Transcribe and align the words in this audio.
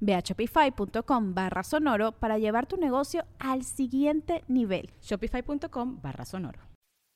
Ve 0.00 0.14
a 0.14 0.20
shopify.com 0.20 1.34
barra 1.34 1.62
sonoro 1.62 2.12
para 2.12 2.38
llevar 2.38 2.66
tu 2.66 2.76
negocio 2.76 3.24
al 3.38 3.64
siguiente 3.64 4.44
nivel. 4.48 4.90
Shopify.com 5.02 6.00
barra 6.02 6.24
sonoro. 6.24 6.68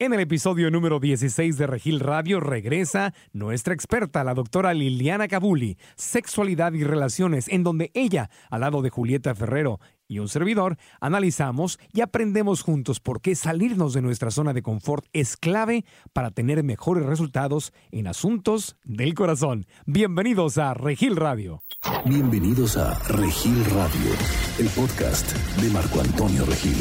En 0.03 0.13
el 0.13 0.19
episodio 0.19 0.69
número 0.69 0.99
16 0.99 1.57
de 1.59 1.67
Regil 1.69 2.01
Radio 2.01 2.41
regresa 2.41 3.15
nuestra 3.33 3.73
experta, 3.73 4.25
la 4.25 4.35
doctora 4.35 4.75
Liliana 4.75 5.29
Cabuli, 5.29 5.79
Sexualidad 5.95 6.73
y 6.73 6.83
Relaciones, 6.83 7.47
en 7.47 7.63
donde 7.63 7.93
ella, 7.95 8.29
al 8.51 8.63
lado 8.63 8.83
de 8.83 8.91
Julieta 8.91 9.33
Ferrero 9.37 9.79
y 10.13 10.19
un 10.19 10.29
servidor, 10.29 10.77
analizamos 11.01 11.79
y 11.93 12.03
aprendemos 12.03 12.63
juntos 12.63 13.01
por 13.01 13.23
qué 13.23 13.35
salirnos 13.35 13.95
de 13.95 14.03
nuestra 14.03 14.31
zona 14.31 14.53
de 14.53 14.63
confort 14.63 15.07
es 15.15 15.39
clave 15.39 15.87
para 16.13 16.31
tener 16.31 16.63
mejores 16.63 17.07
resultados 17.07 17.73
en 17.91 18.07
asuntos 18.07 18.77
del 18.85 19.15
corazón. 19.15 19.67
Bienvenidos 19.87 20.59
a 20.59 20.75
Regil 20.75 21.17
Radio. 21.17 21.63
Bienvenidos 22.05 22.77
a 22.77 22.99
Regil 23.09 23.65
Radio, 23.65 24.13
el 24.59 24.69
podcast 24.69 25.33
de 25.57 25.71
Marco 25.71 26.01
Antonio 26.01 26.45
Regil. 26.45 26.77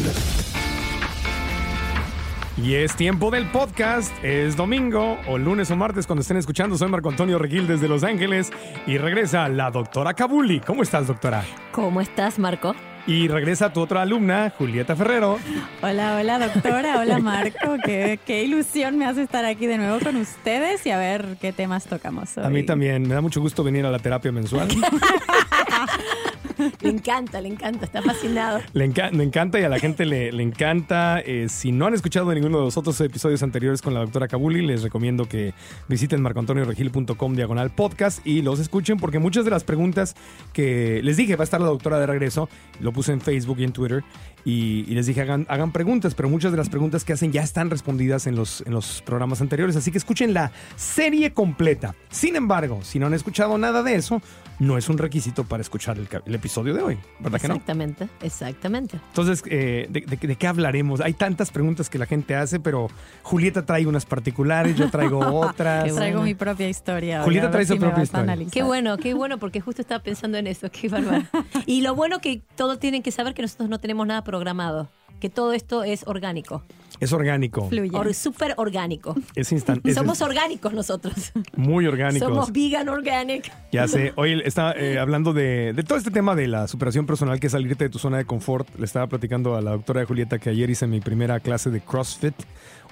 Y 2.58 2.76
es 2.76 2.96
tiempo 2.96 3.32
del 3.32 3.50
podcast. 3.50 4.12
Es 4.24 4.56
domingo 4.58 5.18
o 5.28 5.38
lunes 5.38 5.72
o 5.72 5.76
martes 5.76 6.06
cuando 6.06 6.22
estén 6.22 6.38
escuchando. 6.38 6.78
Soy 6.78 6.90
Marco 6.90 7.10
Antonio 7.10 7.40
Regil 7.40 7.66
desde 7.66 7.88
Los 7.88 8.04
Ángeles 8.04 8.52
y 8.86 8.98
regresa 8.98 9.48
la 9.48 9.72
doctora 9.72 10.14
Kabuli. 10.14 10.60
¿Cómo 10.60 10.84
estás, 10.84 11.08
doctora? 11.08 11.44
¿Cómo 11.72 12.02
estás, 12.02 12.38
Marco? 12.38 12.76
Y 13.08 13.28
regresa 13.28 13.74
tu 13.74 13.82
otra 13.82 14.04
alumna, 14.04 14.52
Julieta 14.58 14.96
Ferrero. 14.96 15.40
Hola, 15.82 16.18
hola 16.20 16.40
doctora, 16.40 17.00
hola 17.00 17.20
Marco, 17.20 17.78
qué, 17.86 18.20
qué, 18.26 18.44
ilusión 18.44 18.98
me 18.98 19.06
hace 19.06 19.24
estar 19.24 19.46
aquí 19.46 19.66
de 19.66 19.78
nuevo 19.78 20.00
con 20.00 20.16
ustedes 20.18 20.86
y 20.86 20.92
a 20.92 20.98
ver 20.98 21.38
qué 21.42 21.52
temas 21.52 21.86
tocamos 21.86 22.38
hoy. 22.38 22.46
A 22.46 22.50
mí 22.50 22.64
también, 22.64 23.08
me 23.08 23.16
da 23.16 23.22
mucho 23.22 23.42
gusto 23.42 23.64
venir 23.64 23.86
a 23.86 23.92
la 23.92 24.00
terapia 24.00 24.32
mensual. 24.32 24.68
le 26.82 26.90
encanta, 26.90 27.42
le 27.42 27.50
encanta, 27.50 27.86
está 27.86 28.02
fascinado. 28.02 28.60
Le, 28.74 28.86
encanta 28.86 29.60
y 29.60 29.64
a 29.64 29.70
la 29.70 29.80
gente 29.80 30.06
le, 30.06 30.32
le 30.32 30.44
encanta. 30.44 31.20
Eh, 31.20 31.48
si 31.50 31.72
no 31.72 31.86
han 31.88 31.94
escuchado 31.94 32.34
ninguno 32.34 32.60
de 32.60 32.66
los 32.66 32.78
otros 32.78 33.00
episodios 33.02 33.44
anteriores 33.44 33.82
con 33.82 33.94
la 33.94 34.02
doctora 34.02 34.28
Kabuli, 34.28 34.62
les 34.66 34.84
recomiendo 34.84 35.28
que 35.28 35.54
visiten 35.88 36.22
marcoantonioregil.com 36.22 37.36
diagonal 37.36 37.72
podcast 37.72 38.26
y 38.26 38.42
los 38.42 38.60
escuchen 38.60 38.98
porque 38.98 39.20
muchas 39.20 39.46
de 39.46 39.52
las 39.52 39.64
preguntas 39.64 40.16
que 40.54 41.02
les 41.04 41.18
dije, 41.18 41.36
va 41.36 41.44
a 41.44 41.46
estar 41.46 41.62
la 41.62 41.68
doctora 41.68 42.00
de 42.00 42.06
regreso, 42.06 42.50
lo 42.80 42.92
puse 42.92 43.12
en 43.12 43.22
Facebook 43.22 43.60
y 43.60 43.64
en 43.64 43.74
Twitter 43.74 44.04
y, 44.46 44.86
y 44.88 44.96
les 44.96 45.06
dije 45.06 45.22
hagan, 45.22 45.46
hagan, 45.50 45.72
preguntas, 45.72 46.16
pero 46.16 46.30
muchas 46.30 46.52
de 46.52 46.58
las 46.58 46.70
preguntas 46.70 47.04
que 47.04 47.14
hacen 47.14 47.32
ya 47.32 47.42
están 47.42 47.70
respondidas 47.70 48.28
en 48.28 48.36
los, 48.36 48.62
en 48.66 48.74
los 48.74 49.02
programas 49.02 49.42
anteriores, 49.42 49.76
así 49.76 49.92
que 49.92 49.98
escuchen 49.98 50.34
la 50.34 50.52
serie 50.76 51.34
completa. 51.34 51.96
Sin 52.10 52.36
embargo, 52.36 52.80
si 52.84 53.00
no 53.00 53.08
han 53.08 53.14
escuchado 53.14 53.58
nada 53.58 53.84
de 53.84 53.96
eso, 53.96 54.22
no 54.60 54.78
es 54.78 54.90
un 54.90 54.98
requisito 54.98 55.44
para 55.44 55.62
escuchar 55.62 55.98
el, 55.98 56.08
el 56.26 56.36
episodio 56.36 56.74
de 56.74 56.82
hoy, 56.84 57.00
¿verdad 57.20 57.42
que 57.42 57.48
no? 57.48 57.56
Exactamente, 57.56 58.08
exactamente. 58.22 59.00
Entonces, 59.08 59.44
eh, 59.48 59.88
de, 59.90 60.02
de, 60.02 60.16
de, 60.16 60.36
qué 60.36 60.48
hablaremos? 60.48 61.02
Hay 61.02 61.14
tantas 61.14 61.50
preguntas 61.50 61.90
que 61.90 61.98
la 61.98 62.06
gente 62.06 62.36
hace, 62.36 62.60
pero 62.60 62.88
Julieta 63.24 63.66
trae 63.66 63.88
unas 63.88 64.06
particulares, 64.06 64.76
yo 64.76 64.90
traigo 64.92 65.20
otras. 65.40 65.84
Bueno. 65.84 65.96
Traigo 65.96 66.22
mi 66.22 66.36
propia 66.36 66.70
historia. 66.70 67.24
Julieta 67.24 67.50
trae 67.50 67.66
su 67.66 67.74
si 67.74 67.80
propia 67.80 68.04
historia. 68.04 68.38
Qué 68.52 68.62
bueno, 68.62 68.98
qué 68.98 69.14
bueno, 69.14 69.40
porque 69.40 69.62
justo 69.62 69.82
estaba 69.82 70.04
pensando 70.04 70.38
en 70.38 70.48
eso, 70.48 70.70
qué 70.72 70.90
bárbaro. 70.90 71.24
y 71.66 71.82
lo 71.82 71.96
bueno 71.96 72.20
que 72.20 72.44
todos 72.56 72.80
tienen 72.80 73.02
que 73.02 73.12
saber 73.12 73.34
que 73.34 73.42
nosotros 73.42 73.70
no 73.70 73.80
tenemos 73.80 74.06
nada 74.06 74.24
programado, 74.32 74.88
que 75.20 75.30
todo 75.30 75.52
esto 75.52 75.84
es 75.84 76.08
orgánico. 76.08 76.64
Es 77.02 77.12
orgánico. 77.12 77.68
Or, 77.92 78.14
súper 78.14 78.54
orgánico. 78.56 79.14
Es 79.36 79.52
instantáneo. 79.52 79.94
Somos 79.94 80.20
es 80.20 80.22
orgánicos 80.22 80.72
nosotros. 80.72 81.34
Muy 81.58 81.86
orgánicos. 81.86 82.30
Somos 82.30 82.54
vegan 82.54 82.88
organic. 82.88 83.52
Ya 83.74 83.90
sé. 83.90 84.14
Hoy 84.16 84.42
estaba 84.46 84.72
eh, 84.74 85.00
hablando 85.00 85.34
de, 85.34 85.74
de, 85.74 85.84
todo 85.84 85.98
este 85.98 86.12
tema 86.12 86.34
de 86.34 86.48
la 86.48 86.70
superación 86.70 87.06
personal, 87.06 87.42
que 87.42 87.48
es 87.48 87.52
salirte 87.52 87.84
de 87.84 87.90
tu 87.90 88.00
zona 88.00 88.20
de 88.20 88.26
confort. 88.26 88.70
Le 88.80 88.86
estaba 88.86 89.08
platicando 89.08 89.58
a 89.58 89.62
la 89.62 89.72
doctora 89.72 90.06
Julieta 90.06 90.40
que 90.40 90.50
ayer 90.50 90.70
hice 90.70 90.88
mi 90.88 91.02
primera 91.02 91.42
clase 91.42 91.70
de 91.72 91.82
CrossFit, 91.82 92.36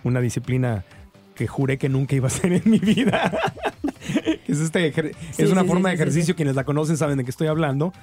una 0.04 0.20
disciplina 0.20 0.84
que 1.36 1.48
juré 1.48 1.78
que 1.78 1.88
nunca 1.88 2.16
iba 2.16 2.26
a 2.26 2.32
hacer 2.32 2.52
en 2.52 2.64
mi 2.66 2.80
vida. 2.80 3.32
es, 4.46 4.60
este, 4.60 4.92
sí, 5.32 5.44
una 5.44 5.62
sí, 5.62 5.68
forma 5.68 5.90
sí, 5.90 5.96
de 5.96 6.04
ejercicio. 6.04 6.36
Quienes 6.36 6.56
la 6.56 6.66
conocen 6.66 6.98
saben 6.98 7.18
de 7.18 7.24
qué 7.24 7.30
estoy 7.30 7.48
hablando. 7.48 7.94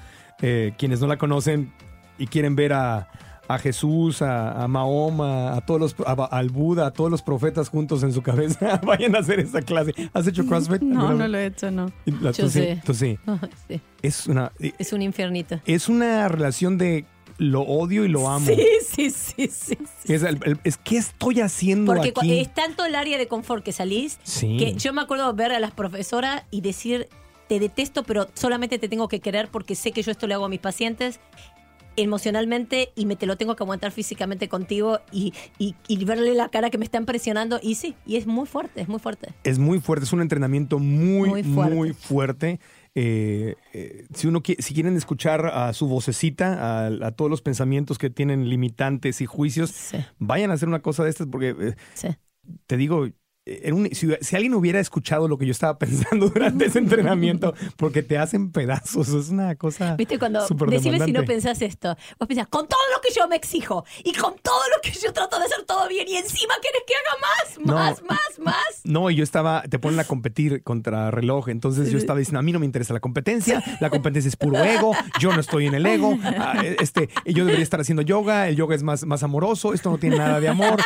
Eh, 0.41 0.73
quienes 0.79 1.01
no 1.01 1.07
la 1.07 1.17
conocen 1.17 1.71
y 2.17 2.27
quieren 2.27 2.55
ver 2.55 2.73
a 2.73 3.09
a 3.47 3.57
Jesús, 3.59 4.21
a, 4.21 4.63
a 4.63 4.67
Mahoma, 4.67 5.55
a 5.55 5.61
todos 5.61 5.79
los, 5.79 5.95
a, 6.05 6.25
al 6.25 6.49
Buda, 6.49 6.87
a 6.87 6.91
todos 6.91 7.09
los 7.09 7.21
profetas 7.21 7.69
juntos 7.69 8.03
en 8.03 8.13
su 8.13 8.21
cabeza, 8.21 8.79
vayan 8.85 9.15
a 9.15 9.19
hacer 9.19 9.39
esa 9.39 9.61
clase. 9.61 9.93
¿Has 10.13 10.27
hecho 10.27 10.45
CrossFit? 10.45 10.81
No, 10.81 11.13
no 11.13 11.27
lo 11.27 11.37
he 11.37 11.47
hecho, 11.47 11.71
no. 11.71 11.91
La, 12.05 12.31
Yo 12.31 12.49
sé. 12.49 12.75
Sí, 12.75 12.81
tú 12.85 12.93
sí. 12.93 13.17
sí. 13.67 13.81
Es 14.01 14.27
una... 14.27 14.51
Es 14.59 14.93
un 14.93 15.01
infiernito. 15.01 15.59
Es 15.65 15.89
una 15.89 16.27
relación 16.27 16.77
de 16.77 17.05
lo 17.37 17.61
odio 17.61 18.03
y 18.03 18.09
lo 18.09 18.27
amo. 18.29 18.47
Sí, 18.47 18.65
sí, 18.87 19.09
sí, 19.11 19.47
sí. 19.47 19.77
sí. 20.03 20.13
Es, 20.13 20.23
el, 20.23 20.39
el, 20.43 20.59
es 20.63 20.77
¿qué 20.77 20.97
estoy 20.97 21.41
haciendo 21.41 21.93
Porque 21.93 22.13
aquí? 22.15 22.39
es 22.39 22.53
tanto 22.53 22.83
el 22.83 22.95
área 22.95 23.17
de 23.17 23.27
confort 23.27 23.63
que 23.63 23.71
salís 23.71 24.19
sí. 24.23 24.57
que 24.57 24.73
yo 24.73 24.91
me 24.91 25.01
acuerdo 25.01 25.31
ver 25.33 25.51
a 25.51 25.59
las 25.59 25.71
profesoras 25.71 26.43
y 26.49 26.61
decir 26.61 27.07
te 27.47 27.59
detesto, 27.59 28.03
pero 28.03 28.27
solamente 28.33 28.77
te 28.77 28.89
tengo 28.89 29.07
que 29.07 29.19
querer 29.19 29.49
porque 29.49 29.75
sé 29.75 29.91
que 29.91 30.03
yo 30.03 30.11
esto 30.11 30.27
le 30.27 30.33
hago 30.33 30.45
a 30.45 30.49
mis 30.49 30.59
pacientes 30.59 31.19
emocionalmente 31.97 32.91
y 32.95 33.05
me 33.05 33.15
te 33.15 33.25
lo 33.25 33.35
tengo 33.35 33.55
que 33.55 33.63
aguantar 33.63 33.91
físicamente 33.91 34.47
contigo 34.47 34.99
y, 35.11 35.33
y, 35.57 35.75
y, 35.87 36.05
verle 36.05 36.33
la 36.35 36.49
cara 36.49 36.69
que 36.69 36.77
me 36.77 36.85
está 36.85 36.97
impresionando. 36.97 37.59
Y 37.61 37.75
sí, 37.75 37.95
y 38.05 38.15
es 38.15 38.27
muy 38.27 38.45
fuerte, 38.45 38.81
es 38.81 38.87
muy 38.87 38.99
fuerte. 38.99 39.33
Es 39.43 39.59
muy 39.59 39.79
fuerte, 39.79 40.05
es 40.05 40.13
un 40.13 40.21
entrenamiento 40.21 40.79
muy, 40.79 41.29
muy 41.29 41.43
fuerte. 41.43 41.75
Muy 41.75 41.93
fuerte. 41.93 42.59
Eh, 42.95 43.55
eh, 43.73 44.07
si 44.13 44.27
uno 44.27 44.41
si 44.43 44.73
quieren 44.73 44.95
escuchar 44.95 45.45
a 45.45 45.73
su 45.73 45.87
vocecita, 45.87 46.85
a, 46.85 46.87
a, 46.87 47.11
todos 47.11 47.29
los 47.29 47.41
pensamientos 47.41 47.97
que 47.97 48.09
tienen 48.09 48.49
limitantes 48.49 49.21
y 49.21 49.25
juicios, 49.25 49.71
sí. 49.71 49.97
vayan 50.19 50.51
a 50.51 50.55
hacer 50.55 50.67
una 50.67 50.81
cosa 50.81 51.03
de 51.03 51.09
estas 51.09 51.27
porque 51.27 51.55
eh, 51.59 51.75
sí. 51.93 52.07
te 52.65 52.77
digo, 52.77 53.07
un, 53.71 53.89
si, 53.93 54.09
si, 54.21 54.35
alguien 54.35 54.53
hubiera 54.53 54.79
escuchado 54.79 55.27
lo 55.27 55.37
que 55.37 55.45
yo 55.45 55.51
estaba 55.51 55.77
pensando 55.79 56.29
durante 56.29 56.65
ese 56.65 56.79
entrenamiento, 56.79 57.53
porque 57.75 58.03
te 58.03 58.17
hacen 58.17 58.51
pedazos, 58.51 59.09
es 59.09 59.29
una 59.29 59.55
cosa. 59.55 59.95
Viste, 59.95 60.19
cuando 60.19 60.45
decime 60.67 60.99
si 61.03 61.11
no 61.11 61.23
pensás 61.23 61.61
esto, 61.61 61.95
vos 62.19 62.27
pensás, 62.27 62.47
con 62.47 62.67
todo 62.67 62.79
lo 62.95 63.01
que 63.01 63.09
yo 63.13 63.27
me 63.27 63.35
exijo 63.35 63.85
y 64.03 64.13
con 64.13 64.35
todo 64.39 64.61
lo 64.75 64.81
que 64.81 64.91
yo 64.91 65.13
trato 65.13 65.39
de 65.39 65.45
hacer 65.45 65.65
todo 65.65 65.87
bien 65.87 66.07
y 66.07 66.15
encima 66.15 66.53
querés 66.61 66.83
que 66.85 66.93
haga 66.93 67.21
más, 67.21 67.65
no, 67.65 67.73
más, 67.73 68.03
más, 68.03 68.39
más. 68.39 68.81
No, 68.83 69.09
y 69.09 69.15
yo 69.15 69.23
estaba, 69.23 69.63
te 69.63 69.79
ponen 69.79 69.99
a 69.99 70.03
competir 70.03 70.63
contra 70.63 71.11
reloj, 71.11 71.49
entonces 71.49 71.91
yo 71.91 71.97
estaba 71.97 72.19
diciendo, 72.19 72.39
a 72.39 72.43
mí 72.43 72.51
no 72.51 72.59
me 72.59 72.65
interesa 72.65 72.93
la 72.93 72.99
competencia, 72.99 73.63
la 73.79 73.89
competencia 73.89 74.29
es 74.29 74.35
puro 74.35 74.57
ego, 74.63 74.93
yo 75.19 75.33
no 75.33 75.39
estoy 75.39 75.67
en 75.67 75.75
el 75.75 75.85
ego, 75.85 76.17
este, 76.79 77.09
yo 77.25 77.45
debería 77.45 77.63
estar 77.63 77.79
haciendo 77.79 78.01
yoga, 78.01 78.47
el 78.47 78.55
yoga 78.55 78.75
es 78.75 78.83
más, 78.83 79.05
más 79.05 79.23
amoroso, 79.23 79.73
esto 79.73 79.89
no 79.89 79.97
tiene 79.97 80.17
nada 80.17 80.39
de 80.39 80.49
amor. 80.49 80.81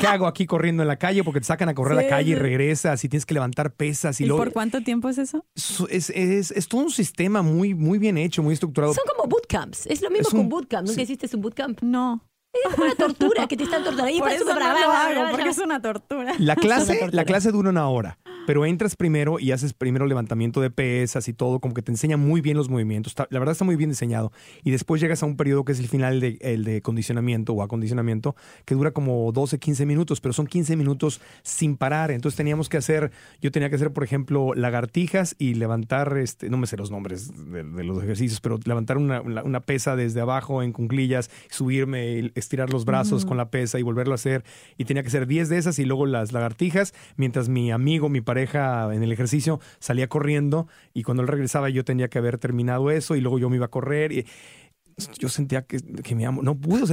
¿Qué 0.00 0.06
hago 0.06 0.26
aquí 0.26 0.46
corriendo 0.46 0.82
en 0.82 0.88
la 0.88 0.96
calle? 0.96 1.22
Porque 1.22 1.40
te 1.40 1.46
sacan 1.46 1.68
a 1.68 1.74
correr 1.74 1.98
sí, 1.98 2.00
a 2.00 2.02
la 2.02 2.08
calle 2.08 2.30
y 2.30 2.34
regresas 2.34 3.04
y 3.04 3.08
tienes 3.08 3.26
que 3.26 3.34
levantar 3.34 3.74
pesas. 3.74 4.20
¿Y, 4.20 4.24
¿Y 4.24 4.26
luego, 4.26 4.44
por 4.44 4.52
cuánto 4.52 4.80
tiempo 4.82 5.08
es 5.08 5.18
eso? 5.18 5.44
Es, 5.54 6.10
es, 6.10 6.50
es, 6.50 6.68
todo 6.68 6.82
un 6.82 6.90
sistema 6.90 7.42
muy, 7.42 7.74
muy 7.74 7.98
bien 7.98 8.18
hecho, 8.18 8.42
muy 8.42 8.54
estructurado. 8.54 8.94
Son 8.94 9.04
como 9.14 9.28
bootcamps. 9.28 9.86
Es 9.86 10.02
lo 10.02 10.10
mismo 10.10 10.30
que 10.30 10.36
un, 10.36 10.42
un 10.42 10.48
bootcamp. 10.48 10.86
¿Nunca 10.86 10.96
sí. 10.96 11.12
hiciste 11.12 11.28
un 11.36 11.42
bootcamp? 11.42 11.82
No. 11.82 12.24
Es 12.52 12.78
una 12.78 12.94
tortura 12.96 13.46
que 13.46 13.56
te 13.56 13.64
están 13.64 13.84
torturando. 13.84 14.18
por 14.18 14.30
eso 14.30 14.44
no 14.44 14.58
lo 14.58 14.64
hago, 14.64 15.30
porque 15.30 15.48
es 15.50 15.58
una 15.58 15.80
tortura. 15.80 16.34
La 16.38 16.56
clase, 16.56 17.08
la 17.12 17.24
clase 17.24 17.52
dura 17.52 17.70
una 17.70 17.88
hora, 17.88 18.18
pero 18.50 18.66
entras 18.66 18.96
primero 18.96 19.38
y 19.38 19.52
haces 19.52 19.74
primero 19.74 20.06
levantamiento 20.06 20.60
de 20.60 20.70
pesas 20.72 21.28
y 21.28 21.32
todo, 21.32 21.60
como 21.60 21.72
que 21.72 21.82
te 21.82 21.92
enseña 21.92 22.16
muy 22.16 22.40
bien 22.40 22.56
los 22.56 22.68
movimientos. 22.68 23.14
La 23.30 23.38
verdad 23.38 23.52
está 23.52 23.64
muy 23.64 23.76
bien 23.76 23.90
diseñado. 23.90 24.32
Y 24.64 24.72
después 24.72 25.00
llegas 25.00 25.22
a 25.22 25.26
un 25.26 25.36
periodo 25.36 25.64
que 25.64 25.70
es 25.70 25.78
el 25.78 25.86
final 25.86 26.18
de, 26.18 26.36
el 26.40 26.64
de 26.64 26.82
condicionamiento 26.82 27.52
o 27.52 27.62
acondicionamiento, 27.62 28.34
que 28.64 28.74
dura 28.74 28.90
como 28.90 29.30
12, 29.30 29.60
15 29.60 29.86
minutos, 29.86 30.20
pero 30.20 30.32
son 30.32 30.48
15 30.48 30.74
minutos 30.74 31.20
sin 31.44 31.76
parar. 31.76 32.10
Entonces 32.10 32.36
teníamos 32.36 32.68
que 32.68 32.76
hacer, 32.76 33.12
yo 33.40 33.52
tenía 33.52 33.70
que 33.70 33.76
hacer, 33.76 33.92
por 33.92 34.02
ejemplo, 34.02 34.52
lagartijas 34.52 35.36
y 35.38 35.54
levantar, 35.54 36.18
este, 36.18 36.50
no 36.50 36.56
me 36.56 36.66
sé 36.66 36.76
los 36.76 36.90
nombres 36.90 37.30
de, 37.52 37.62
de 37.62 37.84
los 37.84 38.02
ejercicios, 38.02 38.40
pero 38.40 38.58
levantar 38.64 38.98
una, 38.98 39.20
una- 39.20 39.44
una 39.44 39.60
pesa 39.60 39.94
desde 39.94 40.20
abajo 40.22 40.64
en 40.64 40.72
cunclillas, 40.72 41.30
subirme, 41.50 42.18
y 42.18 42.32
estirar 42.34 42.72
los 42.72 42.84
brazos 42.84 43.24
con 43.24 43.36
la 43.36 43.48
pesa 43.50 43.78
y 43.78 43.82
volverlo 43.84 44.14
a 44.14 44.16
hacer. 44.16 44.42
Y 44.76 44.86
tenía 44.86 45.04
que 45.04 45.08
hacer 45.08 45.28
10 45.28 45.48
de 45.50 45.58
esas 45.58 45.78
y 45.78 45.84
luego 45.84 46.04
las 46.06 46.32
lagartijas, 46.32 46.94
mientras 47.16 47.48
mi 47.48 47.70
amigo, 47.70 48.08
mi 48.08 48.20
pareja 48.20 48.39
en 48.42 49.02
el 49.02 49.12
ejercicio 49.12 49.60
salía 49.78 50.08
corriendo 50.08 50.68
y 50.94 51.02
cuando 51.02 51.22
él 51.22 51.28
regresaba 51.28 51.68
yo 51.68 51.84
tenía 51.84 52.08
que 52.08 52.18
haber 52.18 52.38
terminado 52.38 52.90
eso 52.90 53.16
y 53.16 53.20
luego 53.20 53.38
yo 53.38 53.50
me 53.50 53.56
iba 53.56 53.66
a 53.66 53.70
correr. 53.70 54.12
Y, 54.12 54.26
yo 55.18 55.28
sentía 55.28 55.62
que, 55.62 55.78
que 55.78 56.14
me 56.14 56.26
amo. 56.26 56.42
No 56.42 56.54
pude. 56.56 56.84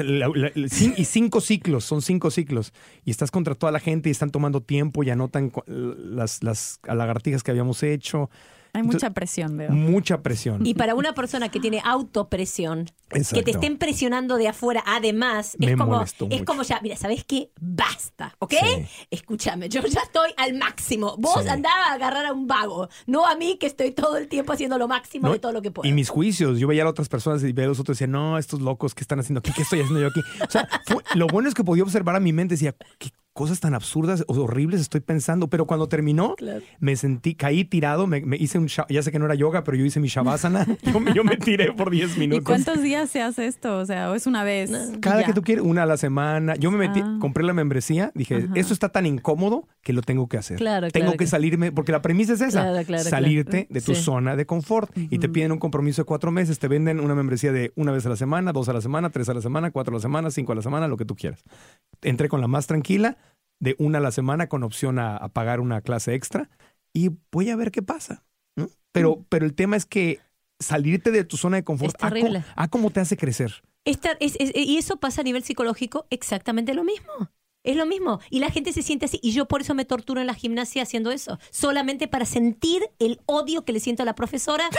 y 0.96 1.06
cinco 1.06 1.42
ciclos, 1.42 1.84
son 1.84 2.02
cinco 2.02 2.32
ciclos. 2.32 2.74
Y 3.06 3.12
estás 3.12 3.32
contra 3.32 3.56
toda 3.56 3.72
la 3.72 3.80
gente 3.80 4.10
y 4.10 4.12
están 4.12 4.30
tomando 4.30 4.62
tiempo 4.62 5.04
y 5.04 5.10
anotan 5.10 5.52
las, 5.66 6.44
las 6.44 6.80
lagartijas 6.88 7.44
que 7.44 7.52
habíamos 7.52 7.84
hecho. 7.84 8.30
Hay 8.78 8.84
mucha 8.84 9.10
presión, 9.12 9.58
veo. 9.58 9.72
Mucha 9.72 10.22
presión. 10.22 10.66
Y 10.66 10.74
para 10.76 10.96
una 10.96 11.14
persona 11.14 11.50
que 11.50 11.60
tiene 11.60 11.82
autopresión, 11.84 12.86
que 13.10 13.20
Exacto. 13.20 13.44
te 13.46 13.52
estén 13.52 13.78
presionando 13.78 14.38
de 14.38 14.48
afuera, 14.48 14.84
además, 14.86 15.56
Me 15.60 15.72
es 15.72 15.78
como, 15.78 16.02
es 16.02 16.14
mucho. 16.22 16.46
como 16.46 16.64
ya, 16.64 16.80
mira, 16.82 16.96
¿sabes 16.98 17.24
qué? 17.26 17.52
Basta, 17.60 18.36
¿ok? 18.40 18.54
Sí. 18.60 18.86
Escúchame, 19.12 19.70
yo 19.70 19.82
ya 19.82 20.02
estoy 20.02 20.30
al 20.38 20.54
máximo. 20.56 21.16
Vos 21.18 21.44
Sí. 21.44 21.50
andaba 21.50 21.88
a 21.88 21.94
agarrar 21.94 22.26
a 22.26 22.34
un 22.34 22.48
vago, 22.48 22.90
no 23.06 23.26
a 23.26 23.36
mí 23.36 23.58
que 23.58 23.68
estoy 23.68 23.92
todo 23.92 24.18
el 24.18 24.28
tiempo 24.28 24.54
haciendo 24.54 24.78
lo 24.78 24.88
máximo 24.88 25.28
¿no? 25.28 25.34
de 25.34 25.40
todo 25.40 25.52
lo 25.52 25.62
que 25.62 25.72
puedo. 25.72 25.88
Y 25.90 25.94
mis 25.94 26.10
juicios, 26.10 26.60
yo 26.60 26.68
veía 26.68 26.84
a 26.84 26.90
otras 26.90 27.10
personas 27.10 27.44
y 27.44 27.52
veía 27.54 27.66
a 27.68 27.70
los 27.70 27.80
otros 27.80 27.96
y 27.98 28.04
decía, 28.06 28.08
no, 28.12 28.38
estos 28.38 28.62
locos, 28.62 28.94
¿qué 28.94 29.02
están 29.02 29.20
haciendo 29.20 29.40
aquí? 29.40 29.52
¿Qué 29.56 29.62
estoy 29.64 29.80
haciendo 29.82 30.02
yo 30.02 30.08
aquí? 30.08 30.22
O 30.48 30.52
sea, 30.52 30.68
fue- 30.86 31.04
lo 31.16 31.28
bueno 31.28 31.48
es 31.50 31.56
que 31.56 31.64
podía 31.64 31.84
observar 31.84 32.16
a 32.16 32.20
mi 32.20 32.34
mente 32.34 32.54
y 32.54 32.58
decía, 32.58 32.76
qué 33.00 33.10
cosas 33.38 33.60
tan 33.60 33.76
absurdas 33.76 34.24
o 34.28 34.34
horribles 34.42 34.82
estoy 34.82 35.00
pensando. 35.02 35.48
Pero 35.48 35.68
cuando 35.68 35.88
terminó, 35.88 36.36
Claro. 36.36 36.62
me 36.80 36.96
sentí, 36.96 37.36
caí 37.36 37.64
tirado, 37.64 38.08
me, 38.08 38.22
me 38.22 38.36
hice 38.36 38.58
un, 38.58 38.68
ya 38.68 39.02
sé 39.04 39.12
que 39.12 39.20
no 39.20 39.26
era 39.26 39.36
yoga, 39.36 39.64
pero 39.64 39.78
yo 39.78 39.86
hice 39.86 40.00
mi 40.00 40.08
shavasana. 40.08 40.66
Yo, 40.92 41.00
me- 41.00 41.14
yo 41.14 41.24
me 41.24 41.38
tiré 41.38 41.72
por 41.74 41.92
10 41.92 42.18
¿Y 42.18 42.20
minutos. 42.20 42.46
cuántos 42.46 42.82
días 42.82 43.10
se 43.10 43.22
hace 43.22 43.46
esto? 43.46 43.78
O 43.78 43.86
sea, 43.86 44.10
¿o 44.12 44.16
es 44.16 44.26
una 44.26 44.44
vez? 44.44 44.72
Cada 45.02 45.22
ya? 45.22 45.28
que 45.28 45.34
tú 45.34 45.42
quieres, 45.44 45.64
una 45.64 45.84
a 45.84 45.86
la 45.86 45.98
semana. 45.98 46.56
Yo 46.56 46.72
me 46.72 46.78
metí, 46.80 47.02
Ah. 47.04 47.18
compré 47.22 47.44
la 47.44 47.54
membresía, 47.54 48.12
dije, 48.16 48.36
Ajá. 48.46 48.54
esto 48.56 48.74
está 48.74 48.90
tan 48.90 49.06
incómodo 49.06 49.68
que 49.84 49.94
lo 49.94 50.02
tengo 50.02 50.28
que 50.28 50.38
hacer. 50.38 50.58
Claro, 50.58 50.90
tengo 50.90 51.06
claro, 51.06 51.12
que 51.14 51.26
claro. 51.26 51.30
salirme, 51.30 51.72
porque 51.72 51.92
la 51.92 52.02
premisa 52.02 52.34
es 52.34 52.42
esa, 52.42 52.64
Claro, 52.64 52.86
claro, 52.86 53.04
salirte 53.04 53.52
claro. 53.52 53.68
de 53.70 53.82
tu 53.82 53.96
Sí. 53.96 54.02
zona 54.02 54.36
de 54.36 54.46
confort. 54.46 54.92
Y 54.98 55.20
te 55.20 55.30
piden 55.30 55.52
un 55.52 55.60
compromiso 55.60 56.02
de 56.02 56.06
cuatro 56.06 56.32
meses, 56.32 56.58
te 56.60 56.68
venden 56.68 57.00
una 57.00 57.14
membresía 57.16 57.52
de 57.52 57.72
una 57.76 57.92
vez 57.92 58.06
a 58.06 58.10
la 58.10 58.16
semana, 58.16 58.52
dos 58.52 58.68
a 58.70 58.74
la 58.74 58.82
semana, 58.82 59.10
tres 59.12 59.30
a 59.30 59.34
la 59.34 59.42
semana, 59.42 59.72
cuatro 59.72 59.94
a 59.94 59.98
la 59.98 60.02
semana, 60.02 60.32
cinco 60.32 60.52
a 60.54 60.56
la 60.56 60.62
semana, 60.62 60.88
lo 60.88 60.98
que 60.98 61.06
tú 61.06 61.16
quieras. 61.16 61.44
Entré 62.02 62.30
con 62.30 62.42
la 62.42 62.48
más 62.48 62.68
tranquila, 62.68 63.18
de 63.60 63.76
una 63.80 63.98
a 63.98 64.02
la 64.02 64.12
semana 64.12 64.48
con 64.50 64.64
opción 64.64 65.00
a, 65.00 65.18
a 65.18 65.30
pagar 65.30 65.60
una 65.60 65.82
clase 65.82 66.14
extra 66.14 66.50
y 66.94 67.10
voy 67.32 67.50
a 67.50 67.56
ver 67.56 67.72
qué 67.72 67.82
pasa. 67.82 68.24
¿no? 68.56 68.70
Pero, 68.92 69.26
pero 69.30 69.46
el 69.46 69.54
tema 69.56 69.76
es 69.76 69.86
que 69.86 70.20
salirte 70.60 71.12
de 71.12 71.24
tu 71.24 71.38
zona 71.38 71.58
de 71.58 71.64
confort, 71.64 71.96
Es 71.96 72.04
ah, 72.04 72.10
terrible. 72.10 72.44
ah, 72.56 72.68
cómo 72.68 72.90
te 72.92 73.00
hace 73.00 73.18
crecer. 73.18 73.64
Esta- 73.86 74.18
es- 74.20 74.36
es- 74.40 74.52
y 74.56 74.78
eso 74.78 74.98
pasa 74.98 75.22
a 75.22 75.24
nivel 75.24 75.44
psicológico 75.44 76.06
exactamente 76.10 76.74
lo 76.74 76.84
mismo. 76.84 77.30
Es 77.64 77.76
lo 77.76 77.86
mismo. 77.86 78.20
Y 78.30 78.40
la 78.40 78.50
gente 78.50 78.72
se 78.72 78.82
siente 78.82 79.06
así. 79.06 79.20
Y 79.22 79.32
yo 79.34 79.48
por 79.48 79.62
eso 79.62 79.74
me 79.76 79.84
torturo 79.86 80.22
en 80.22 80.28
la 80.28 80.34
gimnasia 80.34 80.84
haciendo 80.84 81.12
eso. 81.12 81.38
Solamente 81.52 82.08
para 82.08 82.26
sentir 82.26 82.90
el 83.00 83.20
odio 83.26 83.66
que 83.66 83.74
le 83.74 83.80
siento 83.82 84.04
a 84.04 84.06
la 84.06 84.16
profesora 84.16 84.70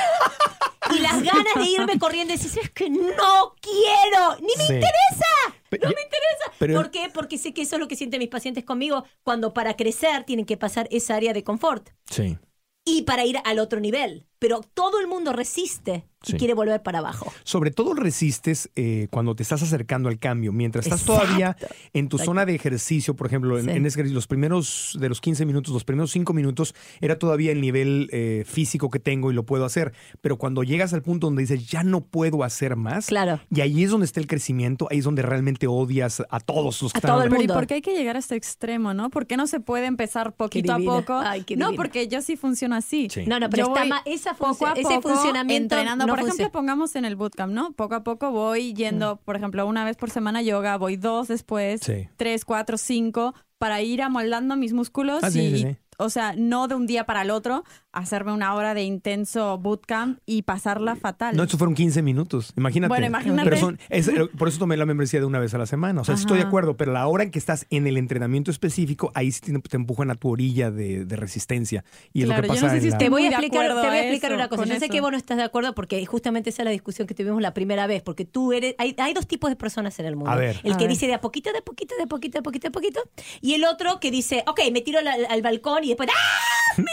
y 0.94 1.00
las 1.00 1.22
ganas 1.22 1.54
de 1.56 1.64
irme 1.70 1.98
corriendo 1.98 2.32
y 2.32 2.36
decir, 2.38 2.60
es 2.62 2.70
que 2.70 2.88
no 2.88 3.54
quiero, 3.60 4.36
ni 4.40 4.48
me 4.56 4.64
Sí. 4.66 4.72
interesa. 4.74 5.57
Pero- 5.70 5.88
No 5.88 5.94
me 5.94 6.02
interesa. 6.02 6.52
pero- 6.58 6.74
¿Por 6.74 6.90
qué? 6.90 7.10
Porque 7.12 7.38
sé 7.38 7.52
que 7.54 7.62
eso 7.62 7.76
es 7.76 7.80
lo 7.80 7.88
que 7.88 7.96
sienten 7.96 8.18
mis 8.20 8.28
pacientes 8.28 8.64
conmigo 8.64 9.04
cuando 9.22 9.52
para 9.52 9.76
crecer 9.76 10.24
tienen 10.24 10.46
que 10.46 10.56
pasar 10.56 10.88
esa 10.90 11.14
área 11.16 11.32
de 11.32 11.44
confort 11.44 11.90
Sí. 12.10 12.38
y 12.84 13.02
para 13.02 13.24
ir 13.26 13.38
al 13.44 13.58
otro 13.58 13.78
nivel. 13.80 14.26
Pero 14.38 14.60
todo 14.74 14.98
el 15.00 15.06
mundo 15.06 15.32
resiste 15.32 16.07
y 16.26 16.32
Sí. 16.32 16.36
quiere 16.36 16.54
volver 16.54 16.82
para 16.82 16.98
abajo. 16.98 17.32
Sobre 17.44 17.70
todo 17.70 17.94
resistes 17.94 18.70
eh, 18.76 19.06
cuando 19.10 19.34
te 19.36 19.42
estás 19.44 19.62
acercando 19.62 20.08
al 20.08 20.18
cambio. 20.18 20.52
Mientras 20.52 20.86
estás 20.86 21.02
Exacto. 21.02 21.22
todavía 21.22 21.56
en 21.92 22.08
tu 22.08 22.18
zona 22.18 22.44
de 22.44 22.54
ejercicio, 22.54 23.14
por 23.14 23.26
ejemplo, 23.28 23.58
en, 23.58 23.66
Sí. 23.66 23.70
en 23.70 23.86
ese 23.86 23.96
ejercicio, 23.98 24.14
los 24.16 24.26
primeros 24.26 24.96
de 25.00 25.08
los 25.08 25.20
15 25.20 25.46
minutos, 25.46 25.72
los 25.72 25.84
primeros 25.84 26.10
5 26.10 26.32
minutos, 26.32 26.74
era 27.00 27.18
todavía 27.18 27.52
el 27.52 27.60
nivel 27.60 28.08
eh, 28.12 28.44
físico 28.46 28.90
que 28.90 28.98
tengo 28.98 29.30
y 29.30 29.34
lo 29.34 29.44
puedo 29.44 29.64
hacer. 29.64 29.92
Pero 30.20 30.38
cuando 30.38 30.62
llegas 30.64 30.92
al 30.92 31.02
punto 31.02 31.28
donde 31.28 31.42
dices, 31.42 31.66
ya 31.68 31.82
no 31.84 32.00
puedo 32.00 32.42
hacer 32.42 32.74
más, 32.76 33.06
Claro. 33.06 33.40
y 33.50 33.60
ahí 33.60 33.84
es 33.84 33.90
donde 33.90 34.06
está 34.06 34.18
el 34.20 34.26
crecimiento, 34.26 34.88
ahí 34.90 34.98
es 34.98 35.04
donde 35.04 35.22
realmente 35.22 35.66
odias 35.68 36.22
a 36.30 36.40
todos 36.40 36.82
los 36.82 36.92
que 36.92 36.96
A 36.96 36.98
están 36.98 37.10
todo 37.12 37.22
el 37.22 37.28
Pero 37.30 37.42
¿y 37.42 37.46
mundo. 37.46 37.54
por 37.54 37.66
qué 37.66 37.74
hay 37.74 37.82
que 37.82 37.94
llegar 37.94 38.16
a 38.16 38.18
este 38.18 38.34
extremo, 38.34 38.92
no? 38.92 39.10
¿Por 39.10 39.26
qué 39.26 39.36
no 39.36 39.46
se 39.46 39.60
puede 39.60 39.86
empezar 39.86 40.32
poquito 40.34 40.72
a 40.72 40.78
poco? 40.78 41.14
Ay, 41.16 41.44
no, 41.56 41.72
porque 41.74 42.08
yo 42.08 42.22
sí 42.22 42.36
funciono 42.36 42.74
así. 42.74 43.08
Sí. 43.10 43.24
No, 43.26 43.38
no, 43.38 43.48
pero 43.50 43.68
Yo 43.68 43.76
está 43.76 44.02
esa 44.04 44.34
poco 44.34 44.54
función- 44.54 44.70
a 44.70 44.80
ese 44.80 44.94
poco 45.00 45.08
funcionamiento 45.14 45.76
entrenando. 45.76 46.07
No 46.08 46.14
por 46.14 46.24
ejemplo, 46.28 46.50
pongamos 46.50 46.96
en 46.96 47.04
el 47.04 47.16
bootcamp, 47.16 47.52
¿no? 47.52 47.72
Poco 47.72 47.94
a 47.94 48.04
poco 48.04 48.30
voy 48.30 48.74
yendo, 48.74 49.16
por 49.24 49.36
ejemplo, 49.36 49.66
una 49.66 49.84
vez 49.84 49.96
por 49.96 50.10
semana 50.10 50.42
yoga, 50.42 50.76
voy 50.76 50.96
dos 50.96 51.28
después, 51.28 51.80
Sí. 51.82 52.08
tres, 52.16 52.44
cuatro, 52.44 52.76
cinco, 52.78 53.34
para 53.58 53.80
ir 53.82 54.02
amoldando 54.02 54.56
mis 54.56 54.72
músculos 54.72 55.22
Ah, 55.24 55.28
y, 55.28 55.32
sí, 55.32 55.58
sí. 55.58 55.76
O 55.98 56.10
sea, 56.10 56.34
no 56.36 56.66
de 56.68 56.74
un 56.74 56.86
día 56.86 57.04
para 57.04 57.22
el 57.22 57.30
otro, 57.30 57.64
hacerme 57.92 58.32
una 58.32 58.54
hora 58.54 58.74
de 58.74 58.82
intenso 58.84 59.58
bootcamp 59.58 60.20
y 60.24 60.42
pasarla 60.42 60.94
fatal. 60.96 61.36
No, 61.36 61.42
estos 61.42 61.58
fueron 61.58 61.74
15 61.74 62.02
minutos. 62.02 62.52
Imagínate. 62.56 62.88
Bueno, 62.88 63.06
imagínate. 63.06 63.48
Pero 63.50 63.60
son- 63.60 63.78
es- 63.88 64.08
eh, 64.08 64.28
por 64.38 64.48
eso 64.48 64.58
tomé 64.58 64.76
la 64.76 64.86
membresía 64.86 65.18
de 65.20 65.26
una 65.26 65.38
vez 65.40 65.52
a 65.54 65.58
la 65.58 65.66
semana. 65.66 66.00
O 66.00 66.04
sea, 66.04 66.16
sí 66.16 66.22
estoy 66.22 66.36
de 66.36 66.42
Ajá. 66.42 66.48
acuerdo, 66.48 66.76
pero 66.76 66.92
la 66.92 67.06
hora 67.08 67.24
en 67.24 67.30
que 67.30 67.38
estás 67.38 67.66
en 67.70 67.86
el 67.86 67.96
entrenamiento 67.96 68.50
específico, 68.50 69.10
ahí 69.14 69.32
sí 69.32 69.40
te, 69.40 69.58
te 69.58 69.76
empujan 69.76 70.10
a 70.10 70.14
tu 70.14 70.28
orilla 70.30 70.70
de, 70.70 71.04
de 71.04 71.16
resistencia. 71.16 71.84
Y 72.12 72.22
Claro, 72.24 72.24
es 72.24 72.28
yo 72.28 72.36
lo 72.36 72.42
que 72.42 72.48
no 72.48 72.54
pasa 72.54 72.70
sé 72.70 72.76
en 72.76 72.82
si 72.82 72.90
la- 72.90 72.98
Te 72.98 73.08
voy, 73.10 73.24
a 73.24 73.28
explicar, 73.30 73.60
acuerdo 73.64 73.80
te 73.82 73.88
voy 73.88 73.96
a 73.96 74.00
a 74.00 74.02
explicar 74.04 74.30
eso, 74.30 74.36
una 74.38 74.48
cosa. 74.48 74.64
Yo 74.64 74.70
sé 74.78 74.84
eso. 74.84 74.92
que 74.92 75.00
vos 75.00 75.10
no 75.10 75.16
estás 75.16 75.36
de 75.36 75.42
acuerdo 75.42 75.74
porque 75.74 76.04
justamente 76.06 76.50
esa 76.50 76.62
es 76.62 76.66
la 76.66 76.70
discusión 76.70 77.08
que 77.08 77.14
tuvimos 77.14 77.42
la 77.42 77.54
primera 77.54 77.86
vez, 77.88 78.02
porque 78.02 78.24
tú 78.24 78.52
eres, 78.52 78.74
hay, 78.78 78.94
hay 78.98 79.14
dos 79.14 79.26
tipos 79.26 79.50
de 79.50 79.56
personas 79.56 79.98
en 79.98 80.06
el 80.06 80.14
mundo. 80.14 80.30
A 80.30 80.36
ver. 80.36 80.60
El 80.62 80.74
A 80.74 80.76
que 80.76 80.84
ver. 80.84 80.90
dice 80.90 81.06
de 81.08 81.14
a 81.14 81.20
poquito, 81.20 81.50
de 81.52 81.58
a 81.58 81.62
poquito, 81.62 81.96
de 81.96 82.04
a 82.04 82.06
poquito, 82.06 82.34
de 82.34 82.38
a 82.38 82.42
poquito, 82.42 82.62
de 82.62 82.68
a 82.68 82.72
poquito, 82.72 83.00
y 83.40 83.54
el 83.54 83.64
otro 83.64 83.98
que 83.98 84.10
dice, 84.12 84.44
ok, 84.46 84.60
me 84.72 84.80
tiro 84.82 85.00
al, 85.00 85.08
al 85.08 85.42
balcón 85.42 85.82
y 85.84 85.87
después, 85.88 86.08
¡ah! 86.12 86.82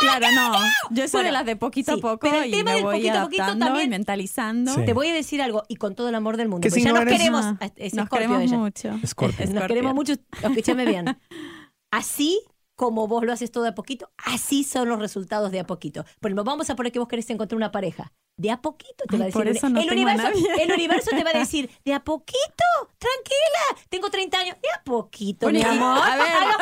Claro, 0.00 0.28
no. 0.34 0.52
Yo 0.92 1.02
soy 1.08 1.18
Bueno, 1.18 1.26
de 1.26 1.32
las 1.32 1.44
de 1.44 1.56
poquito 1.56 1.92
sí, 1.92 1.98
a 1.98 2.00
poco 2.00 2.20
pero 2.22 2.40
el 2.42 2.48
y 2.48 2.52
tema 2.52 2.70
me 2.70 2.76
del 2.76 2.84
voy 2.84 2.96
poquito 2.96 3.18
a 3.18 3.22
poquito 3.24 3.58
también- 3.58 3.86
y 3.86 3.88
mentalizando. 3.90 4.74
Sí. 4.74 4.84
Te 4.86 4.94
voy 4.94 5.08
a 5.08 5.12
decir 5.12 5.42
algo, 5.42 5.62
y 5.68 5.76
con 5.76 5.94
todo 5.94 6.08
el 6.08 6.14
amor 6.14 6.38
del 6.38 6.48
mundo. 6.48 6.62
¿Qué 6.62 6.70
porque 6.70 6.80
ya 6.80 6.88
signo 6.88 7.00
nos 7.00 7.06
eres? 7.06 7.18
queremos. 7.18 7.44
Ah, 7.60 7.70
es 7.76 7.92
nos 7.94 8.08
queremos 8.08 8.40
ella. 8.40 8.56
mucho. 8.56 8.98
Escorpio. 9.02 9.46
Nos 9.52 9.64
queremos 9.66 9.94
mucho. 9.94 10.14
Escúchame 10.42 10.86
bien. 10.86 11.18
Así 11.90 12.40
como 12.80 13.06
vos 13.06 13.22
lo 13.24 13.32
haces 13.34 13.52
todo 13.52 13.64
de 13.64 13.68
a 13.68 13.74
poquito, 13.74 14.10
así 14.16 14.64
son 14.64 14.88
los 14.88 14.98
resultados 14.98 15.50
de 15.52 15.60
a 15.60 15.66
poquito. 15.66 16.02
Por 16.18 16.30
ejemplo, 16.30 16.44
vamos 16.44 16.70
a 16.70 16.76
poner 16.76 16.90
que 16.92 16.98
vos 16.98 17.08
querés 17.08 17.28
encontrar 17.28 17.58
una 17.58 17.70
pareja. 17.70 18.10
De 18.38 18.50
a 18.50 18.62
poquito 18.62 19.04
te 19.06 19.16
Ay, 19.16 19.18
va 19.18 19.24
a 19.24 19.26
decir. 19.26 19.38
por 19.38 19.48
eso 19.48 19.68
no 19.68 19.80
el, 19.80 19.86
tengo 19.86 20.00
universo, 20.00 20.22
nadie. 20.30 20.62
el 20.64 20.72
universo 20.72 21.10
te 21.10 21.22
va 21.22 21.28
a 21.28 21.38
decir, 21.40 21.70
de 21.84 21.92
a 21.92 22.02
poquito, 22.02 22.64
tranquila, 22.96 23.84
tengo 23.90 24.08
30 24.08 24.38
años, 24.38 24.56
de 24.62 24.68
a 24.70 24.82
poquito, 24.82 25.44
Bueno, 25.44 25.58
mi 25.58 25.64
amor, 25.66 25.98
a 25.98 26.14
a, 26.14 26.16
ver. 26.16 26.26
los 26.48 26.56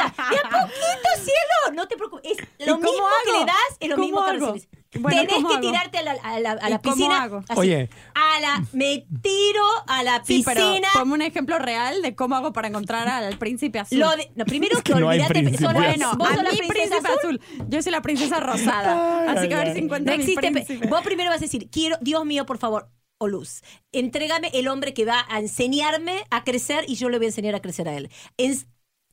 40, 0.00 0.28
de 0.30 0.38
a 0.38 0.42
poquito, 0.42 1.08
cielo, 1.22 1.74
no 1.74 1.86
te 1.86 1.96
preocupes. 1.96 2.32
Es 2.32 2.38
¿Y 2.58 2.64
lo 2.66 2.78
mismo 2.78 3.06
que 3.24 3.32
le 3.38 3.44
das, 3.44 3.56
es 3.78 3.88
lo 3.90 3.94
¿Cómo 3.94 4.06
mismo 4.06 4.24
que 4.24 4.30
hago? 4.32 4.54
Bueno, 5.00 5.20
Tenés 5.22 5.34
¿cómo 5.36 5.48
que 5.48 5.54
hago? 5.56 5.68
tirarte 5.70 5.98
a 5.98 6.02
la, 6.02 6.12
a 6.22 6.40
la- 6.40 6.50
a 6.52 6.68
¿Y 6.68 6.70
la 6.70 6.78
cómo 6.78 6.94
piscina. 6.94 7.22
hago? 7.22 7.38
así, 7.48 7.60
Oye. 7.60 7.90
A 8.14 8.40
la, 8.40 8.62
me 8.72 9.06
tiro 9.22 9.62
a 9.86 10.02
la 10.02 10.22
Sí, 10.24 10.42
pero 10.44 10.60
piscina. 10.68 10.88
ponme 10.94 11.14
un 11.14 11.22
ejemplo 11.22 11.58
real 11.58 12.02
de 12.02 12.14
cómo 12.14 12.36
hago 12.36 12.52
para 12.52 12.68
encontrar 12.68 13.08
al 13.08 13.36
príncipe 13.38 13.78
azul. 13.78 13.98
Lo 13.98 14.10
de- 14.16 14.30
no, 14.34 14.44
primero 14.44 14.76
que, 14.82 14.92
que 14.94 15.00
no 15.00 15.10
azul. 15.10 15.26
bueno, 15.74 16.12
vos 16.16 16.28
a 16.30 16.34
sos 16.34 16.44
la 16.44 16.50
mi 16.52 16.58
princesa 16.58 16.96
príncipe 17.00 17.08
azul. 17.18 17.40
Yo 17.68 17.82
soy 17.82 17.92
la 17.92 18.02
princesa 18.02 18.40
rosada. 18.40 19.30
Así 19.32 19.48
que 19.48 19.54
a 19.54 19.58
ver 19.58 19.74
si 19.74 19.80
No 19.80 19.84
encuentro 19.86 20.16
mi 20.16 20.22
existe. 20.22 20.50
príncipe. 20.50 20.86
Vos 20.88 21.02
primero 21.02 21.30
vas 21.30 21.38
a 21.38 21.44
decir, 21.44 21.68
quiero, 21.70 21.96
Dios 22.00 22.24
mío, 22.24 22.46
por 22.46 22.58
favor, 22.58 22.88
o 23.18 23.28
luz, 23.28 23.62
entrégame 23.92 24.50
el 24.54 24.66
hombre 24.68 24.92
que 24.92 25.04
va 25.04 25.24
a 25.28 25.38
enseñarme 25.38 26.24
a 26.30 26.42
crecer 26.44 26.84
y 26.88 26.96
yo 26.96 27.08
le 27.08 27.18
voy 27.18 27.26
a 27.26 27.28
enseñar 27.28 27.54
a 27.54 27.60
crecer 27.60 27.88
a 27.88 27.94
él. 27.96 28.10
En- 28.38 28.58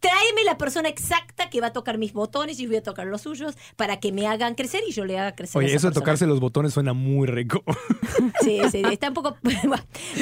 tráeme 0.02 0.44
la 0.44 0.58
persona 0.58 0.90
exacta 0.90 1.50
que 1.50 1.62
va 1.62 1.68
a 1.68 1.74
tocar 1.74 1.98
mis 1.98 2.12
botones 2.12 2.60
y 2.60 2.64
yo 2.64 2.70
voy 2.70 2.78
a 2.78 2.84
tocar 2.84 3.08
los 3.08 3.22
suyos 3.22 3.56
para 3.78 4.00
que 4.02 4.12
me 4.12 4.28
hagan 4.28 4.56
crecer 4.56 4.82
y 4.88 4.92
yo 4.92 5.06
le 5.06 5.18
haga 5.18 5.36
crecer 5.36 5.58
a 5.58 5.60
Oye, 5.60 5.68
esa 5.70 5.78
eso 5.78 5.88
de 5.90 5.94
tocarse 5.94 6.26
los 6.28 6.40
botones 6.42 6.74
suena 6.74 6.92
muy 6.94 7.28
rico. 7.28 7.64
Sí, 8.44 8.60
sí, 8.72 8.82
está 8.92 9.08
un 9.08 9.14
poco... 9.16 9.38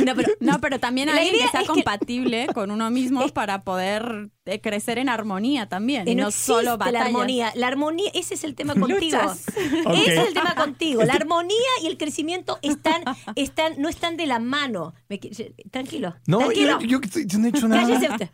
no, 0.05 0.15
pero, 0.15 0.31
No, 0.39 0.59
pero 0.61 0.79
también 0.79 1.07
La 1.07 1.15
alguien 1.15 1.35
idea 1.35 1.45
que 1.47 1.51
sea 1.51 1.61
es 1.61 1.67
que- 1.67 1.73
compatible 1.73 2.47
con 2.53 2.71
uno 2.71 2.89
mismo 2.91 3.27
para 3.29 3.63
poder 3.63 4.29
eh, 4.45 4.61
crecer 4.61 4.97
en 4.99 5.09
armonía 5.09 5.67
también. 5.67 6.07
Y 6.07 6.15
no, 6.15 6.31
solo 6.31 6.71
la 6.71 6.77
batallas. 6.77 7.05
armonía. 7.07 7.51
La 7.55 7.67
armonía, 7.67 8.09
ese 8.13 8.35
es 8.35 8.43
el 8.43 8.55
tema 8.55 8.75
contigo. 8.75 9.17
Ese 9.93 10.13
es 10.21 10.27
el 10.27 10.33
tema 10.33 10.55
contigo. 10.55 11.03
La 11.03 11.13
armonía 11.13 11.55
y 11.83 11.87
el 11.87 11.97
crecimiento 11.97 12.59
están, 12.61 13.03
están, 13.35 13.73
no 13.81 13.89
están 13.89 14.17
de 14.17 14.27
la 14.27 14.39
mano. 14.39 14.93
Me 15.09 15.17
tranquilo. 15.71 16.15
No, 16.27 16.39
tranquilo. 16.39 16.79
yo, 16.81 16.99
yo, 17.01 17.21
yo 17.25 17.39
no 17.39 17.45
he 17.47 17.49
hecho 17.49 17.67
nada. 17.67 17.81
Cállese 17.83 18.09
usted. 18.11 18.29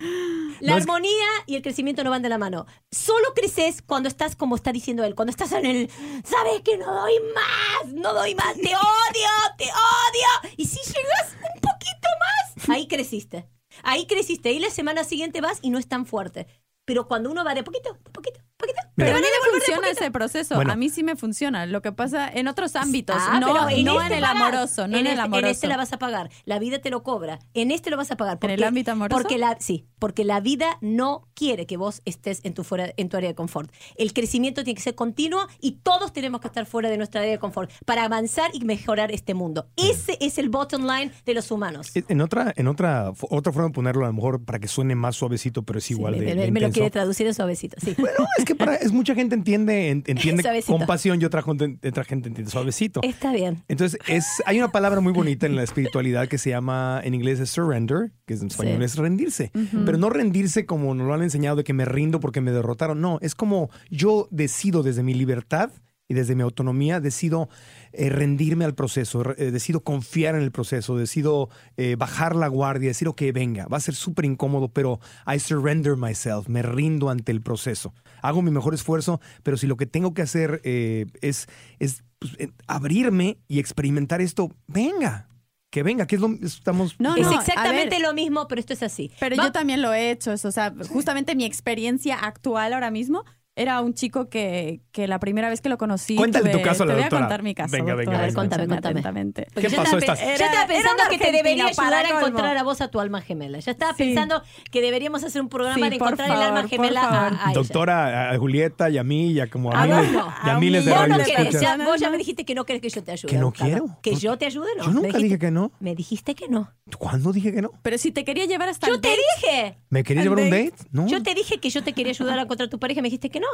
La 0.61 0.71
No, 0.73 0.77
armonía 0.77 1.25
y 1.45 1.55
el 1.55 1.61
crecimiento 1.61 2.03
no 2.03 2.09
van 2.09 2.21
de 2.21 2.29
la 2.29 2.37
mano. 2.37 2.65
Solo 2.91 3.33
creces 3.33 3.81
cuando 3.81 4.09
estás, 4.09 4.35
como 4.35 4.55
está 4.55 4.71
diciendo 4.71 5.03
él, 5.03 5.15
cuando 5.15 5.31
estás 5.31 5.51
en 5.51 5.65
el, 5.65 5.89
sabes 6.23 6.61
que 6.63 6.77
no 6.77 6.93
doy 6.93 7.13
más, 7.33 7.93
no 7.93 8.13
doy 8.13 8.35
más, 8.35 8.55
te 8.55 8.75
odio, 8.75 9.29
te 9.57 9.65
odio. 9.65 10.53
Y 10.57 10.65
si 10.65 10.79
llegas 10.79 11.35
un 11.53 11.61
poquito 11.61 12.07
más, 12.19 12.69
ahí 12.69 12.87
creciste. 12.87 13.47
Ahí 13.83 14.05
creciste. 14.07 14.51
Y 14.51 14.59
la 14.59 14.69
semana 14.69 15.03
siguiente 15.03 15.41
vas 15.41 15.59
y 15.61 15.69
no 15.69 15.77
es 15.77 15.87
tan 15.87 16.05
fuerte. 16.05 16.47
Pero 16.85 17.07
cuando 17.07 17.31
uno 17.31 17.43
va 17.43 17.53
de 17.55 17.63
poquito, 17.63 17.93
de 17.93 18.11
poquito, 18.11 18.39
poquito. 18.57 18.79
Pero 18.95 19.11
a 19.17 19.19
mí 19.19 19.25
me 19.25 19.51
funciona 19.59 19.89
ese 19.89 20.11
proceso. 20.11 20.55
Bueno. 20.55 20.71
A 20.71 20.75
mí 20.75 20.89
sí 20.89 21.03
me 21.03 21.15
funciona. 21.15 21.65
Lo 21.65 21.81
que 21.81 21.91
pasa 21.91 22.29
en 22.31 22.47
otros 22.47 22.75
ámbitos, 22.75 23.15
Ah, 23.19 23.39
no, 23.39 23.47
pero 23.47 23.61
no 23.63 23.69
en, 23.69 24.01
este 24.03 24.15
el 24.15 24.21
pagas. 24.21 24.41
amoroso, 24.41 24.87
no 24.87 24.97
en, 24.97 25.05
el 25.07 25.13
este- 25.13 25.21
amoroso. 25.21 25.45
En 25.47 25.51
este 25.51 25.67
la 25.67 25.77
vas 25.77 25.93
a 25.93 25.97
pagar. 25.99 26.29
La 26.45 26.59
vida 26.59 26.79
te 26.79 26.89
lo 26.91 27.03
cobra. 27.03 27.39
En 27.53 27.71
este 27.71 27.89
lo 27.89 27.97
vas 27.97 28.11
a 28.11 28.15
pagar. 28.17 28.37
¿En 28.41 28.49
el 28.51 28.63
ámbito 28.63 28.91
amoroso? 28.91 29.19
Porque 29.21 29.37
la, 29.37 29.57
sí, 29.59 29.87
porque 29.99 30.23
la 30.23 30.39
vida 30.39 30.77
no 30.81 31.27
quiere 31.33 31.65
que 31.65 31.75
vos 31.75 32.01
estés 32.05 32.39
en 32.43 32.53
tu, 32.53 32.63
fuera, 32.63 32.93
en 32.95 33.09
tu 33.09 33.17
área 33.17 33.29
de 33.29 33.35
confort. 33.35 33.71
El 33.97 34.13
crecimiento 34.13 34.63
tiene 34.63 34.75
que 34.75 34.83
ser 34.83 34.95
continuo 34.95 35.47
y 35.59 35.79
todos 35.83 36.13
tenemos 36.13 36.39
que 36.39 36.47
estar 36.47 36.65
fuera 36.65 36.89
de 36.89 36.97
nuestra 36.97 37.21
área 37.21 37.31
de 37.33 37.39
confort 37.39 37.71
para 37.85 38.03
avanzar 38.05 38.51
y 38.53 38.63
mejorar 38.63 39.11
este 39.11 39.33
mundo. 39.33 39.67
Ese 39.75 40.17
es 40.21 40.37
el 40.37 40.49
bottom 40.49 40.83
line 40.83 41.11
de 41.25 41.33
los 41.33 41.49
humanos. 41.51 41.91
En 41.95 42.21
otra, 42.21 42.53
en 42.55 42.67
otra, 42.67 43.11
otra 43.29 43.51
forma 43.51 43.69
de 43.69 43.73
ponerlo, 43.73 44.05
a 44.05 44.07
lo 44.07 44.13
mejor 44.13 44.45
para 44.45 44.59
que 44.59 44.67
suene 44.67 44.95
más 44.95 45.15
suavecito, 45.17 45.63
pero 45.63 45.79
es 45.79 45.89
igual 45.91 46.13
Sí, 46.13 46.19
de, 46.21 46.35
me, 46.35 46.41
de 46.45 46.51
me 46.51 46.59
lo. 46.61 46.74
Quiere 46.75 46.91
traducir 46.91 47.27
en 47.27 47.33
suavecito. 47.33 47.75
Sí. 47.81 47.95
Bueno, 47.97 48.17
es 48.37 48.45
que 48.45 48.55
para, 48.55 48.75
es 48.75 48.91
mucha 48.91 49.15
gente 49.15 49.35
entiende, 49.35 49.89
en- 49.89 50.03
entiende 50.07 50.43
Suavecito. 50.43 50.77
compasión 50.77 51.21
y 51.21 51.25
otra, 51.25 51.41
otra 51.45 52.03
gente 52.03 52.29
entiende 52.29 52.51
suavecito. 52.51 52.99
Está 53.03 53.31
bien. 53.33 53.63
Entonces, 53.67 53.99
es, 54.07 54.25
hay 54.45 54.57
una 54.57 54.71
palabra 54.71 54.99
muy 55.01 55.13
bonita 55.13 55.45
en 55.45 55.55
la 55.55 55.63
espiritualidad 55.63 56.27
que 56.27 56.37
se 56.37 56.51
llama, 56.51 57.01
en 57.03 57.13
inglés 57.13 57.39
es 57.39 57.49
surrender, 57.49 58.11
que 58.25 58.33
en 58.35 58.47
español 58.47 58.77
Sí. 58.79 58.83
es 58.85 58.95
rendirse. 58.97 59.51
Pero 59.85 59.97
no 59.97 60.09
rendirse 60.09 60.65
como 60.65 60.93
nos 60.95 61.07
lo 61.07 61.13
han 61.13 61.23
enseñado 61.23 61.55
de 61.57 61.63
que 61.63 61.73
me 61.73 61.85
rindo 61.85 62.19
porque 62.19 62.41
me 62.41 62.51
derrotaron. 62.51 63.01
No, 63.01 63.17
es 63.21 63.35
como 63.35 63.69
yo 63.89 64.27
decido 64.31 64.83
desde 64.83 65.03
mi 65.03 65.13
libertad 65.13 65.71
y 66.07 66.13
desde 66.13 66.35
mi 66.35 66.43
autonomía, 66.43 66.99
decido 66.99 67.49
eh, 67.97 68.09
rendirme 68.09 68.65
al 68.65 68.75
proceso, 68.75 69.23
eh, 69.37 69.51
decido 69.51 69.81
confiar 69.83 70.35
en 70.35 70.41
el 70.41 70.51
proceso, 70.51 70.97
decido 70.97 71.49
eh, 71.77 71.95
bajar 71.97 72.35
la 72.35 72.47
guardia, 72.47 72.89
decir, 72.89 73.07
ok, 73.07 73.21
venga, 73.33 73.67
va 73.67 73.77
a 73.77 73.81
ser 73.81 73.95
súper 73.95 74.25
incómodo, 74.25 74.69
pero 74.69 74.99
I 75.27 75.39
surrender 75.39 75.95
myself, 75.95 76.47
me 76.47 76.61
rindo 76.61 77.09
ante 77.09 77.31
el 77.31 77.41
proceso. 77.41 77.93
Hago 78.21 78.41
mi 78.41 78.51
mejor 78.51 78.73
esfuerzo, 78.73 79.19
pero 79.43 79.57
si 79.57 79.67
lo 79.67 79.77
que 79.77 79.85
tengo 79.85 80.13
que 80.13 80.21
hacer 80.21 80.61
eh, 80.63 81.05
es, 81.21 81.47
es 81.79 82.03
pues, 82.19 82.33
eh, 82.39 82.51
abrirme 82.67 83.37
y 83.47 83.59
experimentar 83.59 84.21
esto, 84.21 84.51
venga, 84.67 85.29
que 85.69 85.83
venga, 85.83 86.07
que 86.07 86.15
es 86.15 86.21
lo 86.21 86.29
estamos... 86.41 86.95
No, 86.99 87.15
es 87.15 87.23
no, 87.23 87.31
a 87.31 87.35
exactamente 87.41 87.95
ver. 87.97 88.01
lo 88.01 88.13
mismo, 88.13 88.47
pero 88.47 88.59
esto 88.59 88.73
es 88.73 88.81
así. 88.83 89.11
Pero 89.19 89.35
Va- 89.35 89.45
yo 89.45 89.51
también 89.51 89.81
lo 89.81 89.93
he 89.93 90.11
hecho. 90.11 90.31
eso, 90.31 90.47
O 90.47 90.51
sea, 90.51 90.73
justamente 90.89 91.35
mi 91.35 91.43
experiencia 91.45 92.15
actual 92.15 92.73
ahora 92.73 92.91
mismo 92.91 93.25
era 93.57 93.79
un 93.81 93.93
chico 93.93 94.29
que, 94.29 94.81
que 94.91 95.07
la 95.07 95.17
primera 95.19 95.49
vez 95.49 95.61
que 95.61 95.69
lo 95.69 95.77
conocí. 95.77 96.15
Cuéntale 96.15 96.49
tu 96.51 96.61
caso 96.61 96.83
a 96.83 96.85
la 96.87 96.91
Te 96.91 96.95
voy 96.95 97.03
doctora. 97.03 97.19
a 97.21 97.23
contar 97.27 97.43
mi 97.43 97.55
caso. 97.55 97.71
Venga, 97.71 97.95
venga, 97.95 97.95
doctora, 97.95 98.17
venga. 98.17 98.19
A 98.19 98.25
ver, 98.25 98.33
contame, 98.35 98.67
contame. 98.67 98.99
atentamente. 98.99 99.47
¿Qué 99.55 99.69
yo 99.69 99.77
pasó? 99.77 99.97
estaba, 99.97 100.19
Era- 100.19 100.37
yo 100.37 100.45
estaba 100.45 100.67
pensando 100.67 101.03
que 101.09 101.17
te 101.17 101.31
debería 101.31 101.65
ayudar 101.67 102.05
a 102.05 102.09
encontrar 102.09 102.57
a 102.57 102.63
vos 102.63 102.81
a 102.81 102.89
tu 102.89 102.99
alma 102.99 103.21
gemela. 103.21 103.59
Ya 103.59 103.71
estaba 103.71 103.93
Sí. 103.93 104.03
pensando 104.03 104.41
que 104.71 104.81
deberíamos 104.81 105.23
hacer 105.23 105.41
un 105.41 105.47
programa 105.49 105.75
Sí, 105.85 105.89
de 105.89 105.95
encontrar 105.95 106.29
el 106.29 106.35
alma 106.41 106.67
gemela 106.67 107.01
a, 107.03 107.27
a 107.27 107.51
ella. 107.51 107.53
Doctora, 107.53 108.31
a 108.31 108.37
Julieta 108.37 108.89
y 108.89 108.97
a 108.97 109.03
mí 109.03 109.31
y 109.31 109.39
a 109.39 109.49
como 109.49 109.71
a, 109.71 109.81
A 109.83 109.85
miles, 109.87 109.97
vos 110.01 110.11
no. 110.11 110.33
y 110.45 110.49
a 110.49 110.55
A 110.55 110.59
miles 110.59 110.85
de 110.85 110.91
mí 110.91 110.97
Vos 110.97 111.07
no 111.07 111.17
querés, 111.23 111.61
ya, 111.61 111.77
vos 111.77 111.99
ya 111.99 112.09
me 112.09 112.17
dijiste 112.17 112.45
que 112.45 112.55
no 112.55 112.65
querés 112.65 112.81
que 112.81 112.89
yo 112.89 113.03
te 113.03 113.11
ayude. 113.13 113.31
¿Que 113.31 113.37
no 113.39 113.51
quiero? 113.53 113.97
Que 114.01 114.15
yo 114.15 114.37
te 114.37 114.45
ayude, 114.47 114.69
no. 114.77 114.83
Yo 114.83 114.91
nunca 114.91 115.07
dijiste- 115.07 115.23
dije 115.23 115.39
que 115.39 115.51
no. 115.51 115.71
Me 115.79 115.95
dijiste 115.95 116.35
que 116.35 116.47
no. 116.49 116.71
¿Cuándo 116.99 117.31
dije 117.31 117.53
que 117.53 117.61
no? 117.61 117.71
Pero 117.81 117.97
si 117.97 118.11
te 118.11 118.23
quería 118.25 118.45
llevar 118.45 118.69
hasta 118.69 118.87
Yo 118.87 118.99
te 118.99 119.09
dije. 119.09 119.77
¿Me 119.89 120.03
querías 120.03 120.23
¿Al 120.27 120.29
llevar 120.31 120.43
un 120.45 120.49
date? 120.51 120.71
date? 120.71 120.83
No. 120.91 121.07
Yo 121.07 121.23
te 121.23 121.33
dije 121.33 121.59
que 121.59 121.69
yo 121.69 121.83
te 121.83 121.93
quería 121.93 122.11
ayudar 122.11 122.37
a 122.37 122.41
encontrar 122.43 122.67
a 122.67 122.69
tu 122.69 122.79
pareja 122.79 122.99
y 122.99 123.01
me 123.01 123.07
dijiste 123.07 123.29
que 123.29 123.39
no. 123.39 123.44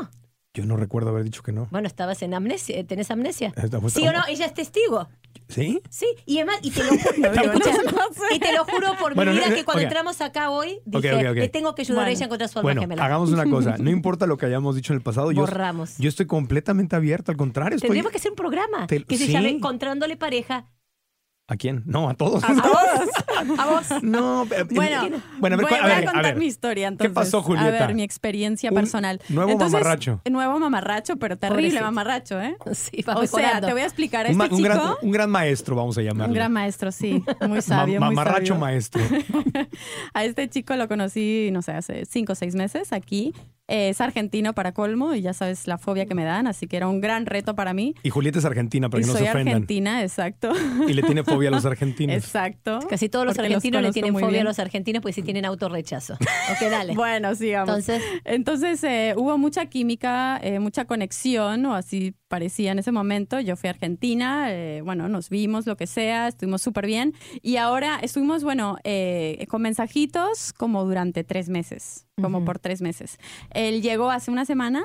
Yo 0.54 0.66
no 0.66 0.76
recuerdo 0.76 1.12
haber 1.12 1.24
dicho 1.24 1.44
que 1.44 1.54
no. 1.54 1.68
Bueno, 1.72 1.88
estabas 1.88 2.22
en 2.24 2.34
amnesia. 2.34 2.86
¿Tenés 2.86 3.10
amnesia? 3.10 3.54
Estamos- 3.56 3.94
¿Sí 3.94 4.06
o 4.06 4.12
no? 4.12 4.20
Ella 4.28 4.46
es 4.46 4.54
testigo. 4.54 5.08
¿Sí? 5.48 5.82
Sí, 5.90 6.06
y 6.26 6.38
además, 6.40 6.58
y 6.62 6.72
te 6.72 6.84
lo, 6.84 6.92
Escucha, 6.94 7.72
y 8.36 8.40
te 8.40 8.52
lo 8.54 8.66
juro 8.66 8.88
por 9.00 9.16
Bueno, 9.16 9.32
mi 9.32 9.38
vida 9.38 9.48
no, 9.48 9.52
no, 9.52 9.58
que 9.58 9.64
cuando 9.66 9.84
entramos 9.84 10.20
acá 10.20 10.50
hoy, 10.50 10.80
dije, 10.86 11.14
ok, 11.14 11.30
ok. 11.32 11.36
le 11.38 11.50
tengo 11.50 11.74
que 11.74 11.84
ayudar 11.84 12.08
a 12.08 12.12
ella 12.12 12.24
a 12.24 12.26
encontrar 12.26 12.50
su 12.50 12.60
alma 12.60 12.68
Bueno, 12.68 12.82
gemela. 12.82 13.06
hagamos 13.06 13.30
una 13.32 13.46
cosa. 13.50 13.78
No 13.80 13.90
importa 13.90 14.28
lo 14.28 14.38
que 14.38 14.46
hayamos 14.46 14.76
dicho 14.76 14.92
en 14.92 14.98
el 14.98 15.04
pasado. 15.04 15.32
Yo, 15.32 15.42
Borramos. 15.42 15.98
yo 15.98 16.10
estoy 16.10 16.26
completamente 16.26 16.96
abierto. 16.98 17.32
Al 17.32 17.38
contrario, 17.38 17.78
estoy... 17.78 17.88
Tendríamos 17.88 18.12
que 18.12 18.18
hacer 18.18 18.32
un 18.32 18.36
programa 18.38 18.88
Te- 18.88 19.04
que 19.06 19.18
se 19.18 19.28
sí. 19.28 19.32
llame 19.32 19.50
Encontrándole 19.50 20.18
pareja. 20.18 20.66
¿A 21.52 21.58
quién? 21.58 21.84
No, 21.86 22.08
a 22.08 22.14
todos. 22.14 22.42
A 22.46 22.54
vos. 22.54 23.60
A 23.60 23.66
vos. 23.68 23.88
no, 24.04 24.46
pero- 24.48 24.66
Bueno, 24.72 25.10
bueno, 25.40 25.56
a 25.58 25.60
ver, 25.60 25.68
voy, 25.70 25.78
a 25.78 25.82
voy 25.82 25.92
a 25.92 25.96
ver, 25.96 26.08
a 26.08 26.12
contar 26.14 26.24
ver. 26.24 26.38
mi 26.38 26.46
historia 26.46 26.88
entonces. 26.88 27.14
pasó, 27.14 27.42
Julieta? 27.42 27.68
A 27.68 27.88
ver, 27.88 27.94
mi 27.94 28.04
experiencia 28.04 28.70
Un 28.70 28.76
personal. 28.78 29.22
nuevo 29.28 29.52
Entonces, 29.52 29.74
mamarracho. 29.74 30.22
Nuevo 30.30 30.60
mamarracho, 30.60 31.18
pero 31.18 31.38
terrible 31.38 31.64
Pobrecito. 31.64 31.84
mamarracho, 31.84 32.40
¿eh? 32.42 32.56
Sí, 32.72 33.02
va 33.02 33.16
O 33.18 33.28
sea, 33.28 33.60
te 33.60 33.74
voy 33.74 33.82
a 33.82 33.86
explicar 33.86 34.28
a 34.28 34.30
Un, 34.30 34.42
este 34.42 34.56
un 34.56 34.62
chico. 34.64 34.74
gran, 34.74 34.94
un 35.02 35.12
gran 35.12 35.30
maestro, 35.30 35.76
vamos 35.76 35.98
a 35.98 36.02
llamarlo. 36.02 36.28
Un 36.32 36.36
gran 36.36 36.54
maestro, 36.54 36.90
sí. 36.94 37.22
Muy 37.42 37.50
Ma- 37.58 37.62
sabio, 37.62 38.00
muy 38.00 38.10
mamarracho 38.16 38.54
sabio. 38.54 38.60
maestro. 38.62 39.02
A 40.14 40.24
este 40.24 40.50
chico 40.50 40.76
lo 40.78 40.88
conocí, 40.88 41.50
no 41.52 41.62
sé, 41.62 41.74
hace 41.74 42.06
cinco 42.06 42.32
o 42.32 42.36
seis 42.36 42.56
meses 42.56 42.94
aquí. 42.94 43.34
Eh, 43.72 43.88
es 43.88 44.02
argentino 44.02 44.52
para 44.52 44.74
colmo 44.74 45.16
y 45.16 45.22
ya 45.22 45.32
sabes 45.32 45.66
la 45.66 45.78
fobia 45.78 46.06
que 46.06 46.14
me 46.14 46.26
dan, 46.26 46.46
así 46.46 46.68
que 46.68 46.76
era 46.76 46.90
un 46.90 47.00
gran 47.00 47.26
reto 47.26 47.56
para 47.56 47.74
mí. 47.74 47.96
Y 48.04 48.10
Julieta 48.10 48.40
es 48.40 48.44
argentina, 48.44 48.90
para 48.90 49.00
y 49.00 49.04
que 49.04 49.08
no 49.08 49.14
soy 49.14 49.24
se 49.24 49.30
ofendan. 49.30 49.54
argentina, 49.54 50.04
exacto. 50.04 50.52
Y 50.90 50.92
le 50.94 51.02
tiene 51.04 51.24
fobia 51.24 51.48
a 51.48 51.52
los 51.54 51.64
argentinos. 51.72 52.18
Exacto. 52.18 52.80
Casi 52.90 53.08
todos 53.08 53.26
los 53.26 53.40
argentinos 53.40 53.82
le 53.82 53.94
tienen 53.94 54.12
fobia 54.14 54.28
bien. 54.28 54.42
a 54.42 54.50
los 54.50 54.60
argentinos 54.60 55.02
porque 55.02 55.14
si 55.14 55.22
tienen 55.24 55.46
autorrechazo. 55.46 56.18
Ok, 56.52 56.70
dale. 56.70 56.96
Bueno, 56.96 57.34
sigamos. 57.34 57.70
Entonces, 57.70 58.04
Entonces 58.26 58.84
eh, 58.84 59.14
hubo 59.16 59.38
mucha 59.38 59.68
química, 59.68 60.38
eh, 60.44 60.60
mucha 60.60 60.84
conexión, 60.84 61.66
o 61.66 61.74
así 61.74 62.14
parecía 62.32 62.72
en 62.72 62.80
ese 62.80 62.92
momento. 62.92 63.40
Yo 63.42 63.56
fui 63.58 63.68
a 63.68 63.72
Argentina, 63.72 64.48
eh, 64.52 64.82
bueno, 64.84 65.08
nos 65.10 65.30
vimos, 65.30 65.68
lo 65.68 65.76
que 65.78 65.86
sea, 65.86 66.30
estuvimos 66.30 66.62
súper 66.64 66.88
bien. 66.88 67.14
Y 67.44 67.58
ahora 67.58 68.00
estuvimos, 68.02 68.44
bueno, 68.44 68.78
eh, 68.86 69.46
con 69.50 69.62
mensajitos 69.62 70.54
como 70.54 70.84
durante 70.86 71.24
tres 71.24 71.50
meses, 71.50 72.08
como 72.22 72.40
Ujú. 72.40 72.46
por 72.46 72.60
tres 72.60 72.82
meses. 72.82 73.18
Él 73.52 73.82
llegó 73.84 74.10
hace 74.10 74.32
una 74.32 74.46
semana. 74.46 74.84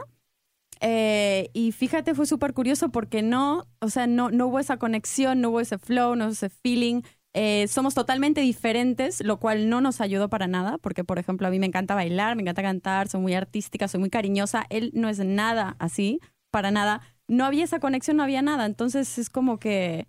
eh, 0.80 1.48
y 1.54 1.72
fíjate, 1.72 2.14
fue 2.14 2.26
súper 2.26 2.52
curioso 2.52 2.90
porque 2.90 3.22
no, 3.22 3.66
o 3.80 3.88
sea, 3.88 4.06
no, 4.06 4.30
no 4.30 4.48
hubo 4.48 4.58
esa 4.60 4.76
conexión, 4.78 5.40
no 5.40 5.48
hubo 5.50 5.60
ese 5.60 5.78
flow, 5.78 6.16
no 6.16 6.24
hubo 6.26 6.32
ese 6.32 6.50
feeling. 6.50 7.00
Eh, 7.34 7.66
somos 7.68 7.94
totalmente 7.94 8.40
diferentes, 8.42 9.22
lo 9.24 9.38
cual 9.38 9.68
no 9.68 9.80
nos 9.80 10.00
ayudó 10.00 10.28
para 10.30 10.46
nada, 10.48 10.78
porque 10.78 11.04
por 11.04 11.18
ejemplo 11.18 11.46
a 11.46 11.50
mí 11.50 11.58
me 11.58 11.66
encanta 11.66 11.94
bailar, 11.94 12.34
me 12.36 12.42
encanta 12.42 12.62
cantar, 12.62 13.08
soy 13.08 13.20
muy 13.20 13.34
artística, 13.34 13.88
soy 13.88 14.00
muy 14.00 14.10
cariñosa, 14.10 14.64
él 14.70 14.90
no 14.94 15.08
es 15.08 15.18
nada 15.18 15.76
así, 15.78 16.20
para 16.50 16.70
nada. 16.70 17.00
No 17.28 17.44
había 17.44 17.64
esa 17.64 17.80
conexión, 17.80 18.16
no 18.16 18.22
había 18.22 18.42
nada, 18.42 18.66
entonces 18.66 19.18
es 19.18 19.30
como 19.30 19.58
que, 19.58 20.06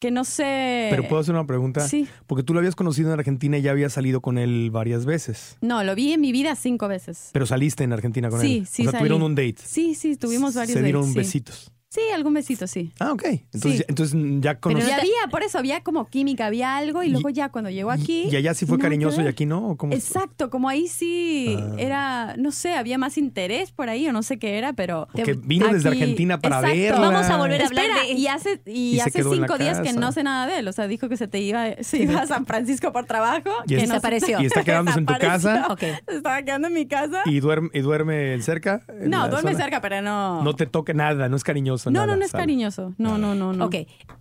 que 0.00 0.10
no 0.10 0.24
sé... 0.24 0.88
Pero 0.90 1.08
puedo 1.08 1.20
hacer 1.20 1.34
una 1.34 1.46
pregunta. 1.46 1.80
Sí. 1.80 2.06
Porque 2.26 2.42
tú 2.42 2.52
lo 2.54 2.60
habías 2.60 2.76
conocido 2.76 3.12
en 3.12 3.18
Argentina 3.18 3.58
y 3.58 3.62
ya 3.62 3.72
habías 3.72 3.92
salido 3.92 4.20
con 4.20 4.38
él 4.38 4.70
varias 4.70 5.04
veces. 5.06 5.56
No, 5.60 5.82
lo 5.82 5.94
vi 5.94 6.12
en 6.12 6.20
mi 6.20 6.30
vida 6.30 6.54
cinco 6.56 6.86
veces. 6.88 7.30
Pero 7.32 7.46
saliste 7.46 7.82
en 7.84 7.92
Argentina 7.92 8.28
con 8.28 8.40
Sí, 8.40 8.58
él. 8.58 8.66
sí 8.66 8.82
O 8.82 8.84
sea, 8.84 8.92
salí. 8.92 9.00
tuvieron 9.08 9.22
un 9.22 9.34
date. 9.34 9.56
Sí, 9.64 9.94
sí, 9.94 10.16
tuvimos 10.16 10.54
varios 10.54 10.74
Se 10.78 10.82
dieron 10.82 11.02
dates, 11.02 11.12
sí. 11.12 11.18
besitos. 11.18 11.72
Sí, 11.94 12.00
algún 12.12 12.34
besito, 12.34 12.66
sí. 12.66 12.92
Ah, 12.98 13.12
ok. 13.12 13.22
Entonces, 13.52 13.76
Sí. 13.78 13.84
entonces 13.86 14.20
ya 14.40 14.54
Pero 14.54 14.60
conocí. 14.60 14.86
ya 14.88 14.96
había, 14.96 15.12
por 15.30 15.44
eso 15.44 15.58
había 15.58 15.82
como 15.84 16.08
química, 16.08 16.46
había 16.46 16.76
algo 16.76 17.04
y 17.04 17.08
luego 17.08 17.28
ya 17.30 17.50
cuando 17.50 17.70
llegó 17.70 17.92
aquí... 17.92 18.24
¿Y 18.30 18.34
allá 18.34 18.52
sí 18.54 18.66
fue 18.66 18.78
nada 18.78 18.88
que 18.88 18.94
cariñoso 18.96 19.20
y 19.20 19.24
ver. 19.24 19.32
aquí 19.32 19.46
no? 19.46 19.68
¿O 19.68 19.76
cómo? 19.76 19.92
Exacto, 19.92 20.50
como 20.50 20.68
ahí 20.68 20.88
sí 20.88 21.56
Ah. 21.56 21.74
era, 21.78 22.34
no 22.36 22.50
sé, 22.50 22.74
había 22.74 22.98
más 22.98 23.16
interés 23.16 23.70
por 23.70 23.88
ahí 23.88 24.08
o 24.08 24.12
no 24.12 24.24
sé 24.24 24.38
qué 24.40 24.58
era, 24.58 24.72
pero... 24.72 25.06
Porque 25.12 25.34
vino 25.34 25.68
desde 25.68 25.88
Aquí- 25.90 26.00
Argentina 26.00 26.40
para 26.40 26.56
exacto. 26.56 26.76
verla. 26.78 27.10
Vamos 27.10 27.26
a 27.30 27.36
volver 27.36 27.62
a 27.62 27.66
hablar 27.66 27.84
Espera, 27.84 28.02
de- 28.06 28.12
y 28.12 28.26
hace, 28.26 28.60
y 28.66 28.72
Y 28.72 28.96
se 28.96 29.02
hace 29.02 29.12
quedó 29.12 29.34
en 29.34 29.40
la 29.42 29.46
cinco 29.46 29.58
días 29.62 29.78
que 29.78 29.84
casa. 29.88 30.00
no 30.00 30.10
sé 30.10 30.22
nada 30.24 30.46
de 30.48 30.58
él. 30.58 30.66
O 30.68 30.72
sea, 30.72 30.88
dijo 30.88 31.08
que 31.08 31.16
se 31.16 31.28
te 31.28 31.38
iba, 31.40 31.76
se 31.80 31.98
iba 32.02 32.22
a 32.22 32.26
San 32.26 32.44
Francisco 32.46 32.90
por 32.92 33.04
trabajo. 33.06 33.50
Y 33.66 33.68
que 33.68 33.74
es- 33.76 33.82
no 33.82 33.86
se- 33.86 33.92
Desapareció. 33.94 34.40
Y 34.42 34.46
está 34.46 34.64
quedándose 34.64 34.98
en 34.98 35.06
tu 35.06 35.12
Desapareció. 35.12 35.50
casa. 35.50 35.76
Se 36.08 36.16
estaba 36.16 36.42
quedando 36.42 36.66
en 36.68 36.74
mi 36.74 36.86
casa. 36.86 37.20
y 37.26 37.38
duerme, 37.38 37.68
y 37.72 37.80
duerme 37.80 38.40
cerca. 38.42 38.82
en 38.88 39.10
no, 39.10 39.18
la 39.22 39.28
duerme 39.28 39.52
zona? 39.52 39.62
cerca, 39.64 39.80
pero 39.80 40.02
no. 40.02 40.42
No 40.42 40.54
te 40.56 40.66
toque 40.66 40.92
nada, 40.94 41.28
no 41.28 41.36
es 41.36 41.44
cariñoso. 41.84 41.90
no, 41.90 42.00
nada, 42.00 42.12
no, 42.12 42.16
no 42.18 42.24
es 42.24 42.32
cariñoso. 42.32 42.94
No, 42.98 43.18
no, 43.18 43.34
no, 43.34 43.52
no. 43.52 43.66
Ok, 43.66 43.74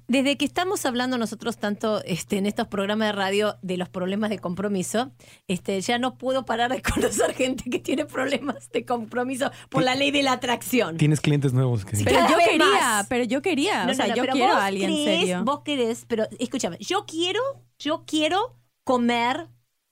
desde 0.08 0.38
que 0.38 0.46
estamos 0.46 0.86
hablando 0.86 1.17
nosotros 1.17 1.58
tanto 1.58 2.03
este, 2.03 2.38
en 2.38 2.46
estos 2.46 2.67
programas 2.67 3.08
de 3.08 3.12
radio 3.13 3.58
de 3.62 3.77
los 3.77 3.89
problemas 3.89 4.29
de 4.29 4.39
compromiso, 4.39 5.12
este, 5.48 5.79
ya 5.82 5.98
no 6.00 6.17
puedo 6.17 6.46
parar 6.46 6.72
de 6.72 6.82
conocer 6.93 7.34
gente 7.34 7.70
que 7.70 7.79
tiene 7.79 8.05
problemas 8.05 8.70
de 8.72 8.86
compromiso 8.86 9.51
por 9.70 9.84
la 9.84 9.96
ley 9.96 10.12
de 10.12 10.24
la 10.24 10.34
atracción. 10.34 10.98
Tienes 10.98 11.22
clientes 11.22 11.53
nuevos 11.53 11.86
que 11.86 11.96
sí. 11.96 12.03
Pero 12.03 12.20
yo 12.29 12.38
quería, 12.38 12.65
más. 12.79 13.08
pero 13.08 13.24
yo 13.24 13.41
quería. 13.41 13.86
No, 13.86 13.91
o 13.91 13.96
sea, 13.96 14.05
no, 14.08 14.12
no, 14.12 14.15
yo 14.17 14.22
pero 14.24 14.34
quiero 14.34 14.53
a 14.53 14.65
alguien 14.65 14.91
crees, 14.91 15.20
serio. 15.20 15.41
Vos 15.43 15.62
querés, 15.63 16.05
pero 16.08 16.27
escúchame, 16.39 16.77
yo 16.79 17.05
quiero, 17.05 17.39
yo 17.79 18.03
quiero 18.05 18.58
comer 18.84 19.48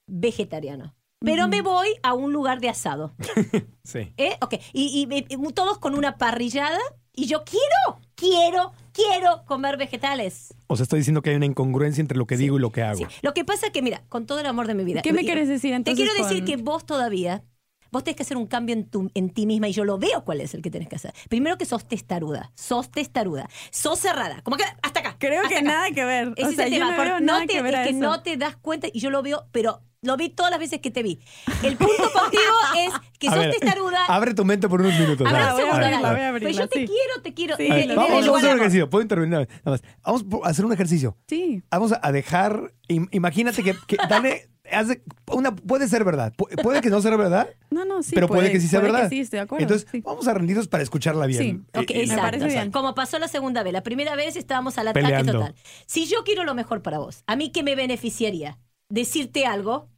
vegetariano. 0.07 0.95
Pero 1.23 1.47
me 1.47 1.61
voy 1.61 1.87
a 2.01 2.13
un 2.15 2.33
lugar 2.33 2.59
de 2.61 2.69
asado. 2.69 3.13
Sí. 3.83 4.13
¿eh? 4.17 4.37
Ok, 4.41 4.53
y, 4.73 5.07
y- 5.09 5.25
y 5.27 5.53
todos 5.53 5.79
con 5.79 5.95
una 5.95 6.17
parrillada. 6.17 6.77
Y 7.13 7.25
yo 7.27 7.43
quiero, 7.43 7.99
quiero, 8.15 8.71
quiero 8.93 9.43
comer 9.45 9.77
vegetales. 9.77 10.53
O 10.67 10.75
sea, 10.77 10.83
estoy 10.83 10.99
diciendo 10.99 11.21
que 11.21 11.31
hay 11.31 11.35
una 11.35 11.45
incongruencia 11.45 12.01
entre 12.01 12.17
lo 12.17 12.25
que 12.25 12.37
digo 12.37 12.57
y 12.57 12.61
lo 12.61 12.71
que 12.71 12.83
hago. 12.83 12.99
Sí. 12.99 13.05
Lo 13.21 13.33
que 13.33 13.43
pasa 13.43 13.67
es 13.67 13.71
que, 13.73 13.81
mira, 13.81 14.03
con 14.09 14.25
todo 14.25 14.39
el 14.39 14.45
amor 14.45 14.67
de 14.67 14.75
mi 14.75 14.83
vida. 14.83 15.01
¿Qué 15.01 15.11
me 15.13 15.23
quieres 15.23 15.47
decir 15.49 15.71
Te 15.71 15.75
entonces 15.75 16.05
quiero 16.09 16.27
decir 16.27 16.43
con- 16.43 16.47
que 16.47 16.57
vos 16.63 16.85
todavía, 16.85 17.43
vos 17.91 18.03
tenés 18.05 18.15
que 18.15 18.23
hacer 18.23 18.37
un 18.37 18.47
cambio 18.47 18.73
en, 18.73 18.89
tu, 18.89 19.11
en 19.13 19.29
ti 19.29 19.45
misma 19.45 19.67
y 19.67 19.73
yo 19.73 19.83
lo 19.83 19.97
veo 19.97 20.23
cuál 20.23 20.39
es 20.39 20.53
el 20.53 20.61
que 20.61 20.71
tenés 20.71 20.87
que 20.87 20.95
hacer. 20.95 21.13
Primero 21.27 21.57
que 21.57 21.65
sos 21.65 21.85
testaruda, 21.85 22.53
sos 22.55 22.89
testaruda, 22.89 23.49
sos 23.71 23.99
cerrada, 23.99 24.41
como 24.43 24.55
que 24.55 24.63
hasta 24.81 25.01
acá. 25.01 25.17
Creo 25.19 25.41
hasta 25.41 25.49
que 25.49 25.55
acá. 25.57 25.67
nada 25.67 25.91
que 25.91 26.05
ver. 26.05 26.33
Ese 26.37 26.47
o 26.47 26.49
es 26.51 26.59
el 26.59 26.69
tema, 26.71 27.19
no 27.19 27.39
te, 27.41 27.47
que 27.47 27.61
ver 27.61 27.73
es 27.73 27.79
a 27.81 27.83
que 27.83 27.89
eso. 27.89 27.99
no 27.99 28.23
te 28.23 28.37
das 28.37 28.55
cuenta 28.55 28.87
y 28.91 28.99
yo 29.01 29.09
lo 29.09 29.21
veo, 29.21 29.45
pero 29.51 29.81
lo 30.03 30.17
vi 30.17 30.29
todas 30.29 30.49
las 30.51 30.59
veces 30.59 30.79
que 30.81 30.89
te 30.89 31.03
vi. 31.03 31.19
El 31.63 31.77
punto 31.77 31.93
contigo 32.13 32.41
es 32.77 32.93
que 33.19 33.27
A 33.27 33.31
sos 33.33 33.39
ver, 33.39 33.51
testaruda. 33.51 34.05
abre 34.07 34.33
tu 34.33 34.43
mente 34.43 34.67
por 34.67 34.81
unos 34.81 34.97
minutos. 34.99 35.27
A 35.27 35.31
ver, 35.31 35.41
A 35.41 35.51
un 35.51 35.57
ver, 35.57 35.65
segundo, 35.65 35.85
a 35.85 35.89
ver, 35.89 35.91
dale. 35.91 36.07
a 36.07 36.11
voy 36.11 36.21
a 36.21 36.31
ver. 36.31 36.41
Pero 36.41 36.51
yo 36.53 36.63
abrirla, 36.63 36.67
te 36.67 36.79
sí. 36.79 36.85
quiero, 36.87 37.21
te 37.21 37.33
quiero. 37.33 37.57
Sí, 37.57 37.67
Vamos, 37.95 38.09
vamos 38.25 38.35
a 38.35 38.37
hacer 38.37 38.49
un 38.53 38.59
ejercicio. 38.59 38.89
¿Puedo 38.89 39.01
intervenir? 39.03 39.31
Nada 39.31 39.47
más. 39.65 39.81
Vamos 40.03 40.25
a 40.43 40.49
hacer 40.49 40.65
un 40.65 40.73
ejercicio. 40.73 41.17
Sí. 41.27 41.61
Vamos 41.69 41.93
a 42.01 42.11
dejar. 42.11 42.73
im- 42.87 43.07
Imagínate 43.11 43.61
que, 43.63 43.75
que 43.87 43.97
dale. 44.09 44.47
haz 44.71 44.87
de- 44.87 45.03
una, 45.31 45.53
puede 45.55 45.87
ser 45.87 46.03
verdad. 46.03 46.33
Pu- 46.35 46.49
Puede 46.63 46.81
que 46.81 46.89
no 46.89 46.99
sea 47.01 47.15
verdad. 47.15 47.49
No, 47.69 47.85
no, 47.85 48.01
sí. 48.01 48.11
pero 48.15 48.27
puede, 48.27 48.51
que 48.51 48.59
sí 48.59 48.67
sea 48.67 48.79
puede 48.79 48.91
verdad. 48.93 49.09
Que 49.09 49.15
sí, 49.15 49.21
estoy 49.21 49.37
de 49.37 49.43
acuerdo. 49.43 49.63
Entonces, 49.63 49.87
sí. 49.91 50.01
vamos 50.01 50.27
a 50.27 50.33
rendirnos 50.33 50.67
para 50.67 50.81
escucharla 50.81 51.27
bien. 51.27 51.39
Sí. 51.73 51.79
Ok, 51.79 51.91
Eh, 51.91 51.99
eh, 51.99 52.01
exacto. 52.03 52.23
parece 52.23 52.45
bien. 52.47 52.71
Como 52.71 52.95
pasó 52.95 53.19
la 53.19 53.27
segunda 53.27 53.61
vez. 53.61 53.71
La 53.73 53.83
primera 53.83 54.15
vez 54.15 54.35
estábamos 54.35 54.79
al 54.79 54.87
ataque 54.87 55.05
Peleando. 55.05 55.33
total. 55.33 55.55
Si 55.85 56.07
yo 56.07 56.23
quiero 56.23 56.43
lo 56.43 56.55
mejor 56.55 56.81
para 56.81 56.97
vos, 56.97 57.23
¿a 57.27 57.35
mí 57.35 57.51
qué 57.51 57.61
me 57.61 57.75
beneficiaría? 57.75 58.57
Decirte 58.91 59.45
algo. 59.45 59.89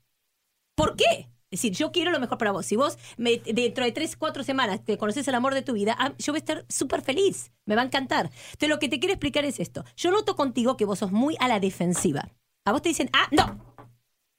¿Por 0.76 0.96
qué? 0.96 1.30
Es 1.50 1.62
decir, 1.62 1.74
yo 1.74 1.92
quiero 1.92 2.12
lo 2.12 2.20
mejor 2.20 2.38
para 2.38 2.52
vos. 2.52 2.66
Si 2.66 2.76
vos 2.76 2.98
dentro 3.18 3.84
de 3.84 3.92
tres, 3.92 4.16
cuatro 4.16 4.44
semanas 4.44 4.84
te 4.84 4.98
conoces 4.98 5.28
el 5.28 5.36
amor 5.36 5.54
de 5.54 5.62
tu 5.62 5.74
vida, 5.74 5.96
ah, 6.00 6.14
yo 6.18 6.34
voy 6.34 6.38
a 6.38 6.40
estar 6.40 6.66
súper 6.70 7.02
feliz. 7.02 7.52
Me 7.66 7.76
va 7.76 7.82
a 7.82 7.86
encantar. 7.86 8.26
Entonces, 8.26 8.70
lo 8.70 8.80
que 8.80 8.90
te 8.90 9.00
quiero 9.00 9.14
explicar 9.14 9.46
es 9.46 9.60
esto. 9.60 9.84
Yo 9.96 10.12
noto 10.12 10.36
contigo 10.36 10.78
que 10.78 10.86
vos 10.86 11.00
sos 11.00 11.12
muy 11.12 11.36
a 11.40 11.48
la 11.48 11.60
defensiva. 11.60 12.32
A 12.66 12.72
vos 12.72 12.82
te 12.82 12.90
dicen, 12.90 13.10
ah, 13.14 13.28
no. 13.32 13.60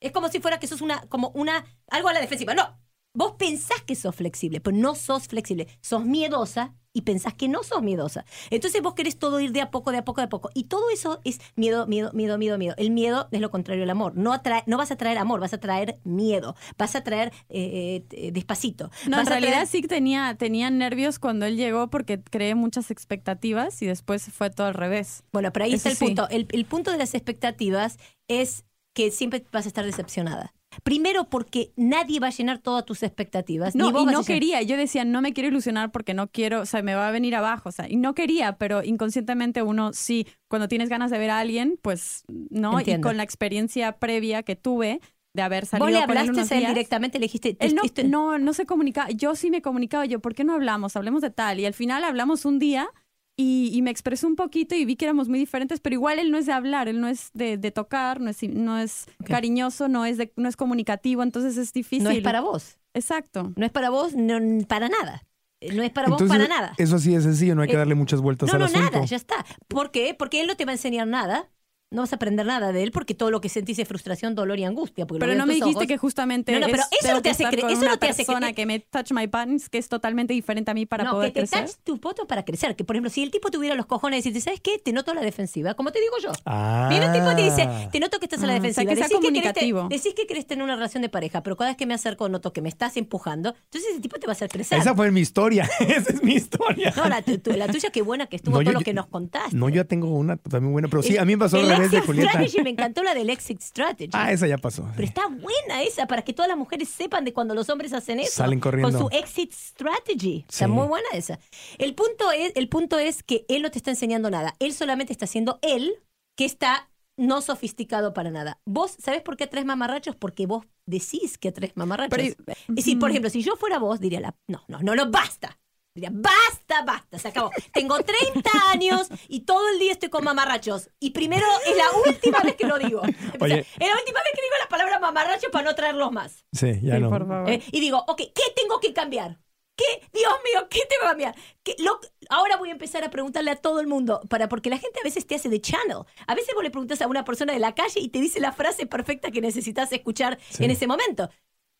Es 0.00 0.12
como 0.12 0.28
si 0.28 0.40
fuera 0.40 0.58
que 0.58 0.66
sos 0.66 0.80
una, 0.80 1.02
como 1.08 1.30
una, 1.34 1.64
algo 1.88 2.08
a 2.08 2.12
la 2.12 2.20
defensiva. 2.20 2.54
No. 2.54 2.80
Vos 3.12 3.34
pensás 3.38 3.82
que 3.82 3.94
sos 3.94 4.14
flexible, 4.14 4.61
pero 4.61 4.76
no 4.76 4.94
sos 4.94 5.28
flexible. 5.28 5.68
Sos 5.80 6.04
miedosa 6.04 6.75
y 6.97 7.03
pensás 7.03 7.35
que 7.35 7.49
no 7.49 7.63
sos 7.65 7.83
miedosa. 7.83 8.25
Entonces 8.51 8.81
vos 8.81 8.95
querés 8.95 9.19
todo 9.19 9.41
ir 9.41 9.51
de 9.53 9.61
a 9.61 9.71
poco, 9.73 9.91
de 9.91 9.99
a 9.99 10.05
poco, 10.05 10.21
de 10.21 10.27
a 10.27 10.29
poco. 10.29 10.51
Y 10.55 10.65
todo 10.65 10.89
eso 10.91 11.21
es 11.25 11.41
miedo, 11.57 11.87
miedo, 11.89 12.13
miedo, 12.15 12.39
miedo, 12.39 12.57
miedo. 12.57 12.75
El 12.79 12.93
miedo 12.93 13.29
es 13.33 13.41
lo 13.41 13.51
contrario 13.51 13.83
al 13.83 13.91
amor. 13.91 14.13
No, 14.17 14.33
atrae, 14.33 14.63
no 14.67 14.79
vas 14.79 14.93
a 14.93 14.97
traer 14.97 15.19
amor, 15.19 15.41
vas 15.41 15.53
a 15.53 15.59
traer 15.59 15.99
miedo. 16.05 16.55
Vas 16.79 16.95
a 16.95 17.03
traer 17.03 17.33
eh, 17.49 18.05
eh, 18.13 18.31
despacito. 18.33 18.91
No, 19.09 19.17
Vas 19.17 19.27
en 19.27 19.33
a 19.33 19.37
traer- 19.37 19.41
realidad 19.43 19.69
sí 19.69 19.83
que 19.83 19.89
tenía, 19.89 20.37
tenía 20.39 20.71
nervios 20.71 21.19
cuando 21.19 21.47
él 21.47 21.57
llegó 21.57 21.91
porque 21.91 22.23
creé 22.23 22.55
muchas 22.55 22.93
expectativas 22.93 23.83
y 23.83 23.87
después 23.87 24.31
fue 24.33 24.51
todo 24.51 24.69
al 24.69 24.75
revés. 24.75 25.25
Bueno, 25.33 25.53
pero 25.53 25.65
ahí 25.65 25.75
Eso 25.75 25.89
está 25.89 25.91
el 25.91 25.97
sí. 25.97 26.05
punto. 26.07 26.29
El, 26.31 26.47
el 26.53 26.65
punto 26.65 26.93
de 26.93 26.99
las 26.99 27.15
expectativas 27.15 27.99
es 28.29 28.65
que 28.95 29.11
siempre 29.11 29.45
vas 29.53 29.67
a 29.67 29.69
estar 29.69 29.85
decepcionada. 29.85 30.55
Primero 30.83 31.29
porque 31.29 31.73
nadie 31.77 32.19
va 32.19 32.29
a 32.29 32.31
llenar 32.31 32.59
todas 32.59 32.85
tus 32.85 33.03
expectativas. 33.03 33.75
No, 33.77 33.91
y 33.91 34.07
no 34.07 34.25
quería. 34.25 34.63
Yo 34.63 34.77
decía, 34.77 35.05
no 35.05 35.21
me 35.21 35.33
quiero 35.33 35.49
ilusionar 35.49 35.93
porque 35.93 36.15
no 36.15 36.29
quiero, 36.29 36.63
o 36.63 36.67
sea, 36.67 36.83
me 36.83 36.95
va 36.95 37.09
a 37.09 37.13
venir 37.13 37.37
abajo. 37.37 37.69
O 37.69 37.73
sea, 37.73 37.89
y 37.89 37.97
no 37.97 38.15
quería, 38.15 38.57
pero 38.57 38.83
inconscientemente 38.83 39.63
uno 39.63 39.93
sí, 39.93 40.27
cuando 40.49 40.67
tienes 40.67 40.89
ganas 40.89 41.11
de 41.11 41.19
ver 41.19 41.31
a 41.31 41.39
alguien, 41.39 41.79
pues 41.83 42.25
no. 42.29 42.79
Entiendo. 42.79 43.07
Y 43.07 43.11
con 43.11 43.17
la 43.17 43.23
experiencia 43.23 43.99
previa 43.99 44.43
que 44.43 44.57
tuve 44.57 45.01
de 45.33 45.43
haber 45.43 45.67
salido 45.67 45.87
Vos 45.87 45.93
le 45.93 46.07
con 46.07 46.11
él 46.11 46.19
hablaste 46.19 46.31
unos 46.31 46.51
a 46.51 46.55
él 46.55 46.61
días, 46.61 46.75
directamente, 46.75 47.19
le 47.19 47.25
dijiste... 47.25 47.57
Él 47.59 47.75
no, 47.75 47.83
esto- 47.83 48.05
no, 48.05 48.39
no 48.39 48.53
se 48.53 48.67
comunicaba. 48.67 49.11
Yo 49.11 49.35
sí 49.35 49.51
me 49.51 49.63
comunicaba. 49.63 50.07
Yo, 50.07 50.21
¿por 50.21 50.35
qué 50.35 50.45
no 50.45 50.55
hablamos? 50.55 50.97
Hablemos 50.97 51.23
de 51.23 51.31
tal. 51.31 51.59
Y 51.61 51.67
al 51.67 51.75
final 51.75 52.05
hablamos 52.05 52.45
un 52.45 52.59
día 52.59 52.89
y, 53.37 53.71
y 53.73 53.83
me 53.83 53.91
expresó 53.91 54.26
un 54.26 54.37
poquito 54.37 54.75
y 54.75 54.85
vi 54.85 54.97
que 54.97 55.05
éramos 55.07 55.29
muy 55.29 55.38
diferentes, 55.38 55.81
pero 55.81 55.95
igual 55.95 56.19
él 56.19 56.31
no 56.31 56.38
es 56.38 56.47
de 56.47 56.53
hablar, 56.53 56.88
él 56.88 57.00
no 57.00 57.09
es 57.09 57.31
de, 57.35 57.57
de 57.59 57.71
tocar, 57.71 58.21
no 58.21 58.31
es, 58.31 58.43
no 58.45 58.79
es 58.79 59.07
cariñoso, 59.25 59.88
no 59.88 60.05
es, 60.05 60.19
de, 60.19 60.33
no 60.37 60.49
es 60.49 60.57
comunicativo, 60.57 61.23
entonces 61.23 61.57
es 61.57 61.73
difícil. 61.73 62.05
No 62.05 62.11
es 62.11 62.23
para 62.23 62.41
vos. 62.41 62.79
Exacto. 62.95 63.53
No 63.57 63.67
es 63.67 63.73
para 63.73 63.91
vos, 63.91 64.14
no, 64.14 64.38
para 64.67 64.88
nada. 64.88 65.25
Eh, 65.61 65.73
No 65.75 65.83
es 65.83 65.91
para 65.91 66.07
Entonces, 66.09 66.29
vos 66.29 66.37
para 66.47 66.49
nada. 66.49 66.75
Eso 66.79 66.99
sí 66.99 67.14
es 67.14 67.25
sencillo, 67.25 67.55
no 67.55 67.62
hay 67.62 67.69
que 67.69 67.75
Eh, 67.75 67.79
darle 67.79 67.95
muchas 67.97 68.21
vueltas 68.21 68.49
No, 68.49 68.55
al 68.55 68.59
no, 68.61 68.67
asunto. 68.67 68.91
nada, 68.93 69.05
ya 69.05 69.17
está. 69.17 69.45
¿Por 69.67 69.91
qué? 69.91 70.14
Porque 70.17 70.41
él 70.41 70.47
no 70.47 70.57
te 70.57 70.64
va 70.64 70.71
a 70.71 70.75
enseñar 70.75 71.07
nada. 71.09 71.49
No 71.95 72.03
vas 72.03 72.13
a 72.13 72.17
aprender 72.17 72.45
nada 72.45 72.73
de 72.73 72.83
él 72.83 72.91
porque 72.93 73.15
todo 73.15 73.31
lo 73.31 73.41
que 73.41 73.49
sentís 73.49 73.79
es 73.79 73.89
frustración, 73.89 74.35
dolor 74.35 74.59
y 74.59 74.65
angustia. 74.65 75.07
Pero 75.07 75.35
no 75.35 75.47
me 75.47 75.55
dijiste 75.55 75.77
ojos. 75.77 75.87
que 75.87 75.97
justamente 75.97 76.53
No, 76.53 76.61
no, 76.61 76.67
pero 76.67 76.83
es- 76.83 76.89
eso 77.05 77.13
no 77.15 77.17
te 77.19 77.23
que 77.23 77.31
hace 77.31 77.43
estar 77.45 77.55
cre- 77.59 77.61
con 77.63 77.71
eso 77.71 77.81
una 77.81 77.91
no 77.93 77.99
te 77.99 78.07
hace 78.09 78.25
persona 78.25 78.53
que 78.53 78.67
me 78.67 78.81
touch 78.81 79.13
my 79.13 79.27
buttons, 79.27 79.69
que 79.69 79.79
es 79.79 79.89
totalmente 79.89 80.33
diferente 80.33 80.71
a 80.71 80.75
mí 80.75 80.87
para 80.87 81.05
no, 81.05 81.13
poder 81.13 81.33
que 81.33 81.43
te 81.43 81.47
crecer. 81.49 81.67
touch 81.67 81.77
tu 81.85 81.99
poto 82.01 82.27
para 82.27 82.45
crecer. 82.45 82.77
Que, 82.77 82.85
por 82.85 82.97
ejemplo, 82.97 83.11
si 83.11 83.23
el 83.23 83.30
tipo 83.30 83.50
tuviera 83.50 83.75
los 83.75 83.87
cojones 83.87 84.25
de 84.25 84.30
decirte, 84.30 84.41
¿sabes 84.45 84.61
qué? 84.61 84.78
Te 84.78 84.93
noto 84.93 85.13
a 85.13 85.15
la 85.15 85.21
defensiva, 85.23 85.75
como 85.75 85.93
te 85.93 86.00
digo 86.00 86.15
yo. 86.23 86.33
Ah. 86.45 86.89
Viene 86.91 87.07
un 87.07 87.13
tipo 87.13 87.30
y 87.33 87.37
te 87.37 87.43
dice, 87.43 87.69
te 87.93 88.00
noto 88.00 88.19
que 88.19 88.26
estás 88.26 88.43
a 88.43 88.47
la 88.47 88.54
Ah, 88.54 88.57
o 88.57 88.61
sea, 88.61 88.69
defensiva. 88.69 88.91
que 88.91 88.97
sea 88.97 89.04
decís, 89.09 89.17
que 89.21 89.26
querés, 89.26 89.43
comunicativo. 89.54 89.89
te- 89.89 89.95
decís 89.97 90.15
que 90.15 90.26
querés 90.26 90.47
tener 90.47 90.65
una 90.65 90.75
relación 90.76 91.02
de 91.02 91.09
pareja, 91.09 91.43
pero 91.43 91.57
cada 91.57 91.71
vez 91.71 91.76
que 91.76 91.87
me 91.87 91.95
acerco 91.95 92.28
noto 92.28 92.52
que 92.52 92.61
me 92.61 92.69
estás 92.69 92.97
empujando. 92.97 93.50
Entonces 93.65 93.93
ese 93.93 94.00
tipo 94.00 94.19
te 94.19 94.26
va 94.26 94.33
a 94.33 94.35
hacer 94.37 94.49
crecer. 94.50 94.78
Esa 94.78 94.95
fue 94.95 95.11
mi 95.13 95.21
historia. 95.21 95.65
Esa 95.80 96.13
es 96.13 96.23
mi 96.23 96.35
historia. 96.35 96.93
No, 96.97 97.09
la, 97.09 97.23
tu- 97.23 97.39
tu- 97.39 97.52
la 97.52 97.69
tuya 97.69 97.91
qué 97.91 98.02
buena 98.02 98.26
que 98.26 98.37
estuvo 98.37 98.57
No, 98.59 98.63
todo 98.65 98.73
yo- 98.73 98.78
lo 98.80 98.85
que 98.85 98.93
nos 98.95 99.07
contaste. 99.07 99.57
No, 99.57 99.69
yo 99.69 99.76
ya 99.76 99.85
tengo 99.85 100.09
una 100.17 100.37
también 100.37 100.73
buena, 100.73 100.89
pero 100.89 101.02
sí, 101.02 101.17
a 101.19 101.25
mí 101.25 101.35
me 101.35 101.39
pasó 101.39 101.59
el 101.59 101.69
revés 101.84 101.90
de 101.90 101.97
exit 101.99 102.06
Julieta. 102.06 102.30
strategy, 102.32 102.62
me 102.62 102.70
encantó 102.70 103.02
la 103.02 103.14
del 103.14 103.30
exit 103.30 103.60
strategy. 103.60 104.10
Ah, 104.12 104.32
esa 104.32 104.47
ya 104.47 104.58
pasó. 104.58 104.86
Pero 104.94 105.06
está 105.06 105.26
buena 105.28 105.82
esa, 105.82 106.06
para 106.06 106.23
que 106.23 106.32
todas 106.32 106.49
las 106.49 106.58
mujeres 106.58 106.88
sepan 106.88 107.25
de 107.25 107.32
cuando 107.32 107.54
los 107.54 107.68
hombres 107.70 107.92
hacen 107.92 108.20
eso. 108.20 108.32
Salen 108.32 108.60
corriendo. 108.60 108.99
Con 108.99 109.10
su 109.10 109.16
exit 109.16 109.52
strategy. 109.52 110.44
Está 110.49 110.66
Sí. 110.66 110.70
muy 110.70 110.86
buena 110.86 111.08
esa. 111.12 111.38
El 111.78 111.94
punto, 111.94 112.30
es, 112.32 112.52
el 112.54 112.68
punto 112.68 112.99
es 112.99 113.23
que 113.23 113.44
él 113.49 113.62
no 113.62 113.70
te 113.70 113.78
está 113.78 113.90
enseñando 113.90 114.30
nada. 114.30 114.54
Él 114.58 114.73
solamente 114.73 115.12
está 115.12 115.25
haciendo 115.26 115.58
él, 115.62 115.94
que 116.36 116.44
está 116.44 116.90
no 117.16 117.40
sofisticado 117.42 118.12
para 118.12 118.30
nada. 118.32 118.60
Vos, 118.66 118.97
¿sabés 119.00 119.23
por 119.23 119.36
qué 119.36 119.44
atraes 119.44 119.64
mamarrachos? 119.66 120.16
Porque 120.16 120.47
vos 120.47 120.64
decís 120.86 121.38
que 121.38 121.49
atraes 121.49 121.73
mamarrachos. 121.76 122.10
Pero- 122.10 122.56
es 122.58 122.75
decir, 122.75 122.99
por 122.99 123.10
ejemplo, 123.10 123.30
si 123.30 123.42
yo 123.42 123.54
fuera 123.56 123.78
vos, 123.78 124.00
diría, 124.00 124.20
la, 124.20 124.34
no, 124.49 124.64
no, 124.66 124.80
no, 124.80 124.94
no, 124.97 125.10
basta. 125.10 125.58
Diría, 125.95 126.11
basta, 126.13 126.83
basta, 126.83 127.21
se 127.21 127.28
acabó. 127.28 127.52
Tengo 127.73 127.97
30 128.02 128.50
años 128.73 129.07
y 129.28 129.43
todo 129.43 129.69
el 129.69 129.78
día 129.78 129.93
estoy 129.93 130.09
con 130.11 130.25
mamarrachos. 130.25 130.91
Y 130.99 131.11
primero 131.11 131.47
es 131.65 131.76
la 131.76 131.85
última 132.11 132.41
vez 132.41 132.57
que 132.57 132.67
lo 132.67 132.78
digo. 132.78 132.99
O 133.00 133.04
sea, 133.04 133.39
Oye. 133.41 133.61
es 133.61 133.89
la 133.89 133.95
última 133.95 134.19
vez 134.21 134.33
que 134.35 134.43
digo 134.43 134.54
la 134.61 134.69
palabra 134.69 134.99
mamarracho 134.99 135.52
para 135.52 135.67
no 135.71 135.75
traerlos 135.76 136.11
más. 136.11 136.45
Sí, 136.52 136.80
ya 136.83 136.97
Sí, 136.97 137.00
no. 137.00 137.11
por 137.11 137.28
favor. 137.28 137.49
Eh, 137.49 137.63
y 137.71 137.78
digo, 137.78 138.02
ok, 138.09 138.17
¿qué 138.19 138.43
tengo 138.57 138.80
que 138.80 138.93
cambiar? 138.93 139.39
¿Qué? 139.76 139.85
Dios 140.13 140.33
mío, 140.45 140.69
¿qué 140.69 140.80
tengo 140.89 141.02
que 141.02 141.07
cambiar? 141.09 141.35
¿Qué- 141.65 141.75
lo- 141.78 142.00
ahora 142.28 142.57
voy 142.57 142.69
a 142.71 142.73
empezar 142.73 143.02
a 143.04 143.11
preguntarle 143.11 143.50
a 143.52 143.57
todo 143.57 143.78
el 143.80 143.87
mundo, 143.89 144.21
para, 144.28 144.49
porque 144.49 144.71
la 144.71 144.78
gente 144.78 145.00
a 145.00 145.04
veces 145.04 145.26
te 145.26 145.35
hace 145.37 145.49
de 145.49 145.61
channel. 145.61 145.99
A 146.26 146.35
veces 146.37 146.54
vos 146.54 146.63
le 146.65 146.71
preguntas 146.71 147.02
a 147.02 147.09
una 147.09 147.25
persona 147.25 147.52
de 147.52 147.59
la 147.61 147.75
calle 147.75 147.99
y 148.00 148.09
te 148.09 148.21
dice 148.21 148.39
la 148.41 148.52
frase 148.52 148.87
perfecta 148.87 149.30
que 149.33 149.41
necesitas 149.41 149.91
escuchar 149.93 150.39
Sí. 150.50 150.65
en 150.65 150.71
ese 150.71 150.87
momento. 150.87 151.28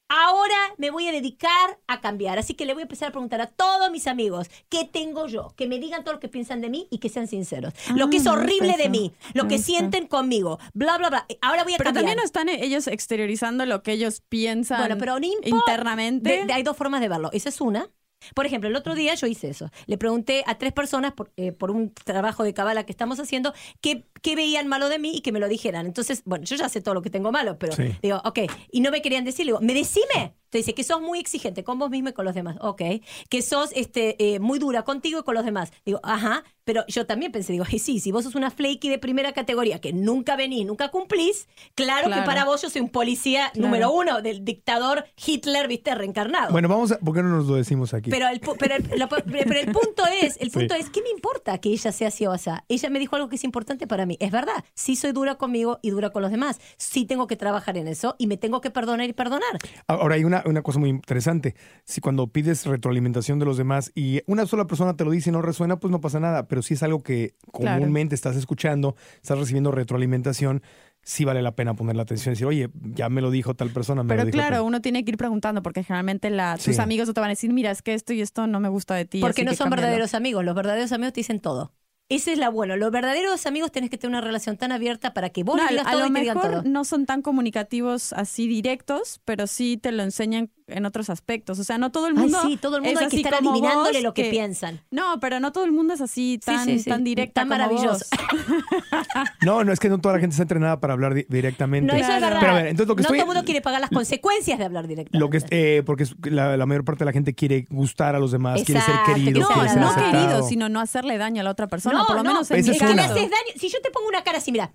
Ahora 0.09 0.55
me 0.77 0.91
voy 0.91 1.09
a 1.09 1.13
dedicar 1.13 1.79
a 1.87 2.01
cambiar, 2.03 2.39
así 2.39 2.53
que 2.55 2.67
le 2.67 2.75
voy 2.75 2.83
a 2.83 2.85
empezar 2.85 3.09
a 3.09 3.13
preguntar 3.13 3.41
a 3.41 3.47
todos 3.47 3.91
mis 3.91 4.07
amigos 4.07 4.49
qué 4.69 4.85
tengo 4.85 5.27
yo, 5.27 5.55
que 5.57 5.67
me 5.67 5.79
digan 5.79 6.05
todo 6.05 6.15
lo 6.15 6.21
que 6.21 6.29
piensan 6.29 6.61
de 6.61 6.69
mí 6.69 6.87
y 6.91 6.99
que 6.99 7.09
sean 7.09 7.27
sinceros. 7.27 7.73
lo 7.95 8.05
Ah, 8.07 8.11
que 8.11 8.19
es 8.19 8.25
gusta 8.25 8.33
horrible 8.39 8.77
de 8.77 8.91
mí, 8.91 9.13
lo 9.33 9.49
que 9.49 9.57
gusta. 9.57 9.67
sienten 9.67 10.07
conmigo, 10.07 10.59
bla, 10.75 10.99
bla, 10.99 11.09
bla. 11.09 11.27
Ahora 11.41 11.65
voy 11.65 11.73
a 11.75 11.79
Pero 11.79 11.89
cambiar. 11.89 12.03
también 12.05 12.17
no 12.19 12.23
están 12.25 12.49
ellos 12.51 12.87
exteriorizando 12.87 13.65
lo 13.65 13.83
que 13.83 13.93
ellos 13.93 14.23
piensan 14.29 14.79
Bueno, 14.81 14.99
pero 14.99 15.19
no 15.19 15.27
importa. 15.27 15.49
internamente. 15.49 16.31
De- 16.31 16.45
de- 16.47 16.53
hay 16.53 16.63
dos 16.63 16.77
formas 16.77 17.01
de 17.01 17.09
verlo. 17.09 17.31
Esa 17.33 17.49
es 17.49 17.61
una. 17.63 17.89
Por 18.35 18.47
ejemplo, 18.47 18.69
el 18.69 18.77
otro 18.77 18.95
día 18.95 19.15
yo 19.15 19.27
hice 19.27 19.49
eso. 19.49 19.71
Le 19.87 19.99
pregunté 19.99 20.45
a 20.47 20.57
tres 20.57 20.73
personas 20.73 21.13
por, 21.13 21.33
eh, 21.37 21.53
por 21.53 21.71
un 21.71 21.93
trabajo 21.93 22.45
de 22.45 22.55
cabala 22.55 22.85
que 22.85 22.93
estamos 22.93 23.19
haciendo 23.21 23.53
qué, 23.81 24.05
qué 24.23 24.37
veían 24.37 24.67
malo 24.69 24.89
de 24.89 24.99
mí 24.99 25.17
y 25.17 25.21
que 25.21 25.33
me 25.33 25.41
lo 25.41 25.49
dijeran. 25.49 25.87
Entonces, 25.87 26.23
bueno, 26.25 26.45
yo 26.45 26.57
ya 26.57 26.69
sé 26.69 26.81
todo 26.81 26.95
lo 26.95 27.03
que 27.03 27.11
tengo 27.11 27.33
malo, 27.33 27.59
pero 27.59 27.73
Sí. 27.75 27.97
digo, 28.03 28.21
ok. 28.25 28.41
Y 28.73 28.81
no 28.81 28.91
me 28.91 29.03
querían 29.03 29.25
decir, 29.25 29.47
le 29.47 29.51
digo, 29.53 29.61
me 29.61 29.75
decime. 29.75 30.35
Te 30.51 30.59
dice 30.59 30.73
que 30.73 30.85
sos 30.85 31.01
muy 31.01 31.19
exigente 31.19 31.65
con 31.65 31.81
vos 31.81 31.91
mismo 31.91 32.11
y 32.11 32.13
con 32.13 32.25
los 32.25 32.35
demás. 32.35 32.57
Ok. 32.61 32.81
Que 33.29 33.43
sos 33.43 33.71
este, 33.75 34.35
eh, 34.35 34.39
muy 34.39 34.61
dura 34.61 34.85
contigo 34.85 35.19
y 35.19 35.23
con 35.25 35.35
los 35.35 35.45
demás. 35.45 35.73
Digo, 35.85 35.99
ajá. 36.05 36.45
Pero 36.65 36.85
yo 36.89 37.07
también 37.07 37.31
pensé, 37.33 37.53
digo, 37.53 37.65
"Ay, 37.71 37.79
sí, 37.79 38.01
si 38.01 38.11
vos 38.11 38.25
sos 38.25 38.35
una 38.35 38.51
flaky 38.51 38.89
de 38.89 38.99
primera 38.99 39.33
categoría 39.33 39.81
que 39.81 39.93
nunca 39.93 40.35
venís, 40.37 40.67
nunca 40.67 40.89
cumplís, 40.91 41.47
claro, 41.75 42.09
que 42.11 42.23
para 42.23 42.45
vos 42.45 42.63
yo 42.63 42.71
soy 42.71 42.81
un 42.81 42.89
policía 42.89 43.51
Claro. 43.53 43.67
número 43.69 43.93
uno 43.93 44.23
del 44.23 44.45
dictador 44.45 45.05
Hitler, 45.25 45.69
viste, 45.69 45.95
reencarnado. 45.95 46.53
Bueno, 46.53 46.69
vamos 46.69 46.93
a. 46.93 46.99
¿Por 46.99 47.15
qué 47.15 47.23
no 47.23 47.29
nos 47.31 47.47
lo 47.47 47.57
decimos 47.57 47.93
aquí? 47.93 48.11
Pero 48.11 48.29
el, 48.29 48.41
pu- 48.41 48.57
pero, 48.59 48.77
el, 48.77 48.99
lo- 48.99 49.09
pero 49.09 49.61
el 49.61 49.73
punto 49.73 50.05
es, 50.23 50.37
el 50.41 50.51
Sí. 50.55 50.59
punto 50.59 50.75
es, 50.75 50.89
¿qué 50.91 51.03
me 51.03 51.11
importa 51.11 51.59
que 51.59 51.69
ella 51.71 51.93
sea 51.93 52.09
así 52.09 52.27
o 52.27 52.33
así? 52.33 52.51
Ella 52.69 52.91
me 52.91 52.99
dijo 52.99 53.17
algo 53.17 53.29
que 53.29 53.37
es 53.37 53.45
importante 53.45 53.87
para 53.87 54.07
mí. 54.07 54.17
Es 54.21 54.31
verdad, 54.31 54.65
sí 54.75 54.97
soy 54.97 55.13
dura 55.13 55.35
conmigo 55.37 55.79
y 55.83 55.91
dura 55.91 56.11
con 56.11 56.23
los 56.23 56.31
demás. 56.31 56.61
Sí 56.77 57.05
tengo 57.07 57.27
que 57.27 57.37
trabajar 57.37 57.77
en 57.77 57.89
eso 57.89 58.15
y 58.19 58.27
me 58.27 58.37
tengo 58.37 58.61
que 58.61 58.71
perdonar 58.71 59.09
y 59.09 59.13
perdonar. 59.13 59.59
Ahora 59.87 60.15
hay 60.15 60.25
una, 60.25 60.43
una 60.47 60.63
cosa 60.63 60.79
muy 60.79 60.89
interesante. 60.91 61.55
Si 61.85 62.01
cuando 62.01 62.27
pides 62.29 62.65
retroalimentación 62.67 63.39
de 63.39 63.45
los 63.47 63.57
demás 63.57 63.93
y 63.95 64.21
una 64.27 64.47
sola 64.47 64.67
persona 64.67 64.97
te 64.97 65.05
lo 65.05 65.11
dice 65.11 65.31
y 65.31 65.33
no 65.33 65.43
resuena, 65.43 65.79
pues 65.79 65.91
no 65.91 66.01
pasa 66.01 66.21
nada. 66.21 66.47
Pero 66.55 66.63
si 66.63 66.75
es 66.75 66.85
algo 66.85 67.03
que 67.03 67.35
Claro. 67.53 67.81
comúnmente 67.81 68.15
estás 68.15 68.37
escuchando, 68.37 68.95
estás 69.21 69.37
recibiendo 69.37 69.73
retroalimentación, 69.73 70.63
sí 71.03 71.25
vale 71.25 71.43
la 71.43 71.57
pena 71.57 71.75
poner 71.75 71.97
la 71.97 72.03
atención 72.05 72.31
y 72.31 72.35
decir, 72.35 72.47
oye, 72.47 72.71
ya 72.95 73.09
me 73.09 73.21
lo 73.21 73.33
dijo 73.33 73.55
tal 73.55 73.71
persona. 73.71 74.05
Me 74.05 74.09
Pero 74.11 74.21
lo 74.21 74.27
dijo 74.27 74.37
claro, 74.37 74.57
tal". 74.59 74.63
uno 74.67 74.81
tiene 74.81 75.05
que 75.05 75.11
ir 75.11 75.17
preguntando 75.17 75.65
porque 75.65 75.83
generalmente 75.83 76.31
la, 76.31 76.55
tus 76.55 76.77
Sí. 76.77 76.81
amigos 76.81 77.09
no 77.09 77.15
te 77.15 77.21
van 77.21 77.31
a 77.31 77.33
decir, 77.33 77.53
mira, 77.53 77.73
es 77.73 77.83
que 77.83 77.93
esto 77.95 78.13
y 78.13 78.21
esto 78.21 78.47
no 78.47 78.61
me 78.61 78.69
gusta 78.69 78.95
de 78.95 79.05
ti. 79.05 79.21
Porque 79.21 79.43
no 79.45 79.51
son 79.55 79.65
cámbialo". 79.65 79.83
verdaderos 79.83 80.15
amigos. 80.15 80.45
Los 80.45 80.55
verdaderos 80.55 80.93
amigos 80.93 81.13
te 81.13 81.21
dicen 81.21 81.41
todo. 81.41 81.73
Ese 82.11 82.33
es 82.35 82.39
la 82.39 82.51
bueno. 82.51 82.77
Los 82.77 82.93
verdaderos 82.93 83.47
amigos 83.47 83.73
tenés 83.73 83.89
que 83.91 83.97
tener 83.99 84.11
una 84.17 84.21
relación 84.21 84.57
tan 84.59 84.71
abierta 84.71 85.13
para 85.15 85.31
que 85.31 85.43
vos 85.43 85.57
No, 85.57 85.67
digas 85.67 85.87
a 85.87 85.91
todo 85.91 86.01
lo 86.03 86.07
y 86.07 86.13
te 86.13 86.21
digan 86.21 86.37
todo. 86.39 86.49
mejor 86.51 86.67
no 86.67 86.85
son 86.85 87.07
tan 87.07 87.23
comunicativos 87.23 88.13
así 88.13 88.47
directos, 88.47 89.21
pero 89.25 89.47
sí 89.47 89.79
te 89.79 89.91
lo 89.91 90.03
enseñan 90.05 90.51
en 90.67 90.87
otros 90.87 91.11
aspectos. 91.11 91.59
O 91.59 91.65
sea, 91.65 91.77
no 91.79 91.93
todo 91.93 92.07
el 92.07 92.17
Ay, 92.17 92.23
mundo. 92.23 92.39
sí, 92.43 92.57
todo 92.57 92.77
el 92.77 92.83
mundo 92.83 92.99
es 93.01 93.05
hay 93.05 93.11
que 93.11 93.17
estar 93.19 93.35
adivinándole 93.35 93.99
vos, 93.99 94.03
lo 94.03 94.15
que, 94.15 94.31
piensan. 94.31 94.81
No, 94.91 95.21
pero 95.21 95.39
no 95.41 95.53
todo 95.53 95.65
el 95.65 95.73
mundo 95.73 95.93
es 95.95 96.01
así 96.01 96.39
Sí, 96.43 96.47
tan, 96.47 96.65
sí, 96.65 96.79
sí. 96.79 96.89
tan 96.91 97.05
directa. 97.05 97.43
Tan 97.43 97.49
como 97.49 97.59
maravilloso. 97.59 98.05
vos. 98.11 98.11
No, 99.43 99.63
no 99.63 99.73
es 99.73 99.79
que 99.81 99.89
no 99.91 100.01
toda 100.01 100.15
la 100.15 100.21
gente 100.21 100.33
está 100.33 100.43
entrenada 100.43 100.81
para 100.81 100.95
hablar 100.95 101.13
di- 101.15 101.27
directamente. 101.29 101.93
No, 101.93 101.99
eso 101.99 102.11
es 102.13 102.21
verdad. 102.21 102.39
Pero 102.41 102.53
a 102.53 102.55
ver, 102.57 102.67
entonces 102.69 102.89
lo 102.89 102.97
que 102.97 103.03
no 103.03 103.07
estoy- 103.09 103.19
todo 103.19 103.31
el 103.31 103.35
mundo 103.35 103.45
quiere 103.45 103.61
pagar 103.61 103.81
las 103.81 103.91
consecuencias 103.91 104.59
de 104.59 104.65
hablar 104.65 104.87
directamente. 104.89 105.19
Lo 105.19 105.29
que 105.31 105.37
es, 105.37 105.45
eh, 105.51 105.83
porque 105.85 106.05
es- 106.05 106.15
la, 106.23 106.57
la 106.57 106.67
mayor 106.67 106.85
parte 106.85 107.01
de 107.01 107.07
la 107.07 107.13
gente 107.13 107.35
quiere 107.35 107.67
gustar 107.69 108.15
a 108.15 108.19
los 108.19 108.33
demás, 108.33 108.63
quiere 108.65 108.81
ser 108.81 108.95
querido, 109.07 109.41
No, 109.43 109.49
quiere 109.49 109.69
ser 109.69 109.81
no 109.81 109.89
aceptado. 109.91 110.13
querido, 110.13 110.49
sino 110.49 110.69
no 110.71 110.81
hacerle 110.81 111.19
daño 111.19 111.41
a 111.41 111.45
la 111.45 111.51
otra 111.51 111.67
persona. 111.69 111.99
no, 111.99 112.07
por 112.07 112.17
lo 112.17 112.23
no, 112.23 112.31
menos 112.31 112.51
en 112.51 112.59
es 112.59 112.65
que 112.67 112.73
haces 112.85 112.87
daño. 112.97 113.31
Si 113.57 113.69
yo 113.69 113.81
te 113.83 113.91
pongo 113.91 114.09
una 114.09 114.25
cara 114.25 114.39
así, 114.39 114.51
mira, 114.51 114.73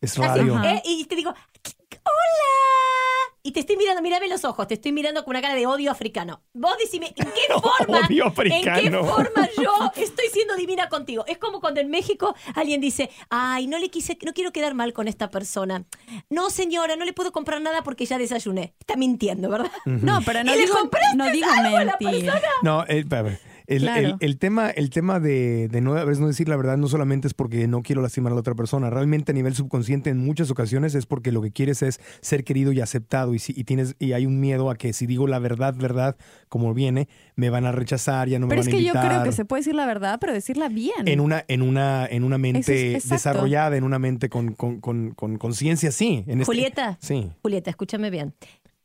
Es 0.00 0.16
radio. 0.16 0.60
¿eh? 0.64 0.82
y 0.84 1.04
te 1.04 1.14
digo, 1.14 1.30
¡Hola! 1.30 3.09
Y 3.42 3.52
te 3.52 3.60
estoy 3.60 3.76
mirando, 3.76 4.02
mírame 4.02 4.28
los 4.28 4.44
ojos, 4.44 4.66
te 4.68 4.74
estoy 4.74 4.92
mirando 4.92 5.24
con 5.24 5.30
una 5.32 5.40
cara 5.40 5.54
de 5.54 5.66
odio 5.66 5.90
africano. 5.90 6.42
Vos 6.52 6.74
decime, 6.78 7.06
¿en 7.16 7.26
qué 7.26 7.52
forma? 7.52 8.06
Odio 8.06 8.26
¿En 8.26 8.32
qué 8.34 8.70
africano. 8.70 9.04
forma 9.04 9.48
yo 9.56 9.72
estoy 9.96 10.26
siendo 10.30 10.56
divina 10.56 10.88
contigo? 10.90 11.24
Es 11.26 11.38
como 11.38 11.60
cuando 11.60 11.80
en 11.80 11.88
México 11.88 12.34
alguien 12.54 12.80
dice, 12.82 13.10
ay, 13.30 13.66
no 13.66 13.78
le 13.78 13.88
quise, 13.88 14.18
no 14.26 14.34
quiero 14.34 14.52
quedar 14.52 14.74
mal 14.74 14.92
con 14.92 15.08
esta 15.08 15.30
persona. 15.30 15.84
No, 16.28 16.50
señora, 16.50 16.96
no 16.96 17.04
le 17.06 17.14
puedo 17.14 17.32
comprar 17.32 17.62
nada 17.62 17.82
porque 17.82 18.04
ya 18.04 18.18
desayuné. 18.18 18.74
Está 18.78 18.96
mintiendo, 18.96 19.48
¿verdad? 19.48 19.70
No, 19.86 20.20
pero 20.24 20.44
no 20.44 20.52
¿Y 20.52 20.56
le 20.58 20.62
digo, 20.66 20.78
compraste 20.78 21.16
no 21.16 21.30
digo 21.30 21.46
algo 21.50 21.76
a 21.78 21.84
la 21.84 21.96
mentir. 21.98 22.30
No, 22.62 22.84
eh, 22.88 23.04
a 23.10 23.22
ver, 23.22 23.40
el, 23.70 23.82
Claro. 23.82 24.08
el- 24.08 24.16
el 24.20 24.38
tema, 24.38 24.68
el 24.70 24.90
tema 24.90 25.20
de, 25.20 25.68
de 25.68 25.80
no, 25.80 25.94
a 25.96 26.04
veces 26.04 26.20
no 26.20 26.26
decir 26.26 26.48
la 26.48 26.56
verdad 26.56 26.76
no 26.76 26.88
solamente 26.88 27.26
es 27.28 27.34
porque 27.34 27.66
no 27.66 27.82
quiero 27.82 28.02
lastimar 28.02 28.32
a 28.32 28.34
la 28.34 28.40
otra 28.40 28.54
persona, 28.54 28.90
realmente 28.90 29.32
a 29.32 29.34
nivel 29.34 29.54
subconsciente 29.54 30.10
en 30.10 30.18
muchas 30.18 30.50
ocasiones 30.50 30.94
es 30.94 31.06
porque 31.06 31.32
lo 31.32 31.40
que 31.40 31.50
quieres 31.52 31.82
es 31.82 32.00
ser 32.20 32.44
querido 32.44 32.72
y 32.72 32.80
aceptado 32.80 33.34
y, 33.34 33.38
si, 33.38 33.52
y 33.56 33.64
tienes 33.64 33.94
y 33.98 34.12
hay 34.12 34.26
un 34.26 34.40
miedo 34.40 34.68
a 34.70 34.76
que 34.76 34.92
si 34.92 35.06
digo 35.06 35.26
la 35.26 35.38
verdad, 35.38 35.74
verdad, 35.74 36.16
como 36.48 36.74
viene, 36.74 37.08
me 37.36 37.48
van 37.48 37.64
a 37.64 37.72
rechazar, 37.72 38.28
ya 38.28 38.38
no 38.38 38.46
me 38.46 38.50
Pero 38.50 38.60
es 38.60 38.66
van 38.66 38.74
a 38.74 38.76
que 38.78 38.82
yo 38.84 38.88
invitar. 38.92 39.08
creo 39.08 39.22
que 39.24 39.32
se 39.32 39.44
puede 39.44 39.60
decir 39.60 39.74
la 39.74 39.86
verdad, 39.86 40.18
pero 40.20 40.32
decirla 40.32 40.68
bien. 40.68 41.06
en 41.06 41.20
una, 41.20 41.44
en 41.48 41.62
una, 41.62 42.06
en 42.06 42.24
una 42.24 42.38
mente 42.38 42.96
es- 42.96 43.08
desarrollada, 43.08 43.76
en 43.76 43.84
una 43.84 43.98
mente 43.98 44.28
con 44.28 44.54
con- 44.54 44.80
con- 44.80 45.12
con 45.14 45.38
conciencia, 45.38 45.92
sí. 45.92 46.24
En 46.26 46.40
este- 46.40 46.44
Julieta. 46.46 46.98
Sí. 47.00 47.30
Julieta, 47.42 47.70
escúchame 47.70 48.10
bien. 48.10 48.34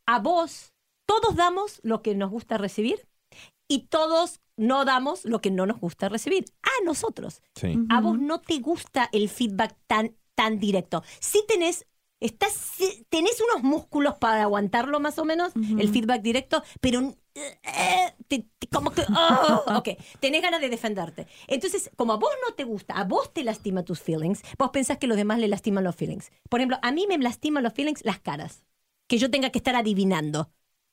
A 0.05 0.19
vos, 0.19 0.73
todos 1.07 1.35
damos 1.35 1.79
lo 1.83 2.01
que 2.01 2.15
nos 2.15 2.29
gusta 2.29 2.57
recibir 2.57 3.07
y 3.67 3.87
todos 3.89 4.39
no 4.57 4.85
damos 4.85 5.25
lo 5.25 5.41
que 5.41 5.51
no 5.51 5.65
nos 5.65 5.79
gusta 5.79 6.09
recibir. 6.09 6.45
A 6.63 6.85
nosotros. 6.85 7.41
Sí. 7.55 7.77
A 7.89 8.01
vos 8.01 8.17
no 8.19 8.41
te 8.41 8.59
gusta 8.59 9.09
el 9.11 9.29
feedback 9.29 9.75
tan, 9.87 10.15
tan 10.35 10.59
directo. 10.59 11.03
Si 11.19 11.45
tenés, 11.47 11.85
estás, 12.19 12.71
tenés 13.09 13.41
unos 13.41 13.63
músculos 13.63 14.15
para 14.15 14.43
aguantarlo 14.43 14.99
más 14.99 15.19
o 15.19 15.25
menos, 15.25 15.53
el 15.55 15.89
feedback 15.89 16.21
directo, 16.21 16.63
pero 16.81 17.13
eh, 17.35 18.13
te- 18.27 18.47
te- 18.57 18.67
como 18.67 18.91
que, 18.91 19.01
oh, 19.01 19.63
ok, 19.77 19.89
tenés 20.21 20.41
ganas 20.41 20.61
de 20.61 20.69
defenderte. 20.69 21.27
Entonces, 21.47 21.91
como 21.97 22.13
a 22.13 22.17
vos 22.17 22.31
no 22.47 22.53
te 22.55 22.63
gusta, 22.63 22.93
a 22.95 23.03
vos 23.03 23.33
te 23.33 23.43
lastima 23.43 23.83
tus 23.83 23.99
feelings, 23.99 24.41
vos 24.57 24.69
pensás 24.71 24.97
que 24.97 25.07
los 25.07 25.17
demás 25.17 25.39
le 25.39 25.47
lastiman 25.49 25.83
los 25.83 25.95
feelings. 25.95 26.31
Por 26.49 26.61
ejemplo, 26.61 26.79
a 26.81 26.91
mí 26.91 27.05
me 27.07 27.17
lastiman 27.17 27.63
los 27.63 27.73
feelings 27.73 28.05
las 28.05 28.19
caras, 28.19 28.63
que 29.07 29.17
yo 29.17 29.29
tenga 29.29 29.49
que 29.49 29.59
estar 29.59 29.75
adivinando. 29.75 30.49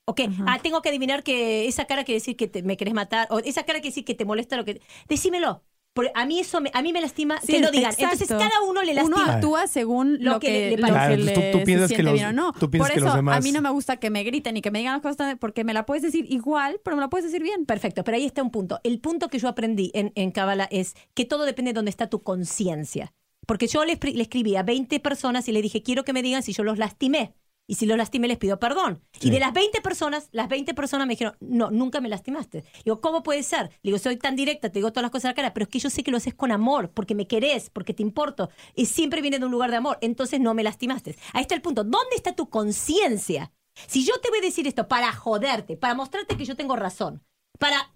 Ok, 0.06 0.20
ah, 0.46 0.58
tengo 0.62 0.82
que 0.82 0.88
adivinar 0.88 1.22
que 1.22 1.68
esa 1.68 1.84
cara 1.84 2.02
quiere 2.04 2.16
decir 2.18 2.36
que 2.36 2.48
te- 2.48 2.62
me 2.62 2.76
querés 2.76 2.92
matar, 2.94 3.28
o 3.30 3.38
esa 3.38 3.62
cara 3.64 3.78
quiere 3.80 3.90
decir 3.90 4.04
que 4.04 4.14
te 4.14 4.24
molesta 4.24 4.56
lo 4.56 4.64
que... 4.64 4.80
Decímelo. 5.08 5.62
Porque 5.94 6.10
a 6.14 6.24
mí 6.24 6.40
eso 6.40 6.60
me, 6.62 6.70
a 6.72 6.80
mí 6.80 6.90
me 6.90 7.02
lastima 7.02 7.38
Sí, 7.42 7.52
que 7.52 7.60
lo 7.60 7.70
digan. 7.70 7.92
exacto. 7.92 8.14
Entonces 8.14 8.28
cada 8.38 8.62
uno 8.66 8.82
le 8.82 8.92
Uno 8.92 9.10
lastima. 9.10 9.34
actúa 9.34 9.66
según 9.66 10.16
Lo 10.24 10.40
que 10.40 10.46
que, 10.46 10.76
le- 10.76 10.78
parece. 10.78 11.22
Claro, 11.22 11.40
que 11.40 11.52
tú- 11.58 11.64
piensas 11.64 11.88
se 11.90 11.96
que 11.96 12.02
los- 12.02 12.14
bien 12.14 12.26
o 12.28 12.32
no. 12.32 12.52
tú 12.54 12.70
piensas 12.70 12.88
Por 12.88 12.94
que 12.94 12.98
eso 13.00 13.06
los 13.06 13.14
demás- 13.16 13.36
a 13.36 13.40
mí 13.42 13.52
no 13.52 13.60
me 13.60 13.68
gusta 13.70 13.98
que 13.98 14.08
me 14.08 14.24
griten 14.24 14.56
y 14.56 14.62
que 14.62 14.70
me 14.70 14.78
digan 14.78 14.94
las 14.94 15.02
cosas 15.02 15.36
porque 15.38 15.64
me 15.64 15.74
la 15.74 15.84
puedes 15.84 16.02
decir 16.02 16.24
igual, 16.30 16.80
pero 16.82 16.96
me 16.96 17.02
la 17.02 17.10
puedes 17.10 17.26
decir 17.26 17.42
bien. 17.42 17.66
Perfecto, 17.66 18.04
pero 18.04 18.16
ahí 18.16 18.24
está 18.24 18.42
un 18.42 18.50
punto. 18.50 18.80
El 18.84 19.00
punto 19.00 19.28
que 19.28 19.38
yo 19.38 19.48
aprendí 19.48 19.90
en, 19.94 20.12
en 20.14 20.30
Kabbalah 20.32 20.66
es 20.70 20.94
que 21.14 21.26
todo 21.26 21.44
depende 21.44 21.70
de 21.72 21.74
dónde 21.74 21.90
está 21.90 22.08
tu 22.08 22.22
conciencia. 22.22 23.12
Porque 23.46 23.66
yo 23.66 23.84
le, 23.84 23.98
le 24.02 24.22
escribí 24.22 24.56
a 24.56 24.62
20 24.62 24.98
personas 24.98 25.46
y 25.48 25.52
le 25.52 25.60
dije, 25.60 25.82
quiero 25.82 26.04
que 26.04 26.14
me 26.14 26.22
digan 26.22 26.42
si 26.42 26.52
yo 26.54 26.64
los 26.64 26.78
lastimé. 26.78 27.34
Y 27.72 27.76
si 27.76 27.86
los 27.86 27.96
lastimé, 27.96 28.28
les 28.28 28.36
pido 28.36 28.58
perdón. 28.58 29.00
Sí. 29.18 29.28
Y 29.28 29.30
de 29.30 29.40
las 29.40 29.54
20 29.54 29.80
personas, 29.80 30.28
las 30.32 30.46
20 30.46 30.74
personas 30.74 31.06
me 31.06 31.14
dijeron, 31.14 31.34
no, 31.40 31.70
nunca 31.70 32.02
me 32.02 32.10
lastimaste. 32.10 32.64
Digo, 32.84 33.00
¿cómo 33.00 33.22
puede 33.22 33.42
ser? 33.42 33.70
Le 33.82 33.88
digo, 33.92 33.98
soy 33.98 34.18
tan 34.18 34.36
directa, 34.36 34.68
te 34.68 34.78
digo 34.78 34.90
todas 34.92 35.04
las 35.04 35.10
cosas 35.10 35.24
a 35.24 35.28
la 35.28 35.34
cara, 35.34 35.54
pero 35.54 35.64
es 35.64 35.70
que 35.70 35.78
yo 35.78 35.88
sé 35.88 36.02
que 36.02 36.10
lo 36.10 36.18
haces 36.18 36.34
con 36.34 36.52
amor, 36.52 36.90
porque 36.90 37.14
me 37.14 37.26
querés, 37.26 37.70
porque 37.70 37.94
te 37.94 38.02
importo. 38.02 38.50
Y 38.74 38.84
siempre 38.84 39.22
viene 39.22 39.38
de 39.38 39.46
un 39.46 39.50
lugar 39.52 39.70
de 39.70 39.78
amor. 39.78 39.96
Entonces 40.02 40.38
no 40.38 40.52
me 40.52 40.62
lastimaste. 40.62 41.16
Ahí 41.32 41.40
está 41.40 41.54
el 41.54 41.62
punto. 41.62 41.82
¿Dónde 41.82 42.14
está 42.14 42.34
tu 42.34 42.50
conciencia? 42.50 43.52
Si 43.86 44.04
yo 44.04 44.20
te 44.20 44.28
voy 44.28 44.40
a 44.40 44.42
decir 44.42 44.66
esto 44.66 44.86
para 44.86 45.10
joderte, 45.14 45.78
para 45.78 45.94
mostrarte 45.94 46.36
que 46.36 46.44
yo 46.44 46.54
tengo 46.56 46.76
razón, 46.76 47.22
para 47.58 47.90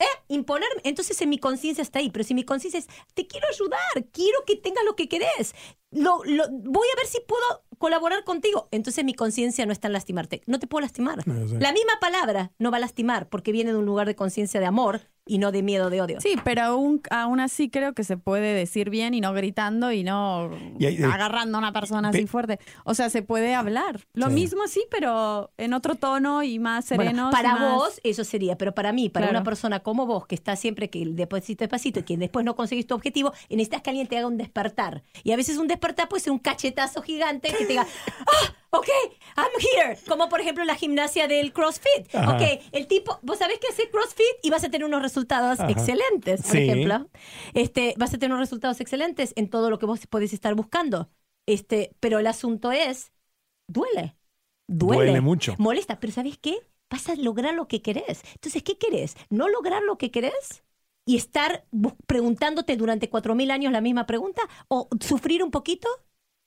¿eh? 0.00 0.04
imponerme, 0.26 0.80
entonces 0.82 1.20
en 1.22 1.28
mi 1.28 1.38
conciencia 1.38 1.82
está 1.82 2.00
ahí. 2.00 2.10
Pero 2.10 2.24
si 2.24 2.34
mi 2.34 2.42
conciencia 2.42 2.80
es, 2.80 2.88
te 3.14 3.28
quiero 3.28 3.46
ayudar, 3.48 4.10
quiero 4.10 4.38
que 4.44 4.56
tengas 4.56 4.84
lo 4.84 4.96
que 4.96 5.08
querés, 5.08 5.54
lo, 5.92 6.24
lo- 6.24 6.48
voy 6.50 6.88
a 6.92 6.96
ver 6.96 7.06
si 7.06 7.20
puedo 7.20 7.44
colaborar 7.82 8.22
contigo. 8.22 8.68
Entonces 8.70 9.04
mi 9.04 9.12
conciencia 9.12 9.66
no 9.66 9.72
está 9.72 9.88
en 9.88 9.94
lastimarte. 9.94 10.40
No 10.46 10.60
te 10.60 10.68
puedo 10.68 10.82
lastimar. 10.82 11.24
Sí. 11.24 11.30
La 11.58 11.72
misma 11.72 11.94
palabra 12.00 12.52
no 12.60 12.70
va 12.70 12.76
a 12.76 12.80
lastimar 12.80 13.28
porque 13.28 13.50
viene 13.50 13.72
de 13.72 13.78
un 13.78 13.86
lugar 13.86 14.06
de 14.06 14.14
conciencia 14.14 14.60
de 14.60 14.66
amor 14.66 15.00
y 15.24 15.38
no 15.38 15.52
de 15.52 15.62
miedo 15.62 15.88
de 15.88 16.00
odio. 16.00 16.20
Sí, 16.20 16.34
pero 16.44 16.62
aún, 16.62 17.00
aún 17.10 17.38
así 17.38 17.70
creo 17.70 17.92
que 17.92 18.02
se 18.02 18.16
puede 18.16 18.54
decir 18.54 18.90
bien 18.90 19.14
y 19.14 19.20
no 19.20 19.32
gritando 19.32 19.92
y 19.92 20.02
no 20.02 20.50
Y 20.80 20.86
hay- 20.86 20.96
eh, 20.96 21.04
agarrando 21.04 21.58
a 21.58 21.60
una 21.60 21.72
persona 21.72 22.08
así 22.08 22.26
fuerte. 22.26 22.58
O 22.84 22.94
sea, 22.94 23.08
se 23.08 23.22
puede 23.22 23.54
hablar. 23.54 24.00
Lo 24.14 24.28
Sí. 24.28 24.34
mismo 24.34 24.66
sí, 24.66 24.82
pero 24.90 25.52
en 25.58 25.74
otro 25.74 25.94
tono 25.94 26.42
y 26.42 26.58
más 26.58 26.88
Bueno, 26.88 27.02
sereno. 27.04 27.30
para 27.30 27.54
más- 27.54 27.74
vos 27.74 28.00
eso 28.02 28.24
sería, 28.24 28.58
pero 28.58 28.74
para 28.74 28.92
mí, 28.92 29.08
para 29.10 29.26
Claro. 29.26 29.38
una 29.38 29.44
persona 29.44 29.80
como 29.80 30.06
vos, 30.06 30.26
que 30.26 30.34
está 30.34 30.56
siempre 30.56 30.90
que 30.90 31.00
el 31.02 31.14
despacito, 31.14 31.62
despacito, 31.62 32.00
y 32.00 32.02
que 32.02 32.16
después 32.16 32.44
no 32.44 32.56
conseguís 32.56 32.86
tu 32.88 32.94
objetivo, 32.96 33.32
necesitas 33.48 33.82
que 33.82 33.90
alguien 33.90 34.08
te 34.08 34.18
haga 34.18 34.26
un 34.26 34.36
despertar. 34.38 35.02
Y 35.22 35.30
a 35.32 35.36
veces 35.36 35.56
un 35.56 35.68
despertar 35.68 36.08
puede 36.08 36.22
ser 36.22 36.32
un 36.32 36.38
cachetazo 36.40 37.00
gigante 37.00 37.48
que 37.50 37.64
te 37.64 37.66
diga, 37.66 37.86
ah, 37.86 38.26
ok, 38.72 38.88
I'm 39.36 39.50
here. 39.60 39.98
Como 40.08 40.28
por 40.28 40.40
ejemplo 40.40 40.64
la 40.64 40.74
gimnasia 40.74 41.28
del 41.28 41.52
CrossFit. 41.52 42.14
Ajá. 42.14 42.36
Ok, 42.36 42.42
el 42.72 42.86
tipo, 42.86 43.18
vos 43.22 43.38
sabés 43.38 43.58
que 43.58 43.68
hacer 43.68 43.90
CrossFit 43.90 44.36
y 44.42 44.50
vas 44.50 44.64
a 44.64 44.70
tener 44.70 44.86
unos 44.86 45.02
resultados 45.02 45.60
Ajá. 45.60 45.70
excelentes, 45.70 46.42
por 46.42 46.50
Sí. 46.52 46.58
ejemplo. 46.58 47.08
Este, 47.54 47.94
vas 47.98 48.12
a 48.14 48.18
tener 48.18 48.32
unos 48.32 48.40
resultados 48.48 48.80
excelentes 48.80 49.32
en 49.36 49.48
todo 49.48 49.70
lo 49.70 49.78
que 49.78 49.86
vos 49.86 50.06
podés 50.08 50.32
estar 50.32 50.54
buscando. 50.54 51.10
Este, 51.46 51.94
pero 52.00 52.18
el 52.18 52.26
asunto 52.26 52.72
es, 52.72 53.12
duele. 53.68 54.16
Duele. 54.68 55.04
Duele 55.04 55.20
mucho. 55.20 55.54
Molesta, 55.58 56.00
pero 56.00 56.12
¿sabes 56.12 56.38
qué? 56.38 56.56
Vas 56.90 57.08
a 57.08 57.14
lograr 57.16 57.54
lo 57.54 57.68
que 57.68 57.82
querés. 57.82 58.22
Entonces, 58.34 58.62
¿qué 58.62 58.78
querés? 58.78 59.16
¿No 59.30 59.48
lograr 59.48 59.82
lo 59.82 59.98
que 59.98 60.10
querés? 60.10 60.62
¿Y 61.04 61.16
estar 61.16 61.66
preguntándote 62.06 62.76
durante 62.76 63.10
cuatro 63.10 63.34
mil 63.34 63.50
años 63.50 63.72
la 63.72 63.80
misma 63.80 64.06
pregunta? 64.06 64.42
¿O 64.68 64.88
sufrir 65.00 65.42
un 65.42 65.50
poquito 65.50 65.88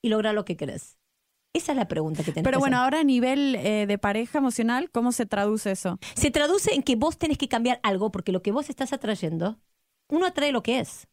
y 0.01 0.09
lograr 0.09 0.33
lo 0.33 0.45
que 0.45 0.55
querés? 0.55 0.97
Esa 1.55 1.71
es 1.71 1.77
la 1.77 1.87
pregunta 1.87 2.21
que 2.21 2.33
tenés 2.33 2.43
Pero 2.43 2.57
que 2.57 2.59
bueno, 2.59 2.75
hacer. 2.75 2.83
ahora 2.83 2.99
a 2.99 3.03
nivel 3.05 3.55
eh, 3.55 3.85
de 3.87 3.97
pareja 3.97 4.39
emocional, 4.39 4.91
¿cómo 4.91 5.13
se 5.13 5.25
traduce 5.25 5.71
eso? 5.71 5.97
Se 6.13 6.29
traduce 6.29 6.73
en 6.73 6.83
que 6.83 6.97
vos 6.97 7.17
tenés 7.17 7.37
que 7.37 7.47
cambiar 7.47 7.79
algo 7.81 8.11
porque 8.11 8.33
lo 8.33 8.41
que 8.41 8.51
vos 8.51 8.69
estás 8.69 8.91
atrayendo, 8.91 9.57
uno 10.09 10.25
atrae 10.25 10.51
lo 10.51 10.61
que 10.63 10.79
es. 10.79 11.07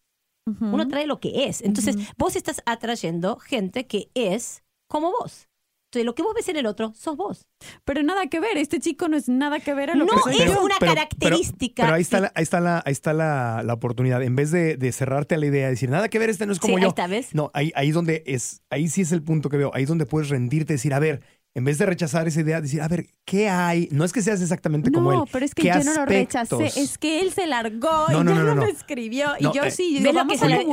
Uno 0.60 0.82
atrae 0.82 1.06
lo 1.06 1.20
que 1.20 1.44
es. 1.44 1.62
Entonces, 1.62 1.96
vos 2.18 2.34
estás 2.34 2.62
atrayendo 2.66 3.36
gente 3.36 3.86
que 3.86 4.10
es 4.14 4.64
como 4.88 5.12
vos. 5.12 5.48
Entonces, 5.92 6.06
lo 6.06 6.14
que 6.14 6.22
vos 6.22 6.32
ves 6.34 6.48
en 6.48 6.56
el 6.56 6.64
otro, 6.64 6.94
sos 6.94 7.18
vos. 7.18 7.46
Pero 7.84 8.02
nada 8.02 8.26
que 8.28 8.40
ver, 8.40 8.56
este 8.56 8.80
chico 8.80 9.08
no 9.08 9.16
es 9.18 9.28
nada 9.28 9.60
que 9.60 9.74
ver 9.74 9.90
a 9.90 9.94
lo 9.94 10.06
No 10.06 10.14
que 10.14 10.20
soy 10.32 10.40
es 10.42 10.54
yo. 10.54 10.64
una 10.64 10.78
característica. 10.78 11.82
Pero, 11.82 11.94
ahí 11.96 12.00
está, 12.00 12.16
Sí. 12.16 12.22
la, 12.22 12.32
ahí 12.34 12.42
está, 12.42 12.60
la, 12.60 12.82
ahí 12.86 12.92
está 12.92 13.12
la, 13.12 13.62
la 13.62 13.74
oportunidad. 13.74 14.22
En 14.22 14.34
vez 14.34 14.50
de, 14.50 14.78
de 14.78 14.92
cerrarte 14.92 15.34
a 15.34 15.38
la 15.38 15.44
idea, 15.46 15.64
de 15.66 15.72
decir, 15.72 15.90
nada 15.90 16.08
que 16.08 16.18
ver, 16.18 16.30
este 16.30 16.46
no 16.46 16.52
es 16.54 16.60
como 16.60 16.72
Sí, 16.72 16.76
ahí 16.78 16.82
yo. 16.84 16.88
está, 16.88 17.06
¿ves? 17.08 17.34
No, 17.34 17.50
ahí, 17.52 17.72
ahí 17.74 17.90
donde 17.90 18.22
es, 18.26 18.62
ahí 18.70 18.88
sí 18.88 19.02
es 19.02 19.12
el 19.12 19.22
punto 19.22 19.50
que 19.50 19.58
veo. 19.58 19.70
Ahí 19.74 19.82
es 19.82 19.88
donde 19.90 20.06
puedes 20.06 20.30
rendirte, 20.30 20.72
decir, 20.72 20.94
a 20.94 20.98
ver, 20.98 21.20
en 21.54 21.64
vez 21.64 21.76
de 21.78 21.84
rechazar 21.86 22.26
esa 22.26 22.40
idea, 22.40 22.60
decir, 22.62 22.80
a 22.80 22.88
ver, 22.88 23.06
¿qué 23.26 23.48
hay? 23.48 23.88
No 23.92 24.04
es 24.04 24.12
que 24.12 24.22
seas 24.22 24.40
exactamente 24.40 24.90
como 24.90 25.12
él. 25.12 25.18
No, 25.18 25.26
pero 25.30 25.44
es 25.44 25.54
que 25.54 25.62
¿Qué 25.62 25.68
yo 25.68 25.84
no 25.84 25.94
lo 25.94 26.06
rechacé, 26.06 26.54
aspectos? 26.54 26.76
es 26.78 26.96
que 26.96 27.20
él 27.20 27.30
se 27.32 27.46
largó 27.46 28.06
No, 28.08 28.10
y 28.10 28.12
ya 28.18 28.24
no, 28.24 28.34
no, 28.34 28.42
no, 28.44 28.54
no. 28.54 28.62
me 28.64 28.70
escribió 28.70 29.26
y 29.38 29.44
yo 29.44 29.62
eh, 29.64 29.70
sí, 29.70 29.94
¿ves 29.94 30.02
digo, 30.02 30.12
lo 30.12 30.18
vamos 30.20 30.38
que 30.40 30.44
a 30.46 30.48
es 30.48 30.58
la-? 30.58 30.64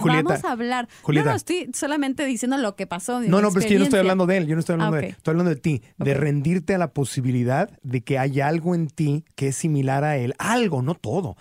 Julieta, 0.00 0.22
vamos 0.22 0.44
a 0.44 0.52
hablar. 0.52 0.88
Julieta. 1.02 1.24
No, 1.26 1.30
no, 1.32 1.36
estoy 1.36 1.70
solamente 1.74 2.24
diciendo 2.26 2.56
lo 2.58 2.76
que 2.76 2.86
pasó. 2.86 3.20
No, 3.22 3.40
no, 3.40 3.48
pero 3.50 3.60
es 3.60 3.66
que 3.66 3.72
yo 3.72 3.78
no 3.80 3.84
estoy 3.84 3.98
hablando 3.98 4.26
de 4.26 4.36
él, 4.36 4.46
yo 4.46 4.54
no 4.54 4.60
estoy 4.60 4.74
hablando 4.74 4.96
Ah, 4.96 5.00
de 5.00 5.06
él, 5.08 5.14
estoy 5.16 5.32
hablando 5.32 5.50
de 5.50 5.56
ti, 5.56 5.82
de 5.98 6.14
rendirte 6.14 6.74
a 6.74 6.78
la 6.78 6.92
posibilidad 6.92 7.68
de 7.82 8.00
que 8.02 8.18
hay 8.18 8.40
algo 8.40 8.74
en 8.74 8.86
ti 8.88 9.24
que 9.34 9.48
es 9.48 9.56
similar 9.56 10.04
a 10.04 10.16
él, 10.16 10.34
algo, 10.38 10.80
no 10.82 10.94
todo, 10.94 11.36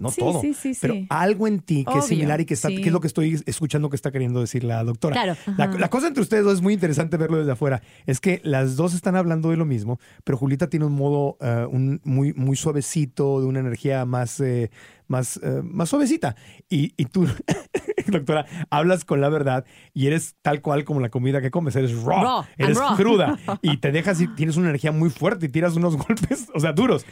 no 0.00 0.10
Sí, 0.10 0.20
todo, 0.20 0.40
sí, 0.40 0.54
sí, 0.54 0.72
pero 0.80 0.94
algo 1.08 1.46
en 1.46 1.60
ti 1.60 1.84
que 1.84 1.98
es 1.98 2.06
similar 2.06 2.40
y 2.40 2.46
que 2.46 2.54
está, 2.54 2.68
que 2.68 2.82
es 2.82 2.92
lo 2.92 3.00
que 3.00 3.06
estoy 3.06 3.42
escuchando 3.46 3.90
que 3.90 3.96
está 3.96 4.10
queriendo 4.10 4.40
decir 4.40 4.64
la 4.64 4.82
doctora. 4.82 5.12
Claro. 5.12 5.36
La, 5.56 5.66
la 5.66 5.90
cosa 5.90 6.08
entre 6.08 6.22
ustedes 6.22 6.44
dos 6.44 6.54
es 6.54 6.62
muy 6.62 6.74
interesante 6.74 7.16
verlo 7.16 7.38
desde 7.38 7.52
afuera, 7.52 7.82
es 8.06 8.20
que 8.20 8.40
las 8.42 8.76
dos 8.76 8.94
están 8.94 9.16
hablando 9.16 9.50
de 9.50 9.56
lo 9.56 9.64
mismo, 9.64 10.00
pero 10.24 10.38
Julita 10.38 10.68
tiene 10.68 10.86
un 10.86 10.94
modo 10.94 11.36
eh, 11.40 11.66
un, 11.70 12.00
muy, 12.04 12.32
muy 12.32 12.56
suavecito, 12.56 13.40
de 13.40 13.46
una 13.46 13.60
energía 13.60 14.04
más, 14.06 14.40
eh, 14.40 14.70
más, 15.06 15.38
eh, 15.42 15.60
más 15.62 15.90
suavecita, 15.90 16.34
y, 16.68 16.94
y 16.96 17.04
tú 17.04 17.26
doctora, 18.10 18.46
hablas 18.70 19.04
con 19.04 19.20
la 19.20 19.28
verdad 19.28 19.64
y 19.94 20.06
eres 20.06 20.36
tal 20.42 20.62
cual 20.62 20.84
como 20.84 21.00
la 21.00 21.08
comida 21.08 21.40
que 21.40 21.50
comes. 21.50 21.76
Eres 21.76 22.02
raw, 22.02 22.44
eres 22.58 22.76
raw. 22.76 22.96
cruda 22.96 23.38
y 23.62 23.76
te 23.78 23.92
dejas 23.92 24.20
y 24.20 24.28
tienes 24.28 24.56
una 24.56 24.68
energía 24.68 24.92
muy 24.92 25.10
fuerte 25.10 25.46
y 25.46 25.48
tiras 25.48 25.76
unos 25.76 25.96
golpes, 26.08 26.48
o 26.54 26.60
sea, 26.60 26.72
duros. 26.72 27.04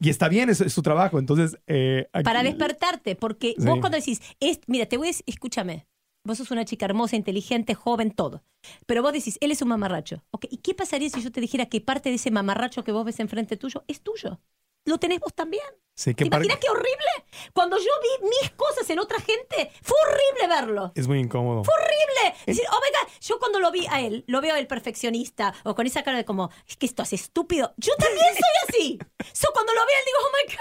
Y 0.00 0.10
está 0.10 0.28
bien, 0.28 0.48
es, 0.50 0.60
es 0.60 0.74
tu 0.74 0.82
trabajo. 0.82 1.18
Entonces, 1.18 1.58
eh, 1.66 2.08
aquí- 2.12 2.24
Para 2.24 2.42
despertarte, 2.42 3.16
porque 3.16 3.54
Sí. 3.58 3.64
vos 3.66 3.78
cuando 3.80 3.98
decís, 3.98 4.20
es, 4.40 4.60
mira, 4.66 4.86
te 4.86 4.96
voy 4.96 5.08
a 5.08 5.10
decir, 5.10 5.24
escúchame, 5.26 5.86
vos 6.24 6.38
sos 6.38 6.50
una 6.50 6.64
chica 6.64 6.84
hermosa, 6.86 7.16
inteligente, 7.16 7.74
joven, 7.74 8.10
todo. 8.10 8.42
Pero 8.86 9.02
vos 9.02 9.12
decís, 9.12 9.38
él 9.40 9.50
es 9.50 9.62
un 9.62 9.68
mamarracho. 9.68 10.22
Ok, 10.30 10.46
¿Y 10.50 10.58
qué 10.58 10.74
pasaría 10.74 11.08
si 11.10 11.22
yo 11.22 11.32
te 11.32 11.40
dijera 11.40 11.66
que 11.66 11.80
parte 11.80 12.10
de 12.10 12.16
ese 12.16 12.30
mamarracho 12.30 12.84
que 12.84 12.92
vos 12.92 13.04
ves 13.04 13.18
enfrente 13.20 13.56
tuyo 13.56 13.84
es 13.88 14.00
tuyo? 14.02 14.40
Lo 14.84 14.98
tenés 14.98 15.20
vos 15.20 15.34
también. 15.34 15.64
Sí, 15.94 16.14
¿Te 16.14 16.24
imaginas 16.26 16.58
qué 16.58 16.68
horrible? 16.70 17.10
Cuando 17.52 17.76
yo 17.76 17.82
vi 18.20 18.28
mis 18.28 18.50
cosas 18.52 18.88
en 18.88 19.00
otra 19.00 19.18
gente, 19.18 19.72
fue 19.82 19.96
horrible 20.06 20.46
verlo. 20.46 20.92
es 20.94 21.08
muy 21.08 21.18
incómodo. 21.18 21.62
horrible. 21.62 22.38
Decir, 22.46 22.62
oh 22.70 22.76
my 22.80 22.88
God, 22.90 23.12
yo 23.20 23.38
cuando 23.40 23.58
lo 23.58 23.72
vi 23.72 23.84
a 23.90 24.00
él, 24.00 24.22
lo 24.28 24.40
veo 24.40 24.54
él 24.54 24.68
perfeccionista 24.68 25.52
o 25.64 25.74
con 25.74 25.86
esa 25.88 26.04
cara 26.04 26.16
de 26.16 26.24
como, 26.24 26.50
es 26.68 26.76
que 26.76 26.86
esto 26.86 27.02
es 27.02 27.12
estúpido. 27.12 27.74
Yo 27.78 27.92
también 27.98 28.26
soy 28.32 28.68
así. 28.68 28.98
So 29.32 29.48
cuando 29.52 29.72
lo 29.74 29.80
veo, 29.80 29.96
él 29.98 30.04
digo, 30.06 30.18
oh 30.22 30.32
my 30.36 30.54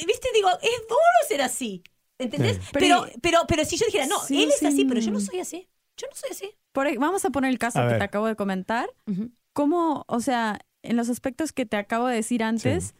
gosh. 0.00 0.06
¿Viste? 0.06 0.28
Digo, 0.32 0.48
es 0.62 0.80
duro 0.88 1.00
ser 1.28 1.42
así. 1.42 1.82
¿Entendés? 2.18 2.56
Sí. 2.58 2.62
Pero, 2.72 3.02
Pero- 3.02 3.18
pero, 3.20 3.38
pero 3.48 3.64
si 3.64 3.76
yo 3.76 3.86
dijera, 3.86 4.06
no, 4.06 4.20
Sí, 4.20 4.44
él 4.44 4.50
es 4.50 4.58
sí. 4.60 4.66
así, 4.66 4.84
pero 4.84 5.00
yo 5.00 5.10
no 5.10 5.18
soy 5.20 5.40
así. 5.40 5.68
Yo 5.96 6.06
no 6.08 6.14
soy 6.14 6.30
así. 6.30 6.56
Por 6.72 6.96
vamos 6.98 7.24
a 7.24 7.30
poner 7.30 7.50
el 7.50 7.58
caso 7.58 7.80
A 7.80 7.82
que 7.82 7.88
ver. 7.88 7.98
te 7.98 8.04
acabo 8.04 8.26
de 8.28 8.36
comentar. 8.36 8.88
¿Cómo, 9.52 10.04
o 10.06 10.20
sea, 10.20 10.60
en 10.82 10.96
los 10.96 11.08
aspectos 11.10 11.52
que 11.52 11.66
te 11.66 11.76
acabo 11.76 12.06
de 12.06 12.14
decir 12.16 12.42
antes, 12.44 12.94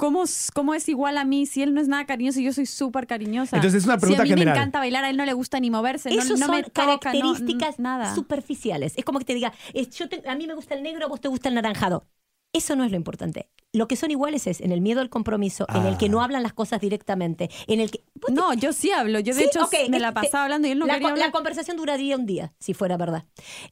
¿cómo, 0.00 0.74
es 0.74 0.88
igual 0.88 1.18
a 1.18 1.24
mí 1.24 1.46
si 1.46 1.62
él 1.62 1.74
no 1.74 1.80
es 1.80 1.86
nada 1.88 2.06
cariñoso 2.06 2.40
y 2.40 2.44
yo 2.44 2.52
soy 2.52 2.66
súper 2.66 3.06
cariñosa? 3.06 3.56
Entonces, 3.56 3.82
es 3.82 3.86
una 3.86 3.98
pregunta 3.98 4.24
si 4.24 4.32
a 4.32 4.34
mí 4.34 4.40
general. 4.40 4.54
me 4.54 4.58
encanta 4.60 4.78
bailar, 4.80 5.04
a 5.04 5.10
él 5.10 5.16
no 5.16 5.24
le 5.24 5.32
gusta 5.34 5.60
ni 5.60 5.70
moverse, 5.70 6.10
no- 6.10 6.20
Esos 6.22 6.40
no, 6.40 6.46
son 6.46 6.56
me 6.56 6.62
toca, 6.64 6.86
no- 6.86 6.98
características 6.98 7.78
nada. 7.78 8.14
superficiales. 8.14 8.94
Es 8.96 9.04
como 9.04 9.18
que 9.18 9.24
te 9.26 9.34
diga, 9.34 9.52
es- 9.74 9.90
yo 9.90 10.08
te- 10.08 10.28
a 10.28 10.34
mí 10.34 10.46
me 10.46 10.54
gusta 10.54 10.74
el 10.74 10.82
negro, 10.82 11.04
a 11.04 11.08
vos 11.08 11.20
te 11.20 11.28
gusta 11.28 11.48
el 11.48 11.54
naranjado. 11.54 12.06
Eso 12.52 12.74
no 12.74 12.82
es 12.82 12.90
lo 12.90 12.96
importante. 12.96 13.48
Lo 13.72 13.86
que 13.86 13.94
son 13.94 14.10
iguales 14.10 14.48
es 14.48 14.60
en 14.60 14.72
el 14.72 14.80
miedo 14.80 15.00
al 15.00 15.08
compromiso, 15.08 15.66
en 15.72 15.86
el 15.86 15.96
que 15.96 16.06
Ah. 16.06 16.08
no 16.08 16.20
hablan 16.22 16.42
las 16.42 16.52
cosas 16.52 16.80
directamente, 16.80 17.48
en 17.68 17.78
el 17.78 17.92
que... 17.92 18.02
No, 18.28 18.52
yo 18.54 18.72
sí 18.72 18.90
hablo. 18.90 19.20
Yo 19.20 19.34
de 19.34 19.42
Sí, 19.42 19.46
hecho 19.46 19.68
me 19.88 20.00
la 20.00 20.08
este- 20.08 20.20
pasaba 20.22 20.44
hablando 20.44 20.66
y 20.66 20.72
él 20.72 20.78
no 20.80 20.86
la, 20.86 20.94
quería 20.98 21.14
la 21.14 21.30
conversación 21.30 21.76
duraría 21.76 22.16
un 22.16 22.26
día, 22.26 22.52
si 22.58 22.74
fuera 22.74 22.96
verdad. 22.96 23.24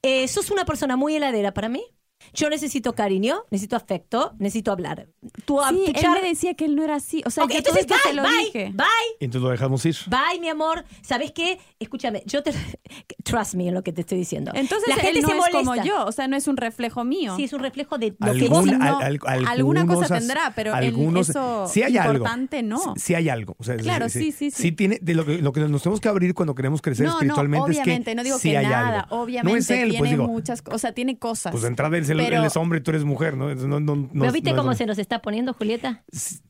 Eh, 0.03 0.29
sos 0.29 0.53
una 0.53 0.65
persona 0.65 0.95
muy 0.97 1.17
heladera 1.17 1.53
para 1.55 1.69
mí. 1.69 1.83
Yo 2.35 2.51
necesito 2.51 2.95
cariño, 2.95 3.45
necesito 3.51 3.77
afecto, 3.77 4.35
necesito 4.39 4.71
hablar. 4.73 5.07
Tú, 5.45 5.59
Sí, 5.69 5.93
tu 5.93 6.01
él 6.01 6.23
me 6.23 6.29
decía 6.29 6.55
que 6.55 6.65
él 6.65 6.75
no 6.77 6.83
era 6.85 6.97
así. 6.97 7.23
O 7.25 7.31
sea, 7.31 7.45
Ok, 7.45 7.53
yo 7.53 7.63
todo 7.63 7.77
entonces 7.79 7.83
esto 7.91 7.95
bye, 7.95 8.11
te 8.11 8.17
lo 8.17 8.23
bye, 8.23 8.45
dije. 8.45 8.73
bye, 8.75 8.87
entonces 9.21 9.43
lo 9.43 9.51
dejamos 9.51 9.85
ir. 9.87 9.97
bye, 10.09 10.41
mi 10.41 10.49
amor. 10.49 10.85
¿Sabes 11.03 11.33
qué? 11.33 11.59
Escúchame, 11.79 12.23
yo 12.27 12.43
te... 12.43 12.53
Trust 13.25 13.55
me 13.55 13.69
en 13.69 13.75
lo 13.75 13.83
que 13.83 13.93
te 13.93 14.01
estoy 14.01 14.19
diciendo. 14.19 14.53
Entonces 14.55 14.89
la 14.89 14.95
gente 14.97 15.19
él 15.19 15.23
no 15.23 15.29
se 15.29 15.37
es 15.39 15.49
como 15.53 15.77
yo, 15.83 16.07
o 16.07 16.13
sea, 16.13 16.29
no 16.29 16.37
es 16.37 16.49
un 16.49 16.57
reflejo 16.57 17.05
mío. 17.05 17.37
Sí, 17.37 17.45
es 17.45 17.53
un 17.53 17.61
reflejo 17.61 17.99
de 17.99 18.15
lo 18.19 18.33
que 18.33 18.49
vos... 18.49 18.59
Algún- 18.67 18.79
no- 18.79 18.99
al- 18.99 19.19
al- 19.27 19.47
alguna 19.47 19.87
cosa 19.87 20.05
as- 20.15 20.21
tendrá, 20.21 20.53
pero 20.55 20.75
algunos- 20.75 21.29
eso 21.31 21.67
sí 21.69 21.83
hay 21.83 21.97
importante, 21.97 22.59
algo. 22.59 22.69
no. 22.69 22.95
Sí, 22.95 23.01
sí 23.01 23.15
hay 23.15 23.29
algo. 23.29 23.55
O 23.59 23.65
sea, 23.65 23.77
Claro, 23.77 24.09
sí, 24.09 24.33
sí, 24.33 24.51
sí. 24.51 24.73
tiene, 24.73 24.99
de 25.01 25.15
lo 25.15 25.25
que, 25.25 25.39
lo 25.39 25.53
que 25.53 25.61
nos 25.61 25.83
tenemos 25.83 26.01
que 26.01 26.09
abrir 26.09 26.35
cuando 26.35 26.55
queremos 26.55 26.81
crecer 26.83 27.07
No, 27.07 27.13
no, 27.13 27.19
espiritualmente 27.19 27.65
obviamente, 27.65 27.93
es 27.93 28.05
que 28.05 28.15
no 28.15 28.25
digo 28.25 28.39
sí 28.39 28.51
que 28.51 28.59
hay 28.59 28.67
nada, 28.67 29.01
algo. 29.01 29.17
obviamente 29.23 29.53
no 29.53 29.57
es 29.59 29.71
él, 29.71 29.83
tiene 29.91 29.99
pues 29.99 30.11
digo, 30.11 30.27
muchas 30.27 30.63
cosas, 30.63 30.75
o 30.77 30.79
sea, 30.79 30.93
tiene 30.93 31.19
cosas. 31.19 31.51
pues 31.53 31.63
de 31.63 31.69
entrada 31.69 31.97
él, 31.99 32.08
es 32.09 32.19
el- 32.19 32.25
Pero- 32.25 32.39
él 32.41 32.45
es 32.47 32.57
hombre 32.57 32.79
y 32.79 32.83
tú 32.83 32.91
eres 32.91 33.05
mujer, 33.05 33.37
¿no? 33.37 33.55
No, 33.55 33.81
no, 33.81 33.97
no- 33.97 34.09
¿Pero 34.13 34.33
viste 34.33 34.55
cómo 34.55 34.75
se 34.75 34.87
nos 34.87 34.99
está 34.99 35.21
poniendo, 35.23 35.53
Julieta? 35.55 36.05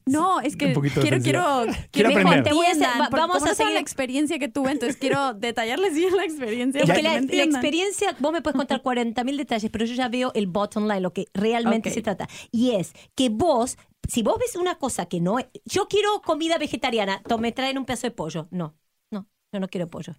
No, 0.07 0.41
es 0.41 0.57
que 0.57 0.73
quiero, 0.73 1.21
quiero, 1.21 1.65
Quiero 1.91 2.09
aprender. 2.11 2.43
Te 2.45 2.53
voy 2.53 2.67
a 2.67 2.71
hacer- 2.71 2.87
va- 3.01 3.09
vamos 3.11 3.43
a 3.45 3.55
seguir- 3.55 3.75
la 3.75 3.81
experiencia 3.81 4.39
que 4.39 4.49
tuve, 4.49 4.73
entonces 4.73 4.97
quiero 5.01 5.35
detallarles 5.35 5.95
bien 5.95 6.17
la 6.17 6.25
experiencia 6.25 6.81
Es 6.83 6.91
que 6.91 7.03
la, 7.03 7.21
la 7.21 7.43
experiencia, 7.45 8.17
vos 8.21 8.33
me 8.33 8.41
puedes 8.43 8.57
contar 8.57 8.83
40 8.83 9.23
mil 9.25 9.37
detalles, 9.37 9.71
pero 9.71 9.85
yo 9.85 9.95
ya 9.95 10.09
veo 10.09 10.33
el 10.35 10.47
bottom 10.47 10.85
line, 10.89 11.01
lo 11.01 11.13
que 11.13 11.27
realmente 11.35 11.89
Ok. 11.91 11.95
se 11.95 12.03
trata. 12.03 12.29
Y 12.51 12.73
es 12.73 12.93
que 13.15 13.29
vos, 13.29 13.77
si 14.09 14.23
vos 14.23 14.39
ves 14.39 14.57
una 14.57 14.77
cosa 14.77 15.07
que 15.07 15.21
no 15.21 15.39
es, 15.39 15.47
yo 15.65 15.89
quiero 15.89 16.23
comida 16.23 16.57
vegetariana, 16.59 17.23
me 17.41 17.53
traen 17.53 17.79
un 17.79 17.85
pedazo 17.85 18.07
de 18.07 18.11
pollo. 18.13 18.49
No, 18.51 18.75
no, 19.13 19.29
yo 19.53 19.61
no 19.61 19.69
quiero 19.69 19.87
pollo. 19.89 20.15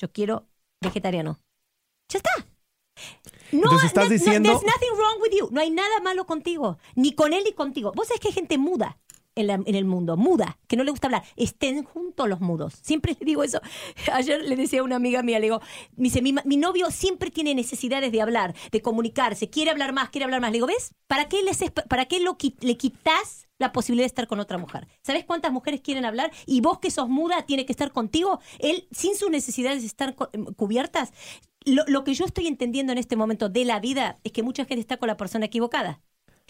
Yo 0.00 0.10
quiero 0.12 0.48
vegetariano. 0.82 1.38
Ya 2.10 2.18
está. 2.18 2.30
No, 3.52 3.62
Entonces 3.64 3.86
estás 3.86 4.04
no- 4.04 4.10
no- 4.10 4.14
diciendo- 4.16 4.48
there's 4.50 4.62
nothing 4.64 4.96
wrong 4.98 5.22
with 5.22 5.38
you. 5.38 5.48
No 5.50 5.60
hay 5.60 5.70
nada 5.70 6.00
malo 6.02 6.26
contigo, 6.26 6.78
ni 6.94 7.12
con 7.12 7.32
él 7.32 7.42
ni 7.44 7.52
contigo. 7.52 7.92
Vos 7.94 8.08
sabés 8.08 8.20
que 8.20 8.28
hay 8.28 8.34
gente 8.34 8.58
muda 8.58 8.98
en, 9.36 9.48
la- 9.48 9.54
en 9.54 9.74
el 9.74 9.84
mundo, 9.84 10.16
muda, 10.16 10.58
que 10.68 10.76
no 10.76 10.84
le 10.84 10.90
gusta 10.92 11.08
hablar. 11.08 11.24
Estén 11.36 11.82
juntos 11.84 12.28
los 12.28 12.40
mudos. 12.40 12.74
Siempre 12.82 13.16
le 13.18 13.24
digo 13.26 13.42
eso. 13.42 13.60
Ayer 14.12 14.42
le 14.42 14.54
decía 14.56 14.80
a 14.80 14.84
una 14.84 14.96
amiga 14.96 15.22
mía, 15.22 15.38
le 15.40 15.46
digo, 15.46 15.60
me 15.96 16.04
dice, 16.04 16.22
mi, 16.22 16.32
novio 16.56 16.90
siempre 16.92 17.30
tiene 17.30 17.54
necesidades 17.54 18.12
de 18.12 18.20
hablar, 18.22 18.54
de 18.70 18.80
comunicarse, 18.82 19.50
quiere 19.50 19.70
hablar 19.72 19.92
más, 19.92 20.10
quiere 20.10 20.24
hablar 20.24 20.40
más. 20.40 20.50
Le 20.52 20.56
digo, 20.58 20.66
¿ves? 20.68 20.94
¿Para 21.08 21.28
qué, 21.28 21.42
le, 21.42 21.50
haces- 21.50 21.72
para 21.72 22.04
qué 22.06 22.20
lo, 22.20 22.36
le 22.60 22.76
quitas 22.76 23.48
la 23.58 23.72
posibilidad 23.72 24.04
de 24.04 24.08
estar 24.08 24.26
con 24.28 24.38
otra 24.40 24.56
mujer? 24.58 24.86
¿Sabes 25.02 25.24
cuántas 25.24 25.50
mujeres 25.52 25.80
quieren 25.80 26.04
hablar? 26.04 26.30
Y 26.46 26.60
vos 26.60 26.78
que 26.78 26.90
sos 26.92 27.08
muda, 27.08 27.42
tiene 27.44 27.66
que 27.66 27.72
estar 27.72 27.90
contigo. 27.92 28.38
Él, 28.60 28.86
sin 28.92 29.16
sus 29.16 29.30
necesidades 29.30 29.80
de 29.82 29.88
estar 29.88 30.14
em, 30.32 30.44
cubiertas. 30.54 31.12
Lo, 31.64 31.84
lo 31.86 32.04
que 32.04 32.14
yo 32.14 32.24
estoy 32.24 32.46
entendiendo 32.46 32.92
en 32.92 32.98
este 32.98 33.16
momento 33.16 33.48
de 33.48 33.64
la 33.64 33.80
vida 33.80 34.18
es 34.24 34.32
que 34.32 34.42
mucha 34.42 34.64
gente 34.64 34.80
está 34.80 34.96
con 34.98 35.06
la 35.08 35.16
persona 35.16 35.46
equivocada. 35.46 36.00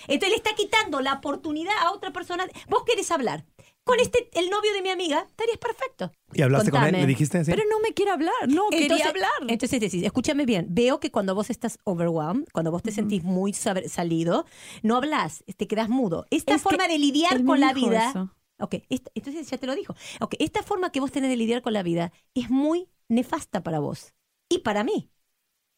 Entonces 0.09 0.31
le 0.31 0.37
está 0.37 0.55
quitando 0.57 1.01
la 1.01 1.15
oportunidad 1.15 1.73
a 1.83 1.93
otra 1.93 2.13
persona. 2.13 2.47
Vos 2.69 2.83
querés 2.85 3.11
hablar. 3.13 3.45
Con 3.85 4.01
este, 4.01 4.29
el 4.33 4.51
novio 4.51 4.73
de 4.73 4.83
mi 4.83 4.89
amiga, 4.89 5.27
estarías 5.29 5.59
perfecto. 5.59 6.11
¿Y 6.33 6.43
hablaste 6.43 6.71
con 6.71 6.83
él? 6.83 6.93
¿Le 6.93 7.07
dijiste 7.07 7.39
así? 7.39 7.51
Pero 7.53 7.63
no 7.71 7.79
me 7.81 7.93
quiere 7.93 8.11
hablar, 8.11 8.33
no 8.49 8.69
quería 8.71 9.07
hablar. 9.09 9.31
Entonces 9.47 9.79
decís, 9.79 10.03
escúchame 10.03 10.47
bien, 10.47 10.67
veo 10.71 10.99
que 10.99 11.11
cuando 11.13 11.35
vos 11.35 11.49
estás 11.51 11.79
overwhelmed, 11.85 12.47
cuando 12.53 12.71
vos 12.73 12.83
te 12.83 12.91
sentís 12.91 13.23
muy 13.23 13.53
salido, 13.53 14.47
no 14.83 14.97
hablas, 14.97 15.45
te 15.57 15.69
quedas 15.69 15.89
mudo. 15.91 16.27
Esta 16.31 16.55
Es 16.55 16.63
forma 16.63 16.89
de 16.89 16.99
lidiar 16.99 17.45
con 17.45 17.61
la 17.61 17.73
vida... 17.73 18.09
eso. 18.11 18.31
Ok, 18.59 18.77
esta- 18.89 19.11
entonces 19.15 19.49
ya 19.51 19.59
te 19.59 19.67
lo 19.67 19.75
dijo. 19.75 19.95
Ok, 20.21 20.35
esta 20.39 20.63
forma 20.63 20.91
que 20.91 21.01
vos 21.01 21.13
tenés 21.13 21.29
de 21.29 21.37
lidiar 21.37 21.61
con 21.61 21.73
la 21.73 21.83
vida 21.83 22.13
es 22.35 22.51
muy 22.51 22.89
nefasta 23.09 23.63
para 23.63 23.79
vos 23.81 24.15
y 24.55 24.59
para 24.59 24.85
mí. 24.85 25.11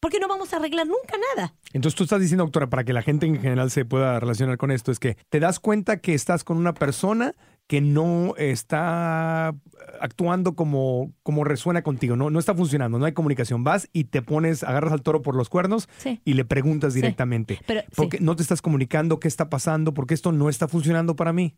Porque 0.01 0.21
no 0.21 0.29
vamos 0.29 0.53
a 0.53 0.57
arreglar 0.57 0.87
nunca 0.87 1.17
nada. 1.35 1.55
Entonces 1.73 1.97
tú 1.97 2.05
estás 2.05 2.21
diciendo, 2.21 2.45
doctora, 2.45 2.69
para 2.69 2.85
que 2.85 2.93
la 2.93 3.03
gente 3.03 3.27
en 3.27 3.41
general 3.41 3.71
se 3.71 3.85
pueda 3.85 4.21
relacionar 4.21 4.59
con 4.59 4.71
esto, 4.71 4.93
es 4.93 4.99
que 5.01 5.17
te 5.31 5.41
das 5.41 5.59
cuenta 5.59 6.01
que 6.01 6.15
estás 6.15 6.45
con 6.45 6.59
una 6.59 6.75
persona 6.75 7.35
que 7.67 7.81
no 7.81 8.35
está 8.37 9.55
actuando 10.01 10.55
como, 10.55 11.13
como 11.25 11.43
resuena 11.43 11.83
contigo, 11.83 12.15
no, 12.15 12.31
no 12.31 12.39
está 12.39 12.55
funcionando, 12.55 12.99
no 12.99 13.07
hay 13.07 13.13
comunicación. 13.13 13.65
Vas 13.65 13.89
y 13.93 14.05
te 14.05 14.23
pones, 14.23 14.63
agarras 14.63 14.93
al 14.93 15.03
toro 15.03 15.23
por 15.23 15.35
los 15.35 15.49
cuernos 15.49 15.89
Sí. 15.99 16.21
y 16.25 16.35
le 16.35 16.45
preguntas 16.45 16.93
Sí. 16.93 17.01
directamente. 17.01 17.59
Pero, 17.67 17.81
sí. 17.81 17.89
Porque 17.97 18.21
no 18.21 18.37
te 18.37 18.43
estás 18.43 18.63
comunicando 18.63 19.19
qué 19.19 19.27
está 19.29 19.49
pasando, 19.49 19.95
porque 19.95 20.15
esto 20.15 20.31
no 20.31 20.49
está 20.49 20.69
funcionando 20.69 21.17
para 21.17 21.33
mí. 21.33 21.57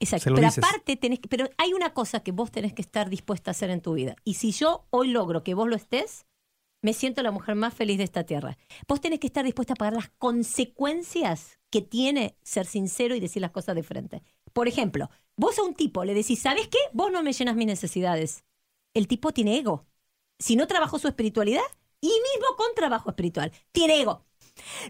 Exacto. 0.00 0.24
Pero 0.34 0.36
dices. 0.46 0.62
aparte 0.62 0.96
tenés 0.96 1.20
que, 1.20 1.28
pero 1.28 1.48
hay 1.56 1.72
una 1.72 1.94
cosa 1.94 2.20
que 2.20 2.32
vos 2.32 2.50
tenés 2.50 2.74
que 2.74 2.82
estar 2.82 3.08
dispuesta 3.08 3.50
a 3.50 3.52
hacer 3.52 3.70
en 3.70 3.80
tu 3.80 3.94
vida. 3.94 4.16
Y 4.24 4.34
si 4.34 4.50
yo 4.52 4.86
hoy 4.90 5.08
logro 5.08 5.42
que 5.44 5.54
vos 5.54 5.68
lo 5.68 5.76
estés, 5.76 6.26
me 6.86 6.92
siento 6.92 7.20
la 7.24 7.32
mujer 7.32 7.56
más 7.56 7.74
feliz 7.74 7.98
de 7.98 8.04
esta 8.04 8.22
tierra. 8.22 8.56
Vos 8.86 9.00
tenés 9.00 9.18
que 9.18 9.26
estar 9.26 9.44
dispuesta 9.44 9.72
a 9.72 9.76
pagar 9.76 9.94
las 9.94 10.08
consecuencias 10.18 11.58
que 11.68 11.82
tiene 11.82 12.36
ser 12.44 12.64
sincero 12.64 13.16
y 13.16 13.18
decir 13.20 13.42
las 13.42 13.50
cosas 13.50 13.74
de 13.74 13.82
frente. 13.82 14.22
Por 14.52 14.68
ejemplo, 14.68 15.10
vos 15.36 15.58
a 15.58 15.64
un 15.64 15.74
tipo 15.74 16.04
le 16.04 16.14
decís, 16.14 16.38
¿sabes 16.40 16.68
qué? 16.68 16.78
Vos 16.92 17.10
no 17.10 17.24
me 17.24 17.32
llenas 17.32 17.56
mis 17.56 17.66
necesidades. 17.66 18.44
El 18.94 19.08
tipo 19.08 19.32
tiene 19.32 19.58
ego. 19.58 19.84
Si 20.38 20.54
no 20.54 20.68
trabajó 20.68 21.00
su 21.00 21.08
espiritualidad, 21.08 21.64
y 22.00 22.06
mismo 22.06 22.54
con 22.56 22.68
trabajo 22.76 23.10
espiritual, 23.10 23.50
tiene 23.72 24.02
ego. 24.02 24.24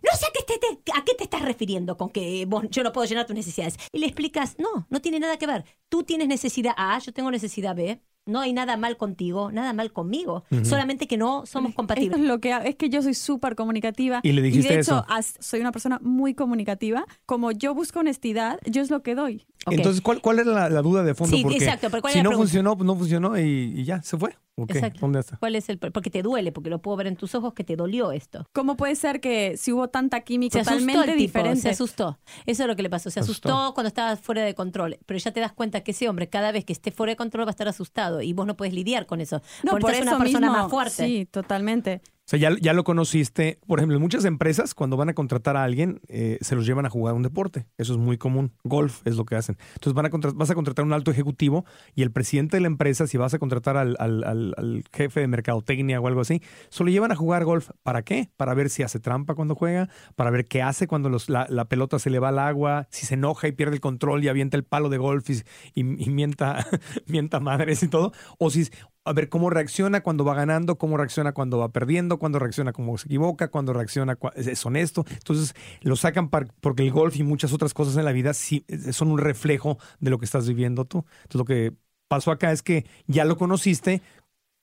No 0.03 0.11
sé 0.19 0.27
a 0.27 0.31
qué, 0.35 0.43
te, 0.45 0.59
te- 0.59 1.25
estás 1.25 1.41
refiriendo 1.41 1.97
con 1.97 2.11
que 2.11 2.45
vos, 2.47 2.65
yo 2.71 2.83
no 2.83 2.93
puedo 2.93 3.07
llenar 3.07 3.25
tus 3.27 3.35
necesidades. 3.35 3.77
Y 3.91 4.01
le 4.01 4.07
explicas, 4.07 4.57
no, 4.59 4.87
no 4.91 5.01
tiene 5.01 5.19
nada 5.19 5.39
que 5.39 5.47
ver. 5.47 5.65
Tú 5.89 6.03
tienes 6.03 6.29
necesidad 6.29 6.75
A, 6.77 6.99
yo 6.99 7.13
tengo 7.15 7.31
necesidad 7.31 7.75
B. 7.75 8.03
No 8.27 8.41
hay 8.41 8.53
nada 8.53 8.77
mal 8.77 8.97
contigo, 8.97 9.53
nada 9.53 9.73
mal 9.73 9.93
conmigo. 9.93 10.43
Solamente 10.65 11.07
que 11.07 11.17
no 11.17 11.47
somos 11.47 11.75
compatibles. 11.77 12.19
es 12.19 12.25
lo 12.27 12.41
que 12.41 12.51
es 12.65 12.75
que 12.75 12.89
yo 12.91 13.01
soy 13.01 13.15
súper 13.15 13.55
comunicativa 13.55 14.21
Y 14.25 14.33
le 14.33 14.43
dijiste 14.43 14.75
de 14.75 14.81
hecho 14.81 14.99
eso. 14.99 15.07
as- 15.09 15.37
soy 15.39 15.61
una 15.61 15.71
persona 15.73 16.01
muy 16.03 16.35
comunicativa. 16.35 17.07
Como 17.25 17.53
yo 17.53 17.73
busco 17.75 18.01
honestidad, 18.01 18.59
yo 18.67 18.83
es 18.83 18.91
lo 18.91 19.03
que 19.03 19.15
doy. 19.15 19.47
Entonces, 19.74 20.00
¿cuál, 20.00 20.20
cuál 20.20 20.38
era 20.38 20.52
la, 20.52 20.68
la 20.70 20.83
duda 20.83 21.02
de 21.02 21.14
fondo? 21.14 21.37
Sí, 21.37 21.42
Porque 21.42 21.59
exacto, 21.59 21.88
pero 21.90 22.00
¿cuál 22.02 22.12
si 22.12 22.18
era 22.18 22.24
no 22.24 22.31
pregunta? 22.31 22.46
funcionó, 22.48 22.76
pues 22.76 22.87
no 22.87 22.96
funcionó 22.96 23.38
y, 23.38 23.72
y 23.76 23.85
ya, 23.85 24.02
se 24.02 24.16
fue. 24.16 24.37
¿O 24.59 24.66
qué? 24.66 24.79
Exacto. 24.79 25.00
¿Dónde 25.00 25.20
está? 25.20 25.37
¿Cuál 25.37 25.55
es 25.55 25.68
el 25.68 25.79
porque 25.79 26.09
te 26.09 26.22
duele? 26.22 26.50
Porque 26.50 26.70
lo 26.70 26.81
puedo 26.81 26.96
ver 26.96 27.09
en 27.09 27.16
tus 27.16 27.35
ojos 27.35 27.52
que 27.52 27.62
te 27.62 27.76
dolió 27.76 28.11
esto. 28.12 28.48
¿Cómo 28.55 28.76
puede 28.79 28.94
ser 28.96 29.20
que 29.20 29.57
si 29.59 29.70
hubo 29.72 29.88
tanta 29.88 30.18
Se 30.18 30.24
química 30.24 30.61
asustó 30.61 30.79
totalmente 30.79 31.11
el 31.12 31.18
tipo, 31.18 31.38
diferente? 31.38 31.61
se 31.61 31.68
asustó. 31.70 32.18
Eso 32.46 32.62
es 32.62 32.66
lo 32.68 32.74
que 32.74 32.83
le 32.83 32.88
pasó. 32.88 33.11
Se 33.11 33.14
Se 33.14 33.20
asustó, 33.20 33.50
asustó. 33.50 33.74
cuando 33.74 33.88
estaba 33.88 34.16
fuera 34.16 34.42
de 34.44 34.55
control. 34.55 34.98
Pero 35.05 35.18
ya 35.18 35.31
te 35.33 35.40
das 35.40 35.52
cuenta 35.52 35.83
que 35.83 35.90
ese 35.90 36.09
hombre, 36.09 36.29
cada 36.31 36.52
vez 36.52 36.64
que 36.64 36.72
esté 36.72 36.90
fuera 36.90 37.12
de 37.12 37.16
control, 37.16 37.44
va 37.44 37.50
a 37.50 37.50
estar 37.50 37.68
asustado. 37.68 38.22
Y 38.22 38.33
vos 38.33 38.46
no 38.46 38.57
puedes 38.57 38.72
lidiar 38.72 39.05
con 39.05 39.20
eso. 39.20 39.42
No, 39.62 39.72
por 39.79 39.90
eso 39.90 40.02
una 40.02 40.18
persona 40.18 40.46
mismo, 40.48 40.62
más 40.62 40.70
fuerte. 40.70 41.05
Sí, 41.07 41.26
totalmente. 41.31 42.00
O 42.27 42.29
sea, 42.29 42.41
ya, 42.41 42.51
ya 42.61 42.73
lo 42.73 42.83
conociste. 42.83 43.61
Por 43.69 43.79
ejemplo, 43.79 44.01
muchas 44.01 44.25
empresas, 44.25 44.75
cuando 44.75 44.97
van 44.97 45.09
a 45.09 45.15
contratar 45.15 45.57
a 45.57 45.62
alguien, 45.62 46.01
eh, 46.09 46.39
se 46.41 46.57
los 46.57 46.67
llevan 46.67 46.85
a 46.85 46.91
jugar 46.91 47.15
un 47.15 47.23
deporte. 47.23 47.69
Eso 47.79 47.93
es 47.93 48.01
muy 48.01 48.19
común. 48.19 48.53
Golf 48.65 49.01
es 49.05 49.15
lo 49.17 49.25
que 49.25 49.37
hacen. 49.37 49.57
Entonces, 49.75 49.93
van 49.95 50.07
a 50.07 50.11
vas 50.35 50.51
a 50.51 50.55
contratar 50.57 50.85
un 50.85 50.93
alto 50.93 51.12
ejecutivo 51.12 51.65
y 51.95 52.03
el 52.03 52.11
presidente 52.11 52.57
de 52.57 52.62
la 52.62 52.67
empresa, 52.67 53.07
si 53.07 53.17
vas 53.17 53.33
a 53.35 53.39
contratar 53.39 53.77
al, 53.77 53.95
al- 54.01 54.25
al- 54.25 54.85
jefe 54.93 55.21
de 55.21 55.29
mercadotecnia 55.29 56.01
o 56.01 56.09
algo 56.09 56.21
así, 56.21 56.43
solo 56.69 56.91
llevan 56.91 57.12
a 57.12 57.17
jugar 57.17 57.45
golf. 57.45 57.71
¿Para 57.85 58.03
qué? 58.03 58.29
Para 58.37 58.55
ver 58.55 58.71
si 58.71 58.83
hace 58.83 58.99
trampa 58.99 59.37
cuando 59.37 59.55
juega, 59.55 59.89
para 60.17 60.31
ver 60.31 60.47
qué 60.47 60.62
hace 60.62 60.89
cuando 60.89 61.09
los- 61.09 61.29
la, 61.29 61.47
la 61.49 61.67
pelota 61.69 62.01
se 62.01 62.11
le 62.11 62.19
va 62.19 62.31
al 62.31 62.41
agua, 62.41 62.89
si 62.91 63.07
se 63.07 63.15
enoja 63.15 63.47
y 63.47 63.53
pierde 63.53 63.75
el 63.77 63.81
control 63.81 64.25
y 64.25 64.29
avienta 64.29 64.57
el 64.57 64.65
palo 64.65 64.89
de 64.89 64.99
golf 64.99 65.31
y, 65.31 65.35
y- 65.75 66.05
y 66.07 66.11
mienta, 66.11 66.67
mienta 67.07 67.39
madres 67.39 67.85
y 67.85 67.89
todo. 67.89 68.12
O 68.39 68.51
si, 68.51 68.69
a 69.07 69.12
ver 69.12 69.29
cómo 69.29 69.51
reacciona 69.51 70.03
cuando 70.03 70.25
va 70.25 70.35
ganando, 70.35 70.77
cómo 70.79 70.97
reacciona 70.97 71.33
cuando 71.33 71.59
va 71.59 71.71
perdiendo, 71.71 72.19
cuando 72.19 72.38
reacciona 72.38 72.73
cuando 72.73 72.99
se 72.99 73.07
equivoca, 73.07 73.49
cuando 73.49 73.73
reacciona 73.73 74.19
es 74.35 74.47
es 74.49 74.66
honesto. 74.66 75.05
Entonces 75.11 75.55
lo 75.83 75.97
sacan 75.97 76.29
porque 76.29 76.83
el 76.83 76.90
golf 76.90 77.16
y 77.16 77.23
muchas 77.23 77.53
otras 77.53 77.73
cosas 77.75 77.97
en 77.97 78.05
la 78.05 78.12
vida 78.12 78.35
sí 78.35 78.64
son 78.92 79.11
un 79.12 79.19
reflejo 79.19 79.79
de 80.01 80.11
lo 80.11 80.19
que 80.19 80.25
estás 80.25 80.49
viviendo 80.49 80.85
tú. 80.85 81.05
Entonces 81.23 81.38
lo 81.38 81.45
que 81.45 81.73
pasó 82.09 82.31
acá 82.31 82.53
es 82.53 82.62
que 82.62 82.87
ya 83.07 83.25
lo 83.25 83.37
conociste. 83.37 84.03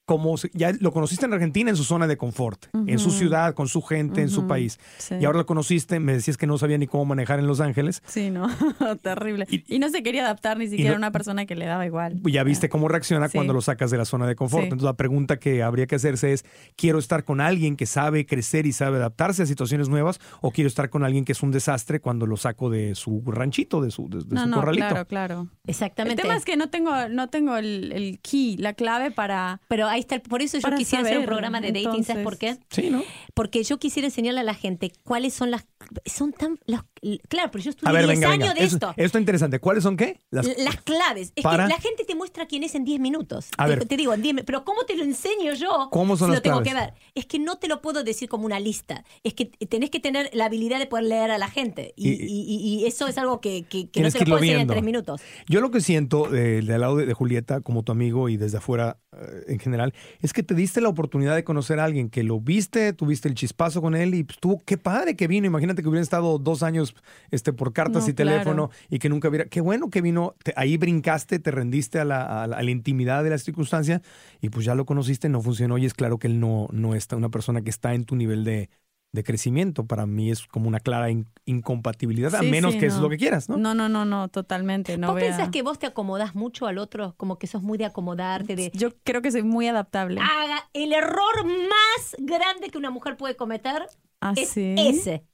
Como 0.05 0.35
se- 0.37 0.51
ya 0.53 0.73
lo 0.81 0.91
conociste 0.91 1.25
en 1.25 1.33
Argentina 1.33 1.69
en 1.69 1.77
su 1.77 1.85
zona 1.85 2.07
de 2.07 2.17
confort, 2.17 2.65
en 2.73 2.99
su 2.99 3.09
ciudad, 3.11 3.53
con 3.53 3.69
su 3.69 3.81
gente, 3.81 4.21
en 4.21 4.27
su 4.29 4.47
país. 4.47 4.77
Sí. 4.97 5.15
Y 5.21 5.23
ahora 5.25 5.37
lo 5.37 5.45
conociste, 5.45 5.99
me 6.01 6.11
decías 6.11 6.35
que 6.35 6.45
no 6.45 6.57
sabía 6.57 6.77
ni 6.77 6.87
cómo 6.87 7.05
manejar 7.05 7.39
en 7.39 7.47
Los 7.47 7.61
Ángeles. 7.61 8.01
Sí, 8.05 8.29
no, 8.29 8.47
terrible. 9.01 9.47
Y- 9.49 9.63
Y, 9.73 9.79
no 9.79 9.89
se 9.89 10.03
quería 10.03 10.23
adaptar 10.25 10.57
ni 10.57 10.67
siquiera 10.67 10.91
no- 10.91 10.95
a 10.95 10.97
una 10.97 11.11
persona 11.11 11.45
que 11.45 11.55
le 11.55 11.65
daba 11.65 11.85
igual. 11.85 12.19
Ya 12.25 12.43
viste 12.43 12.67
cómo 12.67 12.89
reacciona 12.89 13.29
Sí. 13.29 13.37
cuando 13.37 13.53
lo 13.53 13.61
sacas 13.61 13.91
de 13.91 13.97
la 13.97 14.03
zona 14.05 14.27
de 14.27 14.35
confort. 14.35 14.63
Sí. 14.63 14.65
Entonces 14.65 14.83
la 14.83 14.93
pregunta 14.97 15.37
que 15.39 15.63
habría 15.63 15.87
que 15.87 15.95
hacerse 15.95 16.33
es, 16.33 16.43
¿quiero 16.75 16.99
estar 16.99 17.23
con 17.23 17.39
alguien 17.39 17.77
que 17.77 17.85
sabe 17.85 18.25
crecer 18.25 18.65
y 18.65 18.73
sabe 18.73 18.97
adaptarse 18.97 19.43
a 19.43 19.45
situaciones 19.45 19.87
nuevas 19.87 20.19
o 20.41 20.51
quiero 20.51 20.67
estar 20.67 20.89
con 20.89 21.03
alguien 21.05 21.23
que 21.23 21.31
es 21.31 21.41
un 21.43 21.51
desastre 21.51 22.01
cuando 22.01 22.27
lo 22.27 22.35
saco 22.35 22.69
de 22.69 22.95
su 22.95 23.23
ranchito, 23.25 23.81
de 23.81 23.89
su, 23.91 24.09
de, 24.09 24.17
de 24.19 24.35
No, 24.35 24.43
su 24.43 24.49
no, 24.49 24.55
corralito? 24.57 24.87
claro, 24.89 25.07
claro. 25.07 25.41
El 25.63 25.69
Exactamente. 25.69 26.21
tema 26.21 26.35
es 26.35 26.43
que 26.43 26.57
no 26.57 26.69
tengo, 26.69 26.91
no 27.09 27.29
tengo 27.29 27.55
el, 27.55 27.91
el 27.93 28.19
key, 28.19 28.57
la 28.57 28.73
clave 28.73 29.09
para... 29.11 29.61
Pero 29.69 29.92
ahí 29.93 29.99
está, 30.01 30.15
el- 30.15 30.21
por 30.21 30.41
eso 30.41 30.58
yo 30.58 30.62
Para 30.62 30.77
quisiera 30.77 31.03
hacer 31.03 31.17
un 31.19 31.25
programa 31.25 31.62
de 31.62 31.71
dating, 31.71 32.03
¿sabes 32.03 32.23
por 32.23 32.38
qué? 32.38 32.58
Sí, 32.69 32.89
¿no? 32.89 33.03
Porque 33.34 33.63
yo 33.63 33.77
quisiera 33.79 34.08
enseñarle 34.08 34.39
a 34.41 34.43
la 34.43 34.53
gente 34.56 34.91
cuáles 35.03 35.34
son 35.34 35.51
las... 35.51 35.65
Son 36.06 36.34
tan... 36.34 36.60
las- 36.65 36.84
claro, 37.27 37.51
pero 37.51 37.63
yo 37.63 37.71
ver, 37.91 38.06
10 38.06 38.08
venga, 38.08 38.27
años 38.32 38.39
venga. 38.49 38.53
de 38.60 38.65
Eso, 38.65 38.75
esto. 38.77 38.93
esto 38.95 39.17
es 39.17 39.21
interesante. 39.21 39.60
¿Cuáles 39.60 39.84
son 39.84 39.97
qué? 39.97 40.19
Las, 40.32 40.47
Las 40.58 40.77
claves. 40.82 41.34
Es 41.36 41.43
Para- 41.43 41.65
que 41.65 41.73
la 41.73 41.79
gente 41.79 42.06
te 42.06 42.15
muestra 42.15 42.45
quién 42.47 42.63
es 42.63 42.75
en 42.75 42.86
10 42.86 42.99
minutos. 42.99 43.49
A 43.58 43.65
te, 43.65 43.69
ver. 43.75 43.86
te 43.88 43.97
digo, 43.97 44.13
en 44.13 44.21
10 44.21 44.36
mi- 44.36 44.43
pero 44.43 44.63
¿cómo 44.63 44.84
te 44.86 44.95
lo 44.95 45.03
enseño 45.03 45.53
yo? 45.53 45.89
¿Cómo 45.91 46.15
son 46.17 46.27
si 46.27 46.32
las 46.32 46.38
lo 46.39 46.41
tengo 46.41 46.62
claves? 46.62 46.93
que 46.93 46.93
ver. 47.01 47.12
Es 47.15 47.25
que 47.25 47.39
no 47.39 47.58
te 47.58 47.67
lo 47.67 47.82
puedo 47.82 48.03
decir 48.03 48.29
como 48.29 48.45
una 48.45 48.60
lista. 48.60 49.03
Es 49.23 49.34
que 49.34 49.45
tenés 49.45 49.89
que 49.89 49.99
tener 49.99 50.29
la 50.34 50.45
habilidad 50.45 50.79
de 50.79 50.86
poder 50.88 51.06
leer 51.06 51.32
a 51.32 51.38
la 51.38 51.49
gente. 51.49 51.93
Y, 51.97 52.10
Y- 52.10 52.13
y- 52.13 52.45
y- 52.47 52.79
y 52.84 52.86
eso 52.86 53.08
es 53.08 53.17
algo 53.17 53.41
que, 53.41 53.63
que- 53.63 53.89
que 53.89 54.01
no 54.01 54.10
se 54.10 54.19
que 54.19 54.25
lo 54.25 54.32
puedo 54.36 54.38
enseñar 54.43 54.53
en 54.62 54.67
viendo. 54.67 54.73
3 54.73 54.84
minutos. 54.84 55.21
Yo 55.49 55.60
lo 55.60 55.69
que 55.71 55.82
siento 55.82 56.34
eh, 56.34 56.62
del 56.62 56.79
lado 56.82 56.95
de, 56.95 57.06
de 57.06 57.13
Julieta, 57.13 57.60
como 57.62 57.84
tu 57.84 57.91
amigo 57.91 58.29
y 58.29 58.38
desde 58.38 58.58
afuera 58.60 58.97
eh, 59.12 59.43
en 59.47 59.60
general, 59.60 59.83
es 60.22 60.32
que 60.32 60.43
te 60.43 60.54
diste 60.54 60.80
la 60.80 60.88
oportunidad 60.88 61.36
de 61.36 61.43
conocer 61.43 61.80
a 61.80 61.84
alguien 61.84 62.10
que 62.10 62.24
lo 62.24 62.39
viste, 62.39 62.93
tuviste 62.93 63.28
el 63.28 63.36
chispazo 63.36 63.82
con 63.82 63.96
él 63.96 64.13
y 64.15 64.24
pues, 64.24 64.39
tú, 64.39 64.62
qué 64.65 64.78
padre 64.78 65.15
que 65.15 65.28
vino. 65.28 65.48
Imagínate 65.48 65.82
que 65.82 65.89
hubiera 65.89 66.04
estado 66.04 66.38
dos 66.38 66.63
años 66.63 66.96
este, 67.32 67.52
por 67.52 67.74
cartas 67.74 68.04
No, 68.04 68.10
y 68.10 68.13
teléfono 68.13 68.69
claro. 68.69 68.86
y 68.89 69.00
que 69.00 69.10
nunca 69.10 69.28
hubiera. 69.28 69.46
Qué 69.46 69.60
bueno 69.60 69.89
que 69.89 70.02
vino. 70.02 70.36
te- 70.43 70.54
ahí 70.56 70.78
brincaste, 70.78 71.39
te 71.39 71.52
rendiste 71.52 72.00
a 72.00 72.06
la, 72.06 72.43
a 72.43 72.48
la- 72.48 72.58
a 72.58 72.63
la 72.63 72.72
intimidad 72.72 73.24
de 73.24 73.32
la 73.32 73.38
circunstancia 73.39 74.02
y 74.41 74.50
pues 74.50 74.65
ya 74.65 74.76
lo 74.76 74.86
conociste, 74.86 75.28
no 75.28 75.41
funcionó. 75.41 75.78
Y 75.80 75.86
es 75.86 75.93
claro 75.93 76.19
que 76.19 76.28
él 76.28 76.39
no, 76.39 76.67
no 76.72 76.93
está 76.96 77.15
una 77.15 77.30
persona 77.30 77.62
que 77.62 77.72
está 77.72 77.93
en 77.96 78.06
tu 78.06 78.15
nivel 78.15 78.43
de, 78.43 78.69
de 79.13 79.23
crecimiento. 79.23 79.86
Para 79.86 80.06
mí 80.06 80.30
es 80.32 80.45
como 80.47 80.67
una 80.67 80.80
clara 80.82 81.10
in- 81.10 81.28
incompatibilidad, 81.45 82.36
a 82.36 82.41
menos 82.41 82.73
sí, 82.73 82.80
que 82.80 82.88
es 82.88 82.97
lo 82.97 83.08
que 83.10 83.17
quieras, 83.17 83.47
¿no? 83.47 83.56
No, 83.58 83.73
no, 83.73 83.88
no, 83.88 84.04
no, 84.04 84.28
totalmente. 84.28 84.97
No 84.97 85.08
¿Vos 85.08 85.15
vea- 85.15 85.30
pensás 85.30 85.49
que 85.49 85.62
vos 85.62 85.80
te 85.80 85.86
acomodás 85.88 86.36
mucho 86.36 86.67
al 86.67 86.78
otro? 86.80 87.13
Como 87.15 87.39
que 87.39 87.47
sos 87.47 87.62
muy 87.63 87.78
de 87.78 87.86
acomodarte, 87.86 88.56
de... 88.58 88.71
Yo 88.73 88.89
creo 89.04 89.21
que 89.21 89.32
soy 89.32 89.43
muy 89.43 89.67
adaptable. 89.67 90.19
Haga 90.19 90.67
el 90.73 90.91
error 90.91 91.45
más 91.45 92.15
grande 92.17 92.69
que 92.69 92.78
una 92.78 92.89
mujer 92.89 93.15
puede 93.15 93.36
cometer 93.38 93.86
¿Ah, 94.19 94.34
es 94.36 94.49
sí? 94.49 94.76
ese. 94.78 95.26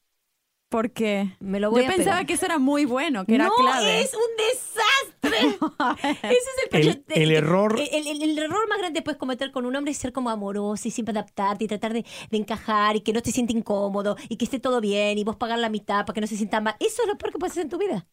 ¿Por 0.70 0.92
qué? 0.92 1.36
Me 1.40 1.60
lo 1.60 1.72
voy 1.72 1.82
Yo 1.82 1.88
a 1.90 1.96
pensaba 1.96 2.18
pegar. 2.18 2.26
que 2.28 2.34
eso 2.34 2.46
era 2.46 2.60
muy 2.60 2.86
bueno, 2.86 3.26
que 3.26 3.34
era 3.36 3.46
no, 3.48 3.56
clave. 3.56 4.02
es 4.02 4.14
un 4.14 4.20
desastre. 4.38 5.19
Ese 6.04 6.20
es 6.24 6.72
el, 6.72 6.80
El- 6.88 6.88
el 7.24 7.32
error- 7.32 7.80
El, 7.80 8.08
el- 8.08 8.22
el 8.24 8.38
error 8.38 8.68
más 8.70 8.78
grande 8.80 9.00
que 9.00 9.04
puedes 9.04 9.18
cometer 9.20 9.52
con 9.52 9.66
un 9.66 9.76
hombre 9.76 9.92
es 9.92 9.98
ser 9.98 10.12
como 10.14 10.30
amoroso 10.30 10.88
y 10.88 10.92
siempre 10.92 11.12
adaptarte 11.12 11.64
y 11.64 11.68
tratar 11.68 11.94
de, 11.94 12.06
de 12.30 12.38
encajar 12.38 12.96
y 12.96 13.02
que 13.02 13.14
no 13.14 13.22
te 13.22 13.32
siente 13.32 13.54
incómodo 13.54 14.16
y 14.28 14.38
que 14.38 14.46
esté 14.46 14.60
todo 14.60 14.82
bien 14.82 15.18
y 15.18 15.24
vos 15.24 15.36
pagar 15.36 15.60
la 15.60 15.70
mitad 15.70 16.06
para 16.06 16.14
que 16.14 16.22
no 16.22 16.28
se 16.28 16.38
sienta 16.38 16.62
mal. 16.62 16.76
Eso 16.80 17.02
es 17.04 17.08
lo 17.08 17.18
peor 17.18 17.32
que 17.34 17.40
puedes 17.40 17.52
hacer 17.54 17.64
en 17.64 17.70
tu 17.70 17.78
vida. 17.78 18.08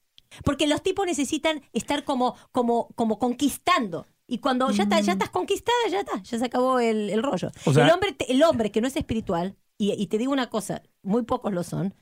Porque 0.45 0.67
los 0.67 0.83
tipos 0.83 1.07
necesitan 1.07 1.63
estar 1.73 2.05
como, 2.05 2.35
como, 2.53 2.89
como 2.97 3.19
conquistando. 3.19 4.07
Y 4.27 4.39
cuando 4.39 4.71
ya, 4.73 4.83
está- 4.83 4.97
ya 5.01 5.13
estás 5.13 5.31
conquistada, 5.31 5.77
ya 5.89 6.01
está, 6.01 6.21
ya 6.23 6.39
se 6.39 6.45
acabó 6.45 6.81
el, 6.81 7.11
el 7.11 7.23
rollo. 7.23 7.51
O 7.65 7.73
sea- 7.73 7.85
el, 7.87 7.93
hombre, 7.93 8.17
el 8.29 8.43
hombre 8.43 8.73
que 8.73 8.81
no 8.81 8.89
es 8.89 8.97
espiritual, 8.97 9.57
y, 9.79 9.93
y 9.93 10.07
te 10.09 10.19
digo 10.19 10.33
una 10.33 10.51
cosa, 10.51 10.83
muy 11.03 11.23
pocos 11.23 11.53
lo 11.53 11.63
son, 11.63 11.95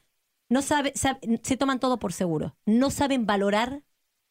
no 0.48 0.62
sabe, 0.62 0.92
sabe- 0.94 1.20
se 1.42 1.56
toman 1.58 1.80
todo 1.80 1.98
por 1.98 2.12
seguro. 2.14 2.56
No 2.64 2.90
saben 2.90 3.26
valorar 3.26 3.82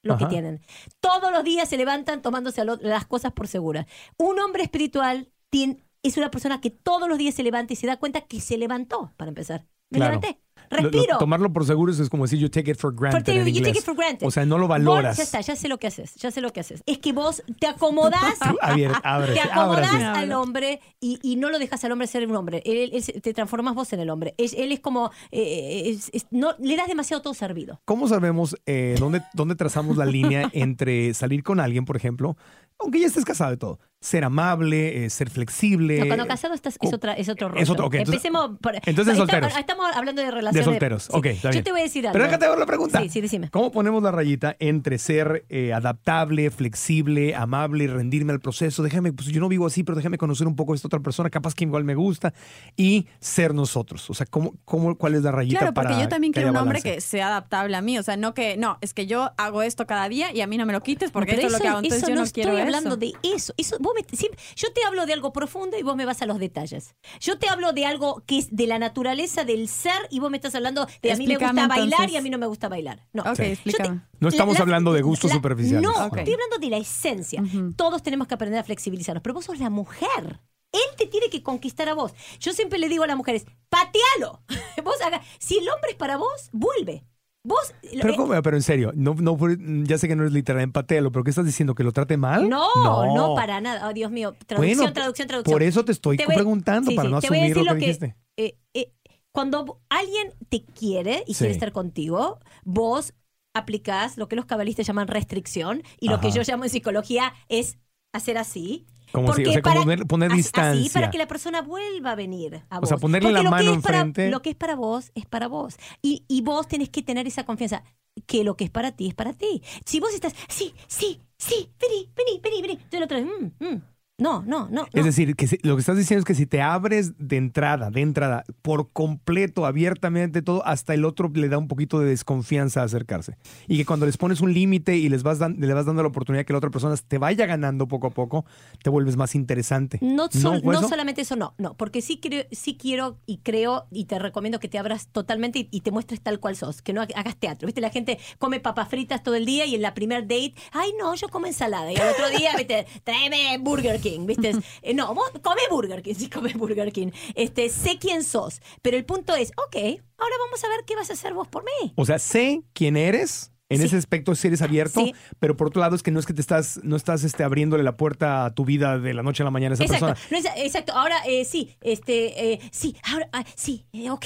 lo 0.04 0.18
que 0.18 0.26
tienen. 0.28 0.62
Todos 1.00 1.32
los 1.32 1.44
días 1.44 1.68
se 1.70 1.78
levantan 1.78 2.22
tomándose 2.22 2.64
las 2.66 3.06
cosas 3.08 3.32
por 3.32 3.48
seguras. 3.48 3.88
Un 4.18 4.40
hombre 4.40 4.64
espiritual 4.64 5.32
tien- 5.50 5.84
es 6.04 6.18
una 6.18 6.30
persona 6.30 6.62
que 6.62 6.70
todos 6.70 7.08
los 7.10 7.18
días 7.18 7.34
se 7.34 7.44
levanta 7.44 7.74
y 7.74 7.76
se 7.78 7.88
da 7.88 7.98
cuenta 7.98 8.22
que 8.22 8.40
se 8.42 8.58
levantó, 8.58 9.14
para 9.18 9.30
empezar. 9.30 9.66
Me 9.90 9.98
Claro. 10.00 10.20
levanté. 10.20 10.43
Lo- 10.74 10.82
lo- 10.84 10.90
Respiro. 10.90 11.18
tomarlo 11.18 11.52
por 11.54 11.66
seguro 11.66 11.92
es 11.92 12.10
como 12.10 12.24
decir 12.26 12.40
you 12.40 12.50
take 12.50 12.72
it 12.72 12.78
for 12.78 12.94
granted 12.94 13.26
For- 13.26 13.48
en 13.48 13.54
you 13.54 13.62
take 13.64 13.78
it 13.80 13.84
for 13.86 13.96
granted. 13.96 14.26
O 14.28 14.32
sea, 14.32 14.46
no 14.46 14.58
lo 14.58 14.68
valoras. 14.68 15.12
Vos, 15.12 15.18
ya 15.18 15.24
está, 15.24 15.42
ya 15.42 15.56
sé 15.56 15.68
lo 15.68 15.78
que 15.78 15.88
haces, 15.88 16.16
ya 16.16 16.32
sé 16.32 16.42
lo 16.42 16.52
que 16.52 16.60
haces. 16.60 16.82
Es 16.86 16.98
que 17.00 17.14
vos 17.14 17.44
te 17.60 17.68
acomodás 17.68 18.22
te 18.40 18.46
acomodás 18.46 19.04
ábrase. 19.04 20.04
al 20.06 20.32
hombre 20.34 20.80
y, 21.00 21.20
y 21.22 21.36
no 21.36 21.50
lo 21.50 21.60
dejas 21.60 21.84
al 21.84 21.92
hombre 21.92 22.08
ser 22.08 22.28
un 22.28 22.36
hombre. 22.36 22.62
Él, 22.66 22.92
él 22.94 23.04
se- 23.04 23.20
te 23.20 23.34
transformas 23.34 23.76
vos 23.76 23.92
en 23.94 24.00
el 24.00 24.10
hombre. 24.10 24.34
Él 24.38 24.72
es 24.72 24.80
como. 24.80 25.12
eh, 25.32 25.84
es- 25.86 26.10
es- 26.14 26.28
no, 26.32 26.56
le 26.60 26.76
das 26.76 26.88
demasiado 26.88 27.22
todo 27.22 27.34
servido. 27.34 27.82
¿Cómo 27.86 28.08
sabemos 28.08 28.56
eh, 28.66 28.96
dónde, 29.00 29.22
dónde 29.34 29.56
trazamos 29.56 29.98
la 29.98 30.06
línea 30.06 30.50
entre 30.54 31.14
salir 31.14 31.44
con 31.44 31.60
alguien, 31.60 31.86
por 31.86 31.98
ejemplo, 31.98 32.36
aunque 32.80 33.00
ya 33.00 33.08
estés 33.08 33.26
casado 33.26 33.54
y 33.54 33.58
todo, 33.58 33.80
ser 34.04 34.24
amable, 34.26 35.06
eh, 35.06 35.10
ser 35.10 35.30
flexible? 35.30 36.00
No, 36.00 36.08
cuando 36.08 36.28
casado 36.28 36.54
estás, 36.54 36.78
es, 36.82 36.94
otra, 36.94 37.14
es 37.14 37.30
otro 37.30 37.48
rollo. 37.50 37.62
es 37.62 37.70
otro, 37.70 37.86
ok, 37.88 37.94
entonces- 37.96 38.26
Empecemos 38.26 38.60
por. 38.60 38.76
entonces 38.76 39.14
Está- 39.14 39.16
solteros. 39.16 39.58
Estamos 39.58 39.86
hablando 39.96 40.22
de 40.22 40.26
de 40.28 40.32
relaciones. 40.32 40.66
solteros. 40.66 41.04
sí. 41.04 41.10
Ok, 41.14 41.26
está 41.28 41.50
bien. 41.50 41.62
Yo 41.62 41.64
te 41.64 41.72
voy 41.72 41.80
a 41.82 41.84
decir 41.84 42.06
algo. 42.08 42.14
Pero 42.14 42.26
déjate 42.26 42.48
ver 42.50 42.58
la 42.60 42.66
pregunta. 42.66 43.02
Sí, 43.02 43.10
sí, 43.10 43.22
decime. 43.22 43.50
¿Cómo 43.50 43.72
ponemos 43.72 44.02
la 44.04 44.12
rayita 44.12 44.56
entre 44.60 44.98
ser 44.98 45.46
eh, 45.50 45.74
adaptable, 45.74 46.50
flexible, 46.52 47.36
amable 47.36 47.86
y 47.86 47.88
rendirme 47.88 48.34
al 48.34 48.40
proceso? 48.40 48.84
Déjame, 48.84 49.14
pues 49.14 49.30
yo 49.30 49.40
no 49.40 49.48
vivo 49.50 49.66
así, 49.68 49.84
pero 49.84 49.96
déjame 49.96 50.18
conocer 50.18 50.48
un 50.48 50.56
poco 50.56 50.74
a 50.74 50.76
esta 50.76 50.88
otra 50.88 51.00
persona, 51.00 51.30
capaz 51.30 51.54
que 51.56 51.64
igual 51.66 51.84
me 51.84 51.96
gusta, 51.96 52.34
y 52.78 53.08
ser 53.20 53.54
nosotros. 53.54 54.10
O 54.10 54.14
sea, 54.14 54.26
¿cómo, 54.26 54.56
cómo, 54.66 54.98
¿cuál 54.98 55.16
es 55.16 55.24
la 55.24 55.32
rayita 55.32 55.60
Claro, 55.60 55.74
porque 55.74 55.90
para 55.90 56.02
yo 56.04 56.10
también 56.10 56.34
quiero 56.34 56.50
un 56.50 56.58
hombre 56.58 56.80
balance? 56.80 56.96
que 56.96 57.02
sea 57.02 57.28
adaptable 57.28 57.76
a 57.78 57.82
mí. 57.82 57.98
O 58.00 58.04
sea, 58.04 58.18
no 58.18 58.34
que, 58.34 58.58
no, 58.58 58.78
es 58.82 58.94
que 58.94 59.06
yo 59.06 59.32
hago 59.38 59.62
esto 59.62 59.86
cada 59.88 60.10
día 60.10 60.34
y 60.34 60.42
a 60.42 60.48
mí 60.48 60.58
no 60.58 60.66
me 60.66 60.74
lo 60.74 60.82
quites 60.82 61.12
porque 61.12 61.32
esto 61.34 61.48
es 61.48 61.54
lo 61.54 61.60
que 61.60 61.68
hago. 61.68 61.80
Entonces 61.80 62.04
eso 62.04 62.10
yo 62.10 62.16
no, 62.16 62.24
estoy 62.24 62.44
quiero 62.44 62.58
hablando 62.58 62.90
eso. 62.92 62.98
de 62.98 63.14
eso. 63.24 63.54
eso 63.58 63.78
vos 63.80 63.93
me- 63.94 64.18
siempre- 64.18 64.40
yo 64.56 64.72
te 64.74 64.84
hablo 64.84 65.06
de 65.06 65.14
algo 65.14 65.34
profundo 65.34 65.78
y 65.78 65.84
vos 65.84 65.96
me 65.96 66.06
vas 66.06 66.22
a 66.22 66.26
los 66.26 66.40
detalles. 66.40 66.96
Yo 67.20 67.38
te 67.38 67.48
hablo 67.50 67.74
de 67.74 67.86
algo 67.86 68.24
que 68.26 68.40
es 68.40 68.56
de 68.56 68.68
la 68.68 68.80
naturaleza 68.80 69.44
del 69.44 69.68
ser 69.68 70.08
y 70.10 70.20
vos 70.20 70.30
me 70.32 70.38
estás 70.38 70.56
hablando 70.56 70.86
de 71.02 71.12
a 71.12 71.16
mí 71.16 71.28
me 71.28 71.34
gusta 71.36 71.46
Explícame, 71.46 71.68
bailar 71.68 71.88
y 71.88 71.94
entonces. 71.94 72.20
a 72.20 72.22
mí 72.22 72.30
no 72.30 72.38
me 72.38 72.48
gusta 72.48 72.70
bailar. 72.70 73.08
No. 73.14 73.24
Ok, 73.24 73.40
Yo 73.66 73.78
te-. 73.78 74.00
No 74.20 74.30
estamos 74.30 74.56
la- 74.56 74.62
hablando 74.62 74.94
de 74.94 75.02
gustos 75.02 75.30
la- 75.30 75.36
superficiales. 75.36 75.82
No, 75.84 75.92
Ok. 76.08 76.18
estoy 76.18 76.34
hablando 76.34 76.58
de 76.60 76.70
la 76.70 76.78
esencia. 76.78 77.44
Todos 77.76 78.02
tenemos 78.04 78.28
que 78.28 78.34
aprender 78.36 78.60
a 78.60 78.64
flexibilizarnos, 78.64 79.22
pero 79.22 79.34
vos 79.36 79.46
sos 79.46 79.60
la 79.60 79.70
mujer. 79.70 80.40
Él 80.72 80.82
te 80.98 81.06
tiene 81.06 81.30
que 81.30 81.44
conquistar 81.44 81.88
a 81.90 81.94
vos. 81.94 82.14
Yo 82.40 82.52
siempre 82.52 82.80
le 82.80 82.90
digo 82.90 83.04
a 83.04 83.08
las 83.08 83.16
mujeres, 83.18 83.46
patealo. 83.70 84.42
Vos 84.84 85.00
haga, 85.06 85.22
si 85.40 85.58
el 85.60 85.70
hombre 85.70 85.92
es 85.92 85.96
para 85.98 86.18
vos, 86.18 86.50
vuelve. 86.52 87.04
Vos 87.46 87.74
Pero, 87.82 88.14
eh, 88.14 88.16
¿cómo? 88.16 88.42
pero 88.42 88.56
en 88.56 88.64
serio, 88.64 88.92
no, 88.96 89.16
no, 89.16 89.38
ya 89.84 89.98
sé 89.98 90.08
que 90.08 90.16
no 90.16 90.26
es 90.26 90.32
literal 90.32 90.62
empatelo, 90.62 91.12
pero 91.12 91.26
¿qué 91.26 91.30
estás 91.32 91.46
diciendo? 91.46 91.76
¿Que 91.76 91.84
lo 91.84 91.92
trate 91.92 92.16
mal? 92.16 92.48
No, 92.48 92.70
no, 93.14 93.36
para 93.36 93.60
nada. 93.60 93.90
Oh, 93.90 93.94
Dios 93.94 94.12
mío. 94.12 94.34
Traducción, 94.46 94.78
Bueno, 94.78 94.94
traducción, 94.94 95.28
traducción. 95.28 95.54
Por 95.54 95.62
eso 95.64 95.84
te 95.84 95.92
estoy 95.92 96.16
Te 96.16 96.26
voy- 96.26 96.36
preguntando, 96.36 96.90
sí, 96.92 96.96
para 96.96 97.08
sí, 97.10 97.12
no 97.12 97.18
asumir 97.18 97.58
lo 97.58 97.74
que, 97.74 97.80
dijiste. 97.80 98.16
eh, 98.38 98.56
eh, 98.74 98.94
cuando 99.34 99.82
alguien 99.90 100.34
te 100.48 100.64
quiere 100.64 101.24
y 101.28 101.34
Sí. 101.34 101.40
quiere 101.40 101.54
estar 101.54 101.74
contigo, 101.74 102.40
vos 102.64 103.14
aplicás 103.54 104.18
lo 104.18 104.28
que 104.30 104.36
los 104.38 104.46
cabalistas 104.46 104.88
llaman 104.88 105.08
restricción 105.10 105.84
y 106.00 106.08
lo 106.10 106.20
que 106.22 106.32
yo 106.32 106.42
llamo 106.48 106.64
en 106.64 106.70
psicología 106.70 107.34
es 107.50 107.78
hacer 108.14 108.38
así. 108.38 108.86
Como 109.14 109.28
si- 109.28 109.32
o 109.32 109.36
Porque 109.46 109.52
sea, 109.54 109.62
como 109.62 109.76
para- 109.76 109.86
poner- 109.86 110.08
poner 110.08 110.28
así- 110.32 110.38
distancia. 110.38 110.82
Así 110.82 110.90
para 110.90 111.10
que 111.12 111.18
la 111.20 111.28
persona 111.28 111.62
vuelva 111.62 112.12
a 112.12 112.16
venir 112.16 112.64
a 112.70 112.78
O 112.78 112.82
vos. 112.82 112.90
sea, 112.90 112.98
ponerle 112.98 113.30
Porque 113.30 113.44
la 113.44 113.50
mano 113.50 113.74
enfrente. 113.74 114.30
lo 114.32 114.42
que 114.42 114.50
es 114.50 114.56
para 114.56 114.76
vos 114.76 115.12
es 115.16 115.26
para 115.26 115.48
vos. 115.48 115.76
Y, 116.02 116.26
y 116.28 116.42
vos 116.42 116.68
tenés 116.68 116.90
que 116.90 117.02
tener 117.04 117.28
esa 117.28 117.46
confianza 117.46 117.84
que 118.26 118.44
lo 118.44 118.56
que 118.58 118.66
es 118.66 118.70
para 118.72 118.92
ti 118.92 119.08
es 119.08 119.14
para 119.14 119.34
ti. 119.34 119.62
Si 119.86 120.00
vos 120.00 120.14
estás, 120.14 120.34
sí, 120.50 120.74
sí, 120.88 121.22
sí, 121.38 121.70
vení, 121.80 122.10
vení, 122.16 122.40
vení, 122.42 122.62
vení. 122.62 122.74
Entonces 122.74 122.94
el 122.94 123.04
otro, 123.04 123.20
mm, 123.22 123.52
mm, 123.66 123.82
No, 124.20 124.44
no, 124.46 124.68
no. 124.70 124.84
Es 124.94 125.02
no. 125.02 125.04
decir, 125.06 125.36
que 125.36 125.48
si- 125.48 125.58
lo 125.64 125.76
que 125.76 125.80
estás 125.80 125.98
diciendo 125.98 126.20
es 126.20 126.26
que 126.26 126.36
si 126.36 126.46
te 126.46 126.62
abres 126.62 127.14
de 127.18 127.36
entrada, 127.38 127.90
de 127.90 128.02
entrada, 128.02 128.44
por 128.62 128.92
completo, 128.92 129.66
abiertamente 129.66 130.44
todo, 130.44 130.64
hasta 130.68 130.94
el 130.94 131.04
otro 131.04 131.32
le 131.34 131.50
da 131.50 131.58
un 131.58 131.68
poquito 131.68 132.00
de 132.00 132.06
desconfianza 132.10 132.82
a 132.82 132.84
acercarse. 132.84 133.38
Y 133.68 133.76
que 133.78 133.86
cuando 133.86 134.06
les 134.06 134.18
pones 134.18 134.40
un 134.42 134.54
límite 134.54 134.98
y 134.98 135.10
les 135.10 135.24
vas 135.24 135.40
dan- 135.40 135.56
le 135.60 135.74
vas 135.74 135.88
dando 135.88 136.04
la 136.04 136.10
oportunidad 136.10 136.46
que 136.46 136.54
la 136.54 136.60
otra 136.60 136.70
persona 136.70 136.96
te 136.96 137.18
vaya 137.18 137.48
ganando 137.48 137.88
poco 137.88 138.06
a 138.06 138.10
poco, 138.12 138.46
te 138.84 138.92
vuelves 138.92 139.18
más 139.18 139.34
interesante. 139.34 139.98
No, 140.02 140.30
sol- 140.32 140.62
¿fue 140.64 140.74
no 140.74 140.80
eso? 140.82 140.90
solamente 140.90 141.22
eso, 141.22 141.36
no, 141.36 141.56
no, 141.58 141.74
porque 141.74 142.04
sí, 142.04 142.20
creo, 142.20 142.44
sí 142.52 142.78
quiero 142.80 143.18
y 143.26 143.38
creo 143.38 143.88
y 143.90 144.06
te 144.06 144.20
recomiendo 144.20 144.60
que 144.60 144.68
te 144.68 144.78
abras 144.78 145.08
totalmente 145.08 145.58
y, 145.58 145.68
y 145.72 145.82
te 145.82 145.90
muestres 145.90 146.22
tal 146.22 146.40
cual 146.40 146.56
sos, 146.56 146.84
que 146.84 146.94
no 146.94 147.02
ha- 147.02 147.08
hagas 147.16 147.36
teatro. 147.38 147.66
¿Viste? 147.66 147.82
La 147.82 147.90
gente 147.90 148.20
come 148.38 148.60
papas 148.60 148.90
fritas 148.90 149.24
todo 149.24 149.34
el 149.34 149.48
día 149.48 149.66
y 149.66 149.74
en 149.74 149.82
la 149.82 149.96
primer 149.96 150.22
date, 150.28 150.54
ay 150.72 150.92
no, 151.00 151.16
yo 151.16 151.30
como 151.30 151.48
ensalada. 151.48 151.92
Y 151.92 151.96
al 151.98 152.10
otro 152.10 152.30
día, 152.38 152.52
¿viste? 152.56 152.86
Tráeme 153.04 153.58
Burger 153.58 154.02
King, 154.04 154.26
¿viste? 154.28 154.52
Eh, 154.84 154.94
no, 154.94 155.16
vos 155.16 155.32
come 155.42 155.62
Burger 155.72 156.02
King, 156.04 156.14
sí 156.18 156.30
come 156.30 156.54
Burger 156.54 156.92
King. 156.92 157.10
Este, 157.34 157.70
sé 157.70 157.98
quién 158.00 158.24
sos, 158.24 158.62
pero 158.82 158.98
el 158.98 159.06
punto 159.06 159.34
es, 159.36 159.52
ok, 159.58 159.76
ahora 160.18 160.36
vamos 160.46 160.64
a 160.64 160.68
ver 160.68 160.86
qué 160.86 160.96
vas 160.96 161.10
a 161.10 161.14
hacer 161.14 161.34
vos 161.34 161.48
por 161.48 161.64
mí. 161.64 161.94
O 161.96 162.06
sea, 162.06 162.20
sé 162.20 162.62
quién 162.74 162.98
eres. 162.98 163.50
En 163.70 163.80
Sí. 163.80 163.86
ese 163.86 163.98
aspecto 163.98 164.36
si 164.36 164.48
eres 164.50 164.62
abierto, 164.62 165.00
Sí. 165.00 165.16
pero 165.40 165.56
por 165.58 165.68
otro 165.68 165.80
lado 165.82 165.96
es 165.96 166.04
que 166.04 166.12
no 166.12 166.20
es 166.20 166.28
que 166.28 166.34
te 166.34 166.42
estás, 166.42 166.80
no 166.84 166.96
estás 166.96 167.24
este, 167.24 167.44
abriéndole 167.44 167.82
la 167.82 167.98
puerta 167.98 168.46
a 168.46 168.54
tu 168.54 168.66
vida 168.66 169.00
de 169.00 169.16
la 169.16 169.24
noche 169.24 169.42
a 169.42 169.46
la 169.46 169.52
mañana 169.52 169.74
a 169.74 169.76
esa 169.76 169.86
Exacto, 169.86 170.08
persona. 170.08 170.28
no 170.30 170.38
es- 170.38 170.64
exacto. 170.66 170.94
Ahora 170.94 171.16
eh, 171.26 171.44
sí, 171.44 171.76
este, 171.82 172.54
eh, 172.54 172.60
sí, 172.72 172.96
ahora 173.12 173.30
ah, 173.34 173.44
sí, 173.56 173.88
eh, 173.94 174.12
ok, 174.12 174.26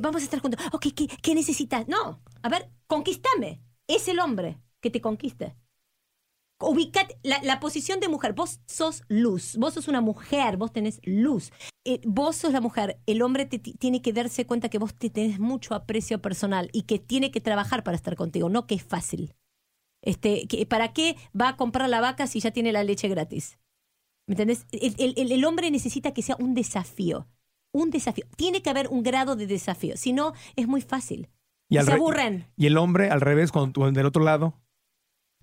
vamos 0.00 0.20
a 0.20 0.24
estar 0.24 0.40
juntos. 0.40 0.62
Ok, 0.72 0.88
¿qué, 0.94 1.06
qué 1.22 1.34
necesitas? 1.34 1.88
No, 1.88 2.20
a 2.42 2.48
ver, 2.50 2.68
conquístame. 2.86 3.62
Es 3.86 4.06
el 4.08 4.18
hombre 4.18 4.58
que 4.82 4.90
te 4.90 5.00
conquiste. 5.00 5.54
Ubicate 6.60 7.18
la, 7.22 7.42
la 7.42 7.60
posición 7.60 8.00
de 8.00 8.08
mujer. 8.08 8.32
Vos 8.32 8.60
sos 8.66 9.02
luz. 9.08 9.56
Vos 9.56 9.74
sos 9.74 9.88
una 9.88 10.00
mujer. 10.00 10.56
Vos 10.56 10.72
tenés 10.72 11.00
luz. 11.04 11.52
Eh, 11.84 12.00
vos 12.04 12.36
sos 12.36 12.52
la 12.52 12.60
mujer. 12.60 13.00
El 13.06 13.22
hombre 13.22 13.44
te 13.44 13.58
tiene 13.58 14.00
que 14.02 14.12
darse 14.12 14.46
cuenta 14.46 14.68
que 14.68 14.78
vos 14.78 14.94
te 14.94 15.10
tenés 15.10 15.38
mucho 15.40 15.74
aprecio 15.74 16.22
personal 16.22 16.70
y 16.72 16.82
que 16.82 16.98
tiene 16.98 17.30
que 17.30 17.40
trabajar 17.40 17.82
para 17.84 17.96
estar 17.96 18.16
contigo, 18.16 18.48
no 18.48 18.66
que 18.66 18.76
es 18.76 18.82
fácil. 18.84 19.34
Este, 20.02 20.46
que, 20.46 20.64
¿Para 20.66 20.92
qué 20.92 21.16
va 21.38 21.48
a 21.50 21.56
comprar 21.56 21.88
la 21.88 22.00
vaca 22.00 22.26
si 22.26 22.40
ya 22.40 22.50
tiene 22.50 22.72
la 22.72 22.84
leche 22.84 23.08
gratis? 23.08 23.58
¿Me 24.26 24.32
entendés? 24.34 24.66
El, 24.72 25.14
el- 25.16 25.44
hombre 25.44 25.70
necesita 25.70 26.12
que 26.14 26.22
sea 26.22 26.36
un 26.38 26.54
desafío. 26.54 27.28
Un 27.74 27.90
desafío. 27.90 28.24
Tiene 28.36 28.62
que 28.62 28.70
haber 28.70 28.88
un 28.88 29.02
grado 29.02 29.34
de 29.36 29.46
desafío. 29.46 29.96
Si 29.96 30.12
no, 30.12 30.32
es 30.56 30.66
muy 30.68 30.80
fácil. 30.80 31.28
Y, 31.68 31.76
se 31.76 31.82
re- 31.84 31.92
aburren. 31.94 32.46
y 32.56 32.66
el 32.66 32.76
hombre, 32.78 33.10
al 33.10 33.20
revés, 33.20 33.50
cuando 33.50 33.90
del 33.90 34.06
otro 34.06 34.22
lado, 34.22 34.62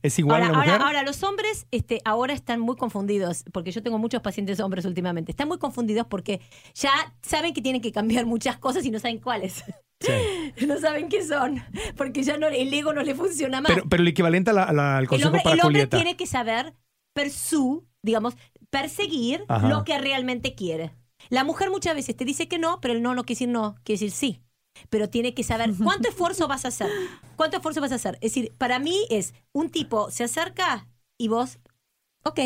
es 0.04 0.18
igual 0.20 0.42
Ahora, 0.42 0.46
a 0.48 0.52
la 0.52 0.58
mujer. 0.58 0.72
ahora, 0.74 0.86
ahora, 0.88 1.04
los 1.04 1.24
hombres 1.24 1.68
este, 1.72 2.02
ahora 2.06 2.34
están 2.34 2.60
muy 2.60 2.76
confundidos, 2.76 3.44
porque 3.54 3.72
yo 3.72 3.82
tengo 3.84 3.98
muchos 3.98 4.22
pacientes 4.22 4.60
hombres 4.60 4.86
últimamente. 4.86 5.32
Están 5.32 5.48
muy 5.48 5.58
confundidos 5.58 6.08
porque 6.08 6.42
ya 6.74 6.92
saben 7.22 7.54
que 7.54 7.62
tienen 7.62 7.82
que 7.82 7.92
cambiar 7.92 8.26
muchas 8.26 8.58
cosas 8.58 8.86
y 8.86 8.92
no 8.92 9.00
saben 9.00 9.20
cuáles. 9.20 9.64
Sí. 10.00 10.12
no 10.68 10.80
saben 10.80 11.10
qué 11.10 11.24
son, 11.24 11.64
porque 11.96 12.24
ya 12.24 12.38
no, 12.38 12.48
el 12.48 12.74
ego 12.74 12.94
no 12.94 13.04
le 13.04 13.14
funciona 13.16 13.62
más. 13.62 13.72
Pero, 13.72 13.88
pero 13.88 14.02
el 14.02 14.08
equivalente 14.10 14.50
a 14.50 14.54
la- 14.54 14.64
a 14.64 14.74
la- 14.74 14.98
al 14.98 15.04
el 15.04 15.10
consejo 15.10 15.30
hombre, 15.30 15.42
para 15.44 15.54
el 15.56 15.60
hombre 15.62 15.80
Julieta. 15.82 15.98
tiene 15.98 16.18
que 16.18 16.26
saber 16.26 16.74
pursue, 17.14 17.84
digamos, 18.02 18.36
perseguir 18.70 19.44
Ajá. 19.48 19.68
lo 19.68 19.84
que 19.84 19.98
realmente 20.00 20.56
quiere. 20.56 20.92
La 21.30 21.44
mujer 21.44 21.70
muchas 21.70 21.94
veces 21.94 22.16
te 22.16 22.26
dice 22.26 22.48
que 22.48 22.58
no, 22.58 22.80
pero 22.82 22.94
el 22.96 23.04
no 23.04 23.14
no 23.14 23.24
quiere 23.26 23.36
decir 23.40 23.50
no, 23.50 23.76
quiere 23.84 24.00
decir 24.00 24.12
sí. 24.12 24.42
Pero 24.90 25.10
tiene 25.10 25.34
que 25.34 25.44
saber 25.44 25.72
cuánto 25.84 26.10
esfuerzo 26.10 26.48
vas 26.48 26.66
a 26.66 26.70
hacer. 26.70 26.90
¿Cuánto 27.36 27.58
esfuerzo 27.58 27.82
vas 27.82 27.92
a 27.92 27.96
hacer? 27.96 28.16
Es 28.22 28.34
decir, 28.34 28.54
para 28.58 28.80
mí 28.80 29.06
es 29.10 29.34
un 29.54 29.70
tipo 29.70 30.12
se 30.12 30.24
acerca 30.24 30.88
y 31.18 31.28
vos, 31.28 31.60
ok, 32.24 32.40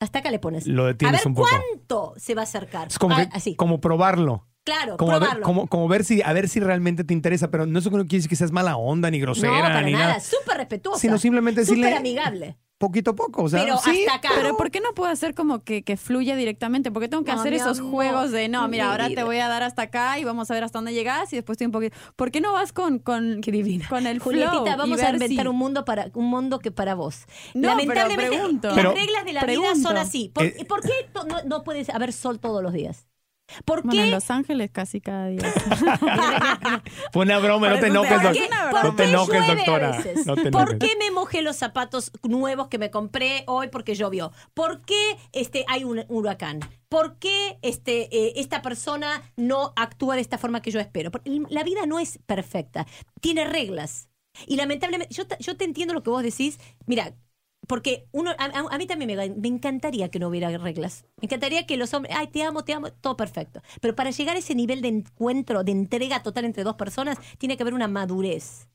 hasta 0.00 0.20
acá 0.20 0.30
le 0.30 0.38
pones. 0.38 0.66
Lo 0.66 0.84
a 0.84 0.92
ver 0.92 1.20
un 1.26 1.34
poco. 1.34 1.48
cuánto 1.48 2.14
se 2.16 2.34
va 2.34 2.42
a 2.42 2.44
acercar. 2.44 2.88
Es 2.88 2.98
como, 2.98 3.14
Ah, 3.16 3.26
que- 3.28 3.36
así. 3.36 3.54
como 3.56 3.80
probarlo. 3.80 4.46
Claro, 4.62 4.98
Como, 4.98 5.12
a 5.12 5.14
ver, 5.14 5.20
probarlo. 5.22 5.44
como, 5.46 5.66
como 5.68 5.88
ver 5.88 6.04
si, 6.04 6.20
a 6.22 6.32
ver 6.34 6.48
si 6.48 6.60
realmente 6.60 7.02
te 7.02 7.14
interesa, 7.14 7.50
pero 7.50 7.64
no 7.64 7.78
eso 7.78 7.90
no 7.90 7.96
quiere 8.04 8.18
decir 8.18 8.28
que 8.28 8.36
seas 8.36 8.52
mala 8.52 8.76
onda, 8.76 9.10
ni 9.10 9.18
grosera, 9.18 9.52
no, 9.56 9.60
para 9.62 9.82
ni 9.82 9.92
nada, 9.92 10.06
nada. 10.08 10.20
súper 10.20 10.58
respetuosa. 10.58 11.00
Sino 11.00 11.16
simplemente 11.18 11.62
decirle 11.62 11.84
Súper 11.86 11.98
amigable. 11.98 12.58
Poquito 12.80 13.10
a 13.10 13.14
poco. 13.14 13.42
O 13.44 13.48
sea, 13.48 13.62
Pero 13.62 13.76
sí, 13.78 14.04
hasta 14.06 14.14
acá. 14.14 14.30
Pero 14.34 14.56
¿por 14.56 14.70
qué 14.70 14.80
no 14.80 14.94
puedo 14.94 15.12
hacer 15.12 15.34
como 15.34 15.62
que, 15.62 15.82
que 15.82 15.98
fluya 15.98 16.34
directamente? 16.34 16.90
¿Por 16.90 17.02
qué 17.02 17.08
tengo 17.08 17.22
que 17.24 17.32
No, 17.32 17.38
hacer 17.38 17.52
esos 17.52 17.78
amor, 17.78 17.90
juegos 17.92 18.30
de, 18.32 18.48
no, 18.48 18.62
mi 18.64 18.72
mira, 18.72 18.90
ahora 18.90 19.08
te 19.08 19.22
voy 19.22 19.36
a 19.38 19.48
dar 19.48 19.62
hasta 19.62 19.82
acá 19.82 20.18
y 20.18 20.24
vamos 20.24 20.50
a 20.50 20.54
ver 20.54 20.64
hasta 20.64 20.78
dónde 20.78 20.94
llegas 20.94 21.30
y 21.32 21.36
después 21.36 21.54
estoy 21.56 21.66
un 21.66 21.72
poquito... 21.72 21.94
¿Por 22.16 22.30
qué 22.30 22.40
no 22.40 22.52
vas 22.54 22.72
con, 22.72 22.98
con, 22.98 23.42
Qué 23.42 23.52
divina. 23.52 23.86
con 23.88 24.06
el 24.06 24.20
flow? 24.20 24.32
Julietita, 24.32 24.74
y 24.74 24.78
vamos 24.78 25.00
a 25.00 25.10
inventar 25.10 25.44
si- 25.44 25.48
un 25.48 25.56
mundo 25.56 25.84
para 25.84 26.06
un 26.14 26.24
mundo 26.26 26.58
que 26.58 26.70
para 26.70 26.94
vos. 26.94 27.26
No, 27.52 27.68
Lamentablemente, 27.68 28.16
pero 28.16 28.30
pregunto. 28.30 28.68
las 28.68 28.76
Pero- 28.76 28.94
reglas 28.94 29.24
de 29.26 29.32
la 29.34 29.44
vida 29.44 29.74
son 29.80 29.96
así. 29.98 30.30
¿Por, 30.34 30.44
Eh, 30.46 30.64
por 30.66 30.80
qué 30.80 30.92
no, 31.14 31.24
no 31.44 31.62
puedes 31.64 31.90
haber 31.90 32.14
sol 32.14 32.40
todos 32.40 32.62
los 32.62 32.72
días? 32.72 33.06
¿Por 33.64 33.82
Bueno, 33.82 34.00
en 34.02 34.06
qué? 34.08 34.10
Los 34.14 34.30
Ángeles 34.30 34.70
casi 34.70 35.00
cada 35.00 35.28
día. 35.28 35.40
Fue 37.12 37.24
una 37.24 37.38
broma, 37.38 37.68
no 37.68 37.78
te 37.78 37.86
enojes, 37.88 38.18
te- 38.20 38.24
doc- 38.28 38.34
¿Por 38.34 38.36
qué 38.36 38.48
no 38.48 38.62
una 38.62 38.80
¿Por 38.80 38.96
te 38.96 39.04
qué 39.04 39.54
doctora. 39.56 39.90
veces? 39.98 40.26
No 40.26 40.34
te 40.36 40.50
¿Por 40.50 40.78
qué 40.78 40.96
me 40.98 41.10
mojé 41.10 41.42
los 41.42 41.56
zapatos 41.56 42.12
nuevos 42.22 42.68
que 42.68 42.78
me 42.78 42.90
compré 42.90 43.44
hoy 43.46 43.68
porque 43.68 43.94
llovió? 43.94 44.32
¿Por 44.54 44.82
qué 44.82 45.16
este, 45.32 45.64
hay 45.68 45.84
un 45.84 46.04
huracán? 46.08 46.60
¿Por 46.88 47.18
qué 47.18 47.58
este, 47.62 48.14
eh, 48.16 48.32
esta 48.36 48.62
persona 48.62 49.22
no 49.36 49.72
actúa 49.76 50.14
de 50.16 50.20
esta 50.20 50.38
forma 50.38 50.60
que 50.62 50.70
yo 50.70 50.80
espero? 50.80 51.10
Porque 51.10 51.40
la 51.48 51.62
vida 51.62 51.86
no 51.86 51.98
es 51.98 52.18
perfecta, 52.26 52.86
tiene 53.20 53.44
reglas. 53.44 54.08
Y 54.46 54.56
lamentablemente, 54.56 55.14
yo, 55.14 55.26
te- 55.26 55.36
yo 55.40 55.56
te 55.56 55.64
entiendo 55.64 55.92
lo 55.94 56.02
que 56.02 56.10
vos 56.10 56.22
decís. 56.22 56.58
Mira, 56.86 57.14
porque 57.70 58.08
uno, 58.10 58.32
a, 58.36 58.46
a- 58.46 58.78
mí 58.78 58.86
también 58.88 59.16
me, 59.40 59.48
encantaría 59.48 60.08
que 60.08 60.18
no 60.18 60.26
hubiera 60.26 60.50
reglas. 60.58 61.04
Me 61.18 61.26
encantaría 61.26 61.66
que 61.66 61.76
los 61.76 61.94
hombres, 61.94 62.12
ay, 62.18 62.26
te 62.26 62.42
amo, 62.42 62.64
te 62.64 62.72
amo, 62.72 62.90
todo 62.90 63.16
perfecto. 63.16 63.62
Pero 63.80 63.94
para 63.94 64.10
llegar 64.10 64.34
a 64.34 64.40
ese 64.40 64.56
nivel 64.56 64.82
de 64.82 64.88
encuentro, 64.88 65.62
de 65.62 65.70
entrega 65.70 66.20
total 66.24 66.46
entre 66.46 66.64
dos 66.64 66.74
personas, 66.74 67.16
tiene 67.38 67.56
que 67.56 67.62
haber 67.62 67.74
una 67.74 67.86
madurez 67.86 68.68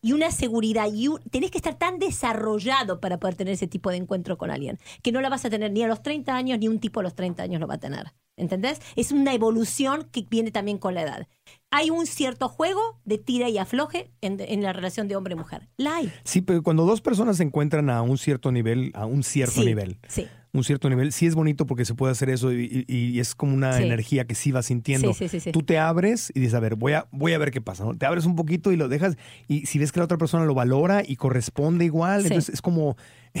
y 0.00 0.12
una 0.12 0.30
seguridad. 0.30 0.86
Y 0.94 1.08
tenés 1.32 1.50
que 1.50 1.58
estar 1.58 1.74
tan 1.74 1.98
desarrollado 1.98 3.00
para 3.00 3.18
poder 3.18 3.34
tener 3.34 3.54
ese 3.54 3.66
tipo 3.66 3.90
de 3.90 3.96
encuentro 3.96 4.38
con 4.38 4.52
alguien, 4.52 4.78
que 5.02 5.10
no 5.10 5.20
la 5.20 5.28
vas 5.28 5.44
a 5.44 5.50
tener 5.50 5.72
ni 5.72 5.82
a 5.82 5.88
los 5.88 6.04
30 6.04 6.36
años, 6.36 6.60
ni 6.60 6.68
un 6.68 6.78
tipo 6.78 7.00
a 7.00 7.02
los 7.02 7.16
30 7.16 7.42
años 7.42 7.60
lo 7.60 7.66
va 7.66 7.74
a 7.74 7.80
tener. 7.80 8.12
¿Entendés? 8.36 8.80
Es 8.96 9.12
una 9.12 9.32
evolución 9.32 10.08
que 10.12 10.26
viene 10.28 10.50
también 10.50 10.78
con 10.78 10.94
la 10.94 11.02
edad. 11.02 11.26
Hay 11.70 11.90
un 11.90 12.06
cierto 12.06 12.48
juego 12.48 13.00
de 13.04 13.18
tira 13.18 13.48
y 13.48 13.58
afloje 13.58 14.10
en, 14.20 14.38
en 14.40 14.62
la 14.62 14.72
relación 14.72 15.08
de 15.08 15.16
hombre-mujer. 15.16 15.68
La 15.76 15.96
hay. 15.96 16.12
Sí, 16.24 16.42
pero 16.42 16.62
cuando 16.62 16.84
dos 16.84 17.00
personas 17.00 17.38
se 17.38 17.42
encuentran 17.44 17.88
a 17.90 18.02
un 18.02 18.18
cierto 18.18 18.52
nivel, 18.52 18.92
a 18.94 19.06
un 19.06 19.22
cierto 19.22 19.60
Sí, 19.60 19.66
nivel, 19.66 19.98
Sí. 20.08 20.26
Un 20.56 20.64
cierto 20.64 20.88
nivel, 20.88 21.12
sí 21.12 21.26
es 21.26 21.34
bonito 21.34 21.66
porque 21.66 21.84
se 21.84 21.94
puede 21.94 22.12
hacer 22.12 22.30
eso 22.30 22.52
y, 22.52 22.84
y- 22.88 22.94
y 22.96 23.20
es 23.20 23.34
como 23.34 23.54
una 23.54 23.74
Sí. 23.74 23.82
energía 23.84 24.26
que 24.26 24.34
sí 24.34 24.52
vas 24.52 24.66
sintiendo. 24.66 25.12
Sí, 25.14 25.28
sí, 25.28 25.40
sí. 25.40 25.52
Tú 25.52 25.62
te 25.62 25.78
abres 25.78 26.32
y 26.34 26.40
dices, 26.40 26.54
a 26.54 26.60
ver, 26.60 26.74
voy 26.76 26.94
a, 26.94 27.06
voy 27.12 27.32
a 27.32 27.38
ver 27.38 27.50
qué 27.50 27.60
pasa. 27.60 27.84
¿no? 27.84 27.94
Te 27.94 28.06
abres 28.06 28.24
un 28.26 28.34
poquito 28.36 28.72
y 28.72 28.76
lo 28.76 28.88
dejas 28.88 29.16
y 29.48 29.66
si 29.66 29.78
ves 29.78 29.92
que 29.92 30.00
la 30.00 30.04
otra 30.04 30.18
persona 30.18 30.44
lo 30.44 30.54
valora 30.54 31.02
y 31.06 31.16
corresponde 31.16 31.84
igual, 31.84 32.22
entonces 32.26 32.54
es 32.54 32.62
como 32.62 32.96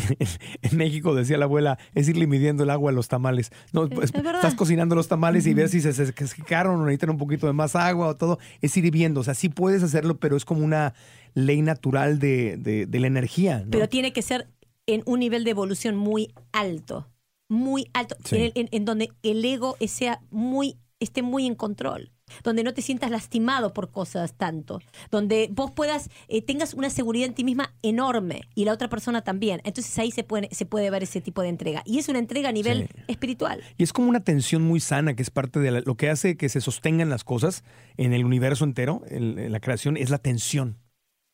en 0.62 0.76
México 0.76 1.14
decía 1.14 1.38
la 1.38 1.46
abuela, 1.46 1.78
es 1.94 2.08
irle 2.08 2.26
midiendo 2.26 2.64
el 2.64 2.70
agua 2.70 2.90
a 2.90 2.94
los 2.94 3.08
tamales. 3.08 3.50
No, 3.72 3.88
pues, 3.88 4.10
es 4.14 4.24
estás 4.24 4.54
cocinando 4.54 4.94
los 4.94 5.08
tamales 5.08 5.46
y 5.46 5.54
ver 5.54 5.68
si 5.68 5.80
se 5.80 5.92
se 5.92 6.06
secaron 6.26 6.80
o 6.80 6.84
necesitan 6.84 7.10
un 7.10 7.18
poquito 7.18 7.46
de 7.46 7.52
más 7.52 7.74
agua 7.76 8.08
o 8.08 8.16
todo. 8.16 8.38
Es 8.60 8.76
ir 8.76 8.90
viendo, 8.90 9.20
o 9.20 9.24
sea, 9.24 9.34
sí 9.34 9.48
puedes 9.48 9.82
hacerlo, 9.82 10.18
pero 10.18 10.36
es 10.36 10.44
como 10.44 10.62
una 10.64 10.92
ley 11.34 11.62
natural 11.62 12.18
de, 12.18 12.56
de- 12.58 12.86
de 12.86 13.00
la 13.00 13.06
energía. 13.06 13.60
¿no? 13.60 13.70
Pero 13.70 13.88
tiene 13.88 14.12
que 14.12 14.22
ser 14.22 14.48
en 14.86 15.02
un 15.06 15.20
nivel 15.20 15.44
de 15.44 15.50
evolución 15.50 15.96
muy 15.96 16.32
alto. 16.52 17.08
Muy 17.48 17.88
alto. 17.94 18.16
Sí. 18.24 18.36
En, 18.36 18.42
el- 18.42 18.52
en- 18.54 18.68
en 18.72 18.84
donde 18.84 19.10
el 19.22 19.44
ego 19.44 19.76
sea 19.86 20.20
muy, 20.30 20.78
esté 21.00 21.22
muy 21.22 21.46
en 21.46 21.54
control. 21.54 22.12
Donde 22.42 22.64
no 22.64 22.74
te 22.74 22.82
sientas 22.82 23.08
lastimado 23.12 23.72
por 23.72 23.92
cosas 23.92 24.34
tanto. 24.36 24.80
Donde 25.12 25.48
vos 25.52 25.70
puedas, 25.70 26.10
eh, 26.26 26.42
tengas 26.42 26.74
una 26.74 26.90
seguridad 26.90 27.28
en 27.28 27.34
ti 27.34 27.44
misma 27.44 27.72
enorme 27.82 28.40
y 28.56 28.64
la 28.64 28.72
otra 28.72 28.88
persona 28.88 29.22
también. 29.22 29.60
Entonces 29.62 29.96
ahí 30.00 30.10
se 30.10 30.24
puede, 30.24 30.48
se 30.52 30.66
puede 30.66 30.90
ver 30.90 31.04
ese 31.04 31.20
tipo 31.20 31.40
de 31.42 31.50
entrega. 31.50 31.82
Y 31.86 31.98
es 32.00 32.08
una 32.08 32.18
entrega 32.18 32.48
a 32.48 32.52
nivel 32.52 32.88
Sí. 32.88 33.02
espiritual. 33.06 33.62
Y 33.78 33.84
es 33.84 33.92
como 33.92 34.08
una 34.08 34.24
tensión 34.24 34.62
muy 34.62 34.80
sana 34.80 35.14
que 35.14 35.22
es 35.22 35.30
parte 35.30 35.60
de 35.60 35.70
la- 35.70 35.80
lo 35.82 35.96
que 35.96 36.10
hace 36.10 36.36
que 36.36 36.48
se 36.48 36.60
sostengan 36.60 37.10
las 37.10 37.22
cosas 37.22 37.62
en 37.96 38.12
el 38.12 38.24
universo 38.24 38.64
entero, 38.64 39.02
en, 39.08 39.38
en 39.38 39.52
la 39.52 39.60
creación, 39.60 39.96
es 39.96 40.10
la 40.10 40.18
tensión. 40.18 40.78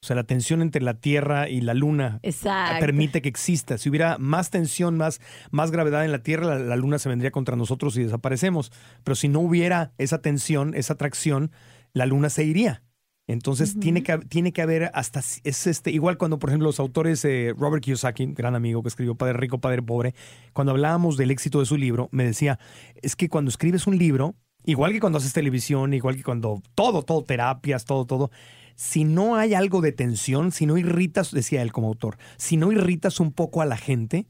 O 0.02 0.06
sea, 0.06 0.16
la 0.16 0.24
tensión 0.24 0.62
entre 0.62 0.82
la 0.82 0.94
Tierra 0.94 1.48
y 1.48 1.60
la 1.60 1.74
Luna 1.74 2.18
Exacto. 2.22 2.80
permite 2.80 3.22
que 3.22 3.28
exista. 3.28 3.78
Si 3.78 3.88
hubiera 3.88 4.18
más 4.18 4.50
tensión, 4.50 4.96
más, 4.96 5.20
más 5.52 5.70
gravedad 5.70 6.04
en 6.04 6.10
la 6.10 6.24
Tierra, 6.24 6.44
la, 6.44 6.58
la 6.58 6.74
Luna 6.74 6.98
se 6.98 7.08
vendría 7.08 7.30
contra 7.30 7.54
nosotros 7.54 7.96
y 7.96 8.02
desaparecemos. 8.02 8.72
Pero 9.04 9.14
si 9.14 9.28
no 9.28 9.38
hubiera 9.38 9.92
esa 9.98 10.20
tensión, 10.20 10.74
esa 10.74 10.94
atracción, 10.94 11.52
la 11.92 12.06
Luna 12.06 12.30
se 12.30 12.42
iría. 12.42 12.82
Entonces 13.28 13.78
tiene, 13.78 14.02
que, 14.02 14.18
tiene 14.18 14.52
que 14.52 14.62
haber 14.62 14.90
hasta 14.94 15.20
es 15.20 15.66
este 15.68 15.92
igual 15.92 16.18
cuando 16.18 16.40
por 16.40 16.50
ejemplo 16.50 16.66
los 16.66 16.80
autores 16.80 17.24
eh, 17.24 17.54
Robert 17.56 17.84
Kiyosaki, 17.84 18.26
gran 18.34 18.56
amigo 18.56 18.82
que 18.82 18.88
escribió 18.88 19.14
Padre 19.14 19.34
Rico, 19.34 19.58
Padre 19.58 19.80
Pobre, 19.80 20.14
cuando 20.52 20.72
hablábamos 20.72 21.16
del 21.16 21.30
éxito 21.30 21.60
de 21.60 21.66
su 21.66 21.76
libro, 21.76 22.08
me 22.10 22.24
decía, 22.24 22.58
es 23.00 23.14
que 23.14 23.28
cuando 23.28 23.48
escribes 23.48 23.86
un 23.86 23.96
libro, 23.96 24.34
igual 24.64 24.92
que 24.92 24.98
cuando 24.98 25.18
haces 25.18 25.32
televisión, 25.32 25.94
igual 25.94 26.16
que 26.16 26.24
cuando 26.24 26.62
todo, 26.74 27.04
todo, 27.04 27.22
terapias, 27.22 27.84
todo, 27.84 28.06
todo, 28.06 28.32
si 28.76 29.04
no 29.04 29.36
hay 29.36 29.54
algo 29.54 29.80
de 29.80 29.92
tensión, 29.92 30.52
si 30.52 30.66
no 30.66 30.78
irritas, 30.78 31.30
decía 31.32 31.62
él 31.62 31.72
como 31.72 31.88
autor, 31.88 32.18
si 32.36 32.56
no 32.56 32.72
irritas 32.72 33.20
un 33.20 33.32
poco 33.32 33.62
a 33.62 33.66
la 33.66 33.76
gente, 33.76 34.26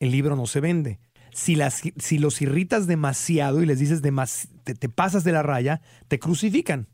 el 0.00 0.10
libro 0.12 0.36
no 0.36 0.46
se 0.46 0.60
vende. 0.60 1.00
si, 1.32 1.54
las, 1.56 1.82
si 1.96 2.18
los 2.18 2.40
irritas 2.42 2.86
demasiado 2.86 3.62
y 3.62 3.66
les 3.66 3.78
dices 3.78 4.02
demas- 4.02 4.48
te, 4.64 4.88
pasas 4.88 5.24
de 5.24 5.32
la 5.32 5.42
raya, 5.42 5.80
te 6.08 6.18
crucifican. 6.18 6.88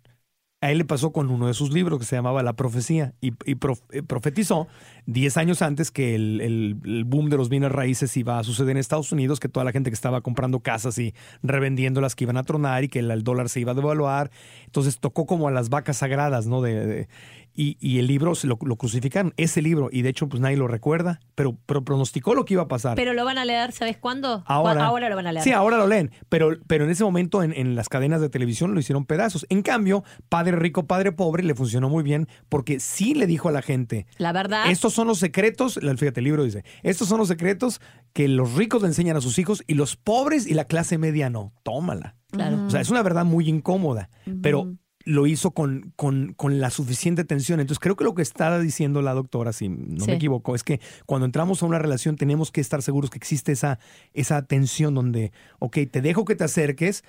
A 0.61 0.71
él 0.73 0.79
le 0.79 0.85
pasó 0.87 1.13
con 1.13 1.31
uno 1.31 1.47
de 1.47 1.55
sus 1.55 1.73
libros 1.73 1.99
que 1.99 2.07
se 2.07 2.17
llamaba 2.17 2.43
La 2.43 2.55
Profecía 2.55 3.15
y, 3.21 3.33
y 3.45 3.53
eh, 3.93 4.03
profetizó 4.03 4.67
10 5.07 5.37
años 5.37 5.63
antes 5.63 5.91
que 5.91 6.15
el, 6.15 6.41
el- 6.41 6.77
el 6.85 7.05
boom 7.05 7.29
de 7.31 7.37
los 7.37 7.49
bienes 7.49 7.71
raíces 7.73 8.17
iba 8.17 8.39
a 8.39 8.45
suceder 8.45 8.71
en 8.73 8.77
Estados 8.79 9.13
Unidos, 9.13 9.41
que 9.41 9.49
toda 9.49 9.65
la 9.65 9.73
gente 9.73 9.91
que 9.91 9.95
estaba 9.95 10.21
comprando 10.21 10.61
casas 10.61 10.99
y 10.99 11.15
revendiéndolas 11.43 12.15
que 12.15 12.25
iban 12.25 12.37
a 12.37 12.43
tronar 12.43 12.85
y 12.85 12.89
que 12.89 12.99
el, 13.01 13.11
el 13.11 13.23
dólar 13.23 13.49
se 13.49 13.61
iba 13.61 13.73
a 13.73 13.75
devaluar. 13.75 14.31
Entonces 14.67 14.99
tocó 14.99 15.27
como 15.27 15.49
a 15.49 15.51
las 15.51 15.69
vacas 15.69 15.99
sagradas, 15.99 16.47
¿no? 16.47 16.63
De, 16.63 16.87
de- 16.87 17.09
y, 17.57 17.77
y 17.79 18.01
el 18.01 18.09
libro 18.09 18.35
se 18.35 18.49
lo, 18.49 18.59
lo 18.63 18.75
crucificaron, 18.75 19.33
ese 19.37 19.63
libro, 19.63 19.89
y 19.93 20.03
de 20.03 20.09
hecho 20.09 20.29
pues 20.29 20.41
nadie 20.41 20.57
lo 20.57 20.67
recuerda, 20.67 21.21
pero, 21.37 21.57
pero 21.67 21.85
pronosticó 21.85 22.35
lo 22.35 22.45
que 22.45 22.55
iba 22.55 22.65
a 22.65 22.67
pasar. 22.67 22.97
Pero 22.97 23.13
lo 23.15 23.25
van 23.25 23.39
a 23.39 23.45
leer, 23.45 23.71
¿sabes 23.71 23.97
cuándo? 23.97 24.43
Ahora, 24.47 24.85
ahora 24.85 25.09
lo 25.09 25.15
van 25.15 25.29
a 25.29 25.33
leer. 25.33 25.45
Sí, 25.45 25.53
ahora 25.53 25.77
lo 25.77 25.87
leen, 25.87 26.11
pero, 26.29 26.59
pero 26.67 26.83
en 26.85 26.91
ese 26.91 27.05
momento 27.05 27.45
en, 27.45 27.53
en 27.53 27.77
las 27.77 27.89
cadenas 27.89 28.21
de 28.21 28.29
televisión 28.29 28.75
lo 28.75 28.81
hicieron 28.81 29.05
pedazos. 29.07 29.47
En 29.51 29.63
cambio, 29.63 30.03
Padre 30.29 30.57
Rico, 30.57 30.89
Padre 30.89 31.13
Pobre 31.13 31.45
le 31.45 31.55
funcionó 31.55 31.89
muy 31.89 32.03
bien 32.03 32.27
porque 32.49 32.81
sí 32.81 33.15
le 33.15 33.29
dijo 33.29 33.49
a 33.49 33.53
la 33.53 33.63
gente, 33.63 34.09
La 34.19 34.33
verdad. 34.33 34.69
estos 34.69 34.94
son 34.95 35.07
los 35.09 35.19
secretos, 35.19 35.79
fíjate, 35.97 36.21
el 36.21 36.25
libro 36.25 36.45
dice, 36.45 36.65
estos 36.83 37.09
son 37.09 37.19
los 37.19 37.29
secretos 37.29 37.81
que 38.13 38.29
los 38.29 38.55
ricos 38.55 38.83
le 38.83 38.89
enseñan 38.89 39.17
a 39.17 39.21
sus 39.21 39.39
hijos 39.39 39.63
y 39.67 39.75
los 39.75 39.97
pobres 39.97 40.47
y 40.47 40.55
la 40.55 40.65
clase 40.65 40.99
media 40.99 41.31
no. 41.31 41.53
Tómala. 41.63 42.17
Claro. 42.31 42.67
O 42.67 42.71
sea, 42.71 42.81
es 42.81 42.91
una 42.91 43.03
verdad 43.03 43.25
muy 43.25 43.49
incómoda, 43.49 44.09
pero 44.43 44.75
lo 45.07 45.27
hizo 45.27 45.51
con, 45.51 45.93
con, 45.97 46.33
con 46.33 46.61
la 46.61 46.71
suficiente 46.71 47.25
tensión. 47.25 47.61
Entonces, 47.61 47.79
creo 47.79 47.95
que 47.95 48.05
lo 48.05 48.15
que 48.15 48.23
está 48.23 48.59
diciendo 48.59 49.03
la 49.03 49.13
doctora, 49.13 49.53
si 49.53 49.69
no 49.69 50.05
Sí. 50.05 50.11
me 50.11 50.17
equivoco, 50.17 50.55
es 50.55 50.65
que 50.65 50.81
cuando 51.05 51.27
entramos 51.27 51.63
a 51.63 51.67
una 51.67 51.79
relación 51.79 52.17
tenemos 52.17 52.51
que 52.51 52.63
estar 52.63 52.81
seguros 52.81 53.11
que 53.11 53.19
existe 53.19 53.53
esa, 53.53 53.79
esa 54.15 54.47
tensión 54.47 54.95
donde, 54.95 55.31
ok, 55.59 55.77
te 55.91 56.01
dejo 56.01 56.25
que 56.25 56.37
te 56.37 56.45
acerques, 56.45 57.05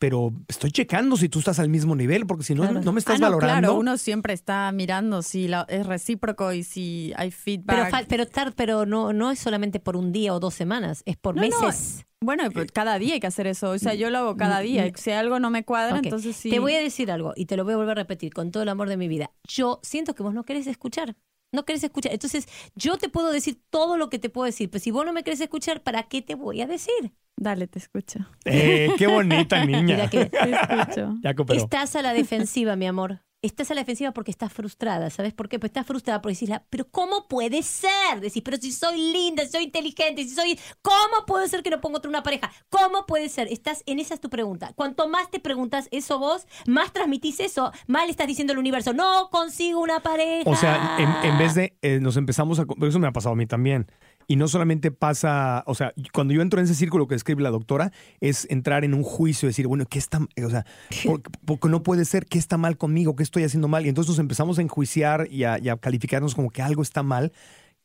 pero 0.00 0.32
estoy 0.48 0.72
checando 0.72 1.16
si 1.18 1.28
tú 1.28 1.38
estás 1.40 1.58
al 1.60 1.68
mismo 1.68 1.94
nivel, 1.94 2.26
porque 2.26 2.42
si 2.42 2.54
no, 2.54 2.62
Claro. 2.62 2.80
no 2.82 2.92
me 2.92 2.98
estás 2.98 3.16
Ah, 3.16 3.18
no, 3.18 3.26
valorando. 3.26 3.60
Claro, 3.68 3.74
uno 3.78 3.98
siempre 3.98 4.32
está 4.32 4.72
mirando 4.72 5.20
si 5.22 5.46
la- 5.46 5.66
es 5.68 5.86
recíproco 5.86 6.52
y 6.54 6.64
si 6.64 7.12
hay 7.16 7.30
feedback. 7.30 8.06
pero, 8.08 8.22
estar, 8.24 8.54
pero 8.54 8.86
no, 8.86 9.12
no 9.12 9.30
es 9.30 9.38
solamente 9.38 9.78
por 9.78 9.96
un 9.96 10.10
día 10.10 10.34
o 10.34 10.40
dos 10.40 10.54
semanas, 10.54 11.02
es 11.04 11.16
por 11.18 11.36
No, 11.36 11.42
no, 11.42 11.48
meses. 11.60 12.06
Bueno, 12.22 12.50
pues 12.50 12.72
cada 12.72 12.98
día 12.98 13.14
hay 13.14 13.20
que 13.20 13.26
hacer 13.26 13.46
eso. 13.46 13.70
O 13.70 13.78
sea, 13.78 13.94
yo 13.94 14.08
lo 14.10 14.18
hago 14.18 14.36
cada 14.36 14.60
día. 14.60 14.90
Si 14.96 15.10
algo 15.10 15.38
no 15.38 15.50
me 15.50 15.64
cuadra, 15.64 15.98
entonces 15.98 16.34
sí. 16.34 16.50
Te 16.50 16.58
voy 16.58 16.74
a 16.74 16.80
decir 16.80 17.10
algo 17.10 17.32
y 17.36 17.44
te 17.46 17.56
lo 17.56 17.64
voy 17.64 17.74
a 17.74 17.76
volver 17.76 17.92
a 17.92 17.94
repetir 18.02 18.32
con 18.32 18.50
todo 18.50 18.62
el 18.62 18.68
amor 18.70 18.88
de 18.88 18.96
mi 18.96 19.06
vida. 19.06 19.30
Yo 19.48 19.80
siento 19.82 20.14
que 20.14 20.22
vos 20.22 20.32
no 20.34 20.44
querés 20.44 20.66
escuchar. 20.66 21.14
No 21.52 21.64
querés 21.64 21.82
escuchar. 21.82 22.12
Entonces, 22.12 22.46
yo 22.76 22.96
te 22.96 23.08
puedo 23.08 23.32
decir 23.32 23.60
todo 23.70 23.96
lo 23.96 24.08
que 24.08 24.18
te 24.18 24.30
puedo 24.30 24.44
decir, 24.46 24.70
pero 24.70 24.82
si 24.82 24.90
vos 24.92 25.04
no 25.04 25.12
me 25.12 25.24
querés 25.24 25.40
escuchar, 25.40 25.82
¿para 25.82 26.04
qué 26.04 26.22
te 26.22 26.34
voy 26.36 26.60
a 26.60 26.66
decir? 26.66 27.12
Dale, 27.40 27.66
te 27.66 27.78
escucho. 27.78 28.18
Eh, 28.44 28.90
qué 28.98 29.06
bonita 29.06 29.64
niña. 29.64 29.82
Mira 29.82 30.10
que 30.10 30.26
Te 30.26 30.50
escucho. 30.50 31.16
Ya 31.22 31.34
cooperó. 31.34 31.58
estás 31.58 31.96
a 31.96 32.02
la 32.02 32.12
defensiva, 32.12 32.76
mi 32.76 32.86
amor. 32.86 33.20
Estás 33.42 33.70
a 33.70 33.74
la 33.74 33.80
defensiva 33.80 34.12
porque 34.12 34.30
estás 34.30 34.52
frustrada, 34.52 35.08
¿sabes 35.08 35.32
por 35.32 35.48
qué? 35.48 35.58
Pues 35.58 35.70
estás 35.70 35.86
frustrada 35.86 36.20
porque 36.20 36.34
decís, 36.38 36.54
pero 36.68 36.86
¿cómo 36.90 37.26
puede 37.26 37.62
ser? 37.62 38.20
Decís, 38.20 38.42
pero 38.44 38.58
si 38.58 38.70
soy 38.70 38.98
linda, 39.14 39.46
si 39.46 39.52
soy 39.52 39.64
inteligente, 39.64 40.24
si 40.24 40.28
soy... 40.34 40.58
¿Cómo 40.82 41.24
puede 41.26 41.48
ser 41.48 41.62
que 41.62 41.70
no 41.70 41.80
pongo 41.80 41.96
otra 41.96 42.10
una 42.10 42.22
pareja? 42.22 42.52
¿Cómo 42.68 43.06
puede 43.06 43.30
ser? 43.30 43.48
Estás, 43.50 43.82
en 43.86 43.98
esa 43.98 44.12
es 44.12 44.20
tu 44.20 44.28
pregunta. 44.28 44.74
Cuanto 44.74 45.08
más 45.08 45.30
te 45.30 45.40
preguntas 45.40 45.88
eso 45.90 46.18
vos, 46.18 46.46
más 46.66 46.92
transmitís 46.92 47.40
eso, 47.40 47.72
más 47.86 48.04
le 48.04 48.10
estás 48.10 48.26
diciendo 48.26 48.52
al 48.52 48.58
universo, 48.58 48.92
no 48.92 49.30
consigo 49.30 49.80
una 49.80 50.00
pareja. 50.00 50.42
O 50.50 50.54
sea, 50.54 50.96
en, 50.98 51.30
en 51.30 51.38
vez 51.38 51.54
de 51.54 51.78
eh, 51.80 51.98
nos 51.98 52.18
empezamos 52.18 52.60
a... 52.60 52.66
Eso 52.82 52.98
me 52.98 53.06
ha 53.06 53.12
pasado 53.12 53.32
a 53.32 53.36
mí 53.36 53.46
también. 53.46 53.86
Y 54.30 54.36
no 54.36 54.46
solamente 54.46 54.92
pasa, 54.92 55.64
o 55.66 55.74
sea, 55.74 55.92
cuando 56.12 56.32
yo 56.32 56.40
entro 56.40 56.60
en 56.60 56.64
ese 56.66 56.76
círculo 56.76 57.08
que 57.08 57.16
describe 57.16 57.42
la 57.42 57.50
doctora, 57.50 57.90
es 58.20 58.46
entrar 58.48 58.84
en 58.84 58.94
un 58.94 59.02
juicio, 59.02 59.48
decir, 59.48 59.66
bueno, 59.66 59.86
¿qué 59.86 59.98
está, 59.98 60.20
o 60.20 60.50
sea, 60.50 60.64
por- 61.04 61.22
porque 61.44 61.68
no 61.68 61.82
puede 61.82 62.04
ser, 62.04 62.26
¿qué 62.26 62.38
está 62.38 62.56
mal 62.56 62.76
conmigo? 62.76 63.16
¿Qué 63.16 63.24
estoy 63.24 63.42
haciendo 63.42 63.66
mal? 63.66 63.84
Y 63.84 63.88
entonces 63.88 64.10
nos 64.10 64.18
empezamos 64.20 64.60
a 64.60 64.62
enjuiciar 64.62 65.26
y 65.32 65.42
a, 65.42 65.58
y 65.58 65.68
a 65.68 65.76
calificarnos 65.76 66.36
como 66.36 66.50
que 66.50 66.62
algo 66.62 66.80
está 66.82 67.02
mal 67.02 67.32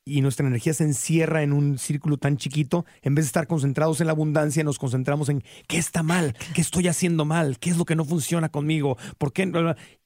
y 0.05 0.21
nuestra 0.21 0.45
energía 0.45 0.75
se 0.75 0.83
encierra 0.83 1.41
en 1.41 1.51
un 1.51 1.79
círculo 1.79 2.17
tan 2.17 2.37
chiquito, 2.37 2.85
en 3.01 3.15
vez 3.15 3.25
de 3.25 3.29
estar 3.29 3.47
concentrados 3.47 3.99
en 4.01 4.05
la 4.05 4.13
abundancia, 4.13 4.63
nos 4.63 4.77
concentramos 4.77 5.29
en 5.29 5.41
qué 5.67 5.79
está 5.79 6.03
mal, 6.03 6.35
qué 6.53 6.61
estoy 6.61 6.87
haciendo 6.87 7.25
mal, 7.25 7.57
qué 7.57 7.71
es 7.71 7.77
lo 7.77 7.85
que 7.85 7.95
no 7.95 8.05
funciona 8.05 8.49
conmigo, 8.49 8.97
por 9.17 9.33
qué, 9.33 9.51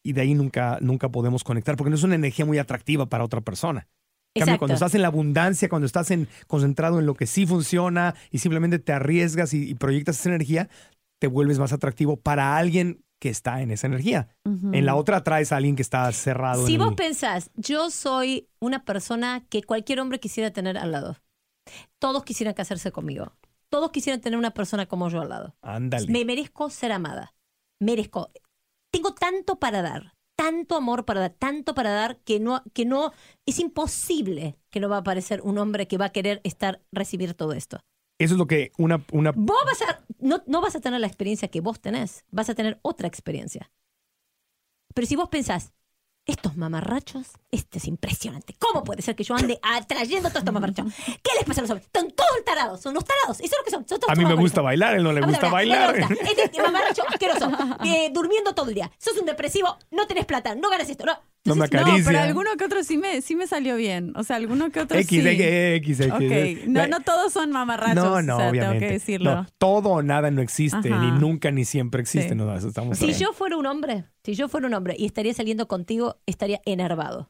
y 0.03 0.13
de 0.13 0.21
ahí 0.21 0.35
nunca, 0.35 0.77
nunca 0.79 1.09
podemos 1.09 1.43
conectar, 1.43 1.75
porque 1.75 1.89
no 1.89 1.97
es 1.97 2.03
una 2.03 2.15
energía 2.15 2.45
muy 2.45 2.59
atractiva 2.59 3.07
para 3.07 3.25
otra 3.25 3.41
persona. 3.41 3.87
Cambio, 4.35 4.57
cuando 4.59 4.73
estás 4.75 4.93
en 4.95 5.01
la 5.01 5.07
abundancia, 5.07 5.69
cuando 5.69 5.85
estás 5.85 6.11
en, 6.11 6.27
concentrado 6.47 6.99
en 6.99 7.05
lo 7.05 7.15
que 7.15 7.25
sí 7.27 7.45
funciona 7.45 8.15
y 8.31 8.39
simplemente 8.39 8.79
te 8.79 8.93
arriesgas 8.93 9.53
y, 9.53 9.69
y 9.69 9.73
proyectas 9.75 10.19
esa 10.19 10.29
energía, 10.29 10.69
te 11.19 11.27
vuelves 11.27 11.59
más 11.59 11.73
atractivo 11.73 12.17
para 12.17 12.55
alguien 12.57 13.03
que 13.19 13.29
está 13.29 13.61
en 13.61 13.71
esa 13.71 13.87
energía. 13.87 14.29
En 14.45 14.85
la 14.85 14.95
otra 14.95 15.17
atraes 15.17 15.51
a 15.51 15.57
alguien 15.57 15.75
que 15.75 15.81
está 15.81 16.09
cerrado. 16.13 16.65
Si 16.65 16.75
en 16.75 16.79
vos 16.79 16.89
el- 16.91 16.95
pensás, 16.95 17.51
yo 17.55 17.89
soy 17.89 18.47
una 18.59 18.85
persona 18.85 19.45
que 19.49 19.61
cualquier 19.63 19.99
hombre 19.99 20.19
quisiera 20.21 20.51
tener 20.51 20.77
al 20.77 20.91
lado. 20.93 21.17
Todos 21.99 22.23
quisieran 22.23 22.53
casarse 22.53 22.91
conmigo. 22.91 23.33
Todos 23.69 23.91
quisieran 23.91 24.21
tener 24.21 24.39
una 24.39 24.51
persona 24.51 24.85
como 24.85 25.09
yo 25.09 25.21
al 25.21 25.29
lado. 25.29 25.55
Ándale. 25.61 26.07
Me 26.07 26.23
merezco 26.23 26.69
ser 26.69 26.91
amada. 26.93 27.35
Merezco. 27.81 28.31
Tengo 28.91 29.13
tanto 29.13 29.59
para 29.59 29.81
dar, 29.81 30.13
tanto 30.39 30.77
amor 30.77 31.03
para 31.03 31.19
dar, 31.19 31.31
tanto 31.31 31.75
para 31.75 31.91
dar 31.91 32.15
que 32.23 32.39
no, 32.39 32.63
que 32.73 32.85
no, 32.85 33.11
es 33.45 33.59
imposible 33.59 34.57
que 34.69 34.79
no 34.79 34.87
va 34.87 34.95
a 34.95 34.99
aparecer 34.99 35.41
un 35.41 35.57
hombre 35.57 35.85
que 35.85 35.97
va 35.97 36.05
a 36.05 36.11
querer 36.13 36.39
estar, 36.45 36.81
recibir 36.93 37.33
todo 37.33 37.51
esto. 37.51 37.81
Eso 38.17 38.35
es 38.35 38.37
lo 38.37 38.47
que 38.47 38.71
una, 38.77 39.05
una 39.11 39.33
Vos 39.33 39.57
vas 39.65 39.81
a, 39.81 40.05
no, 40.19 40.41
no 40.47 40.61
vas 40.61 40.77
a 40.77 40.79
tener 40.79 41.01
la 41.01 41.07
experiencia 41.07 41.49
que 41.49 41.59
vos 41.59 41.81
tenés, 41.81 42.23
vas 42.31 42.49
a 42.49 42.55
tener 42.55 42.79
otra 42.83 43.05
experiencia. 43.05 43.69
Pero 44.93 45.05
si 45.05 45.17
vos 45.17 45.27
pensás, 45.27 45.73
estos 46.29 46.55
mamarrachos, 46.57 47.27
este 47.51 47.77
es 47.79 47.87
impresionante. 47.87 48.53
¿Cómo 48.59 48.83
puede 48.83 49.01
ser 49.01 49.15
que 49.15 49.23
yo 49.23 49.35
ande 49.35 49.59
atrayendo 49.61 50.27
a 50.27 50.31
todos 50.31 50.41
estos 50.41 50.53
mamarrachos? 50.53 50.85
¿Qué 51.05 51.31
les 51.37 51.45
pasa 51.45 51.61
a 51.61 51.63
los 51.63 51.71
hombres? 51.71 51.85
Están 51.87 52.11
todos 52.11 52.45
tarados, 52.45 52.81
son 52.81 52.93
los 52.93 53.03
tarados. 53.03 53.39
Eso 53.39 53.45
es 53.45 53.57
lo 53.59 53.63
que 53.65 53.71
son. 53.71 53.87
son 53.87 53.99
todos 53.99 54.11
A 54.11 54.15
mí 54.15 54.25
me 54.25 54.35
gusta 54.35 54.61
bailar, 54.61 54.95
él 54.95 55.03
no 55.03 55.11
le 55.11 55.21
gusta 55.21 55.49
bailar. 55.49 55.97
no 55.99 56.07
me 56.09 56.15
gusta. 56.15 56.43
Este 56.43 56.61
mamarracho 56.61 57.03
asqueroso, 57.09 57.51
eh, 57.85 58.09
durmiendo 58.13 58.53
todo 58.53 58.69
el 58.69 58.75
día. 58.75 58.91
Sos 58.97 59.17
un 59.17 59.25
depresivo, 59.25 59.77
no 59.91 60.07
tenés 60.07 60.25
plata, 60.25 60.55
no 60.55 60.69
ganas 60.69 60.89
esto. 60.89 61.05
No, 61.05 61.13
No 61.45 61.55
me 61.55 61.65
Entonces, 61.65 61.71
No, 61.71 61.79
acaricia. 61.79 62.11
pero 62.11 62.19
alguno 62.19 62.49
que 62.57 62.65
otro 62.65 62.83
sí 62.83 62.97
me, 62.97 63.21
sí 63.21 63.35
me 63.35 63.47
salió 63.47 63.75
bien. 63.75 64.13
O 64.15 64.23
sea, 64.23 64.35
alguno 64.35 64.69
que 64.71 64.81
otro 64.81 64.97
X, 64.99 65.09
sí. 65.09 65.27
X, 65.27 65.99
X, 65.99 65.99
X. 66.01 66.13
Ok, 66.13 66.67
no, 66.67 66.87
no 66.87 66.99
todos 66.99 67.33
son 67.33 67.51
mamarrachos. 67.51 67.95
No, 67.95 68.21
no, 68.21 68.35
o 68.35 68.39
sea, 68.39 68.49
obviamente. 68.49 68.59
Tengo 68.77 68.79
que 68.79 68.93
decirlo. 68.93 69.35
No, 69.35 69.47
todo 69.57 69.89
o 69.89 70.01
nada 70.03 70.29
no 70.31 70.41
existe, 70.41 70.91
Ajá. 70.93 71.03
ni 71.03 71.11
nunca 71.19 71.49
ni 71.51 71.65
siempre 71.65 72.01
existe. 72.01 72.29
Sí. 72.29 72.35
No, 72.35 72.53
eso 72.55 72.67
estamos 72.67 72.97
Si 72.97 73.13
yo 73.13 73.33
fuera 73.33 73.57
un 73.57 73.65
hombre, 73.65 74.05
si 74.29 74.35
yo 74.35 74.47
fuera 74.47 74.67
un 74.67 74.73
hombre 74.73 74.95
y 74.97 75.05
estaría 75.05 75.33
saliendo 75.33 75.67
contigo, 75.67 76.17
estaría 76.25 76.61
enervado. 76.65 77.29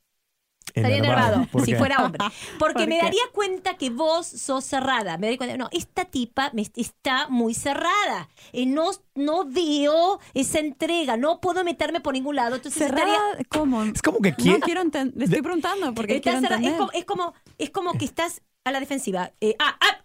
Estaría 0.73 0.97
enervado 0.97 1.47
¿Por 1.51 1.65
si 1.65 1.73
fuera 1.73 2.03
hombre. 2.05 2.23
Porque 2.59 2.81
¿Por 2.81 2.87
me 2.87 2.97
daría 2.97 3.21
cuenta 3.33 3.75
que 3.75 3.89
vos 3.89 4.27
sos 4.27 4.65
cerrada. 4.65 5.17
Me 5.17 5.27
daría 5.27 5.37
cuenta, 5.37 5.57
no, 5.57 5.69
esta 5.71 6.05
tipa 6.05 6.51
me 6.53 6.61
está 6.75 7.27
muy 7.29 7.53
cerrada. 7.53 8.29
Eh, 8.53 8.65
no, 8.65 8.91
no 9.15 9.45
veo 9.45 10.19
esa 10.33 10.59
entrega. 10.59 11.17
No 11.17 11.39
puedo 11.41 11.63
meterme 11.63 12.01
por 12.01 12.13
ningún 12.13 12.35
lado. 12.35 12.57
Entonces 12.57 12.83
Cerrada, 12.83 13.31
estaría. 13.31 13.45
¿cómo? 13.49 13.83
Es 13.83 14.01
como 14.01 14.19
que 14.19 14.31
No 14.31 14.59
quiero 14.59 14.81
entender. 14.81 15.17
Le 15.17 15.25
estoy 15.25 15.41
preguntando 15.41 15.93
porque 15.93 16.17
estás 16.17 16.33
quiero 16.33 16.47
cerrada. 16.47 16.61
Es 16.61 16.67
entender. 16.67 16.77
como, 16.77 16.91
es, 16.91 17.05
como, 17.05 17.33
es 17.57 17.69
como 17.71 17.93
que 17.93 18.05
estás 18.05 18.41
a 18.65 18.71
la 18.71 18.79
defensiva. 18.79 19.31
Eh, 19.41 19.55
ah, 19.57 19.77
ah. 19.79 20.03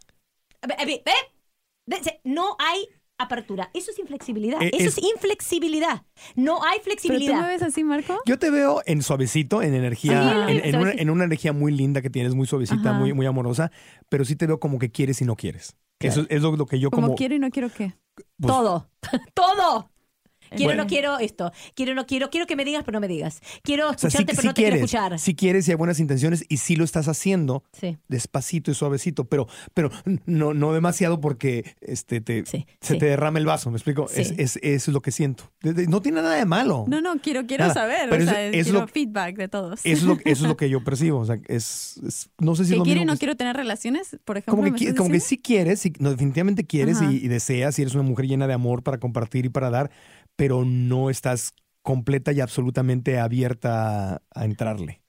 ¿eh? 0.87 2.21
No 2.25 2.57
hay 2.59 2.89
apertura. 3.19 3.71
Eso 3.75 3.91
es 3.91 3.99
inflexibilidad. 3.99 4.61
Eh, 4.63 4.71
Eso 4.75 4.89
es- 4.89 4.99
es 4.99 5.05
inflexibilidad. 5.05 6.03
No 6.35 6.63
hay 6.65 6.79
¿Pero 6.79 6.97
tú 6.97 7.03
flexibilidad. 7.03 7.41
me 7.43 7.49
ves 7.49 7.63
así, 7.63 7.85
Marco? 7.85 8.19
Yo 8.27 8.39
te 8.39 8.51
veo 8.51 8.83
en 8.87 9.03
suavecito, 9.03 9.63
en 9.63 9.75
energía, 9.75 10.23
Sí, 10.23 10.29
en, 10.29 10.35
en 10.35 10.69
una, 10.69 10.71
suavecito. 10.79 11.03
en 11.03 11.11
una 11.11 11.25
energía 11.25 11.53
muy 11.53 11.73
linda 11.73 12.03
que 12.03 12.11
tienes, 12.11 12.35
muy 12.35 12.47
suavecita, 12.47 12.91
Ajá. 12.91 12.99
muy, 12.99 13.13
muy 13.13 13.27
amorosa, 13.27 13.71
pero 14.09 14.25
sí 14.25 14.37
te 14.37 14.47
veo 14.47 14.59
como 14.61 14.79
que 14.79 14.91
quieres 14.91 15.21
y 15.23 15.25
no 15.25 15.37
quieres. 15.37 15.77
Eso 16.01 16.27
es 16.29 16.43
lo, 16.43 16.57
lo 16.57 16.67
que 16.67 16.79
yo 16.79 16.91
Como, 16.91 17.07
como... 17.09 17.17
quiero 17.17 17.35
y 17.35 17.39
no 17.39 17.51
quiero 17.51 17.71
qué. 17.71 17.95
pues, 18.15 18.27
Todo. 18.53 18.91
Todo. 19.35 19.91
Quiero, 20.51 20.65
Bueno. 20.65 20.83
no 20.85 20.89
quiero 20.89 21.19
esto. 21.19 21.53
Quiero, 21.75 21.95
no 21.95 22.07
quiero. 22.07 22.31
Quiero 22.31 22.47
que 22.47 22.57
me 22.57 22.65
digas, 22.65 22.83
pero 22.85 22.97
no 22.97 23.01
me 23.01 23.09
digas. 23.09 23.41
Quiero 23.63 23.91
o 23.91 23.99
sea, 23.99 24.11
sí, 24.11 24.19
escucharte, 24.19 24.27
pero 24.33 24.43
sí 24.43 24.47
no 24.49 24.55
te 24.55 24.63
quiero 24.63 24.77
escuchar. 24.77 25.19
sí 25.19 25.35
quieres 25.35 25.67
y 25.69 25.71
hay 25.73 25.77
buenas 25.77 26.01
intenciones 26.01 26.45
y 26.49 26.59
sí 26.59 26.77
lo 26.77 26.85
estás 26.85 27.09
haciendo 27.09 27.65
Sí. 27.73 27.97
despacito 28.09 28.71
y 28.71 28.75
suavecito, 28.75 29.25
pero, 29.25 29.47
pero 29.75 29.91
no, 30.27 30.55
no 30.55 30.73
demasiado 30.73 31.21
porque 31.21 31.75
este, 31.81 32.21
te, 32.21 32.45
Sí, 32.47 32.67
se 32.81 32.97
te 32.97 33.07
derrama 33.07 33.39
el 33.39 33.47
vaso, 33.47 33.71
¿me 33.71 33.77
explico? 33.77 34.09
Es, 34.15 34.33
es- 34.37 34.59
es 34.63 34.89
lo 34.89 35.01
que 35.01 35.11
siento. 35.11 35.51
No 35.63 36.01
tiene 36.03 36.23
nada 36.23 36.35
de 36.37 36.45
malo. 36.45 36.85
No, 36.89 37.01
no, 37.01 37.19
quiero, 37.21 37.47
quiero 37.47 37.65
Nada, 37.65 37.75
saber. 37.75 38.09
pero 38.11 38.25
o 38.25 38.27
sea, 38.27 38.45
eso 38.47 38.63
quiero 38.65 38.81
lo- 38.81 38.87
feedback 38.89 39.37
de 39.37 39.49
todos. 39.49 39.81
Eso 39.85 39.93
es, 39.93 40.03
lo, 40.03 40.15
eso 40.15 40.21
es 40.25 40.41
lo 40.43 40.57
que 40.57 40.69
yo 40.71 40.83
percibo. 40.85 41.19
O 41.21 41.25
sea, 41.27 41.37
es, 41.49 41.99
es- 42.07 42.31
no 42.39 42.55
sé 42.55 42.65
si 42.65 42.71
¿Que 42.71 42.75
es 42.75 42.79
lo 42.79 42.85
quiero 42.85 43.01
y 43.03 43.05
no 43.05 43.17
quiero 43.17 43.37
tener 43.37 43.57
relaciones, 43.57 44.17
por 44.25 44.37
ejemplo? 44.37 44.53
Como 44.57 44.65
que, 44.65 44.71
¿me 44.73 44.77
qui- 44.79 44.83
estás 44.89 44.99
como 44.99 45.11
que 45.11 45.21
sí 45.21 45.39
quieres, 45.39 45.83
no, 45.99 46.11
definitivamente 46.11 46.65
quieres 46.65 47.01
y, 47.03 47.17
y 47.25 47.29
deseas 47.29 47.79
y 47.79 47.83
eres 47.83 47.95
una 47.95 48.03
mujer 48.05 48.27
llena 48.27 48.47
de 48.47 48.55
amor 48.55 48.83
para 48.83 48.99
compartir 48.99 49.47
y 49.47 49.49
para 49.49 49.71
dar, 49.71 49.91
pero 50.37 50.65
no 50.65 51.11
estás 51.11 51.53
completa 51.83 52.33
y 52.33 52.41
absolutamente 52.41 53.19
abierta 53.19 54.23
a, 54.35 54.45
entrarle. 54.45 55.03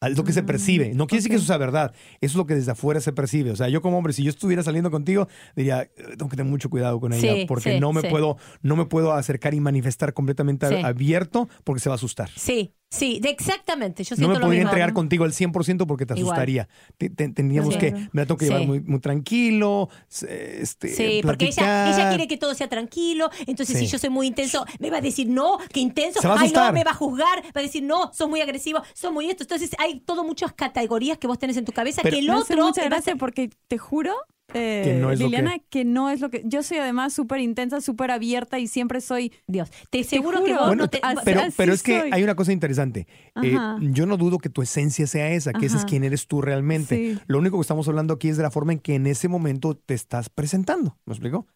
Es 0.00 0.16
lo 0.16 0.24
que 0.24 0.32
se 0.32 0.42
percibe. 0.42 0.94
No 0.94 1.06
quiere 1.06 1.18
decir 1.18 1.30
que 1.30 1.36
eso 1.36 1.46
sea 1.46 1.58
verdad. 1.58 1.94
Eso 2.20 2.32
es 2.32 2.34
lo 2.34 2.44
que 2.46 2.56
desde 2.56 2.72
afuera 2.72 3.00
se 3.00 3.12
percibe. 3.12 3.52
O 3.52 3.56
sea, 3.56 3.68
yo 3.68 3.82
como 3.82 3.98
hombre, 3.98 4.12
si 4.12 4.24
yo 4.24 4.30
estuviera 4.30 4.64
saliendo 4.64 4.90
contigo, 4.90 5.28
diría, 5.54 5.82
"Eh, 5.82 5.90
tengo 6.18 6.28
que 6.28 6.36
tener 6.36 6.50
mucho 6.50 6.70
cuidado 6.70 6.98
con 6.98 7.12
ella 7.12 7.34
Sí, 7.34 7.44
porque 7.46 7.74
sí, 7.74 7.80
no 7.80 7.92
me 7.92 8.00
sí. 8.00 8.08
puedo 8.08 8.36
no 8.62 8.74
me 8.74 8.86
puedo 8.86 9.12
acercar 9.12 9.54
y 9.54 9.60
manifestar 9.60 10.12
completamente 10.12 10.66
abierto 10.82 11.48
porque 11.62 11.78
se 11.80 11.88
va 11.88 11.94
a 11.94 11.96
asustar. 11.96 12.30
Sí, 12.34 12.74
sí, 12.92 13.18
de- 13.20 13.30
exactamente. 13.30 14.04
Yo 14.04 14.14
No 14.16 14.28
me 14.28 14.34
lo 14.34 14.40
podría 14.40 14.60
mismo. 14.60 14.70
entregar 14.70 14.92
contigo 14.92 15.24
al 15.24 15.32
100% 15.32 15.86
porque 15.86 16.06
te 16.06 16.14
Igual. 16.18 16.32
asustaría. 16.34 16.68
Te- 16.98 17.10
te- 17.10 17.28
Tendríamos 17.30 17.74
Sí. 17.74 17.80
que, 17.80 17.92
me 17.92 18.08
la 18.22 18.26
tengo 18.26 18.36
que 18.36 18.44
llevar 18.46 18.60
Sí. 18.60 18.66
muy, 18.66 18.80
muy 18.80 19.00
tranquilo, 19.00 19.88
este, 20.28 20.88
Sí, 20.88 21.20
porque 21.22 21.46
ella, 21.46 21.54
platicar. 21.54 21.88
ella 21.94 22.08
quiere 22.10 22.28
que 22.28 22.36
todo 22.36 22.54
sea 22.54 22.68
tranquilo. 22.68 23.30
Entonces, 23.46 23.78
Sí. 23.78 23.86
si 23.86 23.92
yo 23.92 23.98
soy 23.98 24.10
muy 24.10 24.26
intenso, 24.26 24.64
me 24.78 24.90
va 24.90 24.98
a 24.98 25.00
decir 25.00 25.28
no, 25.28 25.58
qué 25.72 25.80
intenso. 25.80 26.20
Se 26.20 26.28
va 26.28 26.34
a 26.34 26.40
Ay, 26.40 26.52
no, 26.52 26.72
me 26.72 26.84
va 26.84 26.90
a 26.90 26.94
juzgar. 26.94 27.42
Va 27.56 27.60
a 27.60 27.62
decir 27.62 27.82
no, 27.82 28.12
sos 28.12 28.28
muy 28.28 28.40
agresivo, 28.40 28.82
sos 28.94 29.12
muy 29.12 29.30
esto. 29.30 29.44
Entonces, 29.44 29.70
hay 29.78 30.00
todo 30.00 30.24
muchas 30.24 30.52
categorías 30.52 31.18
que 31.18 31.26
vos 31.26 31.38
tenés 31.38 31.56
en 31.56 31.64
tu 31.64 31.72
cabeza 31.72 32.02
Pero- 32.02 32.14
que 32.16 32.20
el 32.20 32.30
otro. 32.30 32.56
mucha 32.66 32.74
te 32.74 32.80
va 32.82 32.86
a 32.86 32.88
gracia 32.90 33.12
hacer- 33.12 33.18
porque 33.18 33.50
te 33.68 33.78
juro, 33.78 34.12
eh, 34.54 34.82
Que 34.84 34.94
no 34.94 35.10
es 35.10 35.18
lo 35.20 35.26
Liliana, 35.26 35.58
que... 35.70 35.84
no 35.84 36.10
es 36.10 36.20
lo 36.20 36.30
que. 36.30 36.42
Yo 36.44 36.62
soy 36.62 36.78
además 36.78 37.12
súper 37.12 37.40
intensa, 37.40 37.80
súper 37.80 38.10
abierta 38.10 38.58
y 38.58 38.66
siempre 38.66 39.00
soy. 39.00 39.32
Dios, 39.46 39.70
te 39.90 40.00
aseguro 40.00 40.44
que 40.44 40.50
juro. 40.52 40.58
vos 40.60 40.66
Bueno, 40.68 40.84
no 40.84 40.88
te. 40.90 41.00
así- 41.02 41.18
pero, 41.24 41.40
así 41.40 41.54
pero 41.56 41.72
es 41.72 41.82
que 41.82 42.00
soy. 42.00 42.10
hay 42.12 42.22
una 42.22 42.34
cosa 42.34 42.52
interesante. 42.52 43.06
Eh, 43.42 43.54
Ajá. 43.56 43.78
yo 43.80 44.06
no 44.06 44.16
dudo 44.16 44.38
que 44.38 44.48
tu 44.48 44.62
esencia 44.62 45.06
sea 45.06 45.30
esa, 45.30 45.52
que 45.52 45.66
ese 45.66 45.76
es 45.76 45.82
Ajá. 45.82 45.88
quien 45.88 46.04
eres 46.04 46.26
tú 46.26 46.40
realmente. 46.42 46.96
Sí. 47.14 47.18
Lo 47.26 47.38
único 47.38 47.56
que 47.58 47.62
estamos 47.62 47.86
hablando 47.88 48.14
aquí 48.14 48.28
es 48.28 48.36
de 48.36 48.42
la 48.42 48.50
forma 48.50 48.72
en 48.72 48.78
que 48.78 48.94
en 48.94 49.06
ese 49.06 49.28
momento 49.28 49.74
te 49.74 49.94
estás 49.94 50.28
presentando. 50.28 50.96
¿Me 51.06 51.12
explico? 51.12 51.46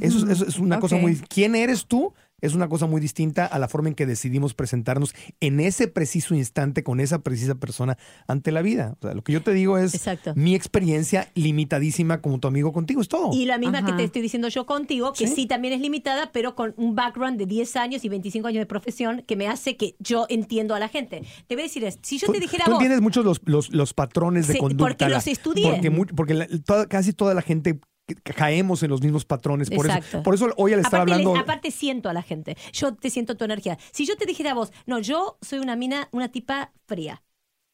Eso, 0.00 0.18
es- 0.26 0.32
eso 0.40 0.46
es 0.46 0.58
una 0.58 0.80
cosa 0.80 0.96
muy... 0.96 1.14
¿Quién 1.28 1.54
eres 1.54 1.86
tú? 1.86 2.12
Es 2.42 2.54
una 2.54 2.68
cosa 2.68 2.86
muy 2.86 3.00
distinta 3.00 3.46
a 3.46 3.58
la 3.58 3.66
forma 3.66 3.88
en 3.88 3.94
que 3.94 4.04
decidimos 4.04 4.52
presentarnos 4.52 5.14
en 5.40 5.58
ese 5.58 5.88
preciso 5.88 6.34
instante 6.34 6.82
con 6.84 7.00
esa 7.00 7.20
precisa 7.20 7.54
persona 7.54 7.96
ante 8.28 8.52
la 8.52 8.60
vida. 8.60 8.94
O 9.00 9.06
sea, 9.06 9.14
lo 9.14 9.22
que 9.24 9.32
yo 9.32 9.42
te 9.42 9.54
digo 9.54 9.78
es 9.78 9.94
Exacto. 9.94 10.34
mi 10.36 10.54
experiencia 10.54 11.30
limitadísima 11.34 12.20
como 12.20 12.38
tu 12.38 12.46
amigo 12.48 12.72
contigo, 12.74 13.00
es 13.00 13.08
todo. 13.08 13.30
Y 13.32 13.46
la 13.46 13.56
misma 13.56 13.84
que 13.86 13.92
te 13.94 14.04
estoy 14.04 14.20
diciendo 14.20 14.48
yo 14.48 14.66
contigo, 14.66 15.12
que 15.14 15.26
Sí. 15.28 15.34
sí. 15.34 15.46
también 15.46 15.72
es 15.74 15.80
limitada, 15.80 16.30
pero 16.32 16.54
con 16.54 16.74
un 16.76 16.94
background 16.94 17.38
de 17.38 17.46
10 17.46 17.74
años 17.76 18.04
y 18.04 18.08
25 18.10 18.48
años 18.48 18.60
de 18.60 18.66
profesión 18.66 19.22
que 19.26 19.34
me 19.36 19.48
hace 19.48 19.76
que 19.78 19.96
yo 19.98 20.26
entiendo 20.28 20.74
a 20.74 20.78
la 20.78 20.88
gente. 20.88 21.22
Te 21.46 21.54
voy 21.54 21.62
a 21.62 21.64
decir, 21.66 21.84
esto, 21.84 22.00
si 22.04 22.18
yo 22.18 22.26
Tú- 22.26 22.32
te 22.34 22.40
dijera 22.40 22.64
tú 22.66 22.72
vos, 22.72 22.80
entiendes 22.80 23.00
mucho 23.00 23.22
los, 23.22 23.40
los, 23.46 23.70
los 23.70 23.94
patrones 23.94 24.46
de 24.46 24.54
Sí, 24.54 24.58
conducta. 24.58 24.84
porque 24.84 25.04
la- 25.08 25.16
los 25.16 25.26
estudié. 25.26 25.70
Porque, 25.70 25.90
mu- 25.90 26.06
porque 26.14 26.34
la- 26.34 26.48
toda- 26.64 26.86
casi 26.86 27.12
toda 27.14 27.32
la 27.32 27.40
gente 27.42 27.80
caemos 28.14 28.82
en 28.82 28.90
los 28.90 29.02
mismos 29.02 29.24
patrones. 29.24 29.70
Por 29.70 29.90
eso, 29.90 30.22
por 30.22 30.34
eso 30.34 30.48
hoy 30.56 30.72
al 30.72 30.80
estar 30.80 31.00
aparte, 31.00 31.12
hablando... 31.12 31.36
aparte 31.36 31.70
siento 31.70 32.08
a 32.08 32.12
la 32.12 32.22
gente, 32.22 32.56
yo 32.72 32.94
te 32.94 33.10
siento 33.10 33.36
tu 33.36 33.44
energía. 33.44 33.78
Si 33.92 34.06
yo 34.06 34.16
te 34.16 34.26
dijera 34.26 34.52
a 34.52 34.54
vos, 34.54 34.72
no, 34.86 34.98
yo 34.98 35.38
soy 35.40 35.58
una 35.58 35.76
mina, 35.76 36.08
una 36.12 36.28
tipa 36.28 36.72
fría. 36.86 37.22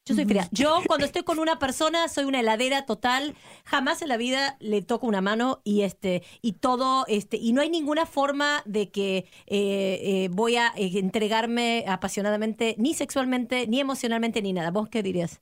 Yo 0.05 0.17
soy 0.17 0.25
fría. 0.25 0.49
Yo 0.51 0.81
cuando 0.87 1.07
estoy 1.07 1.23
con 1.23 1.39
una 1.39 1.61
persona 1.61 2.09
soy 2.09 2.25
una 2.25 2.41
heladera 2.41 2.87
total. 2.87 3.37
Jamás 3.65 4.03
en 4.03 4.09
la 4.09 4.17
vida 4.17 4.57
le 4.59 4.83
toco 4.83 5.07
una 5.07 5.21
mano 5.21 5.61
y 5.63 5.83
este 5.83 6.25
y 6.41 6.55
todo 6.55 7.05
este 7.07 7.37
y 7.37 7.53
no 7.53 7.61
hay 7.61 7.71
ninguna 7.71 8.05
forma 8.05 8.63
de 8.65 8.91
que 8.91 9.27
eh, 9.47 10.01
eh, 10.03 10.29
voy 10.33 10.57
a 10.57 10.73
eh, 10.77 10.99
entregarme 10.99 11.85
apasionadamente 11.87 12.75
ni 12.79 12.95
sexualmente 12.95 13.69
ni 13.69 13.79
emocionalmente 13.79 14.43
ni 14.43 14.53
nada. 14.53 14.73
¿Vos 14.73 14.89
qué 14.89 15.05
dirías? 15.05 15.41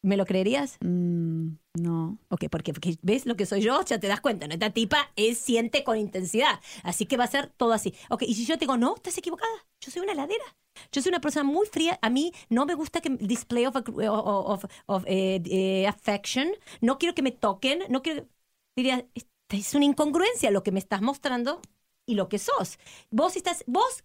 ¿Me 0.00 0.16
lo 0.16 0.26
creerías? 0.26 0.78
Mm, 0.80 1.54
no. 1.74 2.18
Ok, 2.28 2.44
porque, 2.50 2.72
porque 2.72 2.96
ves 3.02 3.26
lo 3.26 3.36
que 3.36 3.46
soy 3.46 3.60
yo, 3.62 3.82
ya 3.84 3.98
te 3.98 4.06
das 4.06 4.20
cuenta, 4.20 4.46
¿no? 4.46 4.54
Esta 4.54 4.70
tipa 4.70 5.10
es, 5.16 5.38
siente 5.38 5.82
con 5.84 5.98
intensidad, 5.98 6.60
así 6.84 7.04
que 7.06 7.16
va 7.16 7.24
a 7.24 7.26
ser 7.26 7.48
todo 7.56 7.72
así. 7.72 7.94
Ok, 8.08 8.22
y 8.22 8.34
si 8.34 8.44
yo 8.46 8.54
te 8.56 8.60
digo, 8.60 8.76
no, 8.76 8.94
estás 8.96 9.18
equivocada, 9.18 9.50
yo 9.80 9.90
soy 9.90 10.02
una 10.02 10.12
heladera. 10.12 10.44
Yo 10.92 11.02
soy 11.02 11.10
una 11.10 11.20
persona 11.20 11.42
muy 11.44 11.66
fría, 11.66 11.98
a 12.02 12.10
mí 12.10 12.32
no 12.48 12.64
me 12.64 12.74
gusta 12.74 13.00
que 13.00 13.10
display 13.10 13.66
of, 13.66 13.74
of, 13.76 14.64
of- 14.86 15.04
eh, 15.08 15.42
eh, 15.46 15.86
affection, 15.88 16.48
no 16.80 16.98
quiero 16.98 17.14
que 17.14 17.22
me 17.22 17.32
toquen, 17.32 17.80
no 17.88 18.00
quiero... 18.02 18.28
Diría, 18.76 19.04
es 19.48 19.74
una 19.74 19.84
incongruencia 19.86 20.50
lo 20.52 20.62
que 20.62 20.70
me 20.72 20.78
estás 20.78 21.02
mostrando 21.02 21.60
y 22.06 22.14
lo 22.14 22.28
que 22.28 22.38
sos. 22.38 22.78
Vos 23.10 23.36
estás, 23.36 23.64
vos 23.66 24.04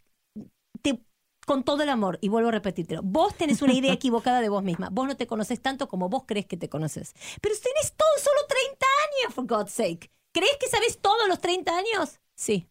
con 1.46 1.64
todo 1.64 1.84
el 1.84 1.89
amor, 1.89 2.18
y 2.22 2.30
vuelvo 2.30 2.50
a 2.50 2.52
repetírtelo, 2.54 3.02
vos 3.04 3.36
tenés 3.36 3.62
una 3.62 3.74
idea 3.74 3.94
equivocada 4.00 4.41
de 4.41 4.50
vos 4.50 4.64
misma. 4.64 4.89
Vos 4.91 5.08
no 5.08 5.18
te 5.18 5.28
conoces 5.28 5.62
tanto 5.62 5.88
como 5.88 6.10
vos 6.10 6.24
crees 6.26 6.46
que 6.46 6.58
te 6.58 6.70
conoces. 6.70 7.14
Pero 7.41 7.56
tenés 7.56 7.94
todo 7.94 8.10
solo 8.18 8.39
30 8.48 8.86
años, 9.26 9.34
for 9.36 9.46
God's 9.46 9.72
sake. 9.72 10.10
¿Crees 10.34 10.58
que 10.60 10.68
sabes 10.68 11.00
todo 11.00 11.22
a 11.24 11.28
los 11.28 11.39
30 11.39 11.72
años? 11.78 12.20
Sí. 12.36 12.68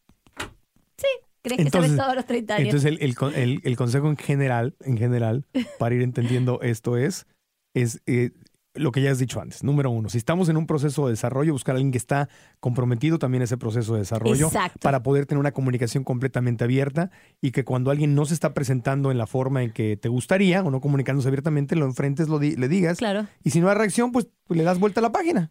Sí. 0.96 1.06
¿Crees 1.42 1.64
que 1.64 1.70
sabes 1.70 1.96
todo 1.96 2.10
a 2.10 2.14
los 2.14 2.26
30 2.26 2.54
años? 2.54 2.66
Entonces, 2.74 2.98
el, 3.00 3.34
el- 3.34 3.60
el 3.64 3.76
consejo 3.76 4.08
en 4.08 4.16
general, 4.16 4.76
en 4.80 4.96
general, 4.96 5.44
para 5.78 5.94
ir 5.94 6.02
entendiendo 6.02 6.60
esto 6.62 6.96
es, 6.96 7.26
es 7.74 8.00
eh, 8.06 8.30
lo 8.74 8.90
que 8.90 9.02
ya 9.02 9.10
has 9.10 9.18
dicho 9.18 9.40
antes. 9.40 9.62
Número 9.62 9.90
uno, 9.90 10.08
si 10.08 10.16
estamos 10.18 10.48
en 10.48 10.56
un 10.56 10.66
proceso 10.66 11.04
de 11.06 11.12
desarrollo, 11.12 11.52
buscar 11.52 11.74
a 11.74 11.76
alguien 11.76 11.92
que 11.92 11.98
está 11.98 12.28
comprometido 12.60 13.18
también 13.18 13.42
a 13.42 13.44
ese 13.44 13.58
proceso 13.58 13.92
de 13.94 14.00
desarrollo 14.00 14.46
Exacto. 14.46 14.78
para 14.80 15.02
poder 15.02 15.26
tener 15.26 15.38
una 15.40 15.52
comunicación 15.52 16.04
completamente 16.04 16.64
abierta 16.64 17.10
y 17.40 17.50
que 17.50 17.64
cuando 17.64 17.90
alguien 17.90 18.14
no 18.14 18.24
se 18.24 18.32
está 18.34 18.54
presentando 18.54 19.10
en 19.10 19.18
la 19.18 19.26
forma 19.26 19.62
en 19.62 19.72
que 19.72 19.96
te 19.96 20.08
gustaría 20.08 20.62
o 20.62 20.70
no 20.70 20.80
comunicándose 20.80 21.28
abiertamente, 21.28 21.76
lo 21.76 21.84
enfrentes, 21.84 22.28
lo 22.28 22.38
di- 22.38 22.56
le 22.56 22.68
digas. 22.68 22.98
Claro. 22.98 23.26
Y 23.44 23.50
si 23.50 23.60
no 23.60 23.68
hay 23.68 23.74
reacción, 23.76 24.10
pues, 24.12 24.28
pues 24.46 24.56
le 24.56 24.64
das 24.64 24.78
vuelta 24.78 25.00
a 25.00 25.02
la 25.02 25.12
página. 25.12 25.50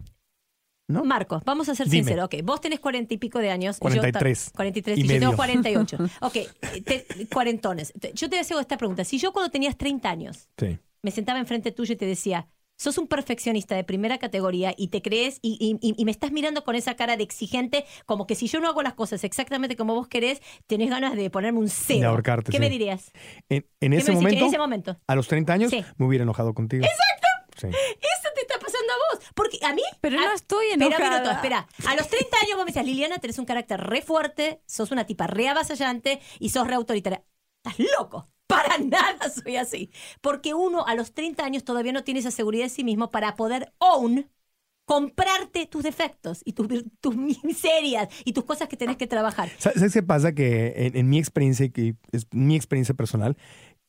¿No? 0.88 1.06
Marcos, 1.06 1.44
vamos 1.46 1.70
a 1.70 1.76
ser 1.76 1.88
Dime. 1.88 2.04
sinceros. 2.04 2.26
Ok, 2.26 2.36
vos 2.44 2.60
tenés 2.60 2.80
cuarenta 2.82 3.14
y 3.14 3.18
pico 3.18 3.40
de 3.40 3.50
años. 3.50 3.78
y 3.78 3.84
yo 3.86 4.02
ta- 4.02 4.12
43 4.12 4.52
43 4.54 4.98
y 4.98 5.02
y, 5.02 5.04
yo 5.04 5.10
tengo 5.10 5.26
medio. 5.28 5.38
48. 5.38 5.98
Ok, 6.22 6.34
te- 6.84 7.06
cuarentones. 7.32 7.94
Yo 8.14 8.30
te 8.30 8.40
hago 8.40 8.60
esta 8.60 8.78
pregunta. 8.78 9.06
Si 9.06 9.18
yo 9.18 9.32
cuando 9.32 9.50
tenías 9.52 9.78
30 9.78 10.10
años 10.10 10.50
Sí. 10.58 10.80
me 11.02 11.12
sentaba 11.12 11.40
enfrente 11.40 11.72
tuyo 11.72 11.94
y 11.94 11.98
te 11.98 12.06
decía, 12.06 12.48
sos 12.82 12.98
un 12.98 13.08
perfeccionista 13.08 13.76
de 13.76 13.84
primera 13.84 14.18
categoría 14.18 14.74
y 14.76 14.88
te 14.88 15.04
crees 15.04 15.38
y, 15.44 15.56
y- 15.60 15.88
y- 15.88 15.94
y 15.96 16.06
me 16.06 16.10
estás 16.10 16.32
mirando 16.32 16.64
con 16.64 16.76
esa 16.76 16.96
cara 16.96 17.16
de 17.16 17.22
exigente, 17.24 17.86
como 18.08 18.26
que 18.26 18.34
si 18.34 18.48
yo 18.48 18.60
no 18.60 18.68
hago 18.68 18.82
las 18.82 18.96
cosas 18.96 19.24
exactamente 19.24 19.76
como 19.76 19.94
vos 19.94 20.08
querés, 20.08 20.42
tenés 20.66 20.90
ganas 20.90 21.16
de 21.16 21.30
ponerme 21.30 21.60
un 21.60 21.70
cero. 21.70 22.00
De 22.00 22.06
ahorcarte, 22.08 22.52
¿Qué 22.52 22.58
sí. 22.58 22.62
me 22.62 22.70
dirías? 22.72 23.12
En, 23.50 23.68
en 23.82 23.92
¿Qué 23.92 23.98
ese 23.98 24.12
me 24.12 24.16
momento, 24.18 24.40
En 24.40 24.46
ese 24.48 24.58
momento. 24.58 24.98
a 25.06 25.16
los 25.16 25.28
30 25.28 25.54
años, 25.54 25.70
Sí. 25.70 25.86
me 25.98 26.06
hubiera 26.08 26.24
enojado 26.24 26.54
contigo. 26.56 26.84
Exacto. 26.84 27.28
Sí. 27.58 27.68
Eso 27.68 28.30
te 28.34 28.42
está 28.42 28.56
pasando 28.56 28.92
a 28.94 29.16
vos. 29.16 29.26
Porque 29.36 29.60
a 29.64 29.74
mí. 29.76 29.84
Pero 30.02 30.18
a- 30.20 30.24
no 30.24 30.32
estoy 30.34 30.68
Espera 30.72 30.88
un 30.88 30.94
enojada. 30.94 31.20
minuto, 31.20 31.32
espera. 31.36 31.68
A 31.86 31.96
los 31.96 32.08
30 32.08 32.38
años 32.42 32.56
vos 32.56 32.66
me 32.66 32.72
decías, 32.72 32.86
Liliana, 32.86 33.20
tenés 33.20 33.38
un 33.38 33.46
carácter 33.46 33.80
re 33.80 34.02
fuerte, 34.02 34.62
sos 34.66 34.90
una 34.90 35.06
tipa 35.06 35.28
re 35.28 35.48
avasallante 35.50 36.20
y 36.40 36.50
sos 36.50 36.66
re 36.66 36.74
autoritaria. 36.74 37.24
Estás 37.64 37.86
loco. 38.00 38.28
Para 38.52 38.78
nada 38.78 39.30
soy 39.30 39.56
así. 39.56 39.90
Porque 40.22 40.54
uno 40.54 40.86
a 40.86 40.96
los 40.96 41.14
30 41.14 41.44
años 41.44 41.64
todavía 41.64 41.94
no 41.94 42.04
tiene 42.04 42.20
esa 42.20 42.32
seguridad 42.32 42.66
de 42.66 42.70
sí 42.70 42.84
mismo 42.84 43.10
para 43.10 43.36
poder 43.36 43.74
own, 43.78 44.30
comprarte 44.86 45.68
tus 45.68 45.84
defectos 45.84 46.42
y 46.44 46.54
tus, 46.54 46.68
tus 47.00 47.16
miserias 47.16 48.10
y 48.26 48.34
tus 48.34 48.44
cosas 48.44 48.68
que 48.68 48.76
tenés 48.76 48.98
que 48.98 49.08
trabajar. 49.08 49.50
¿Sabes 49.58 49.80
sabes 49.80 49.94
qué 49.94 50.04
pasa? 50.04 50.34
Que 50.34 50.74
en, 50.76 50.98
en 50.98 51.10
mi 51.10 51.18
experiencia, 51.18 51.70
que 51.70 51.96
es 52.12 52.28
mi 52.32 52.56
experiencia 52.56 52.94
personal, 52.94 53.38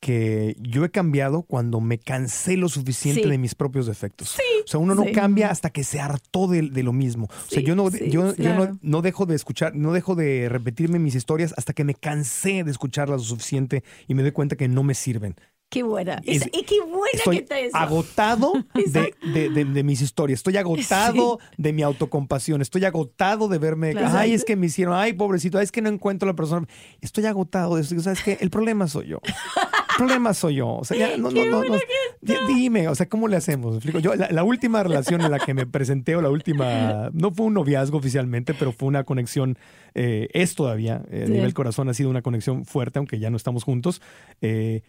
que 0.03 0.57
yo 0.59 0.83
he 0.83 0.89
cambiado 0.91 1.43
cuando 1.43 1.79
me 1.79 1.97
cansé 1.97 2.57
lo 2.57 2.67
suficiente 2.67 3.23
Sí. 3.23 3.29
de 3.29 3.37
mis 3.37 3.55
propios 3.55 3.85
defectos. 3.87 4.35
o 4.35 4.67
sea, 4.67 4.77
uno 4.81 4.95
no 4.95 5.03
sí. 5.05 5.13
cambia 5.13 5.49
hasta 5.49 5.69
que 5.69 5.85
se 5.85 6.01
hartó 6.01 6.47
de, 6.47 6.63
de 6.63 6.83
lo 6.83 6.91
mismo. 6.91 7.27
o 7.27 7.49
sea, 7.49 7.59
Sí, 7.61 7.63
yo 7.65 7.73
no, 7.75 7.89
sí, 7.89 8.09
yo, 8.09 8.35
yo 8.35 8.71
no 8.81 9.01
dejo 9.01 9.25
de 9.25 9.35
escuchar, 9.35 9.75
no 9.75 9.93
dejo 9.93 10.15
de 10.15 10.49
repetirme 10.49 10.99
mis 10.99 11.15
historias 11.15 11.53
hasta 11.55 11.71
que 11.71 11.85
me 11.85 11.95
cansé 11.95 12.65
de 12.65 12.71
escucharlas 12.71 13.21
lo 13.21 13.25
suficiente 13.25 13.83
y 14.09 14.13
me 14.13 14.23
doy 14.23 14.33
cuenta 14.33 14.57
que 14.57 14.67
no 14.67 14.83
me 14.83 14.93
sirven. 14.93 15.35
Qué 15.73 15.81
buena. 15.83 16.21
Es- 16.23 16.45
y 16.53 16.63
qué 16.63 16.79
buena 16.81 17.19
que 17.31 17.37
está 17.37 17.59
eso. 17.59 17.75
agotado 17.75 18.53
de, 18.75 19.13
de- 19.33 19.49
de- 19.49 19.65
de 19.65 19.83
mis 19.83 20.01
historias. 20.01 20.39
Estoy 20.39 20.57
agotado 20.57 21.39
de 21.57 21.73
mi 21.73 21.81
autocompasión. 21.81 22.61
Estoy 22.61 22.85
agotado 22.85 23.47
de 23.47 23.57
verme. 23.57 23.91
Claro. 23.93 24.15
Ay, 24.17 24.33
es 24.33 24.45
que 24.45 24.55
me 24.55 24.67
hicieron. 24.67 24.93
Ay, 24.95 25.13
pobrecito. 25.13 25.57
Ay, 25.57 25.63
es 25.63 25.71
que 25.71 25.81
no 25.81 25.89
encuentro 25.89 26.29
a 26.29 26.31
la 26.31 26.35
persona. 26.35 26.67
Estoy 27.01 27.25
agotado 27.25 27.75
de 27.75 27.81
eso. 27.81 27.99
¿Sabes 28.01 28.21
qué? 28.23 28.37
El 28.39 28.51
problema 28.51 28.87
soy 28.87 29.07
yo. 29.07 29.19
El 29.25 29.97
problema 29.97 30.33
soy 30.33 30.55
yo. 30.55 30.69
O 30.75 30.83
sea, 30.85 30.97
ya, 30.97 31.17
no, 31.17 31.31
no, 31.31 31.45
no, 31.45 31.63
no. 31.63 31.75
Di- 32.21 32.33
Dime, 32.47 32.87
o 32.87 32.95
sea, 32.95 33.07
¿cómo 33.09 33.27
le 33.27 33.35
hacemos? 33.35 33.71
¿Me 33.71 33.77
explico? 33.77 33.99
Yo, 33.99 34.15
la, 34.15 34.29
la 34.31 34.43
última 34.43 34.81
relación 34.83 35.21
en 35.21 35.31
la 35.31 35.39
que 35.39 35.53
me 35.53 35.65
presenté, 35.65 36.15
o 36.15 36.21
la 36.21 36.29
última, 36.29 37.09
no 37.13 37.31
fue 37.31 37.47
un 37.47 37.53
noviazgo 37.53 37.97
oficialmente, 37.97 38.53
pero 38.53 38.71
fue 38.71 38.87
una 38.87 39.03
conexión, 39.03 39.57
eh, 39.93 40.29
es 40.33 40.55
todavía, 40.55 41.01
eh, 41.11 41.23
a 41.23 41.25
Sí. 41.27 41.31
nivel 41.33 41.53
corazón 41.53 41.89
ha 41.89 41.93
sido 41.93 42.09
una 42.09 42.21
conexión 42.21 42.65
fuerte, 42.65 42.99
aunque 42.99 43.19
ya 43.19 43.29
no 43.29 43.37
estamos 43.37 43.63
juntos. 43.63 44.01
Eh, 44.41 44.81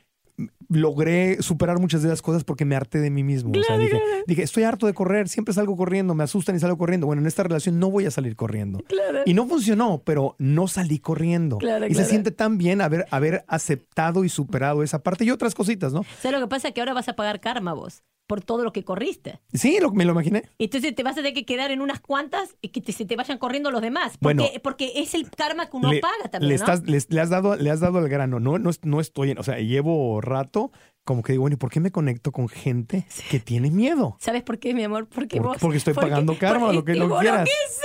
logré 0.69 1.43
superar 1.43 1.79
muchas 1.79 2.03
de 2.03 2.09
las 2.09 2.23
cosas 2.23 2.45
porque 2.45 2.65
me 2.65 2.75
harté 2.75 2.99
de 2.99 3.11
mí 3.11 3.23
mismo. 3.23 3.53
o 3.57 3.63
sea, 3.63 3.79
dije, 3.79 4.01
dije, 4.27 4.43
estoy 4.43 4.65
harto 4.65 4.87
de 4.87 4.95
correr, 4.95 5.29
siempre 5.29 5.55
salgo 5.55 5.77
corriendo, 5.77 6.15
me 6.15 6.25
asustan 6.25 6.57
y 6.57 6.59
salgo 6.59 6.79
corriendo. 6.79 7.07
Bueno, 7.07 7.23
en 7.23 7.29
esta 7.29 7.43
relación 7.43 7.79
no 7.79 7.91
voy 7.91 8.07
a 8.07 8.11
salir 8.11 8.37
corriendo. 8.37 8.81
Y 9.25 9.35
no 9.35 9.47
funcionó, 9.47 10.03
pero 10.05 10.35
no 10.39 10.69
salí 10.69 10.99
corriendo. 10.99 11.59
Claro, 11.59 11.87
y 11.87 11.91
se 11.91 11.95
claro. 11.95 12.09
siente 12.09 12.31
tan 12.31 12.59
bien 12.59 12.81
haber, 12.81 13.07
haber 13.11 13.45
aceptado 13.47 14.25
y 14.25 14.29
superado 14.29 14.83
esa 14.83 15.03
parte 15.03 15.25
y 15.25 15.31
otras 15.31 15.55
cositas, 15.55 15.93
¿no? 15.93 16.05
¿Sabes 16.21 16.39
lo 16.39 16.45
que 16.47 16.51
pasa? 16.51 16.73
Que 16.73 16.81
ahora 16.81 16.95
vas 16.95 17.09
a 17.09 17.17
pagar 17.17 17.41
karma 17.41 17.73
vos. 17.73 18.03
Por 18.27 18.41
todo 18.43 18.65
lo 18.65 18.73
que 18.73 18.85
corriste. 18.85 19.41
Sí, 19.53 19.79
lo, 19.81 19.91
me 19.93 20.05
lo 20.05 20.13
imaginé. 20.13 20.45
Entonces 20.59 20.95
te 20.95 21.03
vas 21.03 21.13
a 21.13 21.17
tener 21.17 21.35
que 21.35 21.45
quedar 21.45 21.71
en 21.71 21.81
unas 21.81 22.01
cuantas 22.01 22.57
y 22.63 22.69
que 22.69 22.81
te- 22.81 22.93
se 22.93 23.05
te 23.05 23.17
vayan 23.17 23.39
corriendo 23.39 23.71
los 23.71 23.83
demás. 23.83 24.17
Porque, 24.19 24.35
Bueno, 24.37 24.49
porque 24.63 24.93
es 24.97 25.15
el 25.15 25.31
karma 25.31 25.69
que 25.69 25.77
uno 25.77 25.93
le, 25.93 26.01
paga 26.01 26.29
también, 26.31 26.49
le 26.49 26.55
estás- 26.55 26.83
les- 26.87 27.11
le 27.11 27.21
has 27.21 27.31
dado, 27.31 27.57
le 27.57 27.71
has 27.71 27.81
dado 27.81 27.99
el 27.99 28.09
grano. 28.09 28.41
No, 28.41 28.59
no, 28.59 28.71
no 28.83 29.01
estoy 29.01 29.31
en, 29.33 29.39
o 29.39 29.43
sea, 29.43 29.59
llevo 29.59 30.21
rato 30.21 30.73
como 31.05 31.23
que 31.23 31.33
digo, 31.33 31.43
bueno, 31.43 31.55
¿y 31.55 31.59
por 31.59 31.71
qué 31.71 31.81
me 31.81 31.91
conecto 31.91 32.33
con 32.33 32.49
gente 32.49 33.07
que 33.31 33.39
tiene 33.39 33.71
miedo? 33.71 34.17
¿Sabes 34.21 34.43
por 34.43 34.59
qué, 34.59 34.73
mi 34.73 34.85
amor? 34.85 35.07
Porque 35.07 35.37
Por- 35.37 35.47
vos... 35.49 35.57
porque 35.61 35.77
estoy 35.77 35.93
pagando 35.93 36.39
karma, 36.39 36.73
lo 36.73 36.83
que- 36.83 36.95
lo 36.95 37.05
que 37.05 37.09
seguro 37.09 37.21
quieras. 37.21 37.45
que 37.45 37.73
sí. 37.75 37.83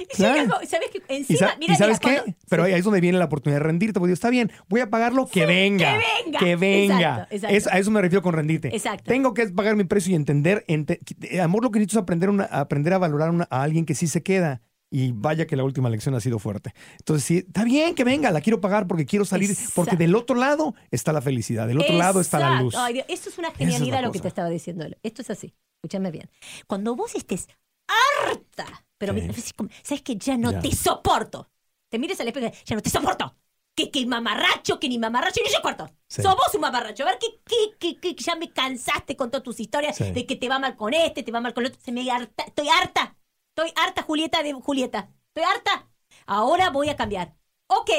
Y 0.00 0.06
Claro. 0.06 0.42
llega- 0.42 0.66
¿Sabes 0.66 0.88
qué? 0.92 1.02
¿Y, 1.08 1.16
Encima, 1.18 1.38
sa- 1.38 1.56
mira, 1.58 1.74
y 1.74 1.76
sabes 1.76 1.98
mira, 2.02 2.14
qué? 2.14 2.20
cuando- 2.22 2.38
Pero 2.48 2.64
sí. 2.66 2.72
ahí 2.72 2.78
es 2.78 2.84
donde 2.84 3.00
viene 3.00 3.18
la 3.18 3.24
oportunidad 3.26 3.60
de 3.60 3.64
rendirte. 3.66 3.98
Porque 4.00 4.12
está 4.12 4.30
bien, 4.30 4.50
voy 4.68 4.80
a 4.80 4.90
pagarlo, 4.90 5.26
que 5.26 5.46
venga. 5.46 5.92
que 5.98 6.04
venga. 6.24 6.38
Que 6.38 6.56
venga. 6.56 6.94
Exacto, 6.98 7.34
exacto. 7.34 7.56
Es- 7.56 7.66
a 7.66 7.78
eso 7.78 7.90
me 7.90 8.00
refiero 8.02 8.22
con 8.22 8.34
rendirte. 8.34 8.68
Exacto. 8.74 9.04
Tengo 9.08 9.34
que 9.34 9.46
pagar 9.48 9.76
mi 9.76 9.84
precio 9.84 10.12
y 10.12 10.14
entender. 10.14 10.64
ente- 10.68 11.00
amor, 11.42 11.62
lo 11.62 11.70
que 11.70 11.78
necesito 11.78 11.98
es 11.98 12.02
aprender, 12.02 12.30
una- 12.30 12.44
aprender 12.44 12.92
a 12.92 12.98
valorar 12.98 13.30
una- 13.30 13.48
a 13.50 13.62
alguien 13.62 13.84
que 13.86 13.94
sí 13.94 14.06
se 14.06 14.22
queda. 14.22 14.62
Y 14.90 15.12
vaya 15.12 15.46
que 15.46 15.54
la 15.54 15.64
última 15.64 15.90
lección 15.90 16.14
ha 16.14 16.20
sido 16.20 16.38
fuerte. 16.38 16.72
Entonces, 16.98 17.22
sí, 17.22 17.36
está 17.46 17.62
bien 17.64 17.94
que 17.94 18.04
venga, 18.04 18.30
la 18.30 18.40
quiero 18.40 18.58
pagar 18.62 18.86
porque 18.86 19.04
quiero 19.04 19.26
salir. 19.26 19.48
Porque 19.74 19.90
Exacto. 19.90 19.96
del 19.96 20.14
otro 20.14 20.34
lado 20.34 20.74
está 20.90 21.12
la 21.12 21.20
felicidad, 21.20 21.66
del 21.68 21.78
otro 21.78 21.94
lado 21.98 22.22
está 22.22 22.38
la 22.38 22.46
Exacto. 22.46 22.64
luz. 22.64 22.74
Ay, 22.74 22.94
Dios, 22.94 23.06
Eso 23.08 23.28
es 23.28 23.36
una 23.36 23.48
es 23.48 23.54
genialidad 23.58 24.00
lo 24.00 24.12
que 24.12 24.18
cosa. 24.18 24.22
te 24.22 24.28
estaba 24.28 24.48
diciendo. 24.48 24.86
Esto 25.02 25.20
es 25.20 25.28
así. 25.28 25.52
Escúchame 25.82 26.10
bien. 26.10 26.30
Cuando 26.66 26.96
vos 26.96 27.14
estés 27.14 27.48
harta, 27.86 28.86
pero 28.98 29.14
Sí. 29.14 29.52
como, 29.56 29.70
sabes 29.82 30.02
que 30.02 30.16
ya 30.16 30.36
no 30.36 30.52
Ya. 30.52 30.60
te 30.60 30.74
soporto. 30.74 31.48
Te 31.88 31.98
mires 31.98 32.20
al 32.20 32.28
espejo 32.28 32.52
ya 32.64 32.76
no 32.76 32.82
te 32.82 32.90
soporto. 32.90 33.34
Que, 33.74 33.90
que 33.92 34.04
mamarracho, 34.06 34.80
que 34.80 34.88
ni 34.88 34.98
mamarracho, 34.98 35.40
ni 35.42 35.52
yo 35.52 35.62
corto. 35.62 35.88
Sí. 36.08 36.20
Sos 36.20 36.34
vos 36.34 36.52
un 36.54 36.60
mamarracho. 36.62 37.04
A 37.04 37.06
ver, 37.06 37.18
que, 37.18 37.40
que, 37.78 37.78
que, 37.78 38.00
que 38.00 38.14
ya 38.22 38.34
me 38.34 38.52
cansaste 38.52 39.16
con 39.16 39.30
todas 39.30 39.44
tus 39.44 39.60
historias 39.60 39.96
Sí. 39.96 40.10
de 40.10 40.26
que 40.26 40.34
te 40.36 40.48
va 40.48 40.58
mal 40.58 40.76
con 40.76 40.92
este, 40.94 41.22
te 41.22 41.30
va 41.30 41.40
mal 41.40 41.54
con 41.54 41.64
el 41.64 41.70
otro. 41.70 41.80
Se 41.82 41.92
me 41.92 42.10
harta, 42.10 42.42
estoy 42.44 42.68
harta. 42.68 43.16
Estoy 43.50 43.72
harta, 43.76 44.02
Julieta, 44.02 44.42
de 44.42 44.52
Julieta. 44.52 45.10
Estoy 45.28 45.44
harta. 45.44 45.88
Ahora 46.26 46.70
voy 46.70 46.88
a 46.88 46.96
cambiar. 46.96 47.36
Ok. 47.68 47.90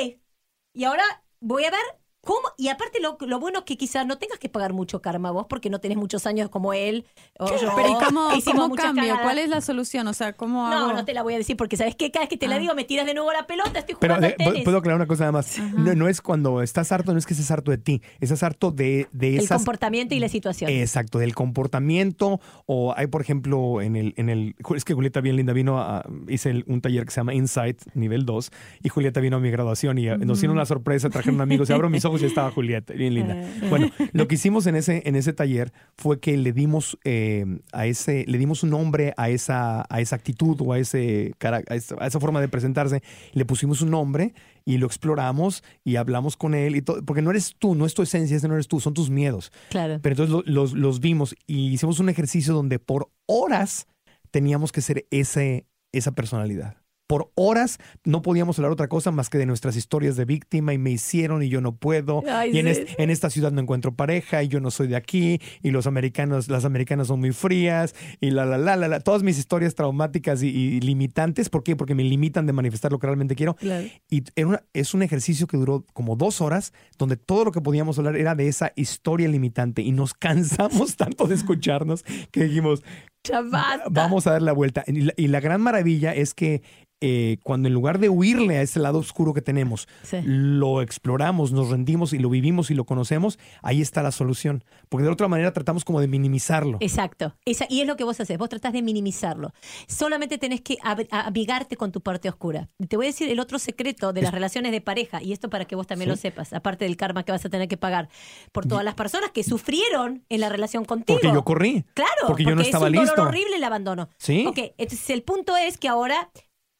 Y 0.73 0.83
ahora 0.83 1.03
voy 1.39 1.63
a 1.65 1.71
ver 1.71 1.81
cómo. 2.23 2.39
Y 2.57 2.67
aparte, 2.69 2.99
lo, 3.01 3.17
lo 3.21 3.39
bueno 3.39 3.59
es 3.59 3.65
que 3.65 3.77
quizás 3.77 4.05
no 4.05 4.17
tengas 4.17 4.39
que 4.39 4.49
pagar 4.49 4.73
mucho 4.73 5.01
karma 5.01 5.31
vos, 5.31 5.45
porque 5.49 5.69
no 5.69 5.79
tenés 5.79 5.97
muchos 5.97 6.25
años 6.25 6.49
como 6.49 6.73
él. 6.73 7.05
O 7.39 7.47
yo, 7.47 7.71
Pero 7.75 7.89
¿y 7.89 7.93
cómo, 8.05 8.29
cambio? 8.75 9.03
cagadas. 9.03 9.21
¿Cuál 9.23 9.37
es 9.39 9.49
la 9.49 9.61
solución? 9.61 10.07
O 10.07 10.13
sea, 10.13 10.33
¿cómo 10.33 10.67
hago? 10.67 10.87
No, 10.89 10.93
no 10.93 11.05
te 11.05 11.13
la 11.13 11.23
voy 11.23 11.33
a 11.33 11.37
decir 11.37 11.55
porque 11.57 11.77
sabes 11.77 11.95
que 11.95 12.11
cada 12.11 12.23
vez 12.23 12.29
que 12.29 12.37
te 12.37 12.47
la 12.47 12.55
Ah. 12.55 12.59
digo 12.59 12.75
me 12.75 12.83
tiras 12.83 13.05
de 13.05 13.13
nuevo 13.13 13.31
la 13.31 13.47
pelota, 13.47 13.79
estoy 13.79 13.95
Pero 13.99 14.15
jugando 14.15 14.35
al 14.37 14.45
tenis. 14.51 14.63
puedo 14.63 14.77
aclarar 14.77 14.97
una 14.97 15.07
cosa 15.07 15.23
nada 15.23 15.31
más. 15.31 15.57
No, 15.59 15.95
no 15.95 16.07
es 16.07 16.21
cuando 16.21 16.61
estás 16.61 16.91
harto, 16.91 17.13
no 17.13 17.19
es 17.19 17.25
que 17.25 17.33
estés 17.33 17.49
harto 17.51 17.71
de 17.71 17.77
ti. 17.77 18.01
Estás 18.19 18.43
harto 18.43 18.71
de, 18.71 19.07
de 19.11 19.37
el 19.37 19.47
comportamiento 19.47 20.13
y 20.15 20.19
la 20.19 20.29
situación. 20.29 20.69
Exacto, 20.69 21.19
del 21.19 21.33
comportamiento. 21.35 22.39
O 22.65 22.93
hay, 22.95 23.07
por 23.07 23.21
ejemplo, 23.21 23.81
en 23.81 23.95
el, 23.95 24.13
en 24.17 24.29
el. 24.29 24.55
Es 24.75 24.85
que 24.85 24.93
Julieta 24.93 25.21
bien 25.21 25.35
linda 25.35 25.53
vino 25.53 25.79
a. 25.79 26.03
Hice 26.27 26.63
un 26.67 26.81
taller 26.81 27.05
que 27.05 27.11
se 27.11 27.19
llama 27.21 27.33
Insight, 27.33 27.81
nivel 27.93 28.25
2. 28.25 28.51
Y 28.83 28.89
Julieta 28.89 29.19
vino 29.19 29.37
a 29.37 29.39
mi 29.39 29.51
graduación 29.51 29.97
y 29.97 30.07
eh, 30.07 30.17
nos 30.17 30.39
hicieron 30.39 30.57
una 30.57 30.65
sorpresa, 30.65 31.09
trajeron 31.09 31.41
amigos. 31.41 31.69
Y 31.69 31.73
abro 31.73 31.89
mis 31.89 32.05
ojos 32.09 32.21
y 32.21 32.25
estaba 32.25 32.51
Julieta, 32.55 32.93
bien 32.93 33.13
linda. 33.13 33.37
Bueno, 33.69 33.89
lo 34.13 34.27
que 34.27 34.35
hicimos 34.39 34.67
en 34.67 34.75
ese, 34.75 35.01
en 35.05 35.15
ese 35.15 35.31
taller 35.33 35.71
fue 35.97 36.19
que 36.19 36.35
le 36.37 36.51
dimos 36.51 36.97
eh, 37.05 37.45
a 37.71 37.85
ese, 37.85 38.25
le 38.27 38.37
dimos 38.37 38.63
un 38.63 38.71
nombre 38.71 39.13
a 39.17 39.29
esa, 39.29 39.85
a 39.89 40.01
esa 40.01 40.15
actitud 40.15 40.57
o 40.61 40.73
a 40.73 40.79
ese 40.79 41.33
a 41.39 41.73
esa, 41.75 41.95
a 41.99 42.07
esa 42.07 42.19
forma 42.19 42.41
de 42.41 42.47
presentarse. 42.49 43.01
Le 43.33 43.45
pusimos 43.45 43.81
un 43.81 43.91
nombre 43.91 44.33
y 44.65 44.77
lo 44.77 44.85
exploramos 44.85 45.63
y 45.83 45.95
hablamos 45.95 46.35
con 46.37 46.53
él 46.53 46.75
y 46.75 46.81
todo, 46.81 47.03
porque 47.03 47.21
no 47.21 47.31
eres 47.31 47.55
tú, 47.57 47.73
no 47.75 47.85
es 47.85 47.93
tu 47.93 48.01
esencia, 48.03 48.37
ese 48.37 48.47
no 48.47 48.53
eres 48.55 48.67
tú, 48.67 48.79
son 48.79 48.93
tus 48.93 49.09
miedos. 49.09 49.51
Claro. 49.69 49.99
Pero 50.01 50.13
entonces 50.13 50.33
lo- 50.33 50.43
los, 50.45 50.73
los 50.73 50.99
vimos 50.99 51.35
y 51.47 51.69
hicimos 51.73 51.99
un 51.99 52.09
ejercicio 52.09 52.53
donde 52.53 52.77
por 52.79 53.09
horas 53.25 53.87
teníamos 54.31 54.71
que 54.71 54.81
ser 54.81 55.07
ese, 55.11 55.65
esa 55.91 56.11
personalidad. 56.11 56.77
Por 57.09 57.31
horas 57.33 57.79
no 58.05 58.21
podíamos 58.21 58.59
hablar 58.59 58.71
otra 58.71 58.87
cosa 58.87 59.09
más 59.09 59.31
que 59.31 59.39
de 59.39 59.47
nuestras 59.47 59.75
historias 59.75 60.15
de 60.15 60.25
víctima 60.25 60.75
y 60.75 60.77
me 60.77 60.91
hicieron 60.91 61.41
y 61.41 61.49
yo 61.49 61.59
no 61.59 61.75
puedo. 61.75 62.21
Ay, 62.29 62.51
y 62.53 62.59
en, 62.59 62.65
sí. 62.75 62.81
es- 62.83 62.95
en 62.99 63.09
esta 63.09 63.31
ciudad 63.31 63.51
no 63.51 63.59
encuentro 63.61 63.95
pareja 63.95 64.43
y 64.43 64.47
yo 64.47 64.59
no 64.59 64.69
soy 64.69 64.87
de 64.87 64.95
aquí 64.95 65.41
y 65.63 65.71
los 65.71 65.87
americanos, 65.87 66.49
las 66.49 66.65
americanas 66.65 67.07
son 67.07 67.19
muy 67.19 67.31
frías 67.31 67.95
y 68.21 68.29
la, 68.29 68.45
la, 68.45 68.59
la, 68.59 68.75
la, 68.75 68.87
la. 68.87 68.99
Todas 68.99 69.23
mis 69.23 69.39
historias 69.39 69.73
traumáticas 69.73 70.43
y, 70.43 70.49
y 70.49 70.79
limitantes. 70.81 71.49
¿Por 71.49 71.63
qué? 71.63 71.75
Porque 71.75 71.95
me 71.95 72.03
limitan 72.03 72.45
de 72.45 72.53
manifestar 72.53 72.91
lo 72.91 72.99
que 72.99 73.07
realmente 73.07 73.35
quiero. 73.35 73.55
Claro. 73.55 73.87
Y 74.07 74.23
era 74.35 74.47
una- 74.47 74.63
es 74.73 74.93
un 74.93 75.01
ejercicio 75.01 75.47
que 75.47 75.57
duró 75.57 75.85
como 75.93 76.15
dos 76.15 76.41
horas, 76.41 76.73
donde 76.99 77.17
todo 77.17 77.43
lo 77.43 77.51
que 77.51 77.59
podíamos 77.61 77.97
hablar 77.97 78.17
era 78.17 78.35
de 78.35 78.47
esa 78.47 78.71
historia 78.75 79.27
limitante. 79.29 79.81
Y 79.81 79.93
nos 79.93 80.13
cansamos 80.13 80.95
tanto 80.95 81.25
de 81.25 81.33
escucharnos 81.33 82.03
que 82.31 82.43
dijimos, 82.43 82.83
Ya 83.23 83.41
basta. 83.41 83.85
vamos 83.89 84.27
a 84.27 84.33
dar 84.33 84.43
la 84.43 84.53
vuelta. 84.53 84.83
Y 84.85 85.01
la, 85.01 85.13
y 85.17 85.27
la 85.27 85.39
gran 85.39 85.59
maravilla 85.61 86.13
es 86.13 86.35
que 86.35 86.61
eh, 87.01 87.37
cuando 87.43 87.67
en 87.67 87.73
lugar 87.73 87.99
de 87.99 88.09
huirle 88.09 88.57
a 88.57 88.61
ese 88.61 88.79
lado 88.79 88.99
oscuro 88.99 89.33
que 89.33 89.41
tenemos, 89.41 89.87
Sí. 90.03 90.17
lo 90.23 90.81
exploramos, 90.81 91.51
nos 91.51 91.69
rendimos 91.69 92.11
y 92.13 92.19
lo 92.19 92.29
vivimos 92.29 92.71
y 92.71 92.73
lo 92.73 92.85
conocemos, 92.85 93.39
ahí 93.61 93.81
está 93.81 94.03
la 94.03 94.11
solución. 94.11 94.63
Porque 94.89 95.03
de 95.05 95.09
otra 95.11 95.27
manera 95.27 95.53
tratamos 95.53 95.85
como 95.85 96.01
de 96.01 96.07
minimizarlo. 96.07 96.77
Exacto. 96.81 97.35
Esa- 97.45 97.67
y 97.69 97.81
es 97.81 97.87
lo 97.87 97.95
que 97.95 98.03
vos 98.03 98.19
haces. 98.19 98.37
Vos 98.37 98.49
tratás 98.49 98.73
de 98.73 98.81
minimizarlo. 98.81 99.53
Solamente 99.87 100.37
tenés 100.37 100.61
que 100.61 100.77
ab- 100.79 101.07
a- 101.11 101.27
amigarte 101.27 101.77
con 101.77 101.91
tu 101.91 102.01
parte 102.01 102.27
oscura. 102.29 102.69
Te 102.87 102.97
voy 102.97 103.05
a 103.05 103.09
decir 103.09 103.29
el 103.29 103.39
otro 103.39 103.59
secreto 103.59 104.13
de 104.13 104.21
las 104.21 104.33
relaciones 104.33 104.71
de 104.71 104.81
pareja, 104.81 105.21
y 105.23 105.31
esto 105.31 105.49
para 105.49 105.65
que 105.65 105.75
vos 105.75 105.87
también 105.87 106.07
Sí. 106.07 106.11
lo 106.11 106.15
sepas, 106.17 106.53
aparte 106.53 106.85
del 106.85 106.97
karma 106.97 107.23
que 107.23 107.31
vas 107.31 107.45
a 107.45 107.49
tener 107.49 107.67
que 107.67 107.77
pagar 107.77 108.09
por 108.51 108.65
todas 108.65 108.83
las 108.83 108.95
personas 108.95 109.31
que 109.31 109.43
sufrieron 109.43 110.25
en 110.29 110.41
la 110.41 110.49
relación 110.49 110.85
contigo. 110.85 111.19
Porque 111.21 111.33
yo 111.33 111.43
corrí. 111.43 111.85
Claro, 111.93 112.09
Porque 112.27 112.43
yo 112.43 112.55
no 112.55 112.61
estaba 112.61 112.87
es 112.87 112.93
un 112.93 112.99
listo. 112.99 113.15
dolor 113.15 113.29
horrible 113.29 113.55
el 113.55 113.63
abandono. 113.63 114.09
Sí. 114.17 114.45
Ok, 114.47 114.57
entonces 114.77 115.09
el 115.11 115.23
punto 115.23 115.55
es 115.57 115.77
que 115.77 115.87
ahora, 115.87 116.29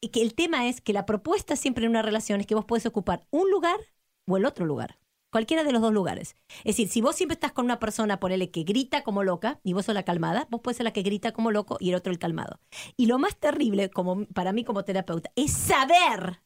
que 0.08 0.22
el 0.22 0.34
tema 0.34 0.68
es 0.68 0.80
que 0.80 0.92
la 0.92 1.06
propuesta 1.06 1.56
siempre 1.56 1.84
en 1.84 1.90
una 1.90 2.02
relación 2.02 2.40
es 2.40 2.46
que 2.46 2.54
vos 2.54 2.64
puedes 2.64 2.86
ocupar 2.86 3.26
un 3.30 3.50
lugar 3.50 3.78
o 4.26 4.36
el 4.36 4.46
otro 4.46 4.64
lugar. 4.64 4.98
Cualquiera 5.30 5.62
de 5.62 5.72
los 5.72 5.80
dos 5.82 5.92
lugares. 5.92 6.34
Es 6.58 6.76
decir, 6.76 6.88
si 6.88 7.00
vos 7.00 7.14
siempre 7.14 7.34
estás 7.34 7.52
con 7.52 7.64
una 7.64 7.78
persona, 7.78 8.18
ponele 8.18 8.50
que 8.50 8.64
grita 8.64 9.04
como 9.04 9.22
loca 9.22 9.60
y 9.62 9.74
vos 9.74 9.84
sos 9.84 9.94
la 9.94 10.02
calmada, 10.02 10.48
vos 10.50 10.60
puedes 10.60 10.78
ser 10.78 10.84
la 10.84 10.92
que 10.92 11.02
grita 11.02 11.32
como 11.32 11.52
loco 11.52 11.76
y 11.78 11.90
el 11.90 11.94
otro 11.94 12.12
el 12.12 12.18
calmado. 12.18 12.58
Y 12.96 13.06
lo 13.06 13.18
más 13.18 13.36
terrible, 13.36 13.90
como 13.90 14.24
para 14.26 14.52
mí 14.52 14.64
como 14.64 14.84
terapeuta, 14.84 15.30
es 15.36 15.52
saber 15.52 16.42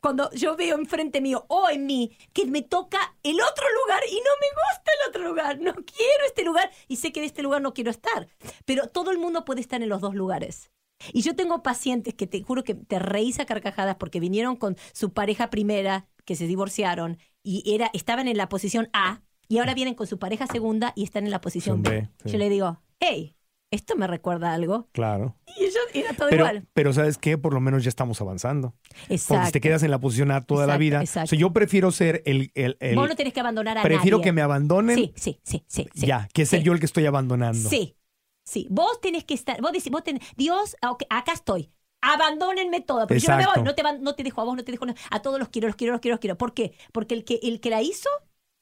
cuando 0.00 0.30
yo 0.32 0.56
veo 0.56 0.76
enfrente 0.76 1.20
mío 1.20 1.44
o 1.48 1.68
en 1.68 1.86
mí 1.86 2.16
que 2.32 2.46
me 2.46 2.62
toca 2.62 3.16
el 3.22 3.40
otro 3.40 3.66
lugar 3.82 4.02
y 4.08 4.14
no 4.14 4.30
me 4.40 4.46
gusta 4.54 4.92
el 4.92 5.08
otro 5.08 5.28
lugar, 5.28 5.60
no 5.60 5.74
quiero 5.74 6.24
este 6.26 6.44
lugar 6.44 6.70
y 6.88 6.96
sé 6.96 7.12
que 7.12 7.20
de 7.20 7.26
este 7.26 7.42
lugar 7.42 7.60
no 7.60 7.74
quiero 7.74 7.90
estar. 7.90 8.28
Pero 8.64 8.88
todo 8.88 9.10
el 9.10 9.18
mundo 9.18 9.44
puede 9.44 9.60
estar 9.60 9.82
en 9.82 9.88
los 9.88 10.00
dos 10.00 10.14
lugares. 10.14 10.70
Y 11.12 11.22
yo 11.22 11.34
tengo 11.36 11.62
pacientes 11.62 12.14
que 12.14 12.26
te 12.26 12.42
juro 12.42 12.64
que 12.64 12.74
te 12.74 12.98
reís 12.98 13.40
a 13.40 13.44
carcajadas 13.46 13.96
porque 13.96 14.20
vinieron 14.20 14.56
con 14.56 14.76
su 14.92 15.12
pareja 15.12 15.50
primera, 15.50 16.06
que 16.24 16.36
se 16.36 16.46
divorciaron, 16.46 17.18
y 17.42 17.74
era, 17.74 17.90
estaban 17.92 18.28
en 18.28 18.36
la 18.36 18.48
posición 18.48 18.88
A, 18.92 19.22
y 19.48 19.58
ahora 19.58 19.74
vienen 19.74 19.94
con 19.94 20.06
su 20.06 20.18
pareja 20.18 20.46
segunda 20.46 20.92
y 20.96 21.04
están 21.04 21.24
en 21.24 21.30
la 21.30 21.40
posición 21.40 21.82
B. 21.82 21.90
B, 21.90 22.08
sí. 22.24 22.30
Yo 22.32 22.38
le 22.38 22.48
digo, 22.48 22.80
hey, 23.00 23.36
esto 23.70 23.96
me 23.96 24.06
recuerda 24.06 24.50
a 24.50 24.54
algo. 24.54 24.88
Claro. 24.92 25.36
Y 25.58 25.64
ellos 25.64 25.76
era 25.94 26.12
todo 26.14 26.28
Pero, 26.30 26.44
igual. 26.44 26.66
pero 26.74 26.92
¿sabes 26.92 27.16
qué? 27.18 27.38
Por 27.38 27.52
lo 27.54 27.60
menos 27.60 27.82
ya 27.84 27.88
estamos 27.88 28.20
avanzando. 28.20 28.74
Porque 28.82 29.06
si 29.08 29.14
Exacto. 29.14 29.50
te 29.52 29.60
quedas 29.60 29.82
en 29.82 29.90
la 29.90 29.98
posición 29.98 30.30
A 30.30 30.42
toda 30.44 30.66
la 30.66 30.74
Exacto, 30.74 30.80
vida. 30.80 31.00
exacto. 31.00 31.24
O 31.24 31.28
sea, 31.28 31.38
yo 31.38 31.52
prefiero 31.52 31.90
ser 31.90 32.22
el. 32.26 32.50
el, 32.54 32.76
el- 32.80 32.96
Vos 32.96 33.08
no 33.08 33.16
tenés 33.16 33.32
que 33.32 33.40
abandonar 33.40 33.78
a 33.78 33.82
prefiero 33.82 34.18
nadie. 34.18 34.24
que 34.24 34.32
me 34.32 34.42
abandonen. 34.42 34.96
Sí, 34.96 35.12
sí, 35.16 35.40
sí, 35.42 35.64
sí. 35.66 35.88
sí. 35.94 36.06
ya, 36.06 36.28
que 36.32 36.44
ser 36.46 36.60
Sí. 36.60 36.66
yo 36.66 36.72
el 36.74 36.80
que 36.80 36.86
estoy 36.86 37.06
abandonando. 37.06 37.68
Sí, 37.68 37.96
sí. 38.44 38.66
Vos 38.70 39.00
tenés 39.00 39.24
que 39.24 39.34
estar, 39.34 39.60
vos 39.60 39.72
decís, 39.72 39.90
vos 39.90 40.02
tenés, 40.04 40.22
Dios, 40.36 40.76
acá 41.10 41.32
estoy. 41.32 41.70
Abandónenme 42.00 42.80
todo. 42.80 43.06
Pero 43.06 43.20
yo 43.20 43.28
no 43.30 43.36
me 43.36 43.42
Exacto. 43.42 43.60
voy, 43.60 43.68
no 43.68 43.74
te, 43.74 43.82
van- 43.82 44.02
no 44.02 44.14
te 44.14 44.22
dejo 44.24 44.40
a 44.40 44.44
vos, 44.44 44.56
no 44.56 44.64
te 44.64 44.72
dejo 44.72 44.84
a- 44.86 44.94
a 45.10 45.22
todos 45.22 45.38
los 45.38 45.48
quiero, 45.48 45.68
los 45.68 45.76
quiero, 45.76 45.92
los 45.92 46.00
quiero, 46.00 46.14
los 46.14 46.20
quiero. 46.20 46.36
¿Por 46.38 46.52
qué? 46.54 46.74
Porque 46.92 47.14
el 47.14 47.24
que, 47.24 47.38
el 47.42 47.60
que 47.60 47.70
la 47.70 47.80
hizo, 47.82 48.08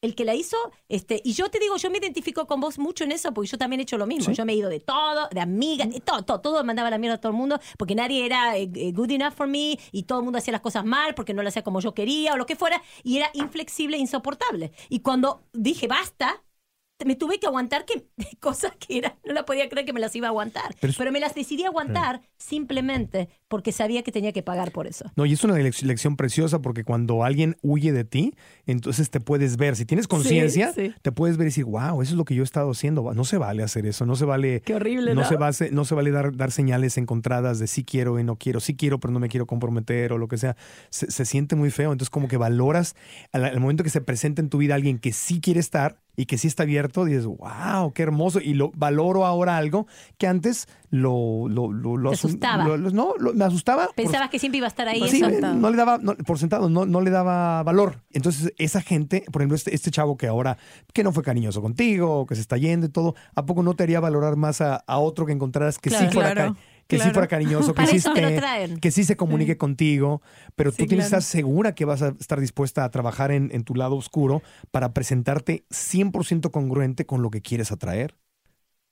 el 0.02 0.14
que 0.14 0.24
la 0.26 0.34
hizo, 0.34 0.56
este, 0.88 1.20
y 1.24 1.32
yo 1.34 1.50
te 1.50 1.58
digo, 1.58 1.76
yo 1.76 1.90
me 1.90 1.98
identifico 1.98 2.46
con 2.46 2.60
vos 2.60 2.78
mucho 2.78 3.04
en 3.04 3.12
eso, 3.12 3.32
porque 3.32 3.48
yo 3.48 3.58
también 3.58 3.80
he 3.80 3.82
hecho 3.84 3.96
lo 3.98 4.06
mismo. 4.06 4.26
Sí. 4.26 4.34
Yo 4.34 4.44
me 4.46 4.52
he 4.52 4.56
ido 4.56 4.68
de 4.70 4.80
todo, 4.80 5.28
de 5.30 5.40
amigas, 5.40 5.90
de 5.90 6.00
todo, 6.00 6.22
todo, 6.24 6.40
todo 6.40 6.64
mandaba 6.64 6.90
la 6.90 6.98
mierda 6.98 7.16
a 7.16 7.20
todo 7.20 7.32
el 7.32 7.38
mundo, 7.38 7.58
porque 7.78 7.94
nadie 7.94 8.24
era 8.26 8.56
eh, 8.58 8.70
eh, 8.74 8.92
good 8.92 9.10
enough 9.10 9.32
for 9.34 9.46
me, 9.46 9.78
y 9.92 10.02
todo 10.04 10.18
el 10.18 10.24
mundo 10.24 10.38
hacía 10.38 10.52
las 10.52 10.60
cosas 10.62 10.84
mal, 10.84 11.14
porque 11.14 11.32
no 11.34 11.42
lo 11.42 11.48
hacía 11.48 11.62
como 11.62 11.80
yo 11.80 11.94
quería, 11.94 12.34
o 12.34 12.36
lo 12.36 12.46
que 12.46 12.56
fuera, 12.56 12.82
y 13.02 13.16
era 13.18 13.30
inflexible, 13.34 13.96
insoportable. 13.98 14.72
Y 14.90 15.00
cuando 15.00 15.42
dije 15.52 15.86
basta, 15.86 16.42
me 17.06 17.16
tuve 17.16 17.38
que 17.38 17.46
aguantar 17.46 17.84
que 17.84 18.04
cosas 18.40 18.72
que 18.78 18.98
era, 18.98 19.16
no 19.24 19.32
la 19.32 19.44
podía 19.44 19.68
creer 19.68 19.86
que 19.86 19.92
me 19.92 20.00
las 20.00 20.14
iba 20.16 20.26
a 20.28 20.30
aguantar. 20.30 20.74
Pero 20.80 20.92
Pero, 20.96 21.12
me 21.12 21.20
las 21.20 21.34
decidí 21.34 21.64
aguantar 21.64 22.20
simplemente 22.38 23.28
porque 23.48 23.72
sabía 23.72 24.02
que 24.02 24.12
tenía 24.12 24.32
que 24.32 24.42
pagar 24.42 24.70
por 24.72 24.86
eso. 24.86 25.10
No, 25.16 25.24
y 25.26 25.32
es 25.32 25.42
una 25.44 25.54
lec- 25.56 25.82
lección 25.82 26.16
preciosa 26.16 26.60
porque 26.60 26.84
cuando 26.84 27.24
alguien 27.24 27.56
huye 27.62 27.92
de 27.92 28.04
ti, 28.04 28.34
entonces 28.66 29.10
te 29.10 29.20
puedes 29.20 29.56
ver. 29.56 29.76
Si 29.76 29.84
tienes 29.84 30.06
conciencia, 30.08 30.72
sí. 30.72 30.92
te 31.02 31.12
puedes 31.12 31.36
ver 31.36 31.46
y 31.46 31.50
decir, 31.50 31.64
wow, 31.64 32.02
eso 32.02 32.12
es 32.12 32.16
lo 32.16 32.24
que 32.24 32.34
yo 32.34 32.42
he 32.42 32.44
estado 32.44 32.70
haciendo. 32.70 33.12
No 33.14 33.24
se 33.24 33.38
vale 33.38 33.62
hacer 33.62 33.86
eso, 33.86 34.06
no 34.06 34.14
se 34.16 34.24
vale. 34.24 34.60
Qué 34.62 34.74
horrible, 34.74 35.14
no 35.14 35.22
¿no? 35.22 35.28
se, 35.28 35.36
base- 35.36 35.70
no 35.70 35.84
se 35.84 35.94
vale 35.94 36.10
dar, 36.10 36.36
dar 36.36 36.50
señales 36.52 36.96
encontradas 36.98 37.58
de 37.58 37.66
sí 37.66 37.84
quiero 37.84 38.18
y 38.18 38.24
no 38.24 38.36
quiero, 38.36 38.60
sí 38.60 38.76
quiero, 38.76 39.00
pero 39.00 39.12
no 39.12 39.20
me 39.20 39.28
quiero 39.28 39.46
comprometer 39.46 40.12
o 40.12 40.18
lo 40.18 40.28
que 40.28 40.38
sea. 40.38 40.56
Se, 40.90 41.10
se 41.10 41.24
siente 41.24 41.56
muy 41.56 41.70
feo. 41.70 41.92
Entonces, 41.92 42.10
como 42.10 42.28
que 42.28 42.36
valoras 42.36 42.94
al, 43.32 43.44
al 43.44 43.60
momento 43.60 43.84
que 43.84 43.90
se 43.90 44.00
presenta 44.00 44.40
en 44.42 44.48
tu 44.48 44.58
vida 44.58 44.74
alguien 44.74 44.98
que 44.98 45.12
sí 45.12 45.40
quiere 45.40 45.60
estar, 45.60 45.98
y 46.16 46.26
que 46.26 46.36
sí 46.38 46.48
está 46.48 46.64
abierto, 46.64 47.04
dices, 47.04 47.24
wow, 47.26 47.92
qué 47.94 48.02
hermoso. 48.02 48.40
Y 48.40 48.54
lo 48.54 48.72
valoro 48.74 49.24
ahora 49.26 49.56
algo 49.56 49.86
que 50.18 50.26
antes 50.26 50.68
lo... 50.90 51.48
lo, 51.48 52.10
asustaba. 52.10 52.64
lo- 52.64 52.76
lo- 52.76 52.90
no, 52.90 53.14
lo- 53.18 53.32
me 53.32 53.44
asustaba. 53.44 53.86
por- 53.86 53.94
Pensabas 53.94 54.28
que 54.28 54.38
siempre 54.38 54.58
iba 54.58 54.66
a 54.66 54.68
estar 54.68 54.88
ahí. 54.88 55.08
Sí, 55.08 55.22
eso. 55.24 55.54
no 55.54 55.70
le 55.70 55.76
daba, 55.76 55.98
no, 55.98 56.14
por 56.16 56.38
sentado, 56.38 56.68
no, 56.68 56.84
no 56.84 57.00
le 57.00 57.10
daba 57.10 57.62
valor. 57.62 58.02
Entonces, 58.12 58.52
esa 58.58 58.82
gente, 58.82 59.24
por 59.32 59.40
ejemplo, 59.42 59.56
este, 59.56 59.74
este 59.74 59.90
chavo 59.90 60.16
que 60.16 60.26
ahora, 60.26 60.58
que 60.92 61.02
no 61.04 61.12
fue 61.12 61.22
cariñoso 61.22 61.62
contigo, 61.62 62.26
que 62.26 62.34
se 62.34 62.40
está 62.40 62.56
yendo 62.56 62.86
y 62.86 62.90
todo, 62.90 63.14
¿a 63.34 63.46
poco 63.46 63.62
no 63.62 63.74
te 63.74 63.84
haría 63.84 64.00
valorar 64.00 64.36
más 64.36 64.60
a, 64.60 64.76
a 64.76 64.98
otro 64.98 65.26
que 65.26 65.32
encontraras 65.32 65.78
que 65.78 65.90
sí 65.90 65.96
fuera, 66.12 66.32
Claro, 66.32 66.56
que 66.90 66.96
sí 66.96 67.02
claro. 67.02 67.14
fuera 67.14 67.28
cariñoso, 67.28 67.72
que 67.74 67.86
sí, 67.86 67.96
esté- 67.96 68.78
que 68.80 68.90
sí 68.90 69.04
se 69.04 69.16
comunique 69.16 69.56
contigo, 69.56 70.20
pero 70.56 70.70
Sí, 70.72 70.78
tú 70.78 70.86
tienes 70.86 71.06
que 71.06 71.10
claro. 71.10 71.20
estar 71.20 71.22
segura 71.22 71.74
que 71.74 71.84
vas 71.84 72.02
a 72.02 72.14
estar 72.20 72.38
dispuesta 72.40 72.84
a 72.84 72.90
trabajar 72.90 73.30
en, 73.30 73.48
en 73.52 73.64
tu 73.64 73.74
lado 73.74 73.96
oscuro 73.96 74.42
para 74.70 74.92
presentarte 74.92 75.64
100% 75.70 76.50
congruente 76.50 77.06
con 77.06 77.22
lo 77.22 77.30
que 77.30 77.40
quieres 77.40 77.72
atraer. 77.72 78.16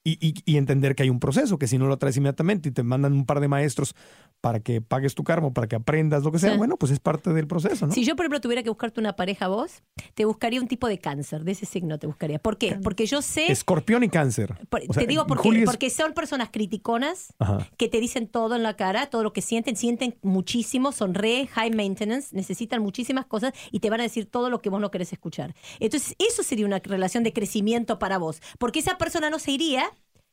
Y, 0.03 0.17
y- 0.25 0.33
y 0.45 0.55
entender 0.57 0.95
que 0.95 1.03
hay 1.03 1.09
un 1.09 1.19
proceso, 1.19 1.59
que 1.59 1.67
si 1.67 1.77
no 1.77 1.87
lo 1.87 1.97
traes 1.97 2.15
inmediatamente 2.15 2.69
y 2.69 2.71
te 2.71 2.83
mandan 2.83 3.11
un 3.11 3.25
par 3.25 3.41
de 3.41 3.49
maestros 3.49 3.95
para 4.39 4.61
que 4.61 4.79
pagues 4.79 5.13
tu 5.13 5.25
karma, 5.25 5.51
para 5.53 5.67
que 5.67 5.75
aprendas 5.75 6.23
lo 6.23 6.31
que 6.31 6.39
sea, 6.39 6.53
Sí. 6.53 6.57
bueno, 6.57 6.77
pues 6.77 6.93
es 6.93 7.01
parte 7.01 7.33
del 7.33 7.47
proceso, 7.47 7.85
¿no? 7.85 7.91
Si 7.93 8.05
yo, 8.05 8.15
por 8.15 8.23
ejemplo, 8.23 8.39
tuviera 8.39 8.63
que 8.63 8.69
buscarte 8.69 9.01
una 9.01 9.17
pareja 9.17 9.45
a 9.45 9.47
vos, 9.49 9.83
te 10.13 10.23
buscaría 10.23 10.61
un 10.61 10.69
tipo 10.69 10.87
de 10.87 10.99
cáncer, 10.99 11.43
de 11.43 11.51
ese 11.51 11.65
signo 11.65 11.99
te 11.99 12.07
buscaría. 12.07 12.39
¿Por 12.39 12.57
qué? 12.57 12.75
Porque 12.81 13.05
yo 13.05 13.21
sé, 13.21 13.51
Escorpión 13.51 14.01
y 14.05 14.09
cáncer. 14.09 14.55
por- 14.69 14.81
O 14.87 14.93
sea, 14.93 15.01
te 15.03 15.07
digo 15.07 15.27
por 15.27 15.39
Juli 15.39 15.57
qué, 15.57 15.63
es- 15.63 15.69
porque 15.69 15.89
son 15.89 16.13
personas 16.13 16.49
criticonas, 16.49 17.33
Ajá. 17.37 17.67
que 17.77 17.89
te 17.89 17.99
dicen 17.99 18.27
todo 18.29 18.55
en 18.55 18.63
la 18.63 18.77
cara, 18.77 19.07
todo 19.09 19.23
lo 19.23 19.33
que 19.33 19.41
sienten, 19.41 19.75
sienten 19.75 20.15
muchísimo, 20.21 20.93
son 20.93 21.13
re 21.13 21.47
high 21.47 21.71
maintenance, 21.71 22.33
necesitan 22.33 22.81
muchísimas 22.81 23.25
cosas 23.25 23.51
y 23.71 23.81
te 23.81 23.89
van 23.89 23.99
a 23.99 24.03
decir 24.03 24.25
todo 24.27 24.49
lo 24.49 24.61
que 24.61 24.69
vos 24.69 24.79
no 24.79 24.91
querés 24.91 25.11
escuchar. 25.11 25.53
Entonces, 25.81 26.15
eso 26.17 26.41
sería 26.43 26.65
una 26.65 26.79
relación 26.79 27.25
de 27.25 27.33
crecimiento 27.33 27.99
para 27.99 28.17
vos, 28.17 28.41
porque 28.57 28.79
esa 28.79 28.97
persona 28.97 29.29
no 29.29 29.37
se 29.39 29.51
iría. 29.51 29.83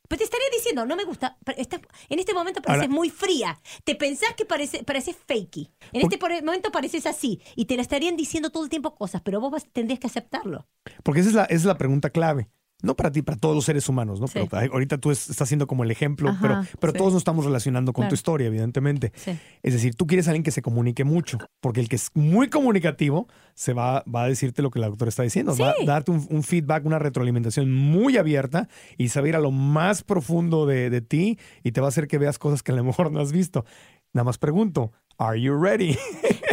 Pero 0.09 0.19
te 0.19 0.25
estaría 0.25 0.47
diciendo, 0.55 0.87
no 0.87 0.97
me 0.97 1.05
gusta, 1.05 1.37
estás- 1.57 1.81
en 2.09 2.19
este 2.19 2.35
momento 2.35 2.63
pareces 2.63 2.85
Ahora- 2.87 2.95
muy 2.95 3.11
fría, 3.11 3.61
te 3.85 3.95
pensás 3.95 4.35
que 4.37 4.45
parece, 4.45 4.85
pareces 4.85 5.17
fakey, 5.27 5.71
en 5.93 6.03
este 6.03 6.19
momento 6.43 6.71
pareces 6.71 7.07
así, 7.07 7.41
y 7.55 7.65
te 7.67 7.77
la 7.77 7.83
estarían 7.83 8.17
diciendo 8.17 8.51
todo 8.51 8.65
el 8.65 8.71
tiempo 8.71 8.95
cosas, 8.95 9.23
pero 9.23 9.41
vos 9.41 9.51
vas- 9.51 9.67
tendrías 9.73 9.99
que 10.01 10.07
aceptarlo. 10.07 10.67
Porque 11.03 11.21
esa 11.21 11.29
es 11.31 11.35
la, 11.35 11.45
esa 11.45 11.55
es 11.55 11.65
la 11.65 11.79
pregunta 11.79 12.11
clave. 12.11 12.49
No 12.83 12.95
para 12.95 13.11
ti, 13.11 13.23
para 13.23 13.39
todos 13.39 13.55
los 13.55 13.65
seres 13.65 13.89
humanos, 13.89 14.21
¿no? 14.21 14.27
Sí. 14.29 14.35
Pero 14.35 14.49
ay, 14.53 14.69
ahorita 14.71 14.99
tú 14.99 15.11
es- 15.11 15.31
estás 15.31 15.49
siendo 15.49 15.67
como 15.67 15.83
el 15.83 15.91
ejemplo, 15.91 16.29
Ajá, 16.29 16.39
pero, 16.43 16.61
pero 16.79 16.93
sí. 16.93 16.99
todos 16.99 17.15
nos 17.15 17.21
estamos 17.23 17.45
relacionando 17.47 17.95
con 17.95 18.07
tu 18.09 18.15
historia, 18.15 18.47
evidentemente. 18.49 19.13
Sí. 19.15 19.39
Es 19.63 19.73
decir, 19.73 19.95
tú 19.95 20.07
quieres 20.07 20.29
a 20.29 20.33
alguien 20.33 20.43
que 20.43 20.51
se 20.51 20.61
comunique 20.61 21.03
mucho, 21.03 21.39
porque 21.61 21.81
el 21.81 21.89
que 21.89 21.97
es 21.97 22.11
muy 22.15 22.49
comunicativo 22.51 23.29
se 23.55 23.73
va, 23.73 24.05
va 24.05 24.25
a 24.25 24.29
decirte 24.29 24.61
lo 24.61 24.71
que 24.71 24.79
la 24.79 24.89
doctora 24.89 25.09
está 25.09 25.23
diciendo, 25.23 25.57
va 25.57 25.71
a 25.71 25.75
darte 25.87 26.11
un, 26.11 26.27
un 26.31 26.43
feedback, 26.43 26.85
una 26.85 26.99
retroalimentación 26.99 27.73
muy 27.73 28.19
abierta 28.19 28.69
y 28.99 29.09
se 29.09 29.21
va 29.21 29.27
a 29.27 29.29
ir 29.31 29.37
a 29.37 29.41
lo 29.41 29.51
más 29.53 30.03
profundo 30.05 30.67
de, 30.67 30.91
de 30.91 31.01
ti 31.01 31.39
y 31.65 31.73
te 31.73 31.81
va 31.81 31.87
a 31.87 31.89
hacer 31.89 32.07
que 32.09 32.19
veas 32.19 32.39
cosas 32.39 32.63
que 32.63 32.73
a 32.73 32.75
lo 32.75 32.85
mejor 32.85 33.11
no 33.11 33.21
has 33.21 33.33
visto. 33.33 33.65
Nada 34.13 34.25
más 34.25 34.37
pregunto, 34.37 34.93
¿are 35.17 35.41
you 35.41 35.59
ready? 35.59 35.97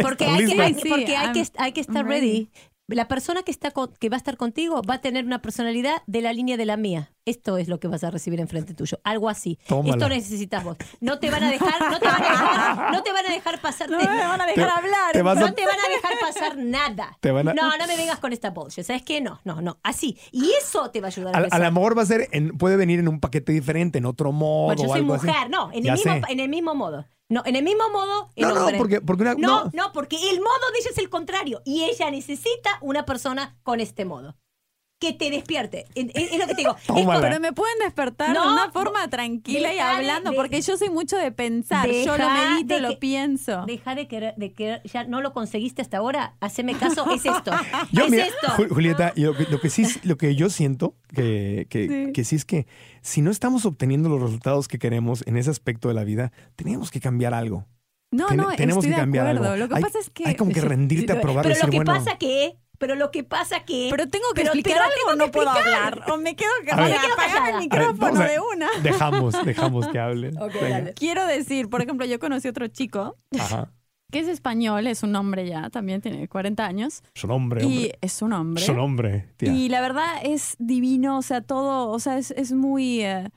porque 0.02 0.24
hay, 0.24 1.32
que, 1.32 1.46
hay 1.58 1.72
que 1.72 1.80
estar 1.80 2.04
ready. 2.06 2.48
La 2.86 3.08
persona 3.08 3.42
que, 3.42 3.50
está 3.50 3.70
con- 3.70 3.94
que 3.98 4.10
va 4.10 4.16
a 4.16 4.18
estar 4.18 4.36
contigo 4.36 4.82
va 4.82 4.94
a 4.94 5.00
tener 5.00 5.24
una 5.24 5.40
personalidad 5.40 6.02
de 6.06 6.20
la 6.20 6.34
línea 6.34 6.58
de 6.58 6.66
la 6.66 6.76
mía. 6.76 7.12
Esto 7.24 7.56
es 7.56 7.66
lo 7.68 7.80
que 7.80 7.88
vas 7.88 8.04
a 8.04 8.10
recibir 8.10 8.38
enfrente 8.40 8.74
tuyo. 8.74 9.00
Algo 9.04 9.30
así. 9.30 9.58
Tómala. 9.66 9.94
Esto 9.94 10.08
necesitas 10.10 10.62
vos. 10.62 10.76
No 11.00 11.18
te 11.18 11.30
van 11.30 11.42
a 11.44 11.50
dejar, 11.50 11.80
no 11.90 11.98
te 11.98 12.06
van 12.06 12.22
a 12.22 12.28
dejar, 12.28 12.92
no 12.92 13.02
te 13.02 13.12
van 13.12 13.24
a 13.24 13.30
dejar 13.30 13.60
pasar. 13.62 13.88
No 13.88 13.96
me 13.98 14.04
van 14.04 14.38
a 14.38 14.44
dejar 14.46 14.54
Te- 14.66 14.70
hablar. 14.70 15.12
te 15.12 15.22
vas 15.22 15.38
a- 15.38 15.40
no 15.40 15.54
te 15.54 15.64
van 15.64 15.76
a 15.80 15.88
dejar 15.94 16.12
pasar 16.20 16.58
nada. 16.58 17.16
Te 17.20 17.30
van 17.30 17.48
a- 17.48 17.54
No, 17.54 17.74
no 17.74 17.86
me 17.86 17.96
vengas 17.96 18.18
con 18.18 18.34
esta 18.34 18.50
bullshit. 18.50 18.84
¿Sabes 18.84 19.02
qué? 19.02 19.22
No, 19.22 19.40
no, 19.44 19.62
no. 19.62 19.78
Así. 19.82 20.18
Y 20.30 20.50
eso 20.60 20.90
te 20.90 21.00
va 21.00 21.06
a 21.06 21.08
ayudar 21.08 21.34
a 21.34 21.38
A, 21.38 21.40
a 21.40 21.42
crecer. 21.44 21.60
lo 21.60 21.72
mejor 21.72 21.96
va 21.96 22.02
a 22.02 22.06
ser, 22.06 22.28
en- 22.32 22.50
puede 22.58 22.76
venir 22.76 22.98
en 23.00 23.08
un 23.08 23.18
paquete 23.18 23.52
diferente, 23.52 23.96
en 23.96 24.04
otro 24.04 24.30
modo 24.30 24.66
Bueno, 24.66 24.82
yo 24.82 24.88
o 24.90 24.92
soy 24.92 25.00
algo 25.00 25.14
así. 25.14 25.26
mujer, 25.26 25.48
no, 25.48 25.70
en 25.72 25.78
el, 25.78 25.84
Ya 25.84 25.92
mismo, 25.94 26.12
sé. 26.12 26.22
en 26.28 26.40
el 26.40 26.48
mismo 26.50 26.74
modo. 26.74 27.06
No, 27.30 27.42
en 27.46 27.56
el 27.56 27.62
mismo 27.64 27.88
modo, 27.90 28.30
el 28.36 28.46
No, 28.48 28.54
no, 28.54 28.78
porque- 28.78 29.00
porque 29.00 29.22
una- 29.22 29.34
no, 29.34 29.64
no. 29.64 29.70
no, 29.72 29.92
porque 29.92 30.16
el 30.30 30.40
modo 30.40 30.70
de 30.72 30.78
ella 30.78 30.90
es 30.90 30.98
el 30.98 31.08
contrario. 31.08 31.62
Y 31.64 31.84
ella 31.84 32.10
necesita 32.10 32.78
una 32.82 33.06
persona 33.06 33.58
con 33.62 33.80
este 33.80 34.04
modo. 34.04 34.36
Que 35.04 35.12
te 35.12 35.30
despierte. 35.30 35.84
Es, 35.94 36.06
lo 36.38 36.46
que 36.46 36.54
te 36.54 36.62
digo. 36.62 36.76
Es 36.80 36.86
Tómala. 36.86 37.20
Pero 37.20 37.40
me 37.40 37.52
pueden 37.52 37.78
despertar 37.80 38.32
No, 38.34 38.46
de 38.46 38.52
una 38.54 38.70
forma 38.72 39.08
tranquila 39.08 39.70
y 39.72 39.76
de- 39.76 39.80
hablando, 39.80 40.30
de- 40.30 40.36
porque 40.36 40.60
yo 40.62 40.76
soy 40.76 40.88
mucho 40.90 41.16
de 41.16 41.30
pensar. 41.32 41.88
Yo 41.90 42.16
lo 42.16 42.30
medito, 42.30 42.74
de 42.74 42.80
lo 42.80 42.88
que- 42.90 42.96
pienso. 42.96 43.64
Deja 43.66 43.94
de 43.94 44.08
querer, 44.08 44.34
de 44.36 44.52
querer, 44.52 44.80
ya 44.84 45.04
no 45.04 45.20
lo 45.20 45.32
conseguiste 45.32 45.82
hasta 45.82 45.98
ahora, 45.98 46.36
haceme 46.40 46.74
caso, 46.74 47.04
es 47.10 47.24
esto. 47.26 47.50
Yo, 47.92 48.04
es 48.04 48.10
mira, 48.10 48.26
esto. 48.26 48.46
Ju- 48.56 48.68
Julieta, 48.68 49.12
yo 49.14 49.32
lo, 49.32 49.36
que, 49.36 49.44
lo 49.50 49.60
que 49.60 49.70
sí, 49.70 49.84
lo 50.04 50.16
que 50.16 50.34
yo 50.34 50.48
siento 50.50 50.94
que, 51.14 51.66
que, 51.68 51.88
Sí. 52.06 52.12
que 52.12 52.24
sí 52.24 52.36
es 52.36 52.44
que 52.44 52.66
si 53.02 53.20
no 53.20 53.30
estamos 53.30 53.66
obteniendo 53.66 54.08
los 54.08 54.22
resultados 54.22 54.68
que 54.68 54.78
queremos 54.78 55.22
en 55.26 55.36
ese 55.36 55.50
aspecto 55.50 55.88
de 55.88 55.94
la 55.94 56.04
vida, 56.04 56.32
tenemos 56.56 56.90
que 56.90 57.00
cambiar 57.00 57.34
algo. 57.34 57.66
No, 58.10 58.26
Ten- 58.28 58.36
no, 58.36 58.48
tenemos 58.52 58.84
estoy 58.84 58.90
que 58.90 58.94
de 58.96 59.00
cambiar 59.02 59.26
acuerdo. 59.26 59.52
algo. 59.52 59.56
Lo 59.64 59.68
que 59.68 59.74
hay, 59.74 59.82
pasa 59.82 59.98
es 59.98 60.08
que... 60.10 60.24
hay 60.26 60.34
como 60.36 60.52
que 60.52 60.60
rendirte 60.62 61.12
a 61.12 61.20
probar 61.20 61.44
y 61.44 61.48
pero 61.48 61.54
decir, 61.56 61.64
lo 61.66 61.70
que 61.72 61.76
bueno, 61.78 61.92
pasa 61.94 62.16
que, 62.16 62.56
pero 62.78 62.94
lo 62.94 63.10
que 63.10 63.24
pasa 63.24 63.64
que. 63.64 63.88
Pero 63.90 64.08
tengo 64.08 64.26
que 64.34 64.42
pero- 64.42 64.52
explicar 64.54 64.72
pero 64.72 64.84
algo 64.84 64.94
tengo 65.10 65.24
o 65.24 65.26
no 65.26 65.32
puedo 65.32 65.50
hablar. 65.50 66.04
O 66.12 66.16
me 66.16 66.36
quedo 66.36 66.50
A 66.72 66.76
ver. 66.76 66.96
callada. 66.96 67.00
Me 67.00 67.06
quedo 67.06 67.16
callada. 67.16 67.46
el 67.48 67.52
ver, 67.54 67.60
micrófono 67.62 68.20
de 68.20 68.40
una. 68.40 68.68
dejamos, 68.82 69.34
dejamos 69.44 69.88
que 69.88 69.98
dale. 69.98 70.94
Quiero 70.94 71.26
decir, 71.26 71.68
por 71.68 71.82
ejemplo, 71.82 72.06
yo 72.06 72.18
conocí 72.18 72.48
otro 72.48 72.66
chico 72.68 73.16
Ajá. 73.38 73.70
que 74.10 74.20
es 74.20 74.28
español, 74.28 74.86
es 74.86 75.02
un 75.02 75.14
hombre 75.16 75.46
ya, 75.48 75.70
también 75.70 76.00
tiene 76.00 76.28
40 76.28 76.64
años. 76.64 77.02
Su 77.14 77.26
nombre, 77.26 77.62
Y 77.64 77.66
hombre. 77.66 77.98
es 78.00 78.22
un 78.22 78.32
hombre. 78.32 78.62
Su 78.64 78.74
nombre, 78.74 79.28
tía. 79.36 79.52
Y 79.52 79.68
la 79.68 79.80
verdad 79.80 80.06
es 80.22 80.54
divino, 80.58 81.18
o 81.18 81.22
sea, 81.22 81.40
todo, 81.40 81.90
o 81.90 81.98
sea, 81.98 82.18
es, 82.18 82.30
es 82.32 82.52
muy... 82.52 83.00
eh, 83.02 83.28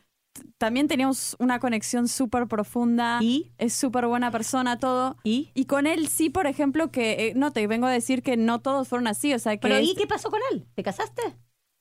también 0.57 0.87
teníamos 0.87 1.35
una 1.39 1.59
conexión 1.59 2.07
súper 2.07 2.47
profunda. 2.47 3.19
¿Y? 3.21 3.51
Es 3.57 3.73
súper 3.73 4.07
buena 4.07 4.31
persona, 4.31 4.79
todo. 4.79 5.17
¿Y? 5.23 5.51
Y 5.53 5.65
con 5.65 5.87
él 5.87 6.07
sí, 6.07 6.29
por 6.29 6.47
ejemplo, 6.47 6.91
que... 6.91 7.27
eh, 7.27 7.33
no, 7.35 7.51
te 7.51 7.65
vengo 7.67 7.87
a 7.87 7.91
decir 7.91 8.23
que 8.23 8.37
no 8.37 8.59
todos 8.59 8.87
fueron 8.87 9.07
así, 9.07 9.33
o 9.33 9.39
sea, 9.39 9.53
que... 9.57 9.59
Pero 9.67 9.79
¿y 9.79 9.95
qué 9.95 10.07
pasó 10.07 10.29
con 10.29 10.39
él? 10.51 10.65
¿Te 10.75 10.83
casaste? 10.83 11.21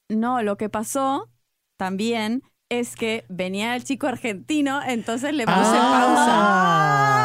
No, 0.08 0.42
lo 0.42 0.56
que 0.56 0.68
pasó 0.68 1.30
también 1.78 2.42
es 2.68 2.96
que 2.96 3.24
venía 3.28 3.76
el 3.76 3.84
chico 3.84 4.06
argentino, 4.08 4.80
entonces 4.82 5.32
le 5.34 5.44
puse 5.44 5.56
Ah. 5.58 6.02
pausa. 6.16 7.15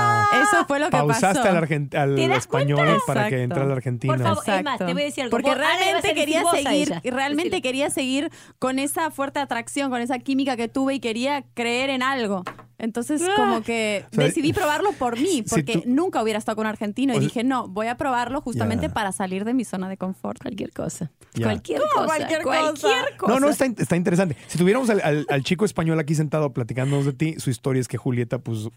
Eso 0.44 0.66
fue 0.68 0.80
lo 0.80 0.86
que 0.86 0.92
Pausaste 0.92 1.39
pasó. 1.39 1.50
al, 1.50 1.58
argent- 1.58 1.96
al 1.96 2.16
¿Te 2.16 2.28
das 2.28 2.38
español 2.39 2.80
cuenta? 2.80 3.00
para 3.08 3.30
que 3.30 3.44
entrara 3.44 3.66
al 3.66 3.72
argentino. 3.72 4.14
Por 4.14 4.24
favor, 4.24 4.44
es 4.48 4.64
más, 4.64 4.78
te 4.78 4.94
voy 4.94 5.02
a 5.02 5.06
decir 5.06 5.24
algo. 5.24 5.32
Porque 5.32 5.50
Vos 5.50 5.58
realmente 5.60 6.14
quería 6.14 6.44
seguir, 6.52 6.94
realmente 7.04 7.62
quería 7.62 7.89
seguir 7.89 8.32
con 8.60 8.80
esa 8.80 9.12
fuerte 9.12 9.39
atracción, 9.39 9.89
con 9.89 10.02
esa 10.02 10.20
química 10.20 10.56
que 10.58 10.68
tuve 10.68 10.96
y 10.96 11.00
quería 11.00 11.44
creer 11.54 11.89
en 11.89 12.04
algo. 12.04 12.44
Entonces, 12.78 13.22
como 13.36 13.62
que 13.62 14.06
O 14.12 14.16
sea, 14.16 14.24
decidí 14.26 14.54
probarlo 14.54 14.92
por 14.94 15.16
mí, 15.20 15.44
si 15.46 15.50
porque 15.50 15.74
tú- 15.74 15.84
nunca 15.86 16.24
hubiera 16.24 16.39
estado 16.39 16.56
con 16.56 16.66
un 16.66 16.70
argentino 16.70 17.14
y 17.14 17.18
sea- 17.18 17.24
dije, 17.24 17.44
no, 17.44 17.68
voy 17.68 17.86
a 17.86 17.96
probarlo 17.96 18.42
justamente 18.42 18.89
para 18.89 19.12
salir 19.12 19.46
de 19.46 19.54
mi 19.54 19.66
zona 19.66 19.88
de 19.88 19.98
confort. 19.98 20.42
Cualquier 20.42 20.72
cosa. 20.74 21.12
Cualquier 21.39 21.80
¿Cómo 21.80 21.92
cosa. 21.94 22.06
cualquier 22.08 22.42
cosa? 22.42 22.60
Cualquier 22.60 23.18
cosa. 23.18 23.34
No, 23.34 23.39
no, 23.39 23.50
está, 23.50 23.66
está 23.66 23.96
interesante. 23.96 24.36
Si 24.48 24.58
tuviéramos 24.58 24.89
al, 24.89 25.00
al- 25.04 25.26
al 25.30 25.44
chico 25.44 25.64
español 25.64 26.00
aquí 26.00 26.16
sentado 26.16 26.54
platicándonos 26.54 27.06
de 27.06 27.14
ti, 27.14 27.36
su 27.38 27.52
historia 27.52 27.82
es 27.82 27.88
que 27.88 27.98
Julieta 27.98 28.39
pues 28.39 28.68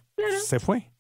se 0.45 0.61
fue 0.61 0.91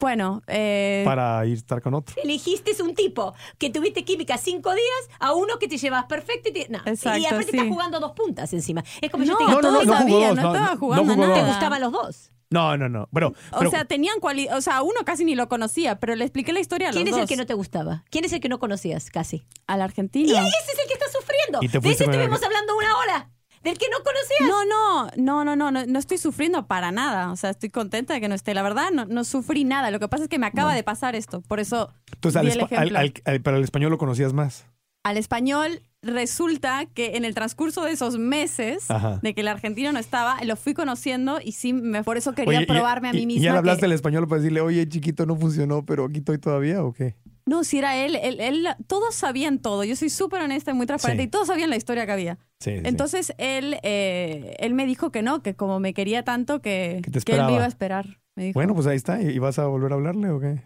Bueno, 0.00 0.42
eh, 0.46 1.02
para 1.04 1.44
ir 1.44 1.52
a 1.52 1.56
estar 1.56 1.82
con 1.82 1.92
otro. 1.94 2.16
Elegiste 2.22 2.70
un 2.82 2.94
tipo 2.94 3.34
que 3.58 3.68
tuviste 3.68 4.04
química 4.04 4.38
cinco 4.38 4.72
días 4.72 5.10
a 5.18 5.34
uno 5.34 5.58
que 5.58 5.68
te 5.68 5.76
llevas 5.76 6.06
perfecto 6.06 6.48
y, 6.48 6.52
te, 6.52 6.68
no. 6.70 6.78
Exacto, 6.86 7.18
y 7.18 7.26
aparte 7.26 7.50
sí. 7.50 7.56
estás 7.58 7.68
jugando 7.68 8.00
dos 8.00 8.12
puntas 8.12 8.50
encima. 8.54 8.82
Es 9.02 9.10
como 9.10 9.24
yo 9.24 9.32
no, 9.32 9.38
te 9.38 9.44
digo, 9.44 9.60
No, 9.60 9.60
no, 9.62 9.72
todos 9.74 9.86
no, 9.86 9.92
sabían, 9.92 10.34
dos, 10.34 10.36
no, 10.36 10.42
no, 10.42 10.54
estaba 10.54 10.74
no 10.74 10.80
jugando 10.80 11.14
dos. 11.16 11.26
te 11.26 11.40
nada. 11.40 11.48
gustaban 11.48 11.80
los 11.82 11.92
dos. 11.92 12.30
No, 12.52 12.76
no, 12.76 12.88
no. 12.88 13.08
Pero, 13.12 13.28
O 13.52 13.58
pero- 13.58 13.70
sea, 13.70 13.84
tenían 13.84 14.18
cualidad, 14.20 14.56
o 14.56 14.60
sea, 14.62 14.78
a 14.78 14.82
uno 14.82 15.00
casi 15.04 15.24
ni 15.24 15.34
lo 15.34 15.48
conocía, 15.48 16.00
pero 16.00 16.16
le 16.16 16.24
expliqué 16.24 16.52
la 16.52 16.60
historia 16.60 16.88
a 16.88 16.92
los 16.92 16.96
¿Quién 17.02 17.14
es 17.14 17.20
el 17.20 17.28
que 17.28 17.36
no 17.36 17.46
te 17.46 17.54
gustaba? 17.54 18.04
¿Quién 18.10 18.24
es 18.24 18.32
el 18.32 18.40
que 18.40 18.48
no 18.48 18.58
conocías 18.58 19.10
casi? 19.10 19.44
Al 19.66 19.82
argentino. 19.82 20.28
Y 20.28 20.32
ese 20.32 20.72
es 20.72 20.78
el 20.80 20.86
que 20.88 20.94
está 20.94 21.06
sufriendo. 21.12 21.58
Y 21.60 21.68
te 21.68 21.78
de 21.78 21.80
fuiste 21.82 22.04
ese 22.04 22.10
estuvimos 22.10 22.42
hablando 22.42 22.76
una 22.76 22.96
hora. 22.98 23.30
Del 23.62 23.76
que 23.76 23.86
no 23.90 23.98
conocías. 24.02 24.48
No, 24.48 24.64
no, 24.64 25.10
no, 25.16 25.44
no, 25.44 25.56
no, 25.56 25.70
no, 25.70 25.86
no 25.86 25.98
estoy 25.98 26.16
sufriendo 26.18 26.66
para 26.66 26.92
nada. 26.92 27.30
O 27.30 27.36
sea, 27.36 27.50
estoy 27.50 27.68
contenta 27.70 28.14
de 28.14 28.20
que 28.20 28.28
no 28.28 28.34
esté. 28.34 28.54
La 28.54 28.62
verdad, 28.62 28.90
no, 28.92 29.04
no 29.04 29.24
sufrí 29.24 29.64
nada. 29.64 29.90
Lo 29.90 30.00
que 30.00 30.08
pasa 30.08 30.22
es 30.24 30.28
que 30.30 30.38
me 30.38 30.46
acaba 30.46 30.74
de 30.74 30.82
pasar 30.82 31.14
esto. 31.14 31.42
Por 31.42 31.60
eso 31.60 31.92
entonces 32.14 32.38
al, 32.38 32.46
di 32.46 32.52
el 32.52 32.58
espa- 32.60 32.76
al- 32.78 32.88
ejemplo. 32.88 32.98
al- 32.98 33.12
al- 33.34 33.42
pero 33.42 33.56
al 33.58 33.64
español 33.64 33.90
lo 33.90 33.98
conocías 33.98 34.32
más. 34.32 34.66
al 35.04 35.16
español 35.18 35.82
resulta 36.02 36.86
que 36.86 37.16
en 37.16 37.24
el 37.24 37.34
transcurso 37.34 37.84
de 37.84 37.92
esos 37.92 38.18
meses 38.18 38.90
Ajá. 38.90 39.18
de 39.22 39.34
que 39.34 39.42
el 39.42 39.48
argentino 39.48 39.92
no 39.92 39.98
estaba, 39.98 40.42
lo 40.44 40.56
fui 40.56 40.74
conociendo 40.74 41.40
y 41.44 41.52
sí, 41.52 41.72
me, 41.72 42.02
por 42.04 42.16
eso 42.16 42.32
quería 42.34 42.58
Oye, 42.58 42.62
y- 42.62 42.66
probarme 42.66 43.08
a 43.08 43.10
y- 43.12 43.14
mí 43.16 43.22
y 43.22 43.26
misma. 43.26 43.44
ya 43.44 43.52
le 43.52 43.58
hablaste 43.58 43.80
que- 43.80 43.86
el 43.86 43.92
español 43.92 44.26
para 44.28 44.40
decirle, 44.40 44.60
oye, 44.60 44.88
chiquito, 44.88 45.26
no 45.26 45.36
funcionó, 45.36 45.84
pero 45.84 46.06
aquí 46.06 46.18
estoy 46.18 46.38
todavía 46.38 46.82
o 46.82 46.92
qué? 46.92 47.16
No, 47.46 47.64
si 47.64 47.78
era 47.78 47.96
él, 47.96 48.16
él, 48.22 48.38
él- 48.40 48.68
todos 48.86 49.14
sabían 49.14 49.58
todo. 49.58 49.82
Yo 49.84 49.96
soy 49.96 50.08
súper 50.08 50.40
honesta 50.42 50.70
y 50.70 50.74
muy 50.74 50.86
transparente 50.86 51.22
Sí. 51.24 51.26
y 51.26 51.30
todos 51.30 51.48
sabían 51.48 51.68
la 51.70 51.76
historia 51.76 52.06
que 52.06 52.12
había. 52.12 52.38
Sí, 52.60 52.70
sí. 52.76 52.82
Entonces 52.84 53.32
él, 53.38 53.76
eh, 53.82 54.54
él 54.60 54.74
me 54.74 54.86
dijo 54.86 55.10
que 55.10 55.22
no, 55.22 55.42
que 55.42 55.54
como 55.54 55.80
me 55.80 55.92
quería 55.92 56.22
tanto 56.22 56.60
que, 56.62 57.02
Que 57.24 57.32
él 57.34 57.44
me 57.46 57.54
iba 57.54 57.64
a 57.64 57.68
esperar. 57.68 58.18
Me 58.36 58.44
dijo. 58.44 58.54
Bueno, 58.54 58.74
pues 58.74 58.86
ahí 58.86 58.96
está. 58.96 59.20
¿Y 59.20 59.38
vas 59.38 59.58
a 59.58 59.66
volver 59.66 59.90
a 59.92 59.96
hablarle 59.96 60.30
o 60.30 60.38
qué? 60.38 60.62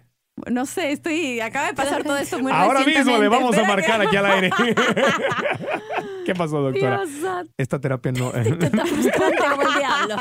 No 0.51 0.67
sé, 0.67 0.93
estoy. 0.93 1.41
Acaba 1.41 1.69
de 1.69 1.75
pasar 1.75 2.03
todo 2.03 2.17
esto 2.17 2.39
muy 2.41 2.51
Ahora 2.53 2.85
mismo 2.85 3.17
le 3.19 3.29
vamos 3.29 3.57
a 3.57 3.63
marcar 3.65 4.01
aquí 4.03 4.17
al 4.17 4.27
aire. 4.27 4.51
¿Qué 6.27 6.35
pasó, 6.35 6.61
doctora? 6.61 7.05
Dios. 7.05 7.47
Esta 7.57 7.79
terapia 7.81 8.13
no. 8.13 8.33
Está 8.33 8.87
frustrante 8.87 9.37
como 9.49 9.63
el 9.63 9.75
diablo. 9.79 10.17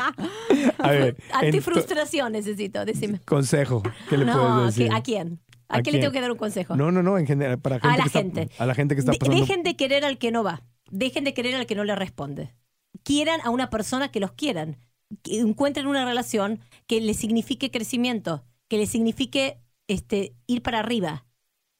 A 0.78 0.90
ver, 0.90 1.16
Antifrustración 1.32 2.32
necesito, 2.32 2.84
decime. 2.84 3.20
consejo. 3.24 3.82
¿Qué 4.08 4.16
le 4.18 4.24
no, 4.26 4.32
puedes 4.34 4.50
¿a 4.52 4.58
qué- 4.58 4.64
decir? 4.84 4.94
¿a 4.94 5.02
quién? 5.02 5.40
¿A, 5.68 5.78
¿A 5.78 5.82
quién 5.82 5.94
le 5.96 6.00
tengo 6.00 6.12
que 6.12 6.20
dar 6.20 6.30
un 6.30 6.36
consejo? 6.36 6.76
No, 6.76 6.92
no, 6.92 7.02
no, 7.02 7.18
en 7.18 7.26
general, 7.26 7.58
para 7.58 7.80
gente 7.80 7.88
a 7.88 7.96
la 7.96 8.02
que 8.02 8.06
está- 8.08 8.18
gente. 8.20 8.48
a 8.58 8.66
la 8.66 8.74
gente 8.74 8.94
que 8.94 9.00
está 9.00 9.12
pasando. 9.12 9.40
Dejen 9.40 9.62
de 9.62 9.76
querer 9.76 10.04
al 10.04 10.18
que 10.18 10.30
no 10.30 10.44
va. 10.44 10.62
Dejen 10.90 11.24
de 11.24 11.32
querer 11.34 11.54
al 11.56 11.66
que 11.66 11.74
no 11.74 11.84
le 11.84 11.96
responde. 11.96 12.54
Quieran 13.02 13.40
a 13.42 13.50
una 13.50 13.70
persona 13.70 14.10
que 14.10 14.20
los 14.20 14.32
quieran. 14.32 14.76
Que 15.22 15.38
encuentren 15.40 15.86
una 15.86 16.04
relación 16.04 16.60
que 16.86 17.00
les 17.00 17.16
signifique 17.16 17.70
crecimiento, 17.70 18.44
que 18.68 18.76
les 18.78 18.90
signifique 18.90 19.58
este, 19.88 20.34
ir 20.46 20.62
para 20.62 20.80
arriba. 20.80 21.26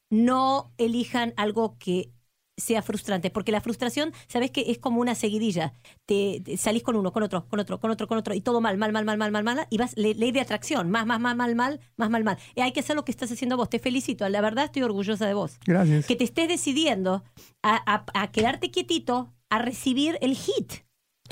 No 0.09 0.73
elijan 0.77 1.33
algo 1.37 1.77
que 1.79 2.11
sea 2.57 2.81
frustrante, 2.81 3.31
porque 3.31 3.51
la 3.51 3.59
frustración, 3.59 4.13
sabes 4.29 4.49
que 4.49 4.71
es 4.71 4.77
como 4.77 5.01
una 5.01 5.13
seguidilla. 5.13 5.73
Te, 6.05 6.41
te 6.45 6.55
salís 6.55 6.83
con 6.83 6.95
uno, 6.95 7.11
con 7.11 7.21
otro, 7.23 7.47
con 7.49 7.59
otro, 7.59 7.81
con 7.81 7.91
otro, 7.91 8.07
con 8.07 8.17
otro, 8.17 8.33
y 8.33 8.39
todo 8.39 8.61
mal, 8.61 8.77
mal, 8.77 8.93
mal, 8.93 9.03
mal, 9.03 9.17
mal, 9.17 9.31
mal, 9.31 9.43
mal, 9.43 9.67
y 9.69 9.77
vas, 9.77 9.97
le- 9.97 10.13
ley 10.13 10.31
de 10.31 10.39
atracción, 10.39 10.89
más, 10.89 11.05
más, 11.05 11.19
más, 11.19 11.35
mal, 11.35 11.53
mal, 11.55 11.81
más, 11.97 12.09
mal, 12.09 12.23
mal. 12.23 12.37
Y 12.55 12.61
hay 12.61 12.71
que 12.71 12.79
hacer 12.79 12.95
lo 12.95 13.03
que 13.03 13.11
estás 13.11 13.29
haciendo 13.31 13.57
vos. 13.57 13.69
Te 13.69 13.79
felicito, 13.79 14.29
la 14.29 14.39
verdad 14.39 14.65
estoy 14.65 14.83
orgullosa 14.83 15.25
de 15.27 15.33
vos 15.33 15.59
Gracias. 15.65 16.05
que 16.05 16.15
te 16.15 16.23
estés 16.23 16.47
decidiendo 16.47 17.23
a, 17.61 17.93
a- 17.93 18.05
a 18.13 18.31
quedarte 18.31 18.71
quietito, 18.71 19.33
a 19.49 19.59
recibir 19.59 20.17
el 20.21 20.35
hit. 20.35 20.71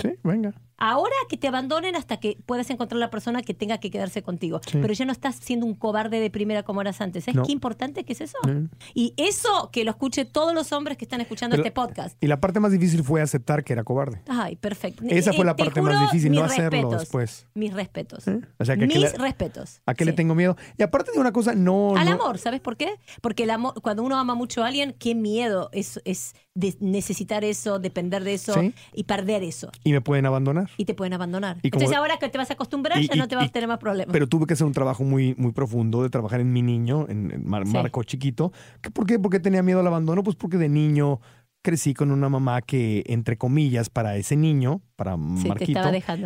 Sí, 0.01 0.09
venga. 0.23 0.53
Ahora 0.85 1.15
que 1.29 1.37
te 1.37 1.47
abandonen 1.47 1.95
hasta 1.95 2.17
que 2.17 2.37
puedas 2.45 2.69
encontrar 2.69 2.99
la 2.99 3.09
persona 3.09 3.41
que 3.41 3.53
tenga 3.53 3.77
que 3.77 3.89
quedarse 3.89 4.21
contigo. 4.21 4.59
Sí. 4.69 4.79
Pero 4.81 4.93
ya 4.93 5.05
no 5.05 5.13
estás 5.13 5.35
siendo 5.37 5.65
un 5.65 5.75
cobarde 5.75 6.19
de 6.19 6.29
primera 6.29 6.63
como 6.63 6.81
eras 6.81 6.99
antes. 6.99 7.23
¿Sabes 7.23 7.35
No. 7.37 7.43
qué 7.45 7.53
importante 7.53 8.03
que 8.03 8.11
es 8.11 8.19
eso? 8.21 8.37
Mm. 8.45 8.65
Y 8.93 9.13
eso 9.15 9.69
que 9.71 9.85
lo 9.85 9.91
escuche 9.91 10.25
todos 10.25 10.53
los 10.53 10.73
hombres 10.73 10.97
que 10.97 11.05
están 11.05 11.21
escuchando 11.21 11.55
Pero- 11.55 11.63
este 11.67 11.71
podcast. 11.73 12.21
Y 12.21 12.27
la 12.27 12.41
parte 12.41 12.59
más 12.59 12.71
difícil 12.73 13.01
fue 13.03 13.21
aceptar 13.21 13.63
que 13.63 13.71
era 13.71 13.83
cobarde. 13.85 14.21
Ay, 14.27 14.57
perfecto. 14.57 15.03
Esa 15.07 15.31
fue 15.31 15.43
Eh, 15.43 15.45
la 15.45 15.55
te 15.55 15.63
parte 15.63 15.79
juro, 15.79 15.93
más 15.93 16.11
difícil, 16.11 16.33
no 16.33 16.43
hacerlo 16.43 16.69
respetos. 16.71 16.99
después. 16.99 17.47
Mis 17.53 17.73
respetos. 17.73 18.27
¿Eh? 18.27 18.41
O 18.59 18.65
sea, 18.65 18.75
que 18.75 18.83
¿a 18.83 18.87
qué 18.89 18.93
mis 18.99 19.11
le- 19.13 19.17
respetos. 19.17 19.81
¿A 19.85 19.93
qué 19.93 20.03
le 20.03 20.11
tengo 20.13 20.35
miedo? 20.35 20.57
Y 20.77 20.83
aparte 20.83 21.11
de 21.13 21.19
una 21.19 21.31
cosa, 21.31 21.55
no. 21.55 21.95
Al 21.95 22.05
no- 22.07 22.11
amor, 22.13 22.37
¿sabes 22.39 22.59
por 22.59 22.75
qué? 22.75 22.95
Porque 23.21 23.43
el 23.43 23.51
amor, 23.51 23.73
cuando 23.81 24.03
uno 24.03 24.17
ama 24.17 24.35
mucho 24.35 24.63
a 24.63 24.67
alguien, 24.67 24.93
qué 24.99 25.15
miedo 25.15 25.69
es, 25.71 26.01
es 26.03 26.33
de 26.55 26.75
necesitar 26.81 27.43
eso, 27.43 27.79
depender 27.79 28.23
de 28.23 28.33
eso 28.33 28.53
Sí. 28.53 28.73
y 28.93 29.05
perder 29.05 29.43
eso. 29.43 29.71
Y 29.85 29.91
me 29.93 30.01
pueden 30.01 30.25
abandonar. 30.25 30.69
Y 30.77 30.85
te 30.85 30.93
pueden 30.93 31.13
abandonar. 31.13 31.57
Y 31.61 31.69
como- 31.69 31.81
Entonces 31.81 31.97
ahora 31.97 32.17
que 32.17 32.29
te 32.29 32.37
vas 32.37 32.49
a 32.49 32.53
acostumbrar, 32.53 33.01
Y- 33.01 33.07
ya 33.07 33.15
no 33.15 33.27
te 33.27 33.35
vas 33.35 33.45
a 33.45 33.51
tener 33.51 33.67
más 33.67 33.77
problemas. 33.79 34.11
Pero 34.13 34.27
tuve 34.27 34.45
que 34.47 34.53
hacer 34.53 34.65
un 34.67 34.73
trabajo 34.73 35.03
muy, 35.03 35.35
muy 35.37 35.51
profundo 35.51 36.03
de 36.03 36.09
trabajar 36.09 36.39
en 36.41 36.51
mi 36.51 36.61
niño, 36.61 37.05
en, 37.09 37.31
en 37.31 37.47
Mar- 37.47 37.65
Sí. 37.65 37.73
Marco 37.73 38.03
chiquito. 38.03 38.51
¿Qué- 38.81 38.91
¿Por 38.91 39.05
qué? 39.05 39.39
Tenía 39.39 39.63
miedo 39.63 39.79
al 39.79 39.87
abandono. 39.87 40.23
Pues 40.23 40.35
porque 40.35 40.57
de 40.57 40.69
niño 40.69 41.19
crecí 41.63 41.93
con 41.93 42.11
una 42.11 42.27
mamá 42.27 42.61
que, 42.61 43.03
entre 43.07 43.37
comillas, 43.37 43.89
para 43.89 44.17
ese 44.17 44.35
niño, 44.35 44.81
para 44.97 45.13
sí, 45.15 45.47
Marquito, 45.47 45.79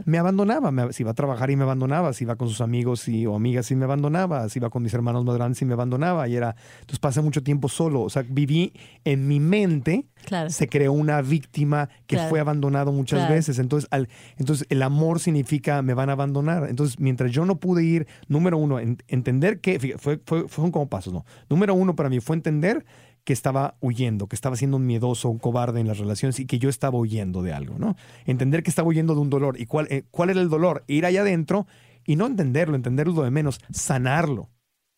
me 0.05 0.17
abandonaba. 0.17 0.71
Me- 0.71 0.91
si 0.91 1.03
iba 1.03 1.11
a 1.11 1.13
trabajar 1.13 1.51
y 1.51 1.55
me 1.55 1.63
abandonaba, 1.63 2.11
si 2.13 2.23
iba 2.23 2.35
con 2.35 2.49
sus 2.49 2.59
amigos 2.59 3.07
y, 3.07 3.25
o 3.27 3.35
amigas 3.35 3.69
y 3.71 3.75
me 3.75 3.85
abandonaba, 3.85 4.49
si 4.49 4.57
iba 4.59 4.69
con 4.71 4.81
mis 4.83 4.93
hermanos 4.95 5.23
más 5.23 5.35
grandes 5.35 5.61
y 5.61 5.65
me 5.65 5.73
abandonaba. 5.73 6.27
Y 6.27 6.35
era, 6.35 6.55
entonces 6.81 6.99
pasé 6.99 7.21
mucho 7.21 7.43
tiempo 7.43 7.69
solo. 7.69 8.01
O 8.01 8.09
sea, 8.09 8.23
viví 8.27 8.73
en 9.05 9.27
mi 9.27 9.39
mente, 9.39 10.07
Claro. 10.25 10.49
se 10.49 10.67
creó 10.67 10.91
una 10.91 11.21
víctima 11.21 11.87
que 12.07 12.15
Claro. 12.15 12.29
fue 12.29 12.39
abandonado 12.39 12.91
muchas 12.91 13.19
Claro. 13.19 13.35
veces. 13.35 13.59
Entonces, 13.59 13.87
al, 13.91 14.09
entonces, 14.37 14.65
el 14.69 14.81
amor 14.81 15.19
significa 15.19 15.83
me 15.83 15.93
van 15.93 16.09
a 16.09 16.13
abandonar. 16.13 16.67
Entonces, 16.67 16.99
mientras 16.99 17.31
yo 17.31 17.45
no 17.45 17.57
pude 17.57 17.83
ir, 17.83 18.07
número 18.27 18.57
uno, 18.57 18.79
en- 18.79 18.97
entender 19.07 19.59
que, 19.61 19.79
fíjate, 19.79 19.99
fue, 20.01 20.19
fue, 20.25 20.47
fueron 20.47 20.71
como 20.71 20.87
pasos, 20.89 21.13
¿no? 21.13 21.25
Número 21.47 21.75
uno 21.75 21.95
para 21.95 22.09
mí 22.09 22.19
fue 22.19 22.35
entender 22.35 22.83
que 23.27 23.33
estaba 23.33 23.75
huyendo, 23.81 24.27
que 24.27 24.37
estaba 24.37 24.55
siendo 24.55 24.77
un 24.77 24.85
miedoso, 24.85 25.27
un 25.27 25.37
cobarde 25.37 25.81
en 25.81 25.87
las 25.87 25.97
relaciones 25.97 26.39
y 26.39 26.45
que 26.45 26.59
yo 26.59 26.69
estaba 26.69 26.97
huyendo 26.97 27.43
de 27.43 27.51
algo, 27.51 27.77
¿no? 27.77 27.97
Entender 28.23 28.63
que 28.63 28.69
estaba 28.69 28.87
huyendo 28.87 29.15
de 29.15 29.19
un 29.19 29.29
dolor. 29.29 29.59
¿Y 29.59 29.65
cuál, 29.65 29.85
eh, 29.89 30.05
cuál 30.11 30.29
era 30.29 30.39
el 30.39 30.47
dolor? 30.47 30.85
Ir 30.87 31.05
allá 31.05 31.23
adentro 31.23 31.67
y 32.05 32.15
no 32.15 32.25
entenderlo, 32.25 32.77
entenderlo 32.77 33.23
de 33.23 33.31
menos, 33.31 33.59
sanarlo. 33.69 34.47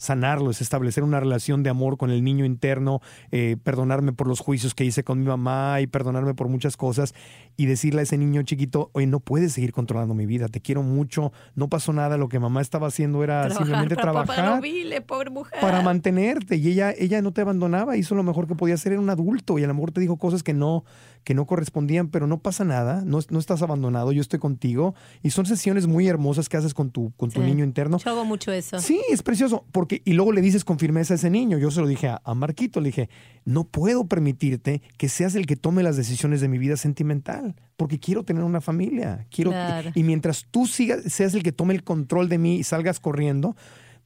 Sanarlo 0.10 0.50
es 0.50 0.62
establecer 0.62 1.04
una 1.04 1.20
relación 1.20 1.62
de 1.62 1.70
amor 1.70 1.98
con 1.98 2.10
el 2.10 2.24
niño 2.24 2.46
interno, 2.46 3.02
eh, 3.32 3.58
perdonarme 3.62 4.14
por 4.14 4.28
los 4.28 4.40
juicios 4.40 4.74
que 4.74 4.86
hice 4.86 5.04
con 5.04 5.20
mi 5.20 5.26
mamá 5.26 5.82
y 5.82 5.88
perdonarme 5.88 6.34
por 6.34 6.48
muchas 6.48 6.78
cosas 6.78 7.14
y 7.58 7.66
decirle 7.66 8.00
a 8.00 8.04
ese 8.04 8.18
niño 8.18 8.42
chiquito, 8.44 8.92
oye, 8.94 9.08
no 9.08 9.20
puedes 9.20 9.52
seguir 9.52 9.74
controlando 9.74 10.14
mi 10.14 10.26
vida, 10.26 10.48
te 10.48 10.62
quiero 10.62 10.84
mucho, 10.84 11.34
no 11.54 11.68
pasó 11.68 11.92
nada, 11.92 12.16
lo 12.16 12.30
que 12.30 12.40
mamá 12.40 12.62
estaba 12.62 12.88
haciendo 12.88 13.26
era 13.26 13.50
simplemente 13.50 13.96
para 13.96 14.12
trabajar 14.14 14.56
no 14.56 14.62
vile, 14.62 15.02
pobre 15.02 15.32
mujer. 15.32 15.60
para 15.60 15.82
mantenerte 15.82 16.56
y 16.56 16.70
ella 16.70 16.94
ella 16.98 17.22
no 17.22 17.34
te 17.34 17.42
abandonaba 17.42 17.98
hizo 17.98 18.16
lo 18.16 18.24
mejor 18.24 18.48
que 18.48 18.56
podía 18.56 18.76
hacer 18.76 18.94
era 18.94 19.02
un 19.02 19.10
adulto 19.10 19.60
y 19.60 19.66
a 19.66 19.68
lo 19.68 19.74
mejor 19.74 19.92
te 19.92 20.00
dijo 20.00 20.16
cosas 20.16 20.44
que 20.44 20.54
no 20.54 20.86
que 21.26 21.34
no 21.34 21.46
correspondían 21.46 22.08
pero 22.08 22.26
no 22.26 22.38
pasa 22.40 22.64
nada 22.64 23.04
no, 23.06 23.20
no 23.30 23.40
estás 23.40 23.62
abandonado 23.62 24.14
yo 24.14 24.22
estoy 24.22 24.40
contigo 24.40 24.96
y 25.22 25.32
son 25.32 25.46
sesiones 25.46 25.88
muy 25.88 26.08
hermosas 26.08 26.48
que 26.48 26.56
haces 26.56 26.74
con 26.74 26.90
tu 26.90 27.12
con 27.18 27.30
tu 27.30 27.42
Sí. 27.42 27.46
niño 27.46 27.66
interno 27.66 27.98
Yo 27.98 28.12
hago 28.12 28.24
mucho 28.26 28.52
eso. 28.54 28.80
Sí, 28.80 29.02
es 29.10 29.22
precioso, 29.24 29.66
porque 29.74 29.89
y 30.06 30.14
luego 30.14 30.32
le 30.32 30.42
dices 30.42 30.64
con 30.66 30.80
firmeza 30.80 31.14
a 31.14 31.16
ese 31.16 31.30
niño. 31.30 31.58
Yo 31.58 31.72
se 31.72 31.82
lo 31.82 31.88
dije 31.88 32.08
a, 32.08 32.22
a 32.24 32.34
Marquito, 32.34 32.80
le 32.82 32.88
dije, 32.90 33.10
no 33.46 33.64
puedo 33.66 34.08
permitirte 34.08 34.82
que 34.98 35.10
seas 35.10 35.36
el 35.36 35.46
que 35.46 35.56
tome 35.56 35.84
las 35.84 35.98
decisiones 35.98 36.42
de 36.42 36.48
mi 36.48 36.58
vida 36.58 36.78
sentimental, 36.78 37.56
porque 37.78 38.00
quiero 38.00 38.24
tener 38.24 38.44
una 38.44 38.62
familia, 38.62 39.26
quiero 39.32 39.52
Claro. 39.52 39.92
y 39.96 40.04
mientras 40.04 40.46
tú 40.52 40.68
sigas 40.68 41.02
seas 41.12 41.34
el 41.34 41.44
que 41.44 41.52
tome 41.52 41.74
el 41.74 41.84
control 41.84 42.30
de 42.30 42.38
mí 42.38 42.58
y 42.58 42.64
salgas 42.64 43.00
corriendo, 43.00 43.56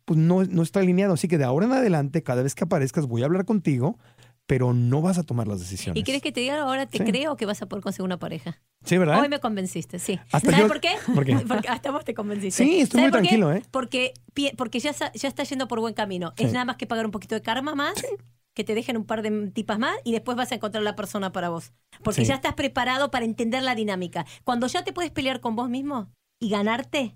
pues 0.06 0.20
no 0.20 0.44
no 0.44 0.62
está 0.64 0.80
alineado. 0.82 1.14
Así 1.14 1.28
que 1.28 1.38
de 1.38 1.44
ahora 1.46 1.66
en 1.66 1.72
adelante, 1.74 2.24
cada 2.24 2.44
vez 2.44 2.56
que 2.56 2.64
aparezcas, 2.66 3.08
voy 3.08 3.22
a 3.22 3.26
hablar 3.26 3.46
contigo, 3.46 3.98
pero 4.46 4.74
no 4.74 5.02
vas 5.02 5.18
a 5.18 5.24
tomar 5.24 5.48
las 5.48 5.60
decisiones. 5.60 6.00
¿Y 6.00 6.04
quieres 6.04 6.22
que 6.22 6.32
te 6.32 6.42
diga 6.42 6.62
ahora 6.62 6.86
te 6.86 6.98
Sí. 7.00 7.04
creo 7.04 7.36
que 7.38 7.46
vas 7.46 7.62
a 7.62 7.66
poder 7.68 7.82
conseguir 7.84 8.06
una 8.06 8.20
pareja? 8.20 8.62
Sí, 8.84 8.98
¿verdad? 8.98 9.22
Hoy 9.22 9.30
me 9.30 9.40
convenciste, 9.40 10.00
sí. 10.00 10.20
Hasta 10.32 10.52
¿Sabes 10.52 10.58
yo- 10.60 10.68
por 10.68 10.82
qué? 10.82 10.90
¿Por 11.16 11.26
qué? 11.26 11.36
Porque 11.48 11.68
hasta 11.70 11.92
vos 11.92 12.04
te 12.04 12.14
convenciste. 12.14 12.64
Sí, 12.64 12.82
estoy 12.82 13.00
¿Sabes 13.02 13.12
muy 13.12 13.12
por 13.12 13.22
qué? 13.22 13.28
tranquilo, 13.38 13.52
¿eh? 13.54 13.64
Porque, 13.72 14.14
porque 14.58 14.80
ya, 14.80 14.92
ya 15.14 15.28
está 15.28 15.44
yendo 15.44 15.68
por 15.68 15.80
buen 15.80 15.94
camino. 15.94 16.34
Sí. 16.38 16.44
Es 16.46 16.52
nada 16.54 16.66
más 16.66 16.76
que 16.78 16.86
pagar 16.88 17.06
un 17.06 17.12
poquito 17.12 17.36
de 17.36 17.42
karma 17.42 17.74
más, 17.74 17.94
que 18.54 18.64
te 18.66 18.76
dejen 18.76 18.98
un 18.98 19.06
par 19.06 19.22
de 19.22 19.50
tipas 19.52 19.80
más 19.80 19.96
y 20.04 20.12
después 20.12 20.36
vas 20.38 20.52
a 20.52 20.56
encontrar 20.56 20.84
la 20.84 20.96
persona 20.96 21.32
para 21.32 21.50
vos. 21.50 21.72
Porque 22.04 22.22
Sí. 22.22 22.28
ya 22.28 22.36
estás 22.36 22.54
preparado 22.54 23.10
para 23.12 23.26
entender 23.26 23.64
la 23.64 23.76
dinámica. 23.76 24.26
Cuando 24.44 24.68
ya 24.68 24.84
te 24.84 24.92
puedes 24.94 25.12
pelear 25.12 25.40
con 25.40 25.56
vos 25.56 25.70
mismo 25.70 26.12
y 26.40 26.50
ganarte, 26.50 27.16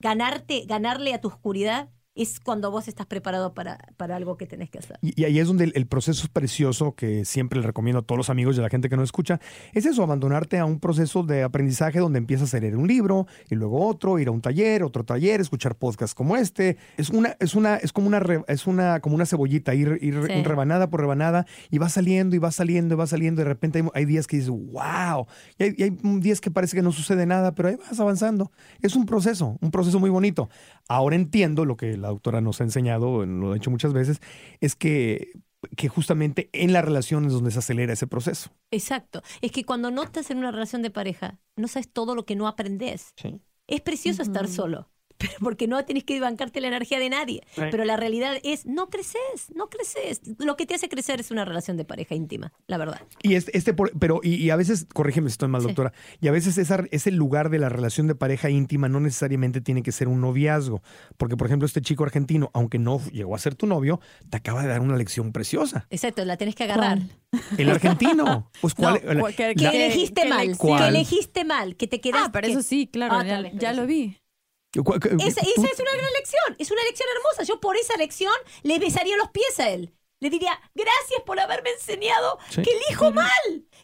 ganarte, 0.00 0.64
ganarle 0.66 1.14
a 1.14 1.20
tu 1.20 1.28
oscuridad, 1.28 1.90
es 2.14 2.38
cuando 2.40 2.70
vos 2.70 2.86
estás 2.88 3.06
preparado 3.06 3.54
para, 3.54 3.78
para 3.96 4.16
algo 4.16 4.36
que 4.36 4.46
tenés 4.46 4.70
que 4.70 4.78
hacer. 4.78 4.98
Y, 5.02 5.20
y 5.20 5.24
ahí 5.24 5.38
es 5.38 5.48
donde 5.48 5.64
el, 5.64 5.72
el 5.74 5.86
proceso 5.86 6.28
precioso 6.32 6.94
que 6.94 7.24
siempre 7.24 7.60
le 7.60 7.66
recomiendo 7.66 7.98
a 8.00 8.02
todos 8.02 8.16
los 8.16 8.30
amigos 8.30 8.56
y 8.56 8.60
a 8.60 8.62
la 8.62 8.68
gente 8.68 8.88
que 8.88 8.96
nos 8.96 9.04
escucha, 9.04 9.40
es 9.72 9.84
eso, 9.86 10.02
abandonarte 10.02 10.58
a 10.58 10.64
un 10.64 10.78
proceso 10.78 11.22
de 11.24 11.42
aprendizaje 11.42 11.98
donde 11.98 12.18
empiezas 12.18 12.54
a 12.54 12.60
leer 12.60 12.76
un 12.76 12.86
libro 12.86 13.26
y 13.50 13.56
luego 13.56 13.84
otro, 13.86 14.18
ir 14.18 14.28
a 14.28 14.30
un 14.30 14.40
taller, 14.40 14.84
otro 14.84 15.04
taller, 15.04 15.40
escuchar 15.40 15.74
podcasts 15.76 16.14
como 16.14 16.36
este. 16.36 16.76
Es 16.96 17.10
una, 17.10 17.36
es 17.40 17.54
una, 17.54 17.76
es 17.76 17.92
como 17.92 18.06
una, 18.06 18.20
re- 18.20 18.44
es 18.48 18.66
una, 18.66 19.00
como 19.00 19.16
una 19.16 19.26
cebollita, 19.26 19.74
ir, 19.74 19.98
ir 20.00 20.14
Sí. 20.26 20.42
rebanada 20.44 20.88
por 20.90 21.00
rebanada 21.00 21.46
y 21.70 21.78
va 21.78 21.88
saliendo 21.88 22.36
y 22.36 22.38
va 22.38 22.50
saliendo 22.52 22.94
y 22.94 22.98
va 22.98 23.06
saliendo. 23.06 23.42
De 23.42 23.48
repente 23.48 23.80
hay, 23.80 23.88
hay 23.92 24.04
días 24.04 24.26
que 24.28 24.36
dices, 24.36 24.50
wow. 24.50 25.26
Y 25.58 25.64
hay, 25.64 25.74
y 25.76 25.82
hay 25.82 25.90
días 26.20 26.40
que 26.40 26.50
parece 26.50 26.76
que 26.76 26.82
no 26.82 26.92
sucede 26.92 27.26
nada, 27.26 27.54
pero 27.54 27.68
ahí 27.68 27.76
vas 27.76 27.98
avanzando. 27.98 28.52
Es 28.80 28.94
un 28.94 29.04
proceso, 29.06 29.58
un 29.60 29.70
proceso 29.72 29.98
muy 29.98 30.10
bonito. 30.10 30.48
Ahora 30.88 31.16
entiendo 31.16 31.64
lo 31.64 31.76
que 31.76 31.96
la 32.04 32.10
doctora 32.10 32.42
nos 32.42 32.60
ha 32.60 32.64
enseñado, 32.64 33.24
lo 33.24 33.52
ha 33.52 33.56
hecho 33.56 33.70
muchas 33.70 33.94
veces, 33.94 34.20
es 34.60 34.76
que, 34.76 35.32
que 35.74 35.88
justamente 35.88 36.50
en 36.52 36.74
las 36.74 36.84
relaciones 36.84 37.32
donde 37.32 37.50
se 37.50 37.60
acelera 37.60 37.94
ese 37.94 38.06
proceso. 38.06 38.50
Exacto. 38.70 39.22
Es 39.40 39.52
que 39.52 39.64
cuando 39.64 39.90
no 39.90 40.02
estás 40.02 40.30
en 40.30 40.36
una 40.38 40.50
relación 40.50 40.82
de 40.82 40.90
pareja, 40.90 41.38
no 41.56 41.66
sabes 41.66 41.90
todo 41.90 42.14
lo 42.14 42.26
que 42.26 42.36
no 42.36 42.46
aprendes. 42.46 43.14
Es 43.66 43.80
precioso 43.80 44.20
estar 44.20 44.48
solo, 44.48 44.90
pero 45.26 45.38
porque 45.40 45.66
no 45.68 45.84
tenés 45.84 46.04
que 46.04 46.18
bancarte 46.20 46.60
la 46.60 46.68
energía 46.68 46.98
de 46.98 47.10
nadie. 47.10 47.42
Sí. 47.54 47.62
Pero 47.70 47.84
la 47.84 47.96
realidad 47.96 48.36
es, 48.42 48.66
no 48.66 48.88
creces, 48.88 49.50
no 49.54 49.68
creces. 49.68 50.20
Lo 50.38 50.56
que 50.56 50.66
te 50.66 50.74
hace 50.74 50.88
crecer 50.88 51.20
es 51.20 51.30
una 51.30 51.44
relación 51.44 51.76
de 51.76 51.84
pareja 51.84 52.14
íntima, 52.14 52.52
la 52.66 52.78
verdad. 52.78 53.00
Y 53.22 53.34
este, 53.34 53.56
este 53.56 53.74
por- 53.74 53.92
pero, 53.98 54.20
y, 54.22 54.34
y 54.36 54.50
a 54.50 54.56
veces, 54.56 54.86
corrígeme 54.92 55.28
si 55.28 55.32
estoy 55.34 55.48
mal, 55.48 55.60
Sí. 55.62 55.68
doctora, 55.68 55.92
y 56.20 56.28
a 56.28 56.32
veces 56.32 56.58
esa, 56.58 56.84
ese 56.90 57.10
lugar 57.10 57.50
de 57.50 57.58
la 57.58 57.68
relación 57.68 58.06
de 58.06 58.14
pareja 58.14 58.50
íntima 58.50 58.88
no 58.88 59.00
necesariamente 59.00 59.60
tiene 59.60 59.82
que 59.82 59.92
ser 59.92 60.08
un 60.08 60.20
noviazgo. 60.20 60.82
Porque, 61.16 61.36
por 61.36 61.46
ejemplo, 61.46 61.66
este 61.66 61.80
chico 61.80 62.04
argentino, 62.04 62.50
aunque 62.54 62.78
no 62.78 63.00
llegó 63.12 63.34
a 63.34 63.38
ser 63.38 63.54
tu 63.54 63.66
novio, 63.66 64.00
te 64.30 64.36
acaba 64.36 64.62
de 64.62 64.68
dar 64.68 64.80
una 64.80 64.96
lección 64.96 65.32
preciosa. 65.32 65.86
Exacto, 65.90 66.24
la 66.24 66.36
tenés 66.36 66.54
que 66.54 66.64
agarrar. 66.64 66.98
El 67.58 67.70
argentino. 67.70 68.50
Pues, 68.60 68.74
¿cuál? 68.74 69.00
No, 69.04 69.14
la- 69.14 69.20
cual- 69.20 69.34
que- 69.34 69.54
Que 69.54 69.64
la- 69.64 69.70
elegiste 69.72 70.22
que 70.22 70.28
mal, 70.28 70.46
lección. 70.48 70.78
que 70.78 70.88
elegiste 70.88 71.44
mal, 71.44 71.76
que 71.76 71.86
te 71.86 72.00
quedaste. 72.00 72.26
Ah, 72.28 72.32
pero 72.32 72.46
que- 72.46 72.52
eso 72.52 72.62
sí, 72.62 72.86
claro, 72.92 73.16
Otra 73.16 73.28
ya, 73.28 73.40
vez, 73.42 73.52
ya 73.54 73.70
pero 73.70 73.82
lo 73.82 73.86
vi. 73.86 74.16
¿Cuál- 74.82 74.98
qué- 75.00 75.08
Esa, 75.10 75.40
esa 75.40 75.66
es 75.68 75.80
una 75.80 75.92
gran 75.96 76.12
lección, 76.18 76.56
es 76.58 76.70
una 76.70 76.82
lección 76.84 77.08
hermosa. 77.16 77.42
Yo 77.44 77.60
por 77.60 77.76
esa 77.76 77.96
lección 77.96 78.32
le 78.62 78.78
besaría 78.78 79.16
los 79.16 79.28
pies 79.30 79.60
a 79.60 79.70
él. 79.70 79.94
le 80.20 80.30
diría, 80.30 80.58
gracias 80.74 81.20
por 81.26 81.38
haberme 81.38 81.68
enseñado 81.72 82.38
Sí. 82.48 82.62
que 82.62 82.70
elijo 82.70 83.10
mal, 83.12 83.28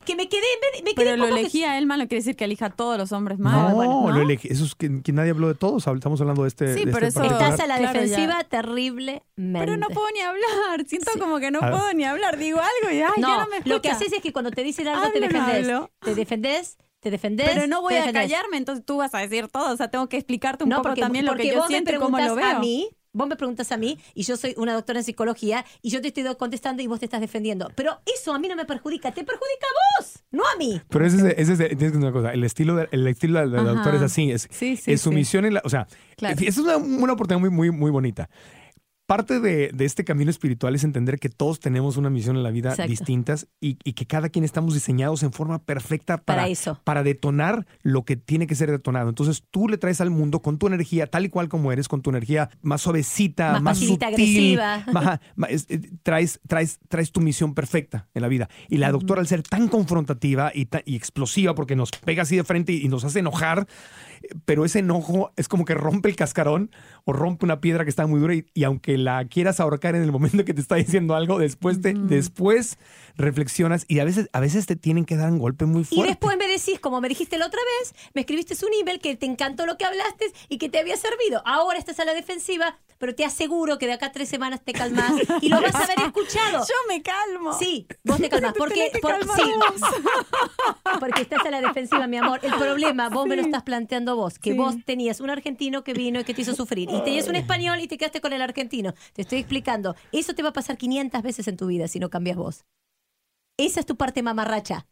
que 0.06 0.16
me 0.16 0.26
quedé, 0.30 0.40
me, 0.72 0.82
me 0.84 0.94
quedé 0.94 1.04
Pero 1.04 1.16
lo 1.16 1.24
como 1.24 1.34
que- 1.34 1.40
elegía 1.42 1.76
él 1.76 1.84
mal, 1.84 1.98
no 1.98 2.08
quiere 2.08 2.20
decir 2.22 2.34
que 2.34 2.44
elija 2.46 2.66
a 2.66 2.70
todos 2.70 2.96
los 2.96 3.12
hombres 3.12 3.38
mal. 3.38 3.68
No, 3.68 3.74
bueno, 3.74 4.02
¿no? 4.08 4.10
lo 4.14 4.22
elegí. 4.22 4.48
Eso 4.48 4.64
es 4.64 4.74
que, 4.74 5.02
que 5.02 5.12
nadie 5.12 5.32
habló 5.32 5.48
de 5.48 5.54
todos. 5.54 5.86
Estamos 5.86 6.18
hablando 6.22 6.42
de 6.44 6.48
este. 6.48 6.72
Sí, 6.72 6.86
de 6.86 6.92
pero 6.92 7.06
este 7.08 7.20
eso-. 7.26 7.30
Estás 7.34 7.60
a 7.60 7.66
la 7.66 7.76
Claro, 7.76 7.92
ya. 7.92 8.00
defensiva 8.00 8.44
terriblemente. 8.44 9.26
Pero 9.36 9.76
no 9.76 9.88
puedo 9.88 10.06
ni 10.14 10.20
hablar. 10.20 10.86
Siento 10.86 11.10
como 11.18 11.40
que 11.40 11.50
no 11.50 11.60
puedo 11.60 11.92
ni 11.92 12.04
hablar. 12.04 12.38
Digo 12.38 12.58
algo 12.60 12.94
y 12.94 13.02
ay, 13.02 13.10
No, 13.18 13.28
ya 13.28 13.36
no 13.44 13.46
me 13.48 13.56
escucha. 13.58 13.74
lo 13.74 13.82
que 13.82 13.90
haces 13.90 14.12
es 14.12 14.22
que 14.22 14.32
cuando 14.32 14.50
te 14.50 14.62
dicen 14.62 14.88
algo 14.88 15.10
te 15.12 15.18
Hablo, 15.18 15.28
no 15.28 15.38
defendés. 15.38 15.90
Te 16.00 16.14
defendés, 16.14 16.78
te 17.00 17.10
defendés. 17.10 17.48
Pero 17.52 17.66
no 17.66 17.80
voy 17.82 17.94
a 17.94 18.12
callarme, 18.12 18.56
entonces 18.58 18.84
tú 18.84 18.98
vas 18.98 19.14
a 19.14 19.18
decir 19.18 19.48
todo. 19.48 19.72
O 19.72 19.76
sea, 19.76 19.90
tengo 19.90 20.08
que 20.08 20.16
explicarte 20.16 20.64
un 20.64 20.70
No, 20.70 20.76
poco 20.76 20.88
porque, 20.90 21.00
también 21.00 21.24
lo 21.26 21.34
que 21.34 21.48
yo 21.48 21.56
vos 21.56 21.64
me 21.68 21.74
siento 21.74 21.90
y 21.92 21.94
cómo 21.96 22.16
preguntas 22.16 22.28
lo 22.28 22.34
veo. 22.36 22.56
a 22.56 22.60
mí, 22.60 22.88
vos 23.12 23.26
me 23.26 23.36
preguntas 23.36 23.72
a 23.72 23.76
mí, 23.76 23.98
y 24.14 24.22
yo 24.22 24.36
soy 24.36 24.54
una 24.56 24.72
doctora 24.74 25.00
en 25.00 25.04
psicología, 25.04 25.64
y 25.82 25.90
yo 25.90 26.00
te 26.00 26.08
estoy 26.08 26.24
contestando 26.36 26.82
y 26.82 26.86
vos 26.86 27.00
te 27.00 27.06
estás 27.06 27.20
defendiendo. 27.20 27.70
Pero 27.74 28.00
eso 28.14 28.32
a 28.32 28.38
mí 28.38 28.46
no 28.48 28.54
me 28.54 28.66
perjudica, 28.66 29.10
te 29.12 29.24
perjudica 29.24 29.66
a 29.66 30.00
vos, 30.02 30.22
no 30.30 30.42
a 30.46 30.56
mí. 30.58 30.80
Pero 30.88 31.06
ese 31.06 31.16
es, 31.16 31.22
ese 31.38 31.52
es, 31.52 31.58
tienes 31.58 31.76
que 31.78 31.84
entender 31.86 32.02
una 32.10 32.12
cosa, 32.12 32.32
el 32.32 32.44
estilo, 32.44 32.76
de- 32.76 32.88
el 32.92 33.06
estilo 33.08 33.40
del, 33.40 33.54
Ajá. 33.58 33.64
doctor 33.70 33.94
es 33.96 34.02
así, 34.02 34.30
es, 34.30 34.46
Sí, 34.50 34.76
sí, 34.76 34.92
es 34.92 35.00
su 35.00 35.08
sí. 35.10 35.14
misión, 35.16 35.44
en 35.46 35.54
la, 35.54 35.62
o 35.64 35.68
sea, 35.68 35.86
Claro. 36.16 36.36
es 36.40 36.58
una, 36.58 36.76
una 36.76 37.14
oportunidad 37.14 37.40
muy, 37.40 37.50
muy, 37.50 37.70
muy 37.70 37.90
bonita. 37.90 38.28
Parte 39.10 39.40
de, 39.40 39.72
de 39.74 39.84
este 39.86 40.04
camino 40.04 40.30
espiritual 40.30 40.72
es 40.76 40.84
entender 40.84 41.18
que 41.18 41.28
todos 41.28 41.58
tenemos 41.58 41.96
una 41.96 42.10
misión 42.10 42.36
en 42.36 42.44
la 42.44 42.52
vida 42.52 42.70
Exacto. 42.70 42.90
distintas 42.90 43.48
y, 43.60 43.76
y 43.82 43.94
que 43.94 44.06
cada 44.06 44.28
quien 44.28 44.44
estamos 44.44 44.72
diseñados 44.72 45.24
en 45.24 45.32
forma 45.32 45.58
perfecta 45.58 46.18
para, 46.18 46.42
Para 46.42 46.48
eso. 46.48 46.80
para 46.84 47.02
detonar 47.02 47.66
lo 47.82 48.04
que 48.04 48.14
tiene 48.14 48.46
que 48.46 48.54
ser 48.54 48.70
detonado. 48.70 49.08
Entonces 49.08 49.42
tú 49.50 49.68
le 49.68 49.78
traes 49.78 50.00
al 50.00 50.10
mundo 50.10 50.42
con 50.42 50.58
tu 50.58 50.68
energía 50.68 51.08
tal 51.08 51.24
y 51.24 51.28
cual 51.28 51.48
como 51.48 51.72
eres, 51.72 51.88
con 51.88 52.02
tu 52.02 52.10
energía 52.10 52.50
más 52.62 52.82
suavecita, 52.82 53.54
Más 53.54 53.62
más, 53.62 53.78
sutil, 53.80 54.04
agresiva. 54.04 54.84
Es- 55.48 55.66
eh, 55.70 55.80
traes, 56.04 56.38
traes, 56.46 56.78
traes 56.88 57.10
tu 57.10 57.20
misión 57.20 57.52
perfecta 57.54 58.06
en 58.14 58.22
la 58.22 58.28
vida. 58.28 58.48
Y 58.68 58.76
la 58.76 58.92
doctora, 58.92 59.20
al 59.22 59.26
ser 59.26 59.42
tan 59.42 59.66
confrontativa 59.66 60.52
y, 60.54 60.66
ta- 60.66 60.82
y 60.84 60.94
explosiva, 60.94 61.56
porque 61.56 61.74
nos 61.74 61.90
pega 61.90 62.22
así 62.22 62.36
de 62.36 62.44
frente 62.44 62.74
y, 62.74 62.84
y 62.84 62.88
nos 62.88 63.02
hace 63.04 63.18
enojar, 63.18 63.66
pero 64.44 64.64
ese 64.64 64.80
enojo 64.80 65.32
es 65.36 65.48
como 65.48 65.64
que 65.64 65.74
rompe 65.74 66.08
el 66.08 66.16
cascarón 66.16 66.70
o 67.04 67.12
rompe 67.12 67.44
una 67.46 67.60
piedra 67.60 67.84
que 67.84 67.90
está 67.90 68.06
muy 68.06 68.20
dura 68.20 68.34
y, 68.34 68.44
y 68.54 68.64
aunque 68.64 68.98
la 68.98 69.24
quieras 69.26 69.60
ahorcar 69.60 69.94
en 69.96 70.02
el 70.02 70.12
momento 70.12 70.44
que 70.44 70.54
te 70.54 70.60
está 70.60 70.74
diciendo 70.76 71.14
algo, 71.14 71.38
después, 71.38 71.80
te, 71.80 71.94
después 71.94 72.78
reflexionas 73.16 73.84
y 73.88 73.98
a 74.00 74.04
veces, 74.04 74.28
a 74.32 74.40
veces 74.40 74.66
te 74.66 74.76
tienen 74.76 75.04
que 75.04 75.16
dar 75.16 75.30
un 75.30 75.38
golpe 75.38 75.64
muy 75.66 75.82
Y 75.82 75.84
fuerte. 75.96 76.08
después 76.08 76.36
me 76.38 76.46
decís, 76.48 76.78
como 76.80 77.00
me 77.00 77.08
dijiste 77.08 77.38
la 77.38 77.46
otra 77.46 77.60
vez, 77.80 77.94
me 78.14 78.20
escribiste 78.22 78.54
un 78.64 78.72
email 78.80 79.00
que 79.00 79.16
te 79.16 79.26
encantó 79.26 79.64
lo 79.66 79.76
que 79.78 79.84
hablaste 79.84 80.26
y 80.48 80.58
que 80.58 80.68
te 80.68 80.78
había 80.78 80.96
servido. 80.96 81.42
Ahora 81.46 81.78
estás 81.78 81.98
a 82.00 82.04
la 82.04 82.12
defensiva, 82.14 82.78
pero 82.98 83.14
te 83.14 83.24
aseguro 83.24 83.78
que 83.78 83.86
de 83.86 83.94
acá 83.94 84.06
a 84.06 84.12
tres 84.12 84.28
semanas 84.28 84.60
te 84.64 84.72
calmás 84.72 85.12
y 85.40 85.48
lo 85.48 85.60
vas 85.62 85.74
a 85.74 85.84
haber 85.84 85.98
escuchado. 86.06 86.60
Yo 86.66 86.74
me 86.88 87.02
calmo. 87.02 87.52
Sí, 87.58 87.86
vos 88.04 88.18
te 88.18 88.28
calmás. 88.28 88.52
Te 88.54 88.58
Porque, 88.58 88.90
por- 89.00 89.12
sí, 89.36 89.42
porque 91.00 91.22
estás 91.22 91.44
a 91.46 91.50
la 91.50 91.60
defensiva, 91.60 92.06
mi 92.06 92.16
amor. 92.18 92.40
El 92.42 92.52
problema, 92.54 93.08
vos 93.08 93.26
me 93.26 93.36
lo 93.36 93.42
estás 93.42 93.62
planteando 93.62 94.09
vos, 94.16 94.38
que 94.38 94.52
Sí. 94.52 94.56
vos 94.56 94.74
tenías 94.84 95.20
un 95.20 95.30
argentino 95.30 95.84
que 95.84 95.92
vino 95.92 96.20
y 96.20 96.24
que 96.24 96.34
te 96.34 96.42
hizo 96.42 96.54
sufrir, 96.54 96.88
y 96.90 97.02
tenías 97.02 97.28
un 97.28 97.36
español 97.36 97.80
y 97.80 97.88
te 97.88 97.98
quedaste 97.98 98.20
con 98.20 98.32
el 98.32 98.42
argentino. 98.42 98.94
Te 99.12 99.22
estoy 99.22 99.38
explicando. 99.38 99.94
Eso 100.12 100.34
te 100.34 100.42
va 100.42 100.50
a 100.50 100.52
pasar 100.52 100.76
500 100.76 101.22
veces 101.22 101.48
en 101.48 101.56
tu 101.56 101.66
vida 101.66 101.88
si 101.88 101.98
no 101.98 102.10
cambias 102.10 102.36
vos. 102.36 102.64
Esa 103.56 103.80
es 103.80 103.86
tu 103.86 103.96
parte 103.96 104.22
mamarracha 104.22 104.86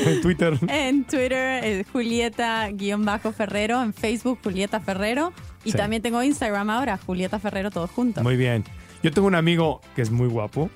en 0.07 0.21
Twitter. 0.21 0.57
En 0.69 1.05
Twitter, 1.05 1.65
eh, 1.65 1.85
Julieta-Ferrero. 1.93 3.83
En 3.83 3.93
Facebook, 3.93 4.39
Julieta 4.45 4.79
Ferrero. 4.81 5.33
Y 5.65 5.73
Sí. 5.73 5.77
también 5.79 6.03
tengo 6.03 6.23
Instagram 6.23 6.71
ahora, 6.71 6.99
Julieta 6.99 7.39
Ferrero, 7.41 7.71
todo 7.71 7.89
junto. 7.89 8.23
Muy 8.23 8.37
bien. 8.37 8.63
Yo 9.03 9.11
tengo 9.11 9.27
un 9.27 9.35
amigo 9.35 9.81
que 9.97 10.03
es 10.03 10.11
muy 10.11 10.29
guapo, 10.29 10.71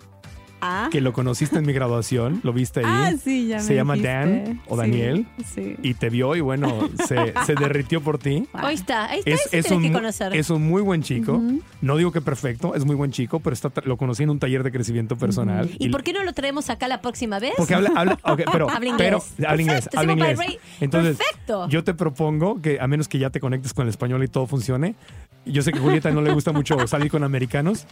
ah, 0.61 0.88
que 0.90 1.00
lo 1.00 1.12
conociste 1.12 1.59
en 1.59 1.66
mi 1.66 1.72
graduación, 1.72 2.40
lo 2.42 2.52
viste 2.52 2.80
ahí. 2.80 2.86
ah, 2.88 3.12
sí, 3.22 3.48
ya 3.48 3.61
Se 3.61 3.70
me 3.70 3.76
llama 3.76 3.94
dijiste. 3.94 4.12
Dan 4.12 4.62
o 4.68 4.76
Daniel. 4.76 5.26
Sí. 5.54 5.76
Y 5.82 5.94
te 5.94 6.11
vio 6.11 6.34
y 6.36 6.40
bueno, 6.40 6.88
se, 7.06 7.32
se 7.46 7.54
derritió 7.54 8.00
por 8.00 8.18
ti. 8.18 8.46
Ahí 8.52 8.74
está, 8.74 9.11
ahí 9.11 9.20
está, 9.24 9.56
Es, 9.56 9.70
un, 9.70 9.82
que 9.82 9.88
mu- 9.88 9.94
conocer. 9.94 10.34
es 10.34 10.50
un 10.50 10.62
muy 10.68 10.82
buen 10.82 11.02
chico. 11.02 11.40
No 11.80 11.96
digo 11.96 12.12
que 12.12 12.20
perfecto, 12.20 12.74
es 12.74 12.84
muy 12.84 12.96
buen 12.96 13.11
chico, 13.12 13.40
pero 13.40 13.54
está, 13.54 13.70
lo 13.84 13.96
conocí 13.96 14.22
en 14.22 14.30
un 14.30 14.38
taller 14.38 14.62
de 14.62 14.72
crecimiento 14.72 15.16
personal. 15.16 15.70
¿Y 15.78 15.88
por 15.90 16.02
qué 16.02 16.12
no 16.12 16.22
lo 16.24 16.32
traemos 16.32 16.70
acá 16.70 16.88
la 16.88 17.00
próxima 17.00 17.38
vez? 17.38 17.52
Porque 17.56 17.74
habla, 17.74 17.90
habla, 17.94 18.14
ok, 18.24 18.42
pero, 18.52 18.68
Habla 18.70 18.94
pero 18.98 19.18
inglés. 19.18 19.34
habla 19.48 19.62
inglés, 19.62 19.88
habla 19.94 20.12
inglés. 20.12 20.38
Entonces, 20.80 21.16
Perfecto. 21.16 21.68
yo 21.68 21.84
te 21.84 21.94
propongo 21.94 22.61
que 22.61 22.78
a 22.80 22.86
menos 22.86 23.09
que 23.09 23.18
ya 23.18 23.30
te 23.30 23.40
conectes 23.40 23.74
con 23.74 23.84
el 23.84 23.90
español 23.90 24.22
y 24.24 24.28
todo 24.28 24.46
funcione, 24.46 24.94
yo 25.46 25.62
sé 25.62 25.72
que 25.72 25.78
a 25.78 25.82
Julieta 25.82 26.11
no 26.11 26.20
le 26.20 26.32
gusta 26.32 26.52
mucho 26.52 26.86
salir 26.86 27.11
con 27.11 27.24
americanos. 27.24 27.86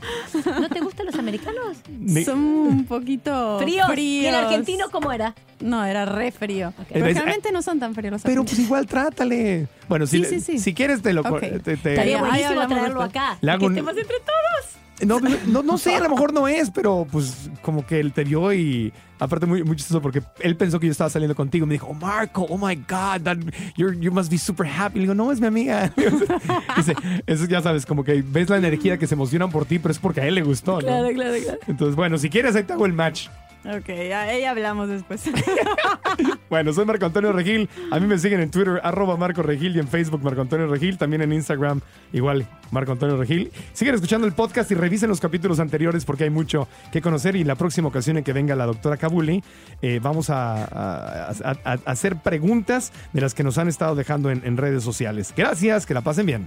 ¿No 0.44 0.68
te 0.68 0.80
americanos? 1.28 1.76
Ni- 1.98 2.24
Son 2.24 2.38
un 2.38 2.84
poquito 2.86 3.58
Fríos. 3.60 3.86
fríos. 3.88 4.24
¿Y 4.24 4.26
el 4.26 4.34
argentino 4.34 4.86
cómo 4.90 5.12
era? 5.12 5.34
No, 5.60 5.84
era 5.84 6.04
re 6.04 6.30
frío. 6.32 6.72
Pero 6.92 7.06
Es- 7.06 7.14
realmente 7.14 7.50
no 7.52 7.62
son 7.62 7.78
tan 7.80 7.94
fríos 7.94 8.12
los 8.12 8.22
Pero 8.22 8.40
argentinos. 8.42 8.50
pues 8.56 8.66
igual 8.66 8.86
trátale. 8.86 9.68
Bueno, 9.88 10.06
si, 10.06 10.16
Sí, 10.18 10.22
le- 10.22 10.28
sí, 10.28 10.40
sí. 10.40 10.58
si 10.58 10.74
quieres 10.74 11.02
te 11.02 11.12
lo... 11.12 11.22
Ok. 11.22 11.40
te- 11.40 11.58
te- 11.60 11.72
Estaría 11.74 12.16
Ahí 12.16 12.20
buenísimo 12.20 12.48
hablamos 12.50 12.68
traerlo 12.76 13.02
después. 13.02 13.22
acá. 13.24 13.38
Le 13.40 13.46
y 13.46 13.50
hago 13.50 13.60
que 13.60 13.66
un- 13.66 13.72
estemos 13.72 13.96
entre 13.96 14.16
todos. 14.20 14.76
No, 15.04 15.20
no, 15.46 15.62
no 15.62 15.78
sé, 15.78 15.94
a 15.94 16.00
lo 16.00 16.10
mejor 16.10 16.32
no 16.32 16.48
es, 16.48 16.70
pero 16.70 17.06
pues 17.10 17.50
como 17.62 17.86
que 17.86 18.00
él 18.00 18.12
te 18.12 18.24
vio 18.24 18.52
y 18.52 18.92
aparte 19.18 19.46
muy, 19.46 19.62
muy 19.62 19.76
chistoso 19.76 20.00
porque 20.00 20.22
él 20.40 20.56
pensó 20.56 20.80
que 20.80 20.86
yo 20.86 20.92
estaba 20.92 21.10
saliendo 21.10 21.34
contigo. 21.34 21.66
Me 21.66 21.74
dijo, 21.74 21.88
oh, 21.88 21.94
Marco, 21.94 22.46
oh 22.48 22.58
my 22.58 22.74
God, 22.74 23.22
that, 23.24 23.38
you're, 23.76 23.98
you 23.98 24.10
must 24.10 24.30
be 24.30 24.38
super 24.38 24.66
happy. 24.66 25.00
Le 25.00 25.02
digo, 25.02 25.14
no, 25.14 25.30
es 25.32 25.40
mi 25.40 25.46
amiga. 25.46 25.92
Dice, 26.76 26.94
eso 27.26 27.44
ya 27.46 27.60
sabes, 27.60 27.84
como 27.84 28.04
que 28.04 28.22
ves 28.22 28.48
la 28.48 28.56
energía 28.56 28.98
que 28.98 29.06
se 29.06 29.14
emocionan 29.14 29.50
por 29.50 29.66
ti, 29.66 29.78
pero 29.78 29.92
es 29.92 29.98
porque 29.98 30.20
a 30.20 30.26
él 30.26 30.34
le 30.34 30.42
gustó, 30.42 30.74
¿no? 30.74 30.86
Claro, 30.86 31.08
claro, 31.14 31.34
claro. 31.42 31.58
Entonces, 31.66 31.96
bueno, 31.96 32.18
si 32.18 32.30
quieres, 32.30 32.56
ahí 32.56 32.62
te 32.62 32.72
hago 32.72 32.86
el 32.86 32.92
match. 32.92 33.28
Ok, 33.64 33.88
ahí 33.88 34.44
hablamos 34.44 34.88
después. 34.88 35.24
Bueno, 36.48 36.72
soy 36.72 36.84
Marco 36.86 37.04
Antonio 37.04 37.32
Regil. 37.32 37.68
A 37.90 37.98
mí 37.98 38.06
me 38.06 38.18
siguen 38.18 38.40
en 38.40 38.50
Twitter, 38.52 38.80
arroba 38.84 39.16
Marco 39.16 39.42
Regil, 39.42 39.74
y 39.74 39.80
en 39.80 39.88
Facebook, 39.88 40.22
Marco 40.22 40.40
Antonio 40.40 40.68
Regil. 40.68 40.96
También 40.96 41.22
en 41.22 41.32
Instagram, 41.32 41.80
igual, 42.12 42.46
Marco 42.70 42.92
Antonio 42.92 43.16
Regil. 43.16 43.50
Sigan 43.72 43.96
escuchando 43.96 44.28
el 44.28 44.32
podcast 44.32 44.70
y 44.70 44.76
revisen 44.76 45.08
los 45.08 45.20
capítulos 45.20 45.58
anteriores 45.58 46.04
porque 46.04 46.22
hay 46.22 46.30
mucho 46.30 46.68
que 46.92 47.02
conocer. 47.02 47.34
Y 47.34 47.42
la 47.42 47.56
próxima 47.56 47.88
ocasión 47.88 48.16
en 48.16 48.24
que 48.24 48.32
venga 48.32 48.54
la 48.54 48.64
doctora 48.64 48.96
Kabuli, 48.96 49.42
eh, 49.82 49.98
vamos 50.00 50.30
a, 50.30 51.30
hacer 51.84 52.16
preguntas 52.22 52.92
de 53.12 53.20
las 53.20 53.34
que 53.34 53.42
nos 53.42 53.58
han 53.58 53.66
estado 53.66 53.96
dejando 53.96 54.30
en 54.30 54.56
redes 54.56 54.84
sociales. 54.84 55.34
Gracias, 55.36 55.84
que 55.84 55.94
la 55.94 56.02
pasen 56.02 56.26
bien. 56.26 56.46